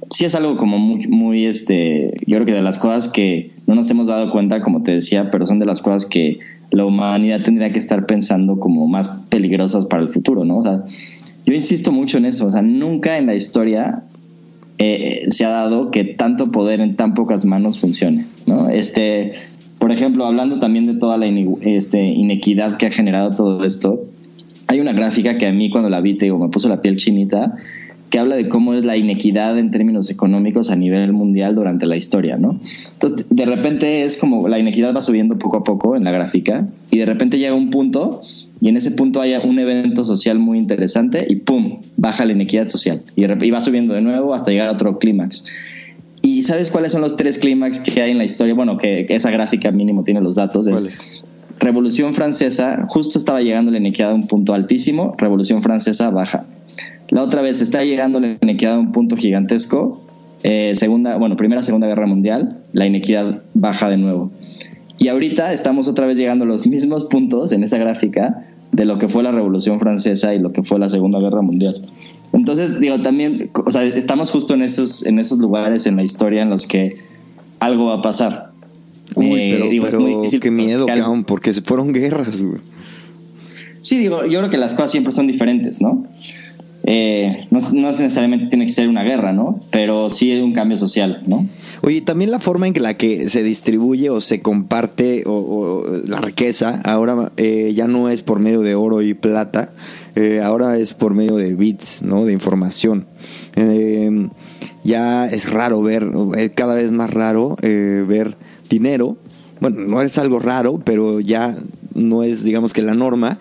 sí 0.10 0.26
es 0.26 0.36
algo 0.36 0.58
como 0.58 0.80
muy, 0.80 1.08
muy, 1.08 1.45
este, 1.45 2.14
yo 2.26 2.38
creo 2.38 2.45
que 2.45 2.54
de 2.54 2.62
las 2.62 2.78
cosas 2.78 3.08
que 3.08 3.51
no 3.68 3.76
nos 3.76 3.89
hemos 3.91 4.08
dado 4.08 4.30
cuenta, 4.30 4.62
como 4.62 4.84
te 4.84 4.93
decía, 4.93 5.32
pero 5.32 5.45
son 5.45 5.60
de 5.60 5.66
las 5.66 5.82
cosas 5.82 6.06
que 6.06 6.39
la 6.72 6.86
humanidad 6.86 7.43
tendría 7.43 7.72
que 7.72 7.80
estar 7.80 8.06
pensando 8.06 8.60
como 8.60 8.88
más 8.88 9.26
peligrosas 9.30 9.86
para 9.86 10.01
el 10.01 10.10
futuro, 10.10 10.43
¿no? 10.43 10.60
O 10.60 10.64
sea, 10.64 10.84
yo 11.45 11.54
insisto 11.54 11.91
mucho 11.91 12.18
en 12.18 12.26
eso, 12.26 12.47
o 12.47 12.51
sea, 12.51 12.62
nunca 12.62 13.18
en 13.18 13.28
la 13.28 13.36
historia 13.36 14.04
eh, 14.80 15.26
se 15.30 15.45
ha 15.45 15.49
dado 15.49 15.91
que 15.91 16.04
tanto 16.04 16.51
poder 16.51 16.82
en 16.82 16.95
tan 16.95 17.14
pocas 17.14 17.45
manos 17.45 17.80
funcione, 17.80 18.26
¿no? 18.47 18.70
Este, 18.70 19.34
por 19.78 19.91
ejemplo, 19.91 20.26
hablando 20.26 20.60
también 20.60 20.86
de 20.86 20.95
toda 20.95 21.18
la 21.18 21.28
este, 21.28 22.04
inequidad 22.04 22.78
que 22.78 22.88
ha 22.88 22.91
generado 22.91 23.32
todo 23.32 23.64
esto, 23.66 24.06
hay 24.68 24.80
una 24.80 24.93
gráfica 24.93 25.38
que 25.38 25.45
a 25.45 25.51
mí 25.51 25.70
cuando 25.70 25.89
la 25.89 26.01
vi, 26.01 26.18
te 26.18 26.26
digo, 26.26 26.39
me 26.39 26.49
puso 26.49 26.70
la 26.70 26.82
piel 26.82 26.97
chinita, 26.97 27.54
que 28.14 28.20
habla 28.20 28.36
de 28.36 28.47
cómo 28.47 28.76
es 28.76 28.86
la 28.86 28.95
inequidad 28.95 29.57
en 29.57 29.72
términos 29.72 30.07
económicos 30.11 30.70
a 30.70 30.76
nivel 30.76 31.14
mundial 31.14 31.55
durante 31.55 31.88
la 31.88 31.97
historia, 31.97 32.38
¿no? 32.38 32.59
Entonces, 32.91 33.26
de 33.28 33.45
repente 33.47 34.03
es 34.03 34.20
como 34.20 34.47
la 34.47 34.59
inequidad 34.59 34.95
va 34.95 35.01
subiendo 35.01 35.39
poco 35.39 35.57
a 35.57 35.64
poco 35.64 35.95
en 35.95 36.03
la 36.03 36.11
gráfica 36.11 36.68
y 36.91 36.99
de 36.99 37.07
repente 37.07 37.39
llega 37.39 37.55
un 37.55 37.72
punto 37.72 38.22
y 38.61 38.70
en 38.70 38.78
ese 38.78 38.91
punto 38.91 39.20
hay 39.20 39.34
un 39.43 39.57
evento 39.57 40.03
social 40.03 40.38
muy 40.38 40.59
interesante 40.59 41.26
y 41.28 41.38
¡pum! 41.38 41.80
baja 41.97 42.24
la 42.26 42.34
inequidad 42.34 42.68
social 42.68 43.01
y, 43.16 43.26
va 43.49 43.61
subiendo 43.61 43.95
de 43.95 44.01
nuevo 44.01 44.36
hasta 44.36 44.51
llegar 44.51 44.70
a 44.70 44.74
otro 44.74 44.99
clímax. 44.99 45.45
¿Y 46.22 46.43
sabes 46.43 46.70
cuáles 46.70 46.91
son 46.91 47.01
los 47.01 47.16
tres 47.18 47.39
clímax 47.39 47.80
que 47.80 47.99
hay 47.99 48.11
en 48.11 48.20
la 48.20 48.26
historia? 48.26 48.53
Bueno, 48.53 48.78
que, 48.78 49.07
esa 49.09 49.32
gráfica 49.32 49.72
mínimo 49.72 50.03
tiene 50.03 50.22
los 50.22 50.36
datos. 50.36 50.70
¿Cuáles? 50.70 51.24
Revolución 51.59 52.14
Francesa, 52.14 52.86
justo 52.89 53.18
estaba 53.18 53.41
llegando 53.41 53.72
la 53.72 53.80
inequidad 53.80 54.11
a 54.11 54.14
un 54.14 54.28
punto 54.28 54.53
altísimo, 54.53 55.16
Revolución 55.18 55.64
Francesa 55.64 56.11
baja. 56.11 56.45
La 57.14 57.22
otra 57.22 57.43
vez 57.43 57.61
está 57.61 57.84
llegando 57.84 58.20
la 58.20 58.38
inequidad 58.41 58.74
a 58.74 58.80
un 58.80 58.91
punto 58.91 59.16
gigantesco. 59.16 60.01
Eh, 60.41 60.76
segunda, 60.76 61.16
bueno, 61.18 61.36
primera, 61.36 61.61
segunda 61.61 61.86
guerra 61.86 62.07
mundial, 62.07 62.64
la 62.74 62.88
inequidad 62.88 63.43
baja 63.53 63.88
de 63.88 63.97
nuevo. 63.97 64.32
Y 64.97 65.09
ahorita 65.09 65.53
estamos 65.53 65.88
otra 65.88 66.07
vez 66.07 66.18
llegando 66.18 66.45
a 66.45 66.47
los 66.47 66.66
mismos 66.66 67.05
puntos 67.05 67.51
en 67.51 67.64
esa 67.64 67.78
gráfica 67.78 68.47
de 68.72 68.86
lo 68.86 68.97
que 68.97 69.09
fue 69.09 69.22
la 69.22 69.32
Revolución 69.32 69.80
Francesa 69.80 70.34
y 70.34 70.39
lo 70.39 70.53
que 70.53 70.64
fue 70.64 70.80
la 70.80 70.89
Segunda 70.89 71.20
Guerra 71.20 71.43
Mundial. 71.43 71.88
Entonces, 72.34 72.80
digo, 72.80 72.99
también, 73.03 73.51
o 73.64 73.72
sea, 73.72 73.84
estamos 73.84 74.32
justo 74.32 74.55
en 74.55 74.64
esos, 74.64 75.05
en 75.05 75.20
esos 75.20 75.38
lugares 75.38 75.86
en 75.86 75.97
la 75.97 76.03
historia 76.03 76.41
en 76.41 76.49
los 76.49 76.66
que 76.66 76.95
algo 77.59 77.86
va 77.86 77.95
a 77.97 78.01
pasar. 78.01 78.53
Uy, 79.14 79.34
eh, 79.34 79.47
pero, 79.51 79.88
pero 79.91 80.39
qué 80.41 80.49
miedo, 80.49 80.88
cabrón, 80.88 81.26
porque 81.26 81.53
fueron 81.53 81.93
guerras, 81.93 82.41
güey. 82.41 82.59
Sí, 83.82 83.99
digo, 83.99 84.26
yo 84.26 84.39
creo 84.39 84.49
que 84.49 84.57
las 84.57 84.74
cosas 84.74 84.89
siempre 84.91 85.11
son 85.11 85.28
diferentes, 85.28 85.80
¿no? 85.80 86.07
Eh, 86.86 87.48
no, 87.50 87.60
necesariamente 87.60 88.48
tiene 88.48 88.66
que 88.66 88.74
ser 88.74 88.90
una 88.90 89.04
guerra, 89.04 89.32
¿no? 89.32 89.60
Pero 89.72 90.10
sí 90.10 90.32
es 90.32 90.42
un 90.42 90.54
cambio 90.54 90.76
social, 90.76 91.24
¿no? 91.26 91.48
Oye, 91.82 92.02
también 92.02 92.30
la 92.30 92.40
forma 92.40 92.68
en 92.68 92.74
que 92.74 92.82
la 92.82 92.96
que 92.96 93.30
se 93.30 93.42
distribuye 93.42 94.10
o 94.10 94.20
se 94.20 94.42
comparte 94.42 95.24
o, 95.26 95.86
la 96.06 96.20
riqueza 96.20 96.82
ahora 96.84 97.32
eh, 97.38 97.72
ya 97.74 97.88
no 97.88 98.10
es 98.10 98.22
por 98.22 98.40
medio 98.40 98.62
de 98.62 98.76
oro 98.76 99.02
y 99.02 99.14
plata, 99.14 99.72
eh, 100.16 100.42
ahora 100.44 100.78
es 100.78 100.94
por 100.94 101.14
medio 101.14 101.38
de 101.38 101.54
bits, 101.56 102.02
¿no? 102.04 102.26
De 102.26 102.34
información. 102.34 103.06
ya 104.84 105.28
es 105.28 105.50
raro 105.50 105.82
ver, 105.82 106.12
cada 106.54 106.76
vez 106.76 106.92
más 106.92 107.10
raro 107.10 107.56
ver 107.62 108.36
dinero. 108.70 109.18
Bueno, 109.62 109.80
no 109.82 110.02
es 110.02 110.18
algo 110.18 110.40
raro, 110.40 110.82
pero 110.84 111.22
ya 111.22 111.56
no 111.94 112.24
es, 112.24 112.44
digamos 112.44 112.74
que 112.74 112.82
la 112.82 112.94
norma 112.94 113.40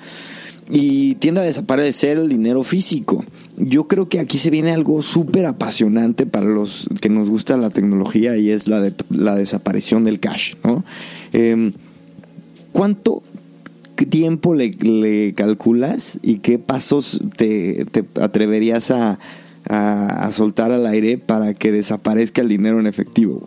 y 0.74 1.16
tiende 1.16 1.42
a 1.42 1.44
desaparecer 1.44 2.16
el 2.16 2.30
dinero 2.30 2.64
físico. 2.64 3.26
Yo 3.58 3.88
creo 3.88 4.08
que 4.08 4.20
aquí 4.20 4.38
se 4.38 4.48
viene 4.48 4.72
algo 4.72 5.02
súper 5.02 5.44
apasionante 5.44 6.24
para 6.24 6.46
los 6.46 6.88
que 7.02 7.10
nos 7.10 7.28
gusta 7.28 7.58
la 7.58 7.68
tecnología 7.68 8.38
y 8.38 8.50
es 8.50 8.68
la, 8.68 8.80
de, 8.80 8.94
la 9.10 9.34
desaparición 9.34 10.04
del 10.04 10.18
cash. 10.18 10.54
¿no? 10.64 10.82
Em, 11.34 11.74
¿Cuánto 12.72 13.22
tiempo 14.08 14.54
le, 14.54 15.34
calculas 15.34 16.18
y 16.22 16.38
qué 16.38 16.58
pasos 16.58 17.20
te, 17.36 17.86
atreverías 18.18 18.90
a, 18.90 19.18
soltar 20.32 20.72
al 20.72 20.86
aire 20.86 21.18
para 21.18 21.52
que 21.52 21.70
desaparezca 21.70 22.40
el 22.40 22.48
dinero 22.48 22.80
en 22.80 22.86
efectivo? 22.86 23.46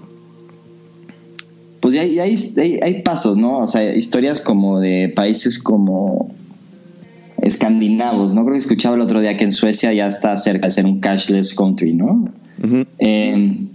Pues 1.79 1.95
hay, 1.95 2.19
hay, 2.19 2.37
hay, 2.83 3.01
pasos, 3.01 3.35
¿no? 3.35 3.59
O 3.59 3.67
sea, 3.67 3.95
historias 3.95 4.41
como 4.41 4.79
de 4.79 5.11
países 5.15 5.61
como 5.61 6.31
escandinavos, 7.41 8.33
¿no? 8.33 8.41
Creo 8.41 8.53
que 8.53 8.59
escuchaba 8.59 8.95
el 8.95 9.01
otro 9.01 9.21
día 9.21 9.37
que 9.37 9.43
en 9.43 9.51
Suecia 9.51 9.93
ya 9.93 10.07
está 10.07 10.35
cerca 10.37 10.67
de 10.67 10.71
ser 10.71 10.85
un 10.85 10.99
cashless 10.99 11.53
country, 11.53 11.93
¿no? 11.93 12.29
Em, 12.97 13.67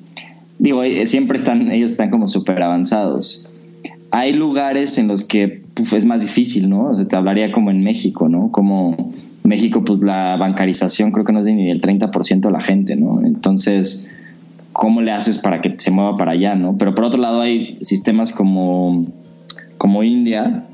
digo, 0.58 0.82
eh, 0.82 1.06
siempre 1.06 1.38
están, 1.38 1.70
ellos 1.70 1.92
están 1.92 2.10
como 2.10 2.28
súper 2.28 2.62
avanzados. 2.62 3.48
Hay 4.10 4.32
lugares 4.32 4.98
en 4.98 5.08
los 5.08 5.24
que 5.24 5.62
es 5.92 6.04
más 6.04 6.22
difícil, 6.22 6.68
¿no? 6.68 6.90
O 6.90 6.94
sea, 6.94 7.06
te 7.06 7.16
hablaría 7.16 7.52
como 7.52 7.70
en 7.70 7.82
México, 7.82 8.28
¿no? 8.28 8.50
Como 8.50 9.12
México, 9.44 9.84
pues 9.84 10.00
la 10.00 10.36
bancarización 10.36 11.12
creo 11.12 11.24
que 11.24 11.32
no 11.32 11.40
es 11.40 11.46
ni 11.46 11.66
del 11.66 11.80
30% 11.80 12.40
de 12.40 12.50
la 12.50 12.60
gente, 12.60 12.96
¿no? 12.96 13.24
Entonces, 13.24 14.10
¿cómo 14.72 15.00
le 15.00 15.12
haces 15.12 15.38
para 15.38 15.60
que 15.60 15.74
se 15.78 15.90
mueva 15.90 16.16
para 16.16 16.32
allá, 16.32 16.54
¿no? 16.54 16.76
Pero 16.78 16.94
por 16.94 17.04
otro 17.04 17.20
lado 17.20 17.40
hay 17.40 17.78
sistemas 17.82 18.32
como, 18.32 19.06
como 19.78 20.02
India, 20.02 20.64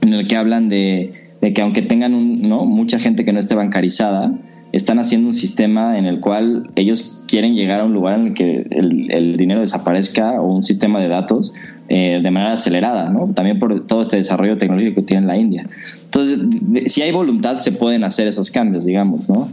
en 0.00 0.14
el 0.14 0.26
que 0.26 0.36
hablan 0.36 0.68
de 0.68 1.27
de 1.40 1.52
que 1.52 1.62
aunque 1.62 1.82
tengan 1.82 2.14
un, 2.14 2.48
¿no? 2.48 2.64
mucha 2.64 2.98
gente 2.98 3.24
que 3.24 3.32
no 3.32 3.40
esté 3.40 3.54
bancarizada, 3.54 4.32
están 4.72 4.98
haciendo 4.98 5.28
un 5.28 5.34
sistema 5.34 5.98
en 5.98 6.06
el 6.06 6.20
cual 6.20 6.70
ellos 6.76 7.22
quieren 7.26 7.54
llegar 7.54 7.80
a 7.80 7.84
un 7.84 7.94
lugar 7.94 8.18
en 8.18 8.26
el 8.28 8.34
que 8.34 8.66
el, 8.70 9.36
dinero 9.36 9.60
desaparezca 9.60 10.40
o 10.40 10.52
un 10.52 10.62
sistema 10.62 11.00
de 11.00 11.08
datos 11.08 11.54
eh, 11.88 12.20
de 12.22 12.30
manera 12.30 12.52
acelerada, 12.52 13.08
¿no? 13.08 13.32
También 13.34 13.58
por 13.58 13.86
todo 13.86 14.02
este 14.02 14.18
desarrollo 14.18 14.58
tecnológico 14.58 14.96
que 14.96 15.02
tiene 15.02 15.26
la 15.26 15.38
India. 15.38 15.66
Entonces, 16.04 16.38
si 16.92 17.00
hay 17.00 17.12
voluntad, 17.12 17.58
se 17.58 17.72
pueden 17.72 18.04
hacer 18.04 18.28
esos 18.28 18.50
cambios, 18.50 18.84
digamos, 18.84 19.28
¿no? 19.28 19.48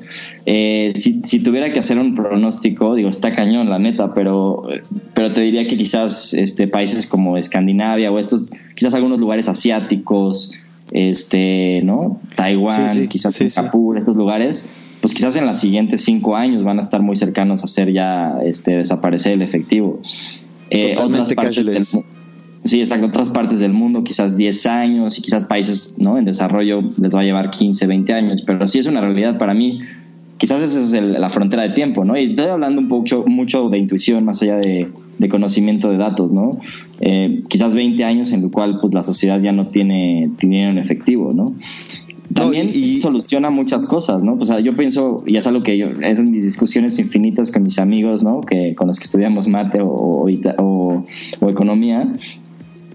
Eh, 0.45 0.91
si, 0.95 1.21
si, 1.23 1.41
tuviera 1.41 1.71
que 1.71 1.79
hacer 1.79 1.97
un 1.97 2.13
pronóstico, 2.13 2.95
digo, 2.95 3.07
está 3.07 3.35
cañón, 3.35 3.69
la 3.69 3.79
neta, 3.79 4.13
pero, 4.13 4.63
pero 5.13 5.31
te 5.31 5.41
diría 5.41 5.65
que 5.67 5.77
quizás 5.77 6.33
este, 6.33 6.67
países 6.67 7.07
como 7.07 7.37
Escandinavia 7.37 8.11
o 8.11 8.19
estos, 8.19 8.51
quizás 8.73 8.93
algunos 8.93 9.19
lugares 9.19 9.47
asiáticos, 9.47 10.51
este, 10.91 11.81
¿no? 11.83 12.19
Taiwán, 12.35 13.07
quizás 13.07 13.35
Singapur, 13.35 13.97
estos 13.97 14.15
lugares, 14.15 14.69
pues 15.01 15.13
quizás 15.13 15.35
en 15.35 15.45
los 15.45 15.57
siguientes 15.57 16.03
cinco 16.03 16.35
años 16.35 16.63
van 16.63 16.79
a 16.79 16.81
estar 16.81 17.01
muy 17.01 17.15
cercanos 17.15 17.61
a 17.61 17.65
hacer 17.65 17.91
ya 17.91 18.37
este, 18.43 18.77
desaparecer 18.77 19.33
el 19.33 19.41
efectivo. 19.41 20.01
Eh, 20.69 20.95
otras 20.97 21.33
partes 21.33 21.65
del, 21.65 21.85
sí, 22.63 22.79
exacto, 22.79 23.05
otras 23.05 23.29
partes 23.29 23.59
del 23.59 23.71
mundo 23.71 24.03
quizás 24.03 24.35
10 24.35 24.65
años 24.65 25.17
y 25.19 25.21
quizás 25.21 25.45
países 25.45 25.95
¿no? 25.97 26.17
en 26.17 26.25
desarrollo 26.25 26.81
les 26.99 27.15
va 27.15 27.21
a 27.21 27.23
llevar 27.23 27.51
15, 27.51 27.85
20 27.85 28.13
años, 28.13 28.43
pero 28.45 28.65
sí 28.67 28.79
es 28.79 28.87
una 28.87 29.01
realidad 29.01 29.37
para 29.37 29.53
mí. 29.53 29.79
Quizás 30.37 30.61
esa 30.61 30.81
es 30.81 30.91
la 30.91 31.29
frontera 31.29 31.63
de 31.63 31.69
tiempo, 31.69 32.03
¿no? 32.03 32.17
Y 32.17 32.25
estoy 32.25 32.47
hablando 32.47 32.81
un 32.81 32.89
poco, 32.89 33.23
mucho 33.27 33.69
de 33.69 33.77
intuición 33.77 34.25
más 34.25 34.41
allá 34.41 34.57
de, 34.57 34.91
conocimiento 35.29 35.89
de 35.89 35.97
datos, 35.97 36.31
¿no? 36.31 36.51
Eh, 36.99 37.43
quizás 37.47 37.73
20 37.73 38.03
años 38.03 38.33
en 38.33 38.43
el 38.43 38.51
cual 38.51 38.79
pues 38.81 38.93
la 38.93 39.03
sociedad 39.03 39.39
ya 39.39 39.53
no 39.53 39.67
tiene 39.67 40.29
dinero 40.37 40.71
en 40.71 40.77
efectivo, 40.77 41.31
¿no? 41.33 41.55
también 42.33 42.69
y, 42.73 42.97
soluciona 42.99 43.49
muchas 43.49 43.85
cosas, 43.85 44.23
¿no? 44.23 44.33
O 44.33 44.45
sea, 44.45 44.59
yo 44.59 44.75
pienso, 44.75 45.23
y 45.25 45.37
es 45.37 45.45
algo 45.47 45.63
que 45.63 45.77
yo, 45.77 45.87
esas 46.01 46.25
mis 46.25 46.43
discusiones 46.43 46.97
infinitas 46.99 47.51
con 47.51 47.63
mis 47.63 47.77
amigos, 47.79 48.23
¿no? 48.23 48.41
Que 48.41 48.73
con 48.75 48.87
los 48.87 48.99
que 48.99 49.05
estudiamos 49.05 49.47
mate 49.47 49.79
o, 49.81 50.27
o, 50.27 51.03
economía, 51.49 52.11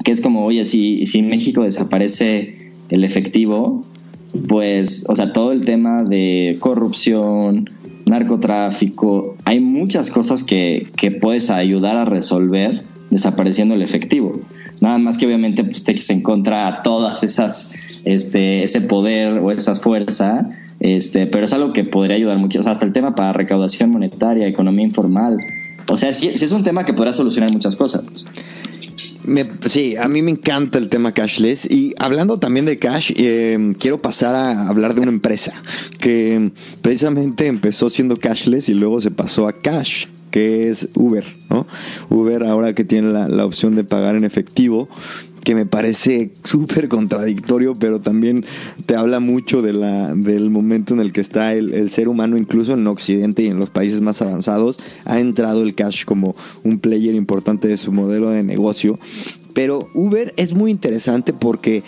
que 0.05 0.11
es 0.11 0.21
como, 0.21 0.45
oye, 0.45 0.65
si, 0.65 1.07
si 1.07 1.21
en 1.21 1.29
México 1.29 1.63
desaparece 1.63 2.73
el 2.89 3.05
efectivo, 3.05 3.83
pues, 4.49 5.05
o 5.09 5.15
sea, 5.15 5.33
todo 5.33 5.53
el 5.53 5.65
tema 5.65 6.03
de 6.03 6.57
corrupción, 6.61 7.69
narcotráfico, 8.07 9.37
hay 9.45 9.61
muchas 9.61 10.11
cosas 10.11 10.43
que, 10.43 10.89
que 10.97 11.11
puedes 11.11 11.51
ayudar 11.51 11.97
a 11.97 12.05
resolver 12.05 12.85
desapareciendo 13.11 13.75
el 13.75 13.83
efectivo. 13.83 14.41
Nada 14.81 14.99
más 14.99 15.19
que 15.19 15.27
obviamente 15.27 15.65
pues 15.65 15.85
te 15.85 15.95
en 16.13 16.23
contra 16.23 16.67
a 16.67 16.83
todas 16.83 17.23
esas, 17.23 17.75
este, 18.05 18.63
ese 18.63 18.81
poder 18.81 19.39
o 19.39 19.51
esa 19.51 19.75
fuerza, 19.75 20.51
este, 20.79 21.27
pero 21.27 21.45
es 21.45 21.53
algo 21.53 21.73
que 21.73 21.85
podría 21.85 22.17
ayudar 22.17 22.39
mucho, 22.39 22.61
o 22.61 22.63
sea, 22.63 22.73
hasta 22.73 22.87
el 22.87 22.93
tema 22.93 23.15
para 23.15 23.33
recaudación 23.33 23.91
monetaria, 23.91 24.47
economía 24.47 24.87
informal, 24.87 25.37
o 25.89 25.97
sea, 25.97 26.15
sí, 26.15 26.29
es 26.29 26.53
un 26.53 26.63
tema 26.63 26.85
que 26.85 26.95
podrá 26.95 27.13
solucionar 27.13 27.53
muchas 27.53 27.77
cosas. 27.77 28.05
Sí, 29.69 29.97
a 29.97 30.09
mí 30.09 30.23
me 30.23 30.31
encanta 30.31 30.79
el 30.79 30.89
tema 30.89 31.13
cashless 31.13 31.71
y 31.71 31.95
hablando 31.99 32.39
también 32.39 32.67
de 32.67 32.79
cash, 32.79 33.13
eh, 33.17 33.75
quiero 33.79 33.99
pasar 33.99 34.35
a 34.35 34.69
hablar 34.69 34.95
de 34.95 35.03
una 35.03 35.11
empresa 35.11 35.53
que 35.99 36.53
precisamente 36.83 37.47
empezó 37.47 37.91
siendo 37.91 38.17
cashless 38.17 38.69
y 38.69 38.75
luego 38.75 39.01
se 39.01 39.11
pasó 39.11 39.49
a 39.49 39.53
cash 39.53 40.07
que 40.31 40.69
es 40.69 40.89
Uber, 40.95 41.25
¿no? 41.49 41.67
Uber 42.09 42.45
ahora 42.45 42.73
que 42.73 42.85
tiene 42.85 43.13
la, 43.29 43.45
opción 43.45 43.75
de 43.75 43.85
pagar 43.85 44.15
en 44.15 44.25
efectivo, 44.25 44.89
que 45.43 45.55
me 45.55 45.67
parece 45.67 46.33
súper 46.45 46.89
contradictorio, 46.89 47.75
pero 47.75 48.01
también 48.01 48.45
te 48.87 48.97
habla 48.97 49.21
mucho 49.21 49.63
de 49.63 49.73
la, 49.73 50.15
del 50.15 50.51
momento 50.51 50.95
en 50.95 51.01
el 51.01 51.13
que 51.13 51.21
está 51.21 51.55
el, 51.55 51.73
el, 51.73 51.91
ser 51.91 52.09
humano, 52.09 52.37
incluso 52.37 52.75
en 52.75 52.87
Occidente 52.87 53.43
y 53.43 53.47
en 53.47 53.59
los 53.59 53.71
países 53.71 54.01
más 54.01 54.23
avanzados, 54.23 54.79
ha 55.05 55.21
entrado 55.21 55.63
el 55.63 55.75
cash 55.75 56.05
como 56.05 56.37
un 56.63 56.79
player 56.79 57.15
importante 57.15 57.69
de 57.69 57.79
su 57.79 57.93
modelo 57.93 58.31
de 58.31 58.43
negocio. 58.43 58.99
Pero 59.55 59.91
Uber 59.95 60.33
es 60.37 60.55
muy 60.55 60.71
interesante 60.71 61.33
porque 61.33 61.83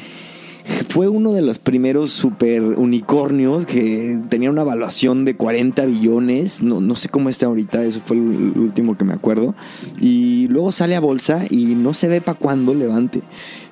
fue 0.88 1.08
uno 1.08 1.32
de 1.32 1.42
los 1.42 1.58
primeros 1.58 2.10
super 2.10 2.62
unicornios 2.62 3.66
que 3.66 4.20
tenía 4.28 4.50
una 4.50 4.62
evaluación 4.62 5.24
de 5.24 5.36
40 5.36 5.86
billones. 5.86 6.62
No, 6.62 6.80
no 6.80 6.96
sé 6.96 7.08
cómo 7.08 7.28
está 7.28 7.46
ahorita, 7.46 7.84
eso 7.84 8.00
fue 8.04 8.16
el 8.16 8.52
último 8.56 8.96
que 8.96 9.04
me 9.04 9.14
acuerdo. 9.14 9.54
Y 10.00 10.48
luego 10.48 10.72
sale 10.72 10.96
a 10.96 11.00
bolsa 11.00 11.44
y 11.50 11.74
no 11.74 11.94
se 11.94 12.08
ve 12.08 12.20
para 12.20 12.38
cuándo 12.38 12.74
levante. 12.74 13.22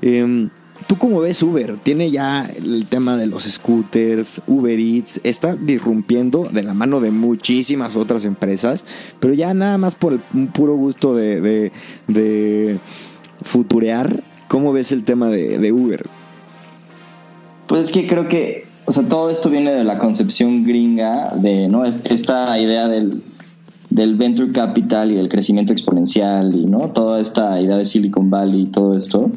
Em, 0.02 0.50
¿Tú 0.86 0.98
cómo 0.98 1.20
ves 1.20 1.42
Uber? 1.42 1.76
Tiene 1.76 2.10
ya 2.10 2.46
el 2.46 2.86
tema 2.86 3.16
de 3.16 3.26
los 3.26 3.44
scooters, 3.44 4.42
Uber 4.46 4.78
Eats, 4.78 5.20
está 5.22 5.54
disrumpiendo 5.54 6.48
de 6.50 6.62
la 6.62 6.74
mano 6.74 7.00
de 7.00 7.10
muchísimas 7.10 7.94
otras 7.96 8.24
empresas, 8.24 8.84
pero 9.20 9.34
ya 9.34 9.54
nada 9.54 9.78
más 9.78 9.94
por 9.94 10.14
el 10.14 10.20
puro 10.48 10.74
gusto 10.74 11.14
de, 11.14 11.40
de, 11.40 11.72
de 12.08 12.78
futurear. 13.42 14.24
¿Cómo 14.48 14.72
ves 14.72 14.90
el 14.90 15.04
tema 15.04 15.28
de, 15.28 15.58
de 15.58 15.70
Uber? 15.70 16.06
Pues 17.70 17.84
es 17.84 17.92
que 17.92 18.08
creo 18.08 18.28
que, 18.28 18.64
o 18.84 18.90
sea, 18.90 19.04
todo 19.04 19.30
esto 19.30 19.48
viene 19.48 19.70
de 19.70 19.84
la 19.84 20.00
concepción 20.00 20.64
gringa 20.64 21.32
de, 21.36 21.68
¿no? 21.68 21.84
Es 21.84 22.02
esta 22.04 22.58
idea 22.58 22.88
del, 22.88 23.22
del 23.90 24.16
venture 24.16 24.50
capital 24.50 25.12
y 25.12 25.14
del 25.14 25.28
crecimiento 25.28 25.72
exponencial 25.72 26.52
y, 26.52 26.66
¿no? 26.66 26.88
Toda 26.88 27.20
esta 27.20 27.60
idea 27.60 27.76
de 27.76 27.86
Silicon 27.86 28.28
Valley 28.28 28.62
y 28.62 28.66
todo 28.66 28.96
esto. 28.96 29.30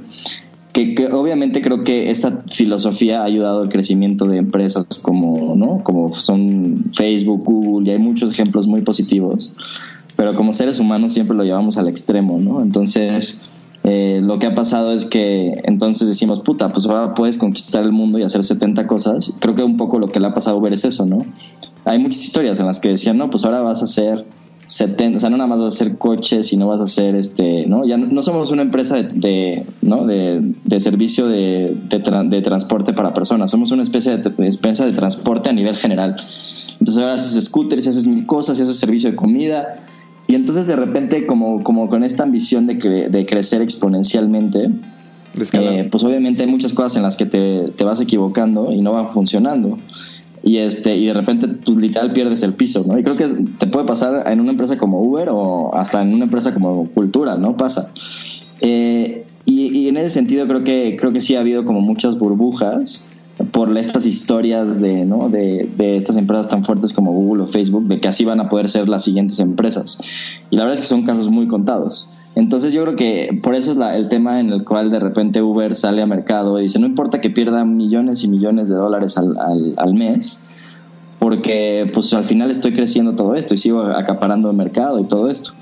Que, 0.72 0.96
que, 0.96 1.10
obviamente 1.10 1.62
creo 1.62 1.84
que 1.84 2.10
esta 2.10 2.40
filosofía 2.52 3.22
ha 3.22 3.26
ayudado 3.26 3.62
al 3.62 3.70
crecimiento 3.70 4.26
de 4.26 4.38
empresas 4.38 4.88
como, 5.04 5.56
¿no? 5.56 5.84
Como 5.84 6.16
son 6.16 6.86
Facebook, 6.92 7.44
Google, 7.44 7.88
y 7.88 7.94
hay 7.94 8.00
muchos 8.00 8.32
ejemplos 8.32 8.66
muy 8.66 8.82
positivos. 8.82 9.54
Pero 10.16 10.36
como 10.36 10.56
seres 10.56 10.80
humanos 10.80 11.14
siempre 11.14 11.38
lo 11.38 11.44
llevamos 11.44 11.78
al 11.78 11.88
extremo, 11.88 12.40
¿no? 12.40 12.64
Entonces, 12.64 13.42
eh, 13.84 14.22
lo 14.24 14.40
que 14.40 14.46
ha 14.46 14.56
pasado 14.56 14.94
es 14.94 15.06
que 15.06 15.62
entonces 15.66 16.08
decimos, 16.08 16.40
puta, 16.40 16.72
pues 16.72 16.86
ahora 16.86 17.14
puedes 17.14 17.38
conquistar 17.38 17.84
el 17.84 17.92
mundo 17.92 18.18
y 18.18 18.24
hacer 18.24 18.44
70 18.44 18.88
cosas. 18.88 19.36
Creo 19.40 19.56
que 19.56 19.64
un 19.64 19.76
poco 19.76 20.00
lo 20.00 20.08
que 20.08 20.20
le 20.20 20.28
ha 20.28 20.34
pasado 20.34 20.56
a 20.56 20.60
Uber 20.60 20.72
es 20.72 20.86
eso, 20.86 21.06
¿no? 21.06 21.26
Hay 21.86 22.00
muchas 22.00 22.24
historias 22.24 22.60
en 22.60 22.66
las 22.66 22.80
que 22.80 22.90
decían, 22.90 23.18
no, 23.18 23.30
pues 23.30 23.44
ahora 23.44 23.62
vas 23.62 23.82
a 23.82 23.86
hacer 23.86 24.26
70, 24.68 25.18
o 25.18 25.20
sea, 25.20 25.30
no 25.30 25.38
nada 25.38 25.50
más 25.50 25.60
vas 25.60 25.66
a 25.66 25.84
hacer 25.84 25.98
coches, 25.98 26.48
sino 26.48 26.68
vas 26.68 26.80
a 26.80 26.86
hacer, 26.86 27.16
este, 27.16 27.66
¿no? 27.68 27.86
Ya 27.86 27.98
no, 27.98 28.24
somos 28.24 28.52
una 28.52 28.62
empresa 28.62 29.04
de, 29.04 29.66
¿no? 29.82 30.06
de, 30.06 30.54
de 30.64 30.80
servicio 30.80 31.28
de, 31.28 31.76
de, 31.90 32.42
transporte 32.42 32.94
para 32.94 33.14
personas, 33.14 33.52
somos 33.52 33.72
una 33.72 33.84
especie 33.84 34.18
de, 34.18 34.32
empresa 34.48 34.86
de 34.86 34.94
transporte 34.94 35.50
a 35.50 35.54
nivel 35.54 35.76
general. 35.76 36.16
Entonces 36.80 36.98
ahora 37.04 37.16
haces 37.16 37.44
scooters, 37.44 37.88
haces 37.88 38.08
mil 38.08 38.26
cosas, 38.26 38.60
haces 38.60 38.78
servicio 38.78 39.12
de 39.12 39.16
comida, 39.18 39.84
y 40.28 40.36
entonces 40.36 40.68
de 40.68 40.76
repente, 40.76 41.26
como, 41.26 41.64
como 41.64 41.88
con 41.88 42.04
esta 42.04 42.24
ambición 42.24 42.68
de, 42.68 42.76
de 43.10 43.26
crecer 43.26 43.62
exponencialmente, 43.62 44.70
eh, 45.54 45.88
pues 45.92 46.04
obviamente 46.04 46.44
hay 46.44 46.50
muchas 46.50 46.74
cosas 46.74 46.96
en 46.96 47.04
las 47.04 47.16
que 47.18 47.26
te, 47.26 47.72
te, 47.72 47.84
vas 47.84 48.00
equivocando 48.00 48.72
y 48.72 48.82
no 48.82 48.94
van 48.94 49.12
funcionando. 49.12 49.80
Y, 50.44 50.58
este, 50.58 50.96
y 50.96 51.08
de 51.08 51.14
repente, 51.14 51.48
pues 51.48 51.78
literal 51.78 52.14
pierdes 52.14 52.44
el 52.44 52.54
piso, 52.54 52.84
¿no? 52.86 53.00
Y 53.00 53.04
creo 53.04 53.16
que 53.16 53.28
te 53.58 53.66
puede 53.68 53.86
pasar 53.86 54.32
en 54.32 54.42
una 54.42 54.52
empresa 54.52 54.78
como 54.78 55.02
Uber 55.02 55.30
o 55.32 55.74
hasta 55.74 56.02
en 56.02 56.14
una 56.14 56.26
empresa 56.26 56.54
como 56.54 56.86
Cultura, 56.86 57.36
¿no? 57.38 57.58
Pasa. 57.58 57.94
Eh, 58.62 59.26
y, 59.46 59.78
y, 59.78 59.88
en 59.88 59.98
ese 59.98 60.10
sentido 60.10 60.48
creo 60.48 60.64
que, 60.64 60.96
creo 61.00 61.12
que 61.14 61.22
sí 61.22 61.36
ha 61.36 61.40
habido 61.40 61.66
como 61.66 61.82
muchas 61.82 62.18
burbujas 62.20 63.08
por 63.52 63.76
estas 63.78 64.06
historias 64.06 64.80
de, 64.82 65.06
¿no? 65.06 65.30
de, 65.30 65.70
de, 65.78 65.98
estas 65.98 66.18
empresas 66.18 66.48
tan 66.50 66.64
fuertes 66.64 66.94
como 66.94 67.12
Google 67.12 67.44
o 67.44 67.48
Facebook, 67.48 67.88
de 67.88 68.00
que 68.00 68.08
así 68.08 68.26
van 68.26 68.40
a 68.40 68.50
poder 68.50 68.70
ser 68.70 68.90
las 68.90 69.04
siguientes 69.04 69.40
empresas. 69.40 70.00
Y 70.50 70.58
la 70.58 70.64
verdad 70.64 70.76
es 70.76 70.82
que 70.82 70.88
son 70.88 71.04
casos 71.04 71.30
muy 71.30 71.48
contados. 71.48 72.08
Entonces 72.36 72.74
yo 72.74 72.82
creo 72.84 72.96
que 72.96 73.40
por 73.44 73.54
eso 73.54 73.72
es 73.72 73.78
la, 73.78 73.96
el 73.96 74.10
tema 74.10 74.40
en 74.40 74.52
el 74.52 74.64
cual 74.64 74.90
de 74.90 75.00
repente 75.00 75.42
Uber 75.42 75.76
sale 75.76 76.02
a 76.02 76.08
mercado 76.08 76.60
y 76.60 76.64
dice, 76.64 76.80
no 76.80 76.88
importa 76.88 77.22
que 77.22 77.30
pierda 77.30 77.64
millones 77.64 78.24
y 78.24 78.28
millones 78.28 78.70
de 78.70 78.76
dólares 78.76 79.18
al, 79.18 79.38
al, 79.38 79.74
al 79.78 79.94
mes, 79.94 80.44
porque 81.20 81.90
pues 81.94 82.14
al 82.14 82.26
final 82.26 82.50
estoy 82.50 82.74
creciendo 82.74 83.14
todo 83.16 83.36
esto 83.36 83.54
y 83.54 83.58
sigo 83.58 83.82
acaparando 83.82 84.50
el 84.50 84.58
mercado 84.58 85.00
y 85.00 85.04
todo 85.04 85.30
esto 85.30 85.54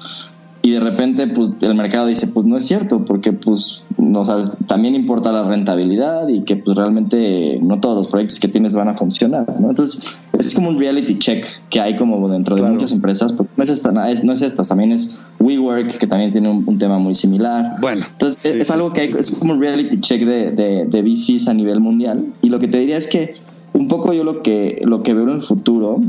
y 0.61 0.71
de 0.71 0.79
repente 0.79 1.27
pues 1.27 1.51
el 1.61 1.75
mercado 1.75 2.07
dice 2.07 2.27
pues 2.27 2.45
no 2.45 2.57
es 2.57 2.65
cierto 2.65 3.03
porque 3.05 3.33
pues 3.33 3.83
no 3.97 4.25
sabes 4.25 4.57
también 4.67 4.95
importa 4.95 5.31
la 5.31 5.43
rentabilidad 5.43 6.27
y 6.27 6.41
que 6.41 6.55
pues 6.55 6.77
realmente 6.77 7.59
no 7.61 7.79
todos 7.79 7.95
los 7.95 8.07
proyectos 8.07 8.39
que 8.39 8.47
tienes 8.47 8.75
van 8.75 8.87
a 8.87 8.93
funcionar 8.93 9.45
¿no? 9.59 9.69
entonces 9.69 10.17
es 10.37 10.53
como 10.53 10.69
un 10.69 10.79
reality 10.79 11.17
check 11.19 11.45
que 11.69 11.79
hay 11.79 11.95
como 11.95 12.29
dentro 12.29 12.55
de 12.55 12.63
muchas 12.63 12.91
empresas 12.91 13.33
pues 13.33 13.49
no 13.55 13.63
es 13.63 13.69
esta 13.69 13.91
no 13.91 14.33
es 14.33 14.41
esta 14.41 14.63
también 14.63 14.91
es 14.91 15.19
WeWork 15.39 15.97
que 15.97 16.07
también 16.07 16.31
tiene 16.31 16.49
un, 16.49 16.77
tema 16.77 16.97
muy 16.97 17.13
similar. 17.15 17.75
Bueno 17.79 18.05
entonces 18.09 18.43
es, 18.45 18.71
algo 18.71 18.93
que 18.93 19.01
hay, 19.01 19.11
es 19.11 19.31
como 19.31 19.53
un 19.53 19.59
reality 19.59 19.99
check 19.99 20.21
de, 20.23 20.51
de, 20.51 20.85
de 20.85 21.01
VCs 21.01 21.47
a 21.47 21.53
nivel 21.53 21.79
mundial 21.79 22.25
y 22.41 22.49
lo 22.49 22.59
que 22.59 22.67
te 22.67 22.79
diría 22.79 22.97
es 22.97 23.07
que 23.07 23.35
un 23.73 23.87
poco 23.87 24.13
yo 24.13 24.23
lo 24.23 24.41
que 24.41 24.81
lo 24.83 25.03
que 25.03 25.13
veo 25.13 25.23
en 25.23 25.35
el 25.35 25.41
futuro 25.41 26.01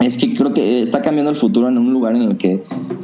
es 0.00 0.16
que 0.16 0.34
creo 0.34 0.54
que 0.54 0.80
está 0.80 1.02
cambiando 1.02 1.30
el 1.30 1.36
futuro 1.36 1.68
en 1.68 1.78
un 1.78 1.92
lugar 1.92 2.16
en 2.16 2.22
el 2.22 2.36
que 2.38 2.62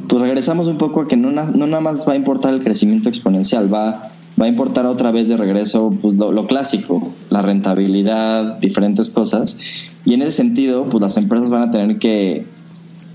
pues 0.09 0.23
regresamos 0.23 0.67
un 0.67 0.79
poco 0.79 1.03
a 1.03 1.07
que 1.07 1.17
no, 1.17 1.31
no 1.31 1.67
nada 1.67 1.81
más 1.81 2.09
va 2.09 2.15
a 2.15 2.17
importar 2.17 2.55
el 2.55 2.63
crecimiento 2.63 3.09
exponencial, 3.09 3.73
va, 3.73 4.11
va 4.41 4.47
a 4.47 4.49
importar 4.49 4.87
otra 4.87 5.11
vez 5.11 5.29
de 5.29 5.37
regreso 5.37 5.95
pues, 6.01 6.15
lo, 6.15 6.47
clásico, 6.47 7.07
la 7.31 7.43
rentabilidad, 7.43 8.59
diferentes 8.59 9.11
cosas. 9.11 9.59
Y 10.05 10.15
en 10.15 10.23
ese 10.23 10.33
sentido, 10.33 10.85
pues 10.85 11.03
las 11.03 11.17
empresas 11.17 11.51
van 11.51 11.69
a 11.69 11.71
tener 11.71 11.99
que, 11.99 12.47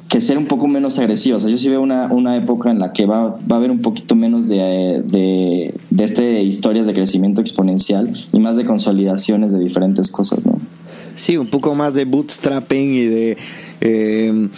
que 0.10 0.22
ser 0.22 0.38
un 0.38 0.46
poco 0.46 0.68
menos 0.68 1.00
agresivas. 1.00 1.44
yo 1.44 1.58
sí 1.58 1.70
veo 1.70 1.82
una, 1.82 2.08
una 2.12 2.38
época 2.38 2.70
en 2.70 2.80
la 2.80 2.92
que 2.92 3.06
va, 3.06 3.40
va 3.52 3.56
a 3.56 3.56
haber 3.56 3.72
un 3.72 3.80
poquito 3.80 4.16
menos 4.16 4.48
de, 4.48 5.02
de, 5.06 5.74
de 5.90 6.04
este 6.04 6.44
historias 6.44 6.86
de 6.86 6.94
crecimiento 6.94 7.42
exponencial 7.42 8.28
y 8.32 8.40
más 8.40 8.58
de 8.58 8.66
consolidaciones 8.66 9.54
de 9.54 9.60
diferentes 9.60 10.12
cosas, 10.12 10.46
¿no? 10.46 10.60
Sí, 11.16 11.38
un 11.38 11.48
poco 11.48 11.76
más 11.76 11.94
de 11.94 12.06
bootstrapping 12.06 12.94
y 12.94 13.06
de... 13.06 13.38
Eh, 13.82 14.50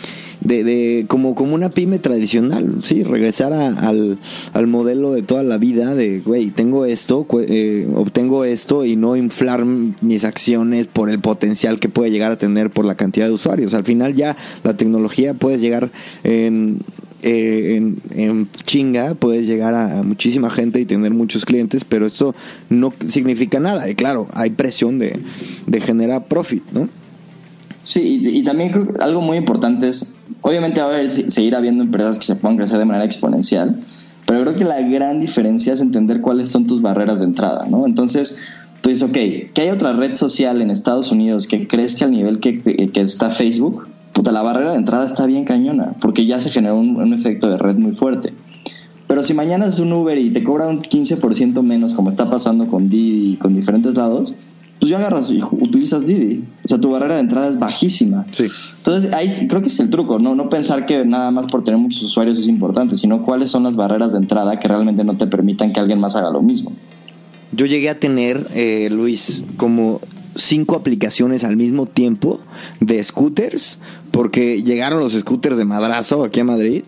de, 0.43 0.63
de 0.63 1.05
como, 1.07 1.35
como 1.35 1.55
una 1.55 1.69
pyme 1.69 1.99
tradicional, 1.99 2.79
sí, 2.83 3.03
regresar 3.03 3.53
al, 3.53 4.17
al 4.53 4.67
modelo 4.67 5.11
de 5.11 5.21
toda 5.21 5.43
la 5.43 5.57
vida 5.57 5.95
de, 5.95 6.19
güey, 6.19 6.49
tengo 6.49 6.85
esto, 6.85 7.25
eh, 7.47 7.87
obtengo 7.95 8.43
esto 8.43 8.85
y 8.85 8.95
no 8.95 9.15
inflar 9.15 9.63
mis 9.65 10.25
acciones 10.25 10.87
por 10.87 11.09
el 11.09 11.19
potencial 11.19 11.79
que 11.79 11.89
puede 11.89 12.11
llegar 12.11 12.31
a 12.31 12.37
tener 12.37 12.69
por 12.69 12.85
la 12.85 12.95
cantidad 12.95 13.27
de 13.27 13.33
usuarios. 13.33 13.73
Al 13.73 13.83
final 13.83 14.15
ya 14.15 14.35
la 14.63 14.75
tecnología 14.75 15.33
puede 15.33 15.59
llegar 15.59 15.89
en, 16.25 16.79
eh, 17.21 17.81
en, 18.11 18.49
chinga, 18.65 19.15
puedes 19.15 19.47
llegar 19.47 19.73
a, 19.75 20.03
muchísima 20.03 20.49
gente 20.49 20.81
y 20.81 20.85
tener 20.85 21.13
muchos 21.13 21.45
clientes, 21.45 21.85
pero 21.85 22.05
esto 22.05 22.35
no 22.69 22.93
significa 23.07 23.59
nada. 23.61 23.89
Y 23.89 23.95
claro, 23.95 24.27
hay 24.33 24.49
presión 24.49 24.99
de, 24.99 25.17
de 25.67 25.79
generar 25.79 26.27
profit, 26.27 26.63
¿no? 26.73 26.89
Sí, 27.83 28.21
y, 28.23 28.43
también 28.43 28.71
creo 28.71 28.87
que 28.87 29.03
algo 29.03 29.19
muy 29.19 29.35
importante 29.35 29.89
es, 29.89 30.15
obviamente 30.41 30.79
va 30.79 30.87
a 30.87 30.93
haber, 30.93 31.11
seguir 31.11 31.53
habiendo 31.53 31.83
empresas 31.83 32.17
que 32.17 32.23
se 32.23 32.35
puedan 32.35 32.55
crecer 32.55 32.79
de 32.79 32.85
manera 32.85 33.03
exponencial, 33.03 33.77
pero 34.25 34.41
creo 34.41 34.55
que 34.55 34.63
la 34.63 34.79
gran 34.81 35.19
diferencia 35.19 35.73
es 35.73 35.81
entender 35.81 36.21
cuáles 36.21 36.49
son 36.49 36.65
tus 36.65 36.81
barreras 36.81 37.19
de 37.19 37.25
entrada, 37.25 37.67
¿no? 37.69 37.85
Entonces, 37.85 38.37
dices, 38.81 39.03
ok, 39.03 39.51
que 39.53 39.61
hay 39.61 39.69
otra 39.69 39.91
red 39.91 40.13
social 40.13 40.61
en 40.61 40.71
Estados 40.71 41.11
Unidos 41.11 41.45
que 41.45 41.67
crezca 41.67 42.05
al 42.05 42.11
nivel 42.11 42.39
que, 42.39 42.61
está 42.95 43.29
Facebook, 43.29 43.85
puta, 44.13 44.31
la 44.31 44.43
barrera 44.43 44.71
de 44.71 44.77
entrada 44.77 45.05
está 45.05 45.25
bien 45.25 45.43
cañona, 45.43 45.93
porque 45.99 46.25
ya 46.25 46.39
se 46.39 46.51
generó 46.51 46.77
un, 46.77 46.95
un 46.95 47.13
efecto 47.13 47.49
de 47.49 47.57
red 47.57 47.75
muy 47.75 47.91
fuerte. 47.91 48.33
Pero 49.07 49.23
si 49.23 49.33
mañana 49.33 49.65
es 49.65 49.79
un 49.79 49.91
Uber 49.91 50.17
y 50.17 50.31
te 50.31 50.41
cobra 50.41 50.67
un 50.67 50.81
15% 50.81 51.61
menos, 51.61 51.93
como 51.93 52.09
está 52.09 52.29
pasando 52.29 52.67
con 52.67 52.89
Didi 52.89 53.33
y 53.33 53.35
con 53.35 53.53
diferentes 53.53 53.93
lados, 53.95 54.33
pues 54.83 54.89
ya 54.89 54.97
agarras 54.97 55.31
y 55.31 55.41
utilizas 55.41 56.05
Didi. 56.05 56.43
O 56.65 56.67
sea, 56.67 56.77
tu 56.77 56.91
barrera 56.91 57.15
de 57.15 57.21
entrada 57.21 57.47
es 57.47 57.57
bajísima. 57.57 58.25
Sí. 58.31 58.47
Entonces, 58.79 59.13
ahí 59.13 59.29
creo 59.47 59.61
que 59.61 59.69
es 59.69 59.79
el 59.79 59.89
truco, 59.89 60.19
¿no? 60.19 60.35
No 60.35 60.49
pensar 60.49 60.85
que 60.85 61.05
nada 61.05 61.31
más 61.31 61.45
por 61.45 61.63
tener 61.63 61.79
muchos 61.79 62.03
usuarios 62.03 62.37
es 62.37 62.49
importante, 62.49 62.97
sino 62.97 63.23
cuáles 63.23 63.49
son 63.49 63.63
las 63.63 63.77
barreras 63.77 64.11
de 64.11 64.17
entrada 64.17 64.59
que 64.59 64.67
realmente 64.67 65.05
no 65.05 65.15
te 65.15 65.25
permitan 65.25 65.71
que 65.71 65.79
alguien 65.79 66.01
más 66.01 66.17
haga 66.17 66.31
lo 66.31 66.41
mismo. 66.41 66.73
Yo 67.53 67.65
llegué 67.65 67.89
a 67.89 67.97
tener, 67.97 68.45
eh, 68.55 68.89
Luis, 68.91 69.43
como 69.55 70.01
cinco 70.35 70.75
aplicaciones 70.75 71.43
al 71.43 71.57
mismo 71.57 71.85
tiempo 71.85 72.39
de 72.79 73.03
scooters, 73.03 73.79
porque 74.11 74.63
llegaron 74.63 74.99
los 74.99 75.13
scooters 75.13 75.57
de 75.57 75.65
madrazo 75.65 76.23
aquí 76.23 76.39
a 76.39 76.43
Madrid 76.43 76.83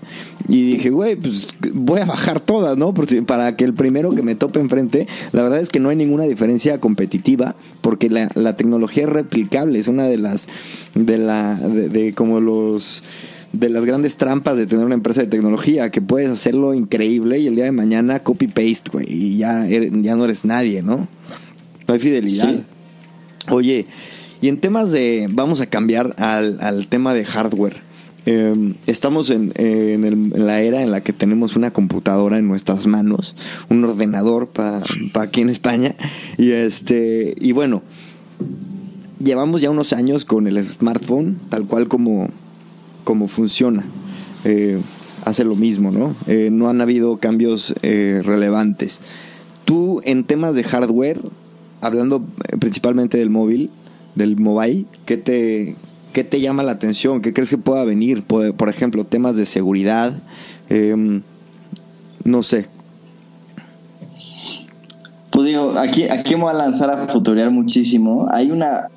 y 0.47 0.71
dije, 0.71 0.89
güey, 0.89 1.15
pues 1.15 1.47
voy 1.73 1.99
a 2.01 2.05
bajar 2.05 2.39
todas, 2.39 2.77
¿no? 2.77 2.93
para 3.25 3.55
que 3.55 3.63
el 3.63 3.73
primero 3.73 4.13
que 4.13 4.21
me 4.21 4.35
tope 4.35 4.59
enfrente, 4.59 5.07
la 5.31 5.43
verdad 5.43 5.59
es 5.59 5.69
que 5.69 5.79
no 5.79 5.89
hay 5.89 5.95
ninguna 5.95 6.23
diferencia 6.23 6.79
competitiva, 6.79 7.55
porque 7.81 8.09
la, 8.09 8.29
la 8.35 8.55
tecnología 8.55 9.03
es 9.03 9.09
replicable, 9.09 9.79
es 9.79 9.87
una 9.87 10.03
de 10.03 10.17
las, 10.17 10.47
de 10.93 11.17
la, 11.17 11.55
de, 11.55 12.13
como 12.13 12.39
los 12.41 13.03
de 13.53 13.69
las 13.69 13.85
grandes 13.85 14.17
trampas 14.17 14.57
de 14.57 14.65
tener 14.65 14.85
una 14.85 14.95
empresa 14.95 15.21
de 15.21 15.27
tecnología, 15.27 15.89
que 15.89 16.01
puedes 16.01 16.29
hacerlo 16.29 16.73
increíble 16.73 17.39
y 17.39 17.47
el 17.47 17.55
día 17.55 17.65
de 17.65 17.71
mañana 17.71 18.19
copy-paste, 18.19 18.91
güey, 18.91 19.05
y 19.07 19.37
ya, 19.37 19.65
ya 19.65 20.15
no 20.15 20.25
eres 20.25 20.43
nadie, 20.45 20.81
¿no? 20.81 21.07
No 21.87 21.93
hay 21.93 21.99
fidelidad. 21.99 22.65
Oye, 23.49 23.85
y 24.41 24.47
en 24.47 24.59
temas 24.59 24.91
de, 24.91 25.27
vamos 25.29 25.61
a 25.61 25.67
cambiar 25.67 26.15
al, 26.17 26.59
al 26.61 26.87
tema 26.87 27.13
de 27.13 27.25
hardware. 27.25 27.81
Em, 28.25 28.73
estamos 28.87 29.29
en, 29.29 29.53
en, 29.55 30.33
la 30.35 30.61
era 30.61 30.81
en 30.81 30.89
la 30.89 31.01
que 31.01 31.13
tenemos 31.13 31.55
una 31.55 31.71
computadora 31.71 32.39
en 32.39 32.47
nuestras 32.47 32.87
manos, 32.87 33.35
un 33.69 33.83
ordenador 33.83 34.47
para 34.47 34.83
aquí 35.13 35.41
en 35.41 35.49
España. 35.49 35.95
Y 36.37 36.51
este, 36.51 37.35
y 37.39 37.51
bueno, 37.51 37.83
llevamos 39.19 39.61
ya 39.61 39.69
unos 39.69 39.93
años 39.93 40.25
con 40.25 40.47
el 40.47 40.63
smartphone, 40.65 41.37
tal 41.49 41.65
cual 41.65 41.87
como, 41.87 42.29
como 43.03 43.27
funciona. 43.27 43.83
Eh, 44.43 44.79
hace 45.23 45.43
lo 45.43 45.55
mismo, 45.55 45.91
¿no? 45.91 46.15
Eh, 46.27 46.49
no 46.51 46.69
han 46.69 46.81
habido 46.81 47.17
cambios 47.17 47.75
eh, 47.83 48.21
relevantes. 48.23 49.01
Tú, 49.65 50.01
en 50.03 50.23
temas 50.23 50.55
de 50.55 50.63
hardware, 50.63 51.19
hablando 51.85 52.23
principalmente 52.59 53.17
del 53.17 53.29
móvil, 53.29 53.69
del 54.15 54.37
mobile, 54.37 54.85
¿qué 55.05 55.17
te, 55.17 55.75
¿Qué 56.15 56.23
te 56.23 56.39
llama 56.39 56.63
la 56.63 56.71
atención? 56.71 57.21
¿Qué 57.21 57.33
crees 57.33 57.49
que 57.49 57.57
pueda 57.57 57.83
venir? 57.83 58.23
Por, 58.23 58.69
ejemplo, 58.69 59.03
temas 59.03 59.35
de 59.35 59.45
seguridad. 59.45 60.13
Em, 60.69 61.23
no 62.23 62.41
sé. 62.41 62.69
Pues 65.29 65.45
digo, 65.45 65.77
aquí, 65.77 66.03
aquí 66.03 66.35
me 66.35 66.43
voy 66.43 66.51
a 66.51 66.53
lanzar 66.53 66.89
a 66.89 67.09
futurear 67.09 67.51
muchísimo. 67.51 68.27
Hay 68.31 68.49
una. 68.49 68.87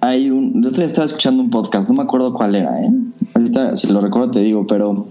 Hay 0.00 0.30
un. 0.30 0.62
Yo 0.62 0.70
día 0.70 0.86
estaba 0.86 1.06
escuchando 1.06 1.42
un 1.42 1.50
podcast, 1.50 1.88
no 1.88 1.96
me 1.96 2.04
acuerdo 2.04 2.32
cuál 2.32 2.54
era, 2.54 2.80
¿eh? 2.80 2.92
Ahorita, 3.34 3.74
si 3.74 3.88
lo 3.88 4.00
recuerdo, 4.00 4.30
te 4.30 4.38
digo, 4.38 4.68
pero. 4.68 5.08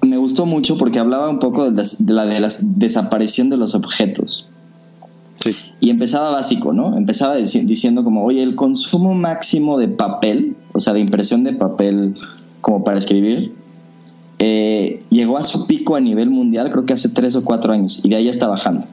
Me 0.00 0.16
gustó 0.16 0.46
mucho 0.46 0.78
porque 0.78 0.98
hablaba 0.98 1.28
un 1.28 1.40
poco 1.40 1.70
de, 1.70 1.84
la 2.06 2.24
de 2.24 2.40
la 2.40 2.48
desaparición 2.62 3.50
de 3.50 3.58
los 3.58 3.74
objetos. 3.74 4.48
Y 5.80 5.90
empezaba 5.90 6.30
básico, 6.30 6.72
¿no? 6.72 6.96
Empezaba 6.96 7.36
diciendo 7.36 8.04
como, 8.04 8.24
oye, 8.24 8.42
el 8.42 8.56
consumo 8.56 9.14
máximo 9.14 9.78
de 9.78 9.88
papel, 9.88 10.56
o 10.72 10.80
sea, 10.80 10.92
de 10.92 11.00
impresión 11.00 11.44
de 11.44 11.54
papel 11.54 12.16
como 12.60 12.84
para 12.84 12.98
escribir, 12.98 13.54
eh, 14.38 15.02
llegó 15.10 15.38
a 15.38 15.44
su 15.44 15.66
pico 15.66 15.96
a 15.96 16.00
nivel 16.00 16.30
mundial, 16.30 16.70
creo 16.70 16.86
que 16.86 16.92
hace 16.92 17.08
tres 17.08 17.36
o 17.36 17.44
cuatro 17.44 17.72
años, 17.72 18.00
y 18.02 18.10
de 18.10 18.16
ahí 18.16 18.28
está 18.28 18.48
bajando. 18.48 18.86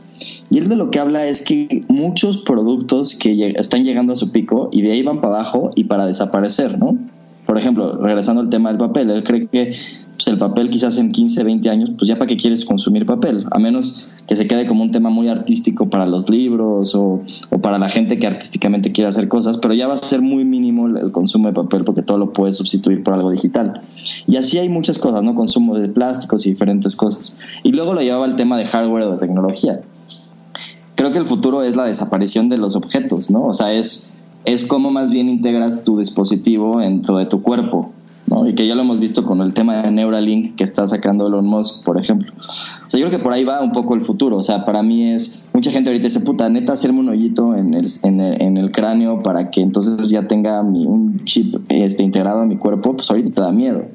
Y 0.49 0.57
él 0.57 0.69
de 0.69 0.78
lo 0.78 0.90
que 0.90 0.99
habla 0.99 1.28
es 1.28 1.41
que 1.41 1.86
muchos 1.90 2.38
productos 2.38 3.15
que 3.15 3.53
están 3.57 3.84
llegando 3.84 4.14
a 4.14 4.15
su 4.15 4.32
pico 4.32 4.69
y 4.72 4.82
de 4.82 4.94
ahí 4.94 5.03
van 5.03 5.19
para 5.19 5.36
abajo 5.36 5.72
y 5.76 5.86
para 5.86 6.06
desaparecer, 6.06 6.80
¿no? 6.80 6.98
Por 7.45 7.57
ejemplo, 7.57 7.98
regresando 7.98 8.41
al 8.41 8.49
tema 8.49 8.69
del 8.69 8.78
papel, 8.78 9.10
él 9.10 9.24
cree 9.24 9.48
que 9.48 9.74
pues, 10.18 10.27
el 10.27 10.39
papel 10.39 10.72
quizás 10.72 10.98
en 10.98 11.11
15, 11.11 11.44
20 11.44 11.69
años, 11.69 11.91
pues 11.95 12.07
ya 12.07 12.15
para 12.15 12.26
qué 12.26 12.38
quieres 12.38 12.65
consumir 12.65 13.06
papel, 13.06 13.45
a 13.52 13.60
menos 13.60 14.10
que 14.26 14.35
se 14.35 14.48
quede 14.48 14.65
como 14.65 14.81
un 14.81 14.91
tema 14.91 15.11
muy 15.11 15.27
artístico 15.27 15.89
para 15.89 16.07
los 16.07 16.27
libros 16.30 16.95
o, 16.95 17.22
para 17.61 17.77
la 17.77 17.88
gente 17.89 18.18
que 18.18 18.26
artísticamente 18.26 18.91
quiere 18.91 19.10
hacer 19.10 19.27
cosas, 19.27 19.57
pero 19.60 19.76
ya 19.76 19.88
va 19.88 19.94
a 19.94 19.98
ser 19.98 20.22
muy 20.22 20.44
mínimo 20.44 20.88
el, 20.88 21.11
consumo 21.11 21.49
de 21.49 21.53
papel 21.53 21.84
porque 21.84 22.02
todo 22.02 22.18
lo 22.18 22.34
puedes 22.34 22.57
sustituir 22.57 23.03
por 23.03 23.14
algo 23.14 23.30
digital. 23.30 23.81
Y 24.26 24.38
así 24.38 24.57
hay 24.57 24.69
muchas 24.69 24.98
cosas, 24.98 25.22
¿no? 25.22 25.35
Consumo 25.35 25.77
de 25.77 25.88
plásticos 25.88 26.48
y 26.48 26.49
diferentes 26.49 26.95
cosas. 26.95 27.35
Y 27.64 27.72
luego 27.72 27.94
lo 27.94 28.02
llevaba 28.02 28.26
el 28.26 28.35
tema 28.35 28.57
de 28.57 28.65
hardware 28.65 29.03
o 29.03 29.11
de 29.11 29.18
tecnología. 29.18 29.81
Creo 30.95 31.11
que 31.11 31.19
el 31.19 31.27
futuro 31.27 31.61
es 31.61 31.76
la 31.76 31.85
desaparición 31.85 32.49
de 32.49 32.57
los 32.57 32.76
objetos, 32.76 33.30
¿no? 33.30 33.45
O 33.45 33.53
sea, 33.53 33.72
es, 33.73 34.10
es 34.45 34.65
cómo 34.65 34.89
más 34.89 35.11
bien 35.11 35.30
integras 35.30 35.84
tu 35.84 35.99
dispositivo 35.99 36.80
dentro 36.80 37.18
de 37.18 37.27
tu 37.27 37.44
cuerpo 37.44 37.94
y 38.48 38.56
que 38.56 38.68
ya 38.68 38.76
lo 38.76 38.82
hemos 38.82 38.99
visto 38.99 39.24
con 39.24 39.41
el 39.41 39.54
tema 39.54 39.82
de 39.82 39.91
Neuralink 39.91 40.56
que 40.56 40.64
está 40.64 40.88
sacando 40.88 41.28
Elon 41.28 41.45
Musk, 41.45 41.84
por 41.84 41.99
ejemplo. 41.99 42.32
O 42.38 42.90
sea, 42.90 42.99
yo 42.99 43.08
creo 43.08 43.18
que 43.18 43.24
por 43.24 43.34
ahí 43.34 43.44
va 43.44 43.62
un 43.62 43.72
poco 43.72 43.95
el 43.95 44.02
futuro. 44.02 44.38
O 44.38 44.44
sea, 44.44 44.66
para 44.66 44.84
mí 44.84 45.12
es. 45.12 45.44
Mucha 45.54 45.72
gente 45.72 45.90
ahorita 45.90 46.08
dice, 46.08 46.20
puta, 46.20 46.49
neta, 46.49 46.74
hacerme 46.74 46.99
un 46.99 47.10
hoyito 47.10 47.56
en 47.56 47.74
el, 47.74 47.88
en 48.04 48.58
el, 48.58 48.72
cráneo 48.72 49.24
para 49.24 49.49
que 49.49 49.62
entonces 49.62 50.10
ya 50.10 50.28
tenga 50.28 50.62
un 50.62 51.24
chip 51.26 51.56
este, 51.70 52.04
integrado 52.04 52.41
a 52.41 52.45
mi 52.45 52.58
cuerpo, 52.58 52.95
pues 52.95 53.10
ahorita 53.10 53.32
te 53.32 53.41
da 53.41 53.52
miedo. 53.52 53.86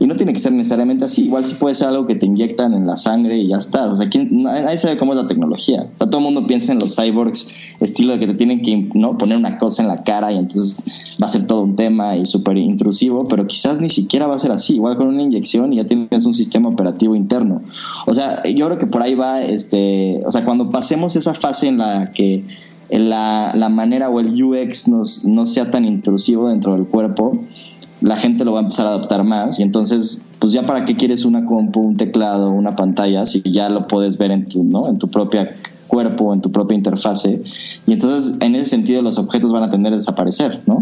Y 0.00 0.06
no 0.06 0.16
tiene 0.16 0.32
que 0.32 0.38
ser 0.38 0.52
necesariamente 0.52 1.04
así. 1.04 1.24
Igual 1.24 1.44
sí 1.44 1.54
puede 1.54 1.74
ser 1.74 1.88
algo 1.88 2.06
que 2.06 2.14
te 2.14 2.26
inyectan 2.26 2.74
en 2.74 2.86
la 2.86 2.96
sangre 2.96 3.38
y 3.38 3.48
ya 3.48 3.56
está. 3.56 3.90
O 3.90 3.96
sea, 3.96 4.08
nadie 4.30 4.76
sabe 4.76 4.96
cómo 4.96 5.12
es 5.12 5.18
la 5.18 5.26
tecnología. 5.26 5.88
O 5.94 5.96
sea, 5.96 6.08
todo 6.08 6.18
el 6.18 6.24
mundo 6.24 6.46
piensa 6.46 6.72
en 6.72 6.78
los 6.78 6.94
cyborgs, 6.94 7.54
estilo 7.80 8.12
de 8.12 8.20
que 8.20 8.26
te 8.28 8.34
tienen 8.34 8.62
que 8.62 8.90
¿no? 8.94 9.18
poner 9.18 9.36
una 9.38 9.58
cosa 9.58 9.82
en 9.82 9.88
la 9.88 10.04
cara 10.04 10.30
y 10.32 10.36
entonces 10.36 10.84
va 11.20 11.26
a 11.26 11.30
ser 11.30 11.46
todo 11.46 11.62
un 11.62 11.74
tema 11.74 12.16
y 12.16 12.26
súper 12.26 12.56
intrusivo, 12.58 13.26
pero 13.28 13.46
quizás 13.46 13.67
ni 13.80 13.90
siquiera 13.90 14.26
va 14.26 14.36
a 14.36 14.38
ser 14.38 14.52
así. 14.52 14.76
Igual 14.76 14.96
con 14.96 15.08
una 15.08 15.22
inyección 15.22 15.72
y 15.72 15.76
ya 15.76 15.86
tienes 15.86 16.24
un 16.24 16.34
sistema 16.34 16.68
operativo 16.68 17.14
interno. 17.14 17.62
O 18.06 18.14
sea, 18.14 18.42
yo 18.44 18.66
creo 18.66 18.78
que 18.78 18.86
por 18.86 19.02
ahí 19.02 19.14
va, 19.14 19.42
este, 19.42 20.22
o 20.24 20.32
sea, 20.32 20.44
cuando 20.44 20.70
pasemos 20.70 21.16
esa 21.16 21.34
fase 21.34 21.68
en 21.68 21.78
la 21.78 22.12
que 22.12 22.44
la, 22.90 23.52
la 23.54 23.68
manera 23.68 24.08
o 24.08 24.20
el 24.20 24.42
UX 24.42 24.88
nos, 24.88 25.24
no 25.24 25.46
sea 25.46 25.70
tan 25.70 25.84
intrusivo 25.84 26.48
dentro 26.48 26.72
del 26.72 26.86
cuerpo, 26.86 27.32
la 28.00 28.16
gente 28.16 28.44
lo 28.44 28.52
va 28.52 28.60
a 28.60 28.62
empezar 28.62 28.86
a 28.86 28.90
adaptar 28.90 29.24
más 29.24 29.58
y 29.58 29.62
entonces 29.62 30.24
pues 30.38 30.52
ya 30.52 30.64
para 30.64 30.84
qué 30.84 30.96
quieres 30.96 31.24
una 31.24 31.44
compu, 31.44 31.80
un 31.80 31.96
teclado, 31.96 32.50
una 32.50 32.76
pantalla 32.76 33.26
si 33.26 33.42
ya 33.42 33.68
lo 33.68 33.88
puedes 33.88 34.18
ver 34.18 34.30
en 34.30 34.46
tu, 34.46 34.62
¿no? 34.62 34.88
en 34.88 34.98
tu 34.98 35.08
propia 35.08 35.56
cuerpo, 35.88 36.32
en 36.32 36.40
tu 36.40 36.52
propia 36.52 36.76
interfase 36.76 37.42
y 37.86 37.92
entonces 37.92 38.34
en 38.40 38.54
ese 38.54 38.66
sentido 38.66 39.02
los 39.02 39.18
objetos 39.18 39.50
van 39.50 39.64
a 39.64 39.70
tender 39.70 39.92
a 39.92 39.96
desaparecer, 39.96 40.60
¿no? 40.66 40.78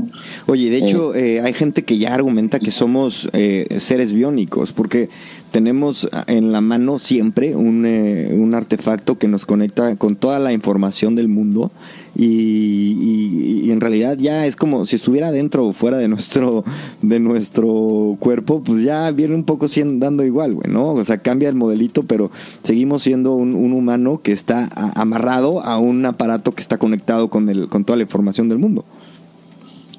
Oye, 0.46 0.68
de 0.68 0.78
hecho 0.78 1.14
eh, 1.14 1.36
eh, 1.36 1.40
hay 1.40 1.54
gente 1.54 1.84
que 1.84 1.96
ya 1.96 2.12
argumenta 2.12 2.58
que 2.58 2.70
somos 2.70 3.28
eh, 3.32 3.76
seres 3.78 4.12
biónicos 4.12 4.72
porque 4.72 5.08
tenemos 5.56 6.06
en 6.26 6.52
la 6.52 6.60
mano 6.60 6.98
siempre 6.98 7.56
un, 7.56 7.86
eh, 7.86 8.28
un, 8.30 8.54
artefacto 8.54 9.16
que 9.16 9.26
nos 9.26 9.46
conecta 9.46 9.96
con 9.96 10.14
toda 10.14 10.38
la 10.38 10.52
información 10.52 11.14
del 11.14 11.28
mundo 11.28 11.70
y, 12.14 13.70
en 13.70 13.80
realidad 13.80 14.18
ya 14.18 14.44
es 14.44 14.54
como 14.54 14.84
si 14.84 14.96
estuviera 14.96 15.32
dentro 15.32 15.66
o 15.66 15.72
fuera 15.72 15.96
de 15.96 16.08
nuestro, 16.08 16.62
de 17.00 17.20
nuestro 17.20 18.18
cuerpo, 18.20 18.62
pues 18.62 18.84
ya 18.84 19.10
viene 19.12 19.34
un 19.34 19.44
poco 19.44 19.66
siendo, 19.66 20.04
dando 20.04 20.24
igual, 20.24 20.52
güey, 20.52 20.70
¿no? 20.70 20.90
O 20.92 21.04
sea, 21.06 21.16
cambia 21.16 21.48
el 21.48 21.54
modelito, 21.54 22.02
pero 22.02 22.30
seguimos 22.62 23.02
siendo 23.02 23.32
un, 23.32 23.54
humano 23.72 24.20
que 24.22 24.32
está 24.32 24.68
amarrado 24.94 25.64
a 25.64 25.78
un 25.78 26.04
aparato 26.04 26.52
que 26.52 26.60
está 26.60 26.76
conectado 26.76 27.28
con, 27.28 27.48
el, 27.48 27.68
con 27.68 27.86
toda 27.86 27.96
la 27.96 28.02
información 28.02 28.50
del 28.50 28.58
mundo. 28.58 28.84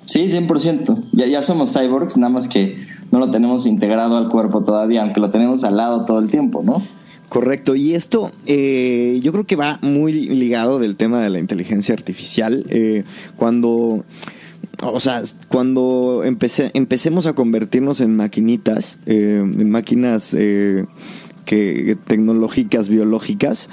Sí, 0.05 0.27
100%. 0.27 1.09
Ya, 1.13 1.25
ya 1.25 1.41
somos 1.41 1.73
cyborgs, 1.73 2.15
nada 2.17 2.31
más 2.31 2.47
que 2.47 2.77
no 3.11 3.19
lo 3.19 3.31
tenemos 3.31 3.65
integrado 3.65 4.17
al 4.17 4.29
cuerpo 4.29 4.63
todavía, 4.63 5.01
aunque 5.01 5.19
lo 5.19 5.29
tenemos 5.29 5.63
al 5.63 5.77
lado 5.77 6.05
todo 6.05 6.19
el 6.19 6.29
tiempo, 6.29 6.61
¿no? 6.63 6.81
Correcto, 7.29 7.75
y 7.75 7.93
esto 7.93 8.31
eh, 8.45 9.19
yo 9.21 9.33
creo 9.33 9.45
que 9.45 9.57
va 9.57 9.79
muy 9.81 10.13
ligado 10.13 10.79
del 10.79 10.95
tema 10.95 11.19
de 11.19 11.29
la 11.29 11.39
inteligencia 11.39 11.93
artificial. 11.93 12.65
Eh, 12.69 13.03
cuando, 13.35 14.05
o 14.81 14.99
sea, 15.01 15.21
cuando 15.49 16.23
empecemos 16.23 17.25
a 17.25 17.33
convertirnos 17.33 17.99
en 17.99 18.15
maquinitas, 18.15 18.97
eh, 19.07 19.41
en 19.43 19.69
máquinas 19.69 20.31
que, 20.31 21.97
tecnológicas, 22.07 22.87
biológicas, 22.87 23.69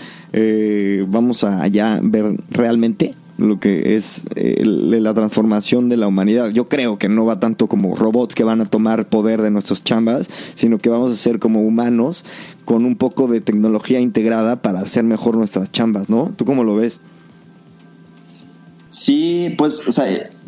vamos 1.06 1.44
a 1.44 1.65
ya 1.69 2.01
ver 2.02 2.36
realmente 2.51 3.15
lo 3.36 3.59
que 3.59 3.97
es 3.97 4.23
eh, 4.36 4.65
la 4.65 5.15
transformación 5.15 5.89
de 5.89 5.97
la 5.97 6.06
humanidad. 6.06 6.51
Yo 6.51 6.69
creo 6.69 6.98
que 6.98 7.09
no 7.09 7.24
va 7.24 7.40
tanto 7.40 7.66
como 7.66 7.97
robots 7.97 8.35
que 8.35 8.44
van 8.44 8.61
a 8.61 8.66
tomar 8.66 9.09
poder 9.09 9.43
de 9.43 9.51
nuestros 9.51 9.82
chambas, 9.82 10.28
sino 10.55 10.78
que 10.78 10.89
vamos 10.89 11.12
a 11.12 11.16
ser 11.16 11.39
como 11.39 11.62
humanos 11.62 12.24
con 12.65 12.85
un 12.85 12.97
poco 12.97 13.27
de 13.27 13.40
tecnología 13.40 14.01
integrada 14.01 14.62
para 14.62 14.81
hacer 14.81 15.05
mejor 15.05 15.36
nuestras 15.36 15.73
chambas, 15.73 16.09
¿no? 16.09 16.32
¿Tú 16.36 16.44
cómo 16.44 16.65
lo 16.65 16.77
ves? 16.77 17.01
Sí, 18.89 19.55
pues, 19.59 19.89
o 19.89 19.93
sea, 19.93 20.06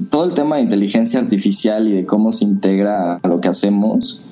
todo 0.08 0.24
el 0.24 0.34
tema 0.34 0.56
de 0.56 0.62
inteligencia 0.62 1.18
artificial 1.18 1.88
y 1.88 1.92
de 1.92 2.06
cómo 2.06 2.30
se 2.30 2.44
integra 2.44 3.16
a 3.16 3.28
lo 3.28 3.40
que 3.40 3.48
hacemos. 3.48 4.24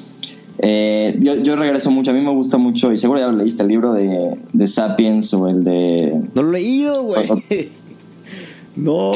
Eh, 0.59 1.19
yo, 1.21 1.35
yo, 1.35 1.57
regreso 1.57 1.91
mucho, 1.91 2.13
a 2.13 2.15
mí 2.15 2.21
me 2.21 2.31
gusta 2.31 2.57
mucho, 2.57 2.93
y 2.93 2.99
seguro 2.99 3.19
ya 3.19 3.27
lo 3.27 3.37
leíste, 3.37 3.65
el 3.65 3.69
libro 3.71 3.93
de, 3.93 4.39
de 4.53 4.67
Sapiens 4.69 5.35
o 5.35 5.49
el 5.49 5.65
de... 5.65 6.23
No 6.33 6.43
lo 6.43 6.51
he 6.51 6.61
leído, 6.61 7.03
güey. 7.03 7.27
No, 8.77 9.13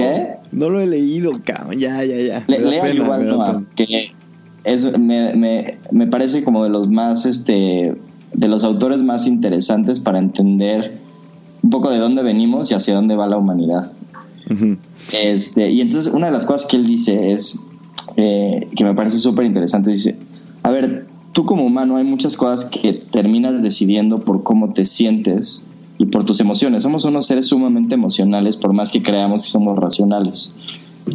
no 0.53 0.71
lo 0.71 0.81
he 0.81 0.87
leído, 0.87 1.41
cabrón. 1.45 1.79
Ya, 1.79 2.05
ya, 2.05 2.17
ya. 2.17 2.45
Le, 2.47 2.59
lea 2.59 2.95
igual, 2.95 3.67
que 3.75 4.13
es, 4.65 4.99
me, 4.99 5.35
me, 5.35 5.79
me, 5.91 6.07
parece 6.07 6.45
como 6.45 6.65
de 6.65 6.71
los 6.71 6.89
más, 6.89 7.27
este, 7.27 7.95
de 8.33 8.49
los 8.49 8.65
autores 8.65 9.03
más 9.03 9.27
interesantes 9.27 10.01
para 10.01 10.19
entender 10.19 10.99
un 11.63 11.71
poco 11.71 11.91
de 11.91 11.99
dónde 11.99 12.23
venimos 12.23 12.71
y 12.71 12.75
hacia 12.75 12.95
dónde 12.95 13.17
va 13.17 13.27
la 13.27 13.37
humanidad. 13.37 13.93
este, 15.13 15.71
y 15.71 15.81
entonces 15.81 16.13
una 16.13 16.27
de 16.27 16.33
las 16.33 16.47
cosas 16.47 16.69
que 16.69 16.77
él 16.77 16.87
dice 16.87 17.33
es, 17.33 17.61
eh, 18.17 18.69
que 18.77 18.85
me 18.85 18.95
parece 18.95 19.19
súper 19.19 19.45
interesante, 19.45 19.91
dice, 19.91 20.17
a 20.63 20.71
ver, 20.71 21.07
tú 21.33 21.45
como 21.45 21.65
humano 21.65 21.97
hay 21.97 22.05
muchas 22.05 22.37
cosas 22.37 22.71
que 22.71 22.93
terminas 22.93 23.63
decidiendo 23.63 24.21
por 24.21 24.43
cómo 24.43 24.73
te 24.73 24.87
sientes 24.87 25.65
y 25.99 26.07
por 26.07 26.25
tus 26.25 26.41
emociones. 26.41 26.85
Somos 26.85 27.05
unos 27.05 27.27
seres 27.27 27.47
sumamente 27.47 27.95
emocionales, 27.95 28.57
por 28.57 28.73
más 28.73 28.93
que 28.93 29.03
creamos 29.03 29.45
que 29.45 29.51
somos 29.51 29.77
racionales. 29.79 30.55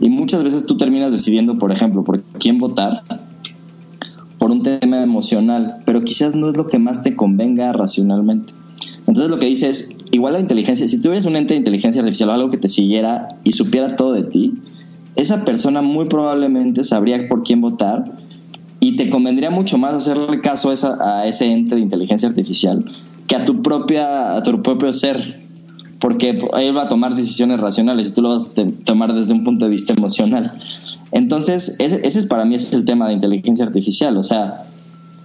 Y 0.01 0.09
muchas 0.09 0.43
veces 0.43 0.65
tú 0.65 0.77
terminas 0.77 1.11
decidiendo, 1.11 1.57
por 1.57 1.71
ejemplo, 1.71 2.03
por 2.03 2.21
quién 2.39 2.57
votar 2.57 3.03
por 4.37 4.51
un 4.51 4.61
tema 4.61 5.01
emocional, 5.01 5.77
pero 5.85 6.03
quizás 6.03 6.35
no 6.35 6.49
es 6.49 6.57
lo 6.57 6.67
que 6.67 6.77
más 6.77 7.01
te 7.01 7.15
convenga 7.15 7.71
racionalmente. 7.71 8.53
Entonces 8.99 9.29
lo 9.29 9.39
que 9.39 9.45
dice 9.45 9.69
es, 9.69 9.91
igual 10.11 10.33
la 10.33 10.41
inteligencia, 10.41 10.87
si 10.87 10.99
tú 10.99 11.11
eres 11.11 11.23
un 11.23 11.37
ente 11.37 11.53
de 11.53 11.59
inteligencia 11.59 12.01
artificial 12.01 12.29
o 12.29 12.33
algo 12.33 12.49
que 12.49 12.57
te 12.57 12.67
siguiera 12.67 13.29
y 13.45 13.53
supiera 13.53 13.95
todo 13.95 14.11
de 14.11 14.23
ti, 14.23 14.53
esa 15.15 15.45
persona 15.45 15.81
muy 15.81 16.07
probablemente 16.09 16.83
sabría 16.83 17.27
por 17.29 17.43
quién 17.43 17.61
votar 17.61 18.22
y 18.83 18.97
te 18.97 19.09
convendría 19.09 19.49
mucho 19.49 19.77
más 19.77 19.93
hacerle 19.93 20.41
caso 20.41 20.69
a, 20.99 21.25
ese 21.25 21.45
ente 21.45 21.75
de 21.75 21.81
inteligencia 21.81 22.27
artificial 22.27 22.83
que 23.27 23.37
a 23.37 23.45
tu 23.45 23.61
propia 23.61 24.35
a 24.35 24.43
tu 24.43 24.61
propio 24.61 24.93
ser. 24.93 25.41
Porque 25.99 26.37
él 26.57 26.75
va 26.75 26.83
a 26.83 26.89
tomar 26.89 27.15
decisiones 27.15 27.61
racionales 27.61 28.09
y 28.09 28.13
tú 28.13 28.21
lo 28.21 28.29
vas 28.29 28.51
a 28.57 28.83
tomar 28.83 29.13
desde 29.13 29.31
un 29.31 29.45
punto 29.45 29.63
de 29.63 29.71
vista 29.71 29.93
emocional. 29.93 30.59
Entonces 31.13 31.77
ese, 31.79 32.05
ese 32.05 32.23
para 32.23 32.43
mí 32.43 32.55
es 32.55 32.73
el 32.73 32.83
tema 32.83 33.07
de 33.07 33.13
inteligencia 33.13 33.63
artificial. 33.63 34.17
O 34.17 34.23
sea 34.23 34.65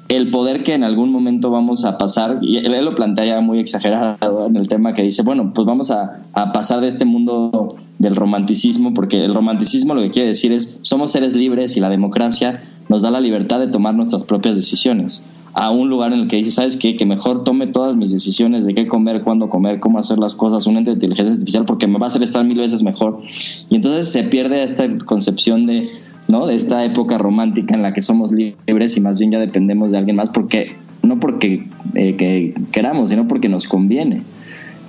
el 0.07 0.31
poder 0.31 0.63
que 0.63 0.75
en 0.75 0.85
algún 0.85 1.11
momento 1.11 1.51
vamos 1.51 1.85
a 1.85 1.99
pasar, 1.99 2.39
y 2.41 2.57
él 2.59 2.85
lo 2.85 2.95
plantea 2.95 3.27
ya 3.27 3.41
muy 3.41 3.59
exagerado 3.59 4.47
en 4.47 4.57
el 4.57 4.67
tema 4.67 4.95
que 4.95 5.03
dice, 5.03 5.23
bueno, 5.23 5.53
pues 5.53 5.67
vamos 5.67 5.91
a, 5.91 6.23
a, 6.33 6.51
pasar 6.53 6.81
de 6.81 6.89
este 6.89 7.05
mundo 7.05 7.77
del 7.99 8.17
romanticismo, 8.17 8.95
porque 8.95 9.23
el 9.23 9.35
romanticismo 9.35 9.95
lo 9.95 10.01
que 10.01 10.11
quiere 10.11 10.29
decir 10.29 10.53
es, 10.53 10.79
somos 10.81 11.13
seres 11.13 11.35
libres 11.35 11.77
y 11.77 11.81
la 11.81 11.91
democracia 11.91 12.63
nos 12.89 13.03
da 13.03 13.11
la 13.11 13.21
libertad 13.21 13.61
de 13.61 13.69
tomar 13.69 13.95
nuestras 13.95 14.25
propias 14.25 14.57
decisiones 14.57 15.23
a 15.55 15.71
un 15.71 15.89
lugar 15.89 16.13
en 16.13 16.21
el 16.21 16.29
que 16.29 16.37
dice, 16.37 16.53
¿sabes 16.53 16.77
qué? 16.77 16.97
Que 16.97 17.07
mejor 17.07 17.43
tome 17.43 17.67
todas 17.67 17.97
mis 17.97 18.13
decisiones 18.13 18.65
de 18.65 18.75
qué 18.75 18.87
comer, 18.87 19.23
cuándo 19.23 19.49
comer, 19.49 19.81
cómo 19.81 19.99
hacer 19.99 20.19
las 20.19 20.35
cosas, 20.35 20.67
un 20.67 20.77
ente 20.77 20.91
de 20.91 20.95
inteligencia 20.95 21.33
artificial, 21.33 21.65
porque 21.65 21.87
me 21.87 21.99
va 21.99 22.07
a 22.07 22.09
hacer 22.09 22.23
estar 22.23 22.45
mil 22.45 22.59
veces 22.59 22.83
mejor. 22.83 23.21
Y 23.69 23.75
entonces 23.75 24.09
se 24.09 24.23
pierde 24.25 24.63
esta 24.63 24.87
concepción 24.99 25.67
de, 25.67 25.89
¿no? 26.29 26.47
De 26.47 26.55
esta 26.55 26.85
época 26.85 27.19
romántica 27.19 27.75
en 27.75 27.83
la 27.83 27.93
que 27.93 28.03
somos 28.03 28.31
libres 28.31 28.97
y 28.97 29.01
más 29.01 29.19
bien 29.19 29.33
ya 29.33 29.41
dependemos 29.41 29.91
de 29.91 29.99
alguien 29.99 30.17
más, 30.17 30.29
porque 30.29 30.77
no 31.03 31.19
porque 31.19 31.67
eh, 31.95 32.15
que 32.17 32.55
queramos, 32.71 33.09
sino 33.09 33.27
porque 33.27 33.49
nos 33.49 33.67
conviene. 33.67 34.23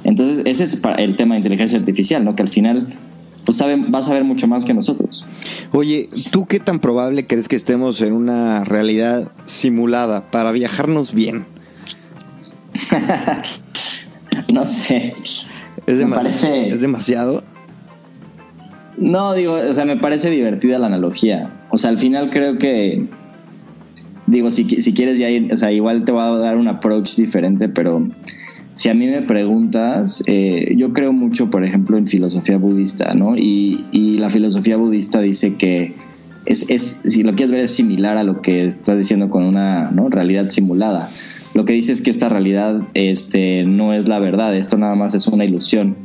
Entonces, 0.04 0.44
ese 0.46 0.64
es 0.64 0.82
el 0.98 1.16
tema 1.16 1.36
de 1.36 1.40
inteligencia 1.40 1.80
artificial, 1.80 2.24
¿no? 2.24 2.36
Que 2.36 2.44
al 2.44 2.50
final 2.50 3.00
pues 3.50 3.58
saben, 3.58 3.92
vas 3.92 4.08
a 4.08 4.14
ver 4.14 4.24
mucho 4.24 4.46
más 4.46 4.64
que 4.64 4.76
nosotros. 4.76 5.26
Oye, 5.72 6.08
¿tú 6.30 6.46
qué 6.46 6.60
tan 6.60 6.78
probable 6.78 7.26
crees 7.26 7.48
que 7.48 7.56
estemos 7.56 8.00
en 8.02 8.14
una 8.14 8.64
realidad 8.64 9.32
simulada 9.48 10.30
para 10.30 10.52
viajarnos 10.52 11.16
bien? 11.16 11.48
no 14.54 14.68
sé. 14.68 15.16
¿Es, 15.88 16.06
parece... 16.06 16.68
¿Es 16.68 16.80
demasiado? 16.80 17.42
No, 19.00 19.34
digo, 19.34 19.54
o 19.54 19.74
sea, 19.74 19.86
me 19.86 19.98
parece 19.98 20.30
divertida 20.30 20.78
la 20.78 20.86
analogía. 20.86 21.52
O 21.72 21.80
sea, 21.80 21.90
al 21.90 21.98
final 21.98 22.30
creo 22.30 22.60
que, 22.60 23.08
digo, 24.28 24.52
si, 24.52 24.66
si 24.66 24.94
quieres 24.94 25.18
ya 25.18 25.28
ir, 25.28 25.52
o 25.52 25.58
sea, 25.58 25.72
igual 25.72 26.04
te 26.04 26.12
voy 26.12 26.22
a 26.22 26.38
dar 26.38 26.56
un 26.56 26.68
approach 26.68 27.16
diferente, 27.16 27.68
pero 27.68 28.08
si 28.76 28.90
a 28.90 28.94
mí 28.94 29.08
me 29.08 29.22
preguntas, 29.22 30.24
eh, 30.28 30.74
yo 30.78 30.94
creo 30.94 31.12
mucho, 31.12 31.50
por 31.50 31.66
ejemplo, 31.66 31.98
en 31.98 32.08
filosofía 32.08 32.58
budista, 32.58 33.14
¿no? 33.14 33.36
Y, 33.36 33.86
la 34.20 34.30
filosofía 34.30 34.76
budista 34.76 35.22
dice 35.22 35.56
que 35.56 35.94
es, 36.46 36.70
es, 36.70 37.04
si 37.08 37.24
lo 37.24 37.36
quieres 37.36 37.52
ver, 37.52 37.62
es 37.62 37.72
similar 37.72 38.18
a 38.18 38.24
lo 38.24 38.42
que 38.42 38.66
estás 38.66 38.98
diciendo 38.98 39.30
con 39.30 39.44
una 39.44 39.90
realidad 40.10 40.50
simulada. 40.50 41.10
Lo 41.54 41.66
que 41.66 41.74
dice 41.74 41.94
es 41.94 42.02
que 42.02 42.12
esta 42.12 42.30
realidad 42.30 42.82
este, 42.94 43.64
no 43.64 43.94
es 43.94 44.08
la 44.08 44.20
verdad, 44.20 44.56
esto 44.56 44.78
nada 44.78 44.96
más 44.96 45.16
es 45.16 45.28
una 45.28 45.46
ilusión. 45.46 45.96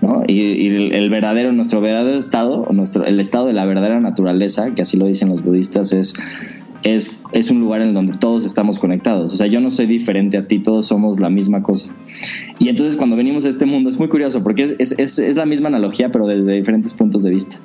¿no? 0.00 0.24
Y, 0.26 0.66
el, 0.94 1.10
verdadero, 1.10 1.52
nuestro 1.52 1.80
verdadero 1.80 2.18
estado, 2.18 2.66
nuestro, 2.72 3.04
el 3.04 3.20
estado 3.20 3.46
de 3.46 3.52
la 3.52 3.64
verdadera 3.66 4.00
naturaleza, 4.00 4.74
que 4.74 4.82
así 4.82 4.96
lo 4.96 5.06
dicen 5.06 5.28
los 5.28 5.42
budistas, 5.42 5.92
es 5.92 6.14
es, 6.86 7.24
es, 7.32 7.50
un 7.50 7.58
lugar 7.58 7.80
en 7.80 7.94
donde 7.94 8.12
todos 8.12 8.44
estamos 8.44 8.78
conectados. 8.78 9.32
O 9.32 9.36
sea, 9.36 9.48
yo 9.48 9.60
no 9.60 9.72
soy 9.72 9.86
diferente 9.86 10.36
a 10.36 10.46
ti, 10.46 10.60
todos 10.60 10.86
somos 10.86 11.18
la 11.18 11.30
misma 11.30 11.62
cosa. 11.62 11.90
Y 12.60 12.68
entonces 12.68 12.96
cuando 12.96 13.16
venimos 13.16 13.44
a 13.44 13.48
este 13.48 13.66
mundo 13.66 13.90
es 13.90 13.98
muy 13.98 14.08
curioso 14.08 14.44
porque 14.44 14.62
es, 14.78 14.92
es, 14.98 15.18
es 15.18 15.36
la 15.36 15.46
misma 15.46 15.68
analogía 15.68 16.10
pero 16.10 16.26
desde 16.26 16.52
diferentes 16.52 16.94
puntos 16.94 17.24
de 17.24 17.30
vista. 17.30 17.58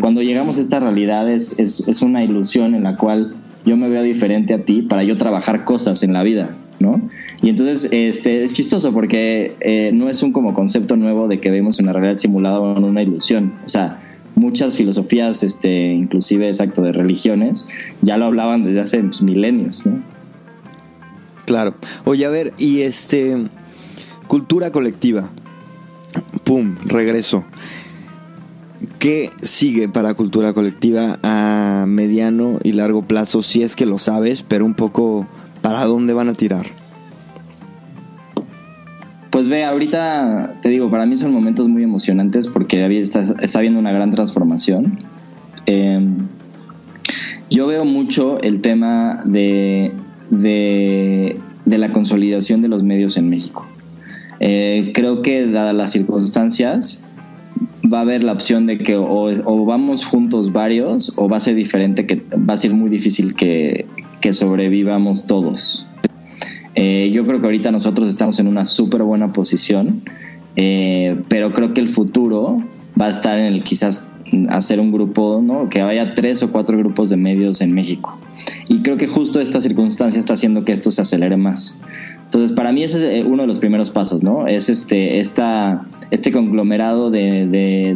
Cuando 0.00 0.22
llegamos 0.22 0.58
a 0.58 0.60
esta 0.60 0.80
realidad 0.80 1.30
es, 1.30 1.58
es, 1.60 2.02
una 2.02 2.24
ilusión 2.24 2.74
en 2.74 2.82
la 2.82 2.96
cual 2.96 3.36
yo 3.64 3.76
me 3.76 3.88
veo 3.88 4.02
diferente 4.02 4.52
a 4.54 4.64
ti 4.64 4.82
para 4.82 5.04
yo 5.04 5.16
trabajar 5.16 5.64
cosas 5.64 6.02
en 6.02 6.12
la 6.12 6.22
vida, 6.22 6.56
¿no? 6.80 7.08
Y 7.42 7.50
entonces 7.50 7.90
este, 7.92 8.42
es 8.42 8.54
chistoso 8.54 8.92
porque 8.92 9.56
eh, 9.60 9.90
no 9.94 10.10
es 10.10 10.22
un 10.22 10.32
como 10.32 10.52
concepto 10.52 10.96
nuevo 10.96 11.28
de 11.28 11.38
que 11.40 11.50
vemos 11.50 11.78
una 11.78 11.92
realidad 11.92 12.18
simulada 12.18 12.58
o 12.58 12.78
una 12.78 13.02
ilusión. 13.02 13.54
O 13.64 13.68
sea, 13.68 14.00
muchas 14.34 14.76
filosofías, 14.76 15.42
este, 15.42 15.92
inclusive 15.92 16.48
exacto 16.48 16.82
de 16.82 16.92
religiones, 16.92 17.68
ya 18.02 18.18
lo 18.18 18.26
hablaban 18.26 18.64
desde 18.64 18.80
hace 18.80 19.02
pues, 19.02 19.22
milenios, 19.22 19.86
¿no? 19.86 20.02
Claro. 21.44 21.74
Oye, 22.04 22.24
a 22.24 22.30
ver, 22.30 22.54
y 22.58 22.80
este 22.80 23.36
cultura 24.26 24.72
colectiva. 24.72 25.30
Pum, 26.44 26.76
regreso. 26.84 27.44
¿Qué 28.98 29.30
sigue 29.42 29.88
para 29.88 30.14
cultura 30.14 30.52
colectiva 30.52 31.18
a 31.22 31.84
mediano 31.86 32.58
y 32.62 32.72
largo 32.72 33.02
plazo? 33.02 33.42
Si 33.42 33.62
es 33.62 33.76
que 33.76 33.86
lo 33.86 33.98
sabes, 33.98 34.44
pero 34.46 34.64
un 34.64 34.74
poco 34.74 35.26
para 35.62 35.84
dónde 35.84 36.12
van 36.12 36.28
a 36.28 36.34
tirar. 36.34 36.66
Pues 39.34 39.48
ve, 39.48 39.64
ahorita 39.64 40.58
te 40.62 40.68
digo, 40.68 40.92
para 40.92 41.06
mí 41.06 41.16
son 41.16 41.32
momentos 41.32 41.66
muy 41.66 41.82
emocionantes 41.82 42.46
porque 42.46 42.86
está, 43.00 43.18
está 43.40 43.58
habiendo 43.58 43.80
una 43.80 43.90
gran 43.90 44.12
transformación. 44.12 45.00
Em, 45.66 46.28
yo 47.50 47.66
veo 47.66 47.84
mucho 47.84 48.40
el 48.42 48.60
tema 48.60 49.22
de, 49.24 49.90
de 50.30 51.38
la 51.66 51.90
consolidación 51.90 52.62
de 52.62 52.68
los 52.68 52.84
medios 52.84 53.16
en 53.16 53.28
México. 53.28 53.66
Eh, 54.38 54.92
creo 54.94 55.20
que 55.20 55.48
dadas 55.48 55.74
las 55.74 55.90
circunstancias, 55.90 57.04
va 57.92 57.98
a 57.98 58.02
haber 58.02 58.22
la 58.22 58.34
opción 58.34 58.66
de 58.66 58.78
que 58.78 58.94
o, 58.96 59.64
vamos 59.66 60.04
juntos 60.04 60.52
varios 60.52 61.12
o 61.16 61.28
va 61.28 61.38
a 61.38 61.40
ser 61.40 61.56
diferente, 61.56 62.06
que 62.06 62.22
va 62.36 62.54
a 62.54 62.56
ser 62.56 62.72
muy 62.72 62.88
difícil 62.88 63.34
que, 63.34 63.84
sobrevivamos 64.30 65.26
todos. 65.26 65.84
Eh, 66.74 67.10
yo 67.12 67.26
creo 67.26 67.40
que 67.40 67.46
ahorita 67.46 67.70
nosotros 67.70 68.08
estamos 68.08 68.38
en 68.38 68.48
una 68.48 68.64
súper 68.64 69.02
buena 69.02 69.32
posición, 69.32 70.02
eh, 70.56 71.20
pero 71.28 71.52
creo 71.52 71.74
que 71.74 71.80
el 71.80 71.88
futuro 71.88 72.62
va 73.00 73.06
a 73.06 73.10
estar 73.10 73.38
en 73.38 73.46
el 73.46 73.64
quizás 73.64 74.14
hacer 74.48 74.80
un 74.80 74.92
grupo, 74.92 75.40
¿no? 75.42 75.68
que 75.68 75.80
haya 75.80 76.14
tres 76.14 76.42
o 76.42 76.50
cuatro 76.50 76.76
grupos 76.78 77.10
de 77.10 77.16
medios 77.16 77.60
en 77.60 77.72
México. 77.72 78.18
Y 78.68 78.82
creo 78.82 78.96
que 78.96 79.06
justo 79.06 79.40
esta 79.40 79.60
circunstancia 79.60 80.18
está 80.18 80.34
haciendo 80.34 80.64
que 80.64 80.72
esto 80.72 80.90
se 80.90 81.02
acelere 81.02 81.36
más. 81.36 81.78
Entonces, 82.24 82.52
para 82.52 82.72
mí 82.72 82.82
ese 82.82 82.98
es 82.98 83.04
eh, 83.04 83.24
uno 83.24 83.42
de 83.42 83.46
los 83.46 83.60
primeros 83.60 83.90
pasos, 83.90 84.22
¿no? 84.22 84.46
Es 84.46 84.68
este, 84.68 85.20
esta, 85.20 85.86
este 86.10 86.32
conglomerado 86.32 87.10
de, 87.10 87.46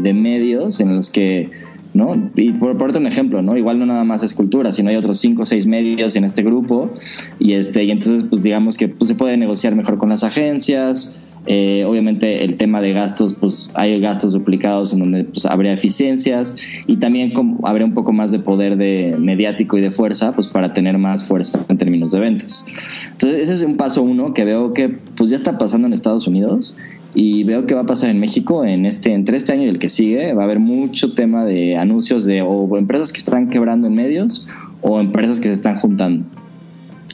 de, 0.01 0.15
medios 0.15 0.81
en 0.81 0.95
los 0.95 1.11
que, 1.11 1.51
¿no? 1.95 2.31
Y 2.37 2.53
por 2.53 2.77
ponerte 2.77 2.99
un 2.99 3.07
ejemplo, 3.07 3.43
¿no? 3.43 3.57
Igual 3.57 3.79
no 3.79 3.87
nada 3.87 4.05
más 4.05 4.23
es 4.23 4.35
cultura, 4.35 4.73
sino 4.73 4.91
hay 4.91 4.97
otros 4.97 5.19
cinco 5.19 5.43
o 5.43 5.47
seis 5.47 5.67
medios 5.67 6.17
en 6.17 6.25
este 6.25 6.43
grupo 6.43 6.91
y, 7.39 7.53
este, 7.53 7.85
y 7.85 7.91
entonces, 7.91 8.25
pues 8.29 8.43
digamos 8.43 8.77
que 8.77 8.89
pues, 8.89 9.09
se 9.09 9.15
puede 9.15 9.37
negociar 9.37 9.75
mejor 9.75 9.99
con 9.99 10.09
las 10.09 10.25
agencias, 10.25 11.15
eh, 11.51 11.85
obviamente 11.87 12.45
el 12.45 12.57
tema 12.57 12.83
de 12.83 12.93
gastos, 12.93 13.33
pues 13.33 13.71
hay 13.73 13.99
gastos 14.01 14.33
duplicados 14.33 14.93
en 14.93 14.99
donde 14.99 15.25
pues, 15.25 15.47
habría 15.47 15.73
eficiencias 15.73 16.57
y 16.87 16.97
también 16.97 17.33
como, 17.33 17.67
habría 17.67 17.87
un 17.87 17.95
poco 17.95 18.13
más 18.13 18.31
de 18.31 18.39
poder 18.39 18.77
de 18.77 19.17
mediático 19.19 19.79
y 19.79 19.81
de 19.81 19.91
fuerza, 19.91 20.35
pues 20.35 20.49
para 20.49 20.73
tener 20.73 20.99
más 20.99 21.25
fuerza 21.25 21.65
en 21.71 21.79
términos 21.79 22.13
de 22.13 22.21
ventas. 22.21 22.67
Entonces 23.13 23.45
ese 23.45 23.55
es 23.55 23.63
un 23.63 23.79
paso 23.79 24.03
uno 24.03 24.35
que 24.35 24.45
veo 24.45 24.75
que 24.75 24.91
pues 24.91 25.31
ya 25.31 25.37
está 25.37 25.57
pasando 25.57 25.87
en 25.87 25.95
Estados 25.95 26.27
Unidos 26.27 26.77
y 27.21 27.43
veo 27.43 27.67
que 27.67 27.75
va 27.75 27.81
a 27.81 27.87
pasar 27.87 28.11
en 28.11 28.21
México 28.21 28.65
en 28.65 28.87
este 28.87 29.13
entre 29.13 29.37
este 29.37 29.53
año 29.53 29.65
y 29.65 29.69
el 29.69 29.81
que 29.81 29.91
sigue 29.91 30.35
va 30.35 30.43
a 30.43 30.45
haber 30.45 30.61
mucho 30.61 31.15
tema 31.15 31.45
de 31.45 31.77
anuncios 31.77 32.25
de 32.25 32.43
o 32.43 32.79
empresas 32.79 33.13
que 33.13 33.19
están 33.19 33.51
quebrando 33.51 33.89
en 33.89 33.95
medios 33.95 34.47
o 34.83 35.01
empresas 35.01 35.41
que 35.41 35.49
se 35.49 35.55
están 35.55 35.77
juntando. 35.79 36.25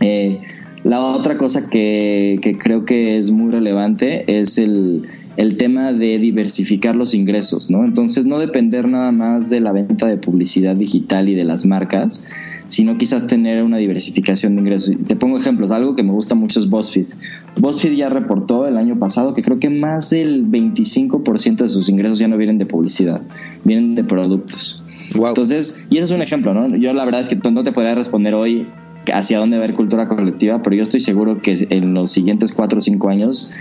Eh, 0.02 0.42
la 0.82 1.00
otra 1.00 1.38
cosa 1.38 1.70
que, 1.70 2.38
creo 2.62 2.84
que 2.84 3.16
es 3.16 3.30
muy 3.30 3.50
relevante 3.50 4.24
es 4.38 4.58
el, 4.58 5.08
tema 5.56 5.94
de 5.94 6.18
diversificar 6.18 6.94
los 6.94 7.14
ingresos, 7.14 7.70
¿no? 7.70 7.82
Entonces 7.82 8.26
no 8.26 8.38
depender 8.38 8.86
nada 8.86 9.10
más 9.10 9.48
de 9.48 9.60
la 9.60 9.72
venta 9.72 10.06
de 10.06 10.18
publicidad 10.18 10.76
digital 10.76 11.30
y 11.30 11.34
de 11.34 11.44
las 11.44 11.64
marcas, 11.64 12.22
sino 12.68 12.98
quizás 12.98 13.26
tener 13.26 13.62
una 13.62 13.76
diversificación 13.76 14.54
de 14.54 14.62
ingresos. 14.62 14.94
Te 15.06 15.16
pongo 15.16 15.38
ejemplos, 15.38 15.70
algo 15.70 15.96
que 15.96 16.02
me 16.02 16.12
gusta 16.12 16.34
mucho 16.34 16.60
es 16.60 16.68
BuzzFeed. 16.68 17.06
BuzzFeed 17.56 17.94
ya 17.94 18.08
reportó 18.08 18.66
el 18.66 18.76
año 18.76 18.98
pasado 18.98 19.34
que 19.34 19.42
creo 19.42 19.58
que 19.58 19.70
más 19.70 20.10
del 20.10 20.46
25% 20.50 21.56
de 21.56 21.68
sus 21.68 21.88
ingresos 21.88 22.18
ya 22.18 22.28
no 22.28 22.36
vienen 22.36 22.58
de 22.58 22.66
publicidad, 22.66 23.22
vienen 23.64 23.94
de 23.94 24.04
productos. 24.04 24.82
Entonces, 25.14 25.84
y 25.90 25.96
eso 25.98 26.06
es 26.06 26.10
un 26.10 26.22
ejemplo, 26.22 26.54
¿no? 26.54 26.74
Yo 26.76 26.92
la 26.92 27.04
verdad 27.04 27.20
es 27.20 27.28
que 27.28 27.36
no 27.50 27.62
te 27.62 27.72
podría 27.72 27.94
responder 27.94 28.34
hoy 28.34 28.66
hacia 29.12 29.38
dónde 29.38 29.58
ver 29.58 29.74
cultura 29.74 30.08
colectiva, 30.08 30.62
pero 30.62 30.76
yo 30.76 30.82
estoy 30.82 31.00
seguro 31.00 31.40
que 31.42 31.66
en 31.70 31.94
los 31.94 32.10
siguientes 32.10 32.52
4 32.52 32.78
o 32.78 32.80
5 32.80 33.08
años 33.08 33.52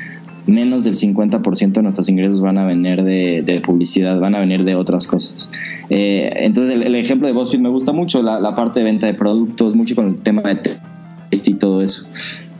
menos 0.45 0.84
del 0.84 0.95
50% 0.95 1.72
de 1.74 1.82
nuestros 1.82 2.10
ingresos 2.10 2.41
van 2.41 2.57
a 2.57 2.65
venir 2.65 3.03
de, 3.03 3.61
publicidad, 3.65 4.20
van 4.20 4.36
a 4.36 4.40
venir 4.40 4.64
de 4.64 4.76
otras 4.76 5.07
cosas. 5.07 5.49
Eh, 5.90 6.32
entonces 6.38 6.76
el, 6.76 6.95
ejemplo 6.95 7.28
de 7.28 7.34
BuzzFeed 7.34 7.60
me 7.60 7.70
gusta 7.70 7.91
mucho, 7.91 8.22
la, 8.22 8.56
parte 8.56 8.80
de 8.80 8.86
venta 8.86 9.07
de 9.07 9.14
productos, 9.14 9.76
mucho 9.76 9.95
con 9.95 10.07
el 10.07 10.22
tema 10.22 10.41
de 10.41 10.56
test 10.56 11.48
y 11.48 11.53
todo 11.53 11.82
eso. 11.82 12.07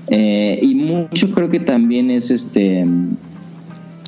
Eh, 0.08 0.60
y 0.62 0.76
mucho 0.76 1.32
creo 1.32 1.50
que 1.50 1.60
también 1.60 2.12
es 2.12 2.30
este 2.32 2.86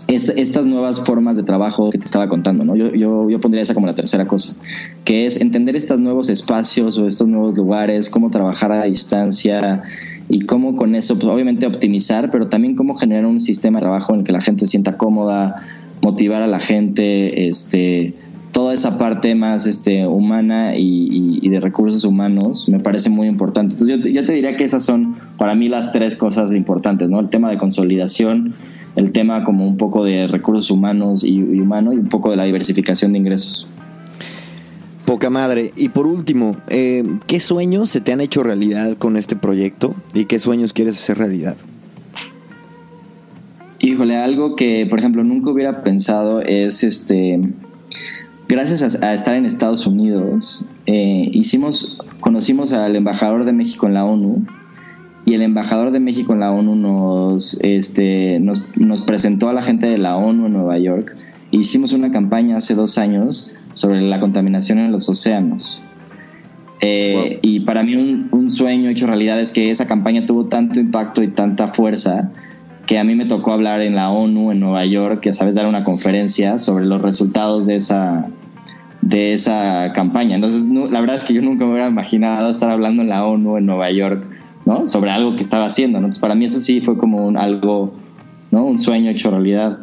estas 0.08 0.66
nuevas 0.66 1.00
formas 1.00 1.36
de 1.36 1.44
trabajo 1.44 1.90
que 1.90 1.98
te 1.98 2.06
estaba 2.06 2.30
contando, 2.30 2.64
¿no? 2.64 2.76
Yo, 2.76 2.94
yo, 2.94 3.30
yo, 3.30 3.40
pondría 3.40 3.64
esa 3.64 3.74
como 3.74 3.88
la 3.88 3.96
tercera 3.96 4.28
cosa, 4.28 4.56
que 5.04 5.26
es 5.26 5.42
entender 5.42 5.76
estos 5.76 6.00
nuevos 6.00 6.30
espacios 6.30 6.98
o 6.98 7.08
estos 7.08 7.28
nuevos 7.28 7.56
lugares, 7.56 8.10
cómo 8.10 8.30
trabajar 8.30 8.72
a 8.72 8.84
distancia 8.84 9.84
y 10.30 10.42
cómo 10.42 10.76
con 10.76 10.96
eso, 10.96 11.16
pues 11.16 11.28
obviamente 11.28 11.66
optimizar, 11.66 12.32
pero 12.32 12.48
también 12.48 12.76
cómo 12.76 12.96
generar 12.96 13.26
un 13.26 13.40
sistema 13.40 13.80
de 13.80 13.84
trabajo 13.84 14.14
en 14.14 14.22
el 14.22 14.26
que 14.26 14.32
la 14.32 14.42
gente 14.42 14.62
se 14.62 14.68
sienta 14.68 14.98
cómoda, 14.98 15.64
motivar 16.02 16.42
a 16.42 16.48
la 16.48 16.60
gente, 16.60 17.48
este, 17.48 18.14
toda 18.52 18.74
esa 18.74 18.98
parte 18.98 19.36
más 19.36 19.68
este, 19.68 20.08
humana 20.08 20.78
y, 20.78 21.40
y, 21.42 21.50
de 21.50 21.60
recursos 21.60 22.06
humanos 22.06 22.70
me 22.70 22.80
parece 22.80 23.10
muy 23.10 23.28
importante. 23.28 23.74
Entonces 23.74 24.00
yo, 24.02 24.10
yo 24.10 24.26
te 24.26 24.32
diría 24.32 24.56
que 24.56 24.64
esas 24.64 24.84
son 24.84 25.18
para 25.38 25.56
mí 25.56 25.68
las 25.68 25.92
tres 25.92 26.16
cosas 26.16 26.54
importantes, 26.54 27.10
¿no? 27.10 27.20
El 27.20 27.30
tema 27.30 27.50
de 27.50 27.58
consolidación, 27.58 28.54
el 28.96 29.12
tema 29.12 29.44
como 29.44 29.66
un 29.66 29.78
poco 29.78 30.04
de 30.06 30.28
recursos 30.28 30.72
humanos 30.72 31.24
y, 31.24 31.42
humanos 31.42 31.96
y 31.96 31.98
un 31.98 32.08
poco 32.08 32.32
de 32.32 32.38
la 32.38 32.46
diversificación 32.46 33.12
de 33.12 33.20
ingresos. 33.20 33.68
Poca 35.06 35.30
madre. 35.30 35.72
Y 35.76 35.90
por 35.90 36.08
último, 36.08 36.56
eh, 36.68 37.04
¿qué 37.28 37.40
sueños 37.40 37.90
se 37.90 38.02
te 38.02 38.12
han 38.12 38.22
hecho 38.22 38.42
realidad 38.42 38.98
con 38.98 39.18
este 39.18 39.36
proyecto 39.36 39.96
y 40.14 40.26
qué 40.26 40.40
sueños 40.40 40.74
quieres 40.74 41.00
hacer 41.00 41.20
realidad? 41.20 41.56
Híjole, 43.80 44.18
algo 44.18 44.56
que, 44.56 44.88
por 44.90 44.98
ejemplo, 44.98 45.24
nunca 45.24 45.52
hubiera 45.52 45.84
pensado 45.84 46.42
es 46.42 46.84
este. 46.84 47.40
Gracias 48.48 49.02
a, 49.04 49.14
estar 49.14 49.36
en 49.36 49.46
Estados 49.46 49.88
Unidos, 49.88 50.66
eh, 50.86 51.30
hicimos, 51.34 51.98
conocimos 52.20 52.74
al 52.74 52.96
embajador 52.96 53.44
de 53.44 53.54
México 53.54 53.88
en 53.88 53.96
la 53.96 54.06
ONU 54.06 54.46
y 55.26 55.34
el 55.34 55.42
embajador 55.42 55.92
de 55.92 56.00
México 56.00 56.34
en 56.34 56.42
la 56.42 56.52
ONU 56.52 56.76
nos, 56.76 57.60
este, 57.64 58.40
nos, 58.40 58.64
nos 58.76 59.02
presentó 59.02 59.50
a 59.50 59.54
la 59.54 59.64
gente 59.64 59.88
de 59.88 59.98
la 59.98 60.16
ONU 60.16 60.46
en 60.46 60.54
Nueva 60.54 60.78
York. 60.78 61.16
Hicimos 61.50 61.94
una 61.94 62.12
campaña 62.12 62.58
hace 62.58 62.76
dos 62.76 63.00
años 63.00 63.56
sobre 63.76 64.02
la 64.02 64.20
contaminación 64.20 64.80
en 64.80 64.92
los 64.92 65.08
océanos. 65.08 65.82
Eh, 66.82 67.40
y 67.42 67.62
para 67.62 67.84
mí 67.84 67.96
un, 67.96 68.28
un, 68.32 68.50
sueño 68.50 68.90
hecho 68.90 69.08
realidad 69.08 69.40
es 69.40 69.52
que 69.52 69.70
esa 69.70 69.88
campaña 69.88 70.26
tuvo 70.26 70.46
tanto 70.46 70.80
impacto 70.80 71.24
y 71.24 71.30
tanta 71.30 71.70
fuerza 71.70 72.32
que 72.86 73.00
a 73.00 73.04
mí 73.04 73.16
me 73.16 73.26
tocó 73.26 73.54
hablar 73.54 73.82
en 73.82 73.96
la 73.96 74.10
ONU 74.10 74.52
en 74.52 74.60
Nueva 74.60 74.86
York, 74.86 75.22
que 75.22 75.34
sabes 75.34 75.56
dar 75.56 75.68
una 75.68 75.84
conferencia 75.84 76.58
sobre 76.58 76.86
los 76.86 77.02
resultados 77.02 77.66
de 77.66 77.76
esa 77.76 78.28
de 79.02 79.34
esa 79.34 79.92
campaña. 79.94 80.36
Entonces, 80.36 80.64
la 80.68 81.00
verdad 81.00 81.16
es 81.18 81.24
que 81.24 81.36
yo 81.36 81.42
nunca 81.42 81.64
me 81.64 81.72
hubiera 81.72 81.88
imaginado 81.88 82.50
estar 82.50 82.72
hablando 82.72 83.04
en 83.04 83.10
la 83.10 83.24
ONU 83.24 83.58
en 83.58 83.68
Nueva 83.68 83.92
York 83.92 84.26
¿no? 84.66 84.88
Sobre 84.88 85.12
algo 85.12 85.36
que 85.36 85.44
estaba 85.44 85.66
haciendo, 85.66 86.00
Entonces, 86.00 86.20
para 86.20 86.36
mí 86.36 86.46
eso 86.46 86.60
sí 86.60 86.82
fue 86.82 86.98
como 86.98 87.26
un, 87.26 87.38
algo, 87.38 87.94
¿no? 88.52 88.66
Un 88.66 88.80
sueño 88.80 89.12
hecho 89.12 89.32
realidad. 89.32 89.80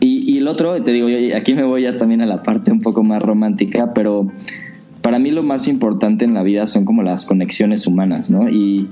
Y, 0.00 0.32
y 0.32 0.38
el 0.38 0.48
otro, 0.48 0.82
te 0.82 0.92
digo, 0.92 1.08
aquí 1.36 1.54
me 1.54 1.64
voy 1.64 1.82
ya 1.82 1.98
también 1.98 2.20
a 2.20 2.26
la 2.26 2.42
parte 2.42 2.72
un 2.72 2.80
poco 2.80 3.02
más 3.02 3.22
romántica, 3.22 3.92
pero 3.94 4.30
para 5.02 5.18
mí 5.18 5.30
lo 5.30 5.42
más 5.42 5.68
importante 5.68 6.24
en 6.24 6.34
la 6.34 6.42
vida 6.42 6.66
son 6.66 6.84
como 6.84 7.02
las 7.02 7.26
conexiones 7.26 7.86
humanas, 7.86 8.30
¿no? 8.30 8.48
Y, 8.48 8.88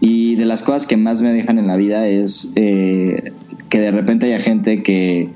y 0.00 0.36
de 0.36 0.46
las 0.46 0.62
cosas 0.62 0.86
que 0.86 0.96
más 0.96 1.22
me 1.22 1.32
dejan 1.32 1.58
en 1.58 1.66
la 1.66 1.76
vida 1.76 2.06
es 2.06 2.52
eh, 2.56 3.32
que 3.68 3.80
de 3.80 3.90
repente 3.90 4.26
haya 4.26 4.40
gente 4.40 4.82
que, 4.82 5.28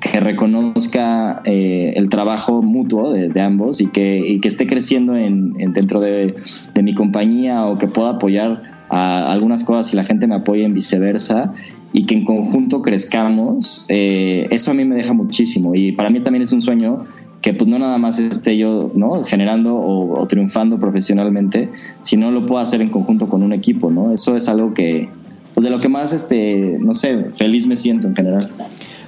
que 0.00 0.20
reconozca 0.20 1.42
eh, 1.44 1.92
el 1.96 2.08
trabajo 2.08 2.62
mutuo 2.62 3.12
de, 3.12 3.40
ambos 3.40 3.80
y 3.80 3.88
que, 3.88 4.18
y 4.18 4.40
que, 4.40 4.48
esté 4.48 4.66
creciendo 4.66 5.16
en, 5.16 5.52
dentro 5.72 6.00
de, 6.00 6.34
de, 6.74 6.82
mi 6.82 6.94
compañía 6.94 7.66
o 7.66 7.78
que 7.78 7.86
pueda 7.86 8.10
apoyar 8.10 8.62
a 8.88 9.30
algunas 9.30 9.64
cosas 9.64 9.92
y 9.92 9.96
la 9.96 10.04
gente 10.04 10.26
me 10.26 10.36
apoya 10.36 10.64
en 10.64 10.74
viceversa 10.74 11.52
y 11.96 12.04
que 12.04 12.14
en 12.14 12.26
conjunto 12.26 12.82
crezcamos, 12.82 13.86
eh, 13.88 14.48
eso 14.50 14.70
a 14.70 14.74
mí 14.74 14.84
me 14.84 14.96
deja 14.96 15.14
muchísimo 15.14 15.74
y 15.74 15.92
para 15.92 16.10
mí 16.10 16.20
también 16.20 16.42
es 16.42 16.52
un 16.52 16.60
sueño 16.60 17.06
que 17.40 17.54
pues 17.54 17.70
no 17.70 17.78
nada 17.78 17.96
más 17.96 18.18
esté 18.18 18.58
yo 18.58 18.90
¿no? 18.94 19.24
generando 19.24 19.74
o, 19.74 20.26
triunfando 20.26 20.78
profesionalmente, 20.78 21.70
sino 22.02 22.30
lo 22.30 22.44
puedo 22.44 22.60
hacer 22.60 22.82
en 22.82 22.90
conjunto 22.90 23.30
con 23.30 23.42
un 23.42 23.54
equipo, 23.54 23.90
¿no? 23.90 24.12
Eso 24.12 24.36
es 24.36 24.46
algo 24.46 24.74
que, 24.74 25.08
pues 25.54 25.64
de 25.64 25.70
lo 25.70 25.80
que 25.80 25.88
más, 25.88 26.12
este, 26.12 26.76
no 26.78 26.92
sé, 26.92 27.30
feliz 27.34 27.66
me 27.66 27.78
siento 27.78 28.08
en 28.08 28.14
general. 28.14 28.50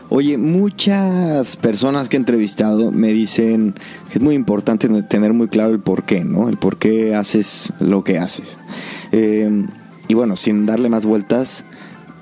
Oye, 0.08 0.38
muchas 0.38 1.58
personas 1.58 2.08
que 2.08 2.16
he 2.16 2.20
entrevistado 2.20 2.90
me 2.90 3.08
dicen 3.08 3.74
que 4.10 4.16
es 4.16 4.22
muy 4.22 4.34
importante 4.34 4.88
tener 5.02 5.34
muy 5.34 5.48
claro 5.48 5.74
el 5.74 5.80
por 5.80 6.04
qué, 6.04 6.24
¿no? 6.24 6.48
El 6.48 6.56
por 6.56 6.78
qué 6.78 7.14
haces 7.14 7.70
lo 7.80 8.02
que 8.02 8.16
haces. 8.16 8.56
Eh, 9.12 9.66
y 10.08 10.14
bueno, 10.14 10.36
sin 10.36 10.64
darle 10.64 10.88
más 10.88 11.04
vueltas, 11.04 11.66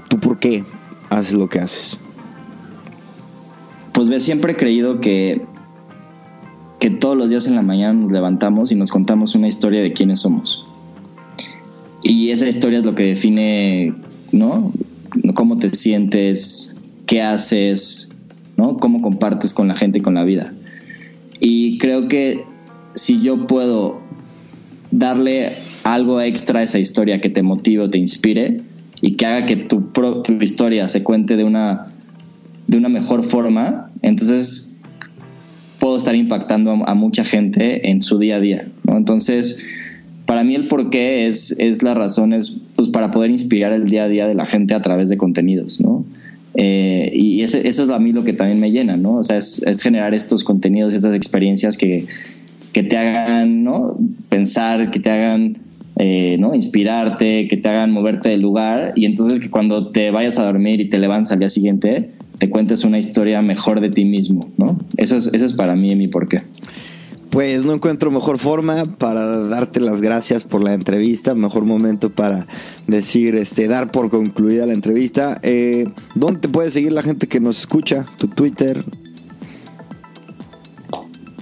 ¿tú 0.09 0.19
por 0.19 0.39
qué 0.39 0.65
haces 1.11 1.35
lo 1.35 1.49
que 1.49 1.59
haces? 1.59 1.99
Pues 3.93 4.09
ve, 4.09 4.21
siempre 4.21 4.53
he 4.53 4.57
creído 4.57 5.01
que, 5.01 5.43
que 6.79 6.91
todos 6.91 7.17
los 7.17 7.31
días 7.31 7.47
en 7.47 7.55
la 7.55 7.63
mañana 7.63 7.95
nos 7.95 8.13
levantamos 8.13 8.71
y 8.73 8.75
nos 8.75 8.91
contamos 8.91 9.35
una 9.35 9.49
historia 9.49 9.83
de 9.83 9.93
quiénes 9.93 10.21
somos. 10.21 10.67
Y 12.03 12.31
esa 12.31 12.49
historia 12.49 12.79
es 12.79 12.85
lo 12.85 12.95
que 12.95 13.05
define, 13.05 13.95
¿no? 14.33 14.73
Cómo 15.35 15.59
te 15.59 15.71
sientes, 15.71 16.77
qué 17.07 17.23
haces, 17.23 18.11
¿no? 18.57 18.77
Cómo 18.77 19.01
compartes 19.01 19.53
con 19.53 19.69
la 19.69 19.77
gente 19.77 19.99
y 19.99 20.03
con 20.03 20.15
la 20.15 20.25
vida. 20.25 20.53
Y 21.41 21.79
creo 21.79 22.09
que 22.09 22.45
si 22.95 23.21
yo 23.21 23.47
puedo 23.47 24.01
darle 24.91 25.53
algo 25.85 26.21
extra 26.21 26.61
a 26.61 26.63
esa 26.63 26.79
historia 26.79 27.21
que 27.21 27.31
te 27.31 27.43
motive 27.43 27.85
o 27.85 27.91
te 27.91 27.99
inspire, 27.99 28.61
y 29.01 29.13
que 29.13 29.27
haga 29.27 29.47
que 29.47 29.57
tu, 29.57 29.83
tu 29.83 30.33
historia 30.41 30.89
se 30.89 31.03
cuente 31.03 31.37
de 31.37 31.45
una, 31.45 31.89
de 32.67 32.79
una 32.79 32.89
mejor 32.89 33.23
forma, 33.23 33.91
entonces 34.03 34.75
puedo 35.79 35.99
estar 35.99 36.17
impactando 36.17 36.73
a, 36.73 36.95
mucha 36.95 37.25
gente 37.25 37.91
en 37.91 38.03
su 38.03 38.19
día 38.19 38.37
a 38.37 38.41
día. 38.41 38.67
Entonces, 38.89 39.63
para 40.25 40.43
mí 40.43 40.55
el 40.55 40.69
porqué 40.69 41.29
es, 41.29 41.55
es 41.59 41.83
la 41.83 41.95
razón, 41.95 42.33
es 42.33 42.63
pues, 42.75 42.89
para 42.89 43.11
poder 43.11 43.31
inspirar 43.31 43.73
el 43.73 43.89
día 43.89 44.05
a 44.05 44.09
día 44.09 44.27
de 44.27 44.35
la 44.35 44.47
gente 44.47 44.75
a 44.75 44.81
través 44.81 45.09
de 45.09 45.17
contenidos, 45.17 45.81
¿no? 45.81 46.05
Eh, 46.55 47.13
y 47.15 47.43
ese, 47.43 47.69
eso 47.69 47.85
es 47.85 47.91
a 47.91 47.99
mí 47.99 48.13
lo 48.13 48.25
que 48.25 48.33
también 48.33 48.59
me 48.59 48.73
llena, 48.73 48.97
¿no? 48.97 49.17
O 49.17 49.23
sea, 49.23 49.37
es, 49.37 49.63
es 49.63 49.83
generar 49.83 50.15
estos 50.15 50.43
contenidos, 50.43 50.95
estas 50.95 51.15
experiencias 51.15 51.77
que, 51.77 52.07
que 52.73 52.83
te 52.83 52.97
hagan, 52.97 53.63
¿no? 53.63 53.99
Pensar, 54.29 54.91
que 54.91 54.99
te 54.99 55.11
hagan, 55.11 55.59
eh, 55.97 56.37
¿no? 56.39 56.55
Inspirarte, 56.55 57.49
que 57.49 57.57
te 57.57 57.69
hagan 57.69 57.91
moverte 57.91 58.29
del 58.29 58.43
lugar 58.43 58.93
y 58.97 59.07
entonces 59.07 59.41
que 59.41 59.51
cuando 59.51 59.91
te 59.91 60.11
vayas 60.11 60.39
a 60.39 60.45
dormir 60.45 60.81
y 60.81 60.89
te 60.89 60.99
levantas 60.99 61.33
al 61.33 61.39
día 61.39 61.49
siguiente, 61.49 62.11
te 62.39 62.51
cuentes 62.51 62.85
una 62.85 62.99
historia 62.99 63.41
mejor 63.43 63.81
de 63.81 63.91
ti 63.91 64.05
mismo, 64.05 64.49
¿no? 64.57 64.79
Eso 64.97 65.17
es, 65.17 65.29
es 65.29 65.53
para 65.55 65.75
mí 65.75 65.95
mi 65.97 66.09
porqué. 66.09 66.43
Pues 67.31 67.65
no 67.65 67.75
encuentro 67.75 68.11
mejor 68.11 68.39
forma 68.39 68.85
para 68.99 69.39
darte 69.49 69.81
las 69.81 70.01
gracias 70.01 70.45
por 70.45 70.63
la 70.63 70.75
entrevista, 70.75 71.35
mejor 71.35 71.65
momento 71.65 72.11
para 72.11 72.47
decir, 72.87 73.35
este, 73.35 73.69
dar 73.69 73.91
por 73.91 74.11
concluida 74.11 74.65
la 74.65 74.73
entrevista. 74.73 75.39
Eh, 75.43 75.87
¿Dónde 76.15 76.41
te 76.41 76.49
puede 76.49 76.71
seguir 76.71 76.93
la 76.93 77.03
gente 77.03 77.27
que 77.27 77.41
nos 77.41 77.59
escucha? 77.59 78.07
¿Tu 78.17 78.29
Twitter? 78.29 78.85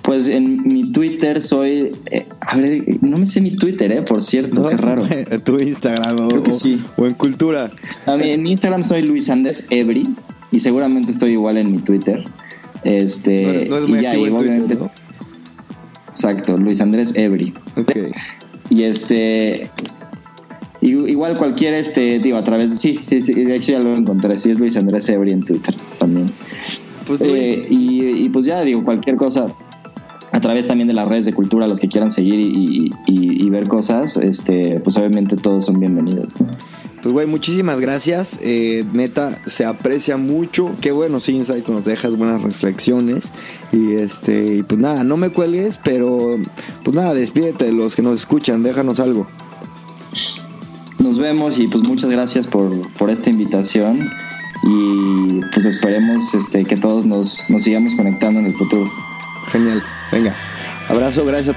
Pues 0.04 0.28
en 0.28 0.62
mi 0.64 0.92
Twitter 0.92 1.40
soy. 1.40 1.96
Eh, 2.10 2.26
a 2.40 2.58
ver, 2.58 2.84
no 3.00 3.16
me 3.16 3.24
sé 3.24 3.40
mi 3.40 3.56
Twitter, 3.56 3.90
¿eh? 3.90 4.02
Por 4.02 4.22
cierto, 4.22 4.68
qué 4.68 4.76
raro. 4.76 5.02
Tu 5.44 5.56
Instagram 5.56 6.28
o, 6.28 6.52
sí. 6.52 6.78
o, 6.96 7.06
en 7.06 7.14
Cultura. 7.14 7.70
A 8.04 8.16
mí, 8.16 8.28
en 8.28 8.42
mi 8.42 8.50
Instagram 8.50 8.84
soy 8.84 9.00
Luis 9.00 9.30
Andrés 9.30 9.66
Ebri 9.70 10.04
y 10.52 10.60
seguramente 10.60 11.10
estoy 11.10 11.32
igual 11.32 11.56
en 11.56 11.72
mi 11.72 11.78
Twitter. 11.78 12.22
Este, 12.84 13.66
y 13.88 14.00
ya, 14.02 14.12
obviamente. 14.12 14.76
Exacto, 16.10 16.58
Luis 16.58 16.82
Andrés 16.82 17.16
Ebri. 17.16 17.54
Y 18.68 18.82
este. 18.82 19.70
Igual 20.82 21.38
cualquier, 21.38 21.72
este, 21.72 22.18
digo, 22.18 22.36
a 22.36 22.44
través 22.44 22.72
de. 22.72 22.76
Sí, 22.76 23.00
sí, 23.02 23.22
sí, 23.22 23.32
de 23.32 23.56
hecho 23.56 23.72
ya 23.72 23.80
lo 23.80 23.96
encontré. 23.96 24.38
Sí, 24.38 24.50
es 24.50 24.58
Luis 24.58 24.76
Andrés 24.76 25.08
Ebri 25.08 25.32
en 25.32 25.44
Twitter 25.44 25.74
también. 25.96 26.26
Pues, 27.06 27.22
eh, 27.22 27.66
y, 27.70 28.28
pues 28.28 28.44
ya, 28.44 28.60
digo, 28.62 28.84
cualquier 28.84 29.16
cosa 29.16 29.46
través 30.44 30.66
también 30.66 30.88
de 30.88 30.92
las 30.92 31.08
redes 31.08 31.24
de 31.24 31.32
cultura, 31.32 31.66
los 31.66 31.80
que 31.80 31.88
quieran 31.88 32.10
seguir 32.10 32.38
y, 32.38 33.48
ver 33.48 33.66
cosas, 33.66 34.18
este, 34.18 34.80
pues 34.80 34.96
obviamente 34.98 35.36
todos 35.36 35.64
son 35.64 35.80
bienvenidos. 35.80 36.34
Pues, 37.02 37.12
güey, 37.14 37.26
muchísimas 37.26 37.80
gracias. 37.80 38.38
Eh, 38.42 38.84
neta, 38.92 39.38
se 39.46 39.64
aprecia 39.64 40.18
mucho. 40.18 40.72
Qué 40.82 40.92
buenos 40.92 41.30
insights 41.30 41.70
nos 41.70 41.86
dejas, 41.86 42.16
buenas 42.16 42.42
reflexiones. 42.42 43.32
Y 43.72 43.94
este, 43.94 44.56
y 44.56 44.62
pues 44.62 44.78
nada, 44.78 45.02
no 45.02 45.16
me 45.16 45.30
cuelgues, 45.30 45.80
pero 45.82 46.36
pues 46.82 46.94
nada, 46.94 47.14
despídete 47.14 47.66
de 47.66 47.72
los 47.72 47.96
que 47.96 48.02
nos 48.02 48.16
escuchan, 48.16 48.62
déjanos 48.62 49.00
algo. 49.00 49.26
Nos 50.98 51.18
vemos 51.18 51.58
y 51.58 51.68
pues 51.68 51.88
muchas 51.88 52.10
gracias 52.10 52.46
por, 52.46 52.70
por 52.98 53.08
esta 53.08 53.30
invitación. 53.30 54.10
Y 54.62 55.40
pues 55.54 55.64
esperemos 55.64 56.34
este, 56.34 56.64
que 56.64 56.76
todos 56.76 57.06
nos, 57.06 57.48
nos 57.48 57.62
sigamos 57.62 57.94
conectando 57.94 58.40
en 58.40 58.46
el 58.46 58.54
futuro. 58.54 58.90
Genial, 59.52 59.82
venga. 60.10 60.34
Abrazo, 60.88 61.24
gracias. 61.24 61.56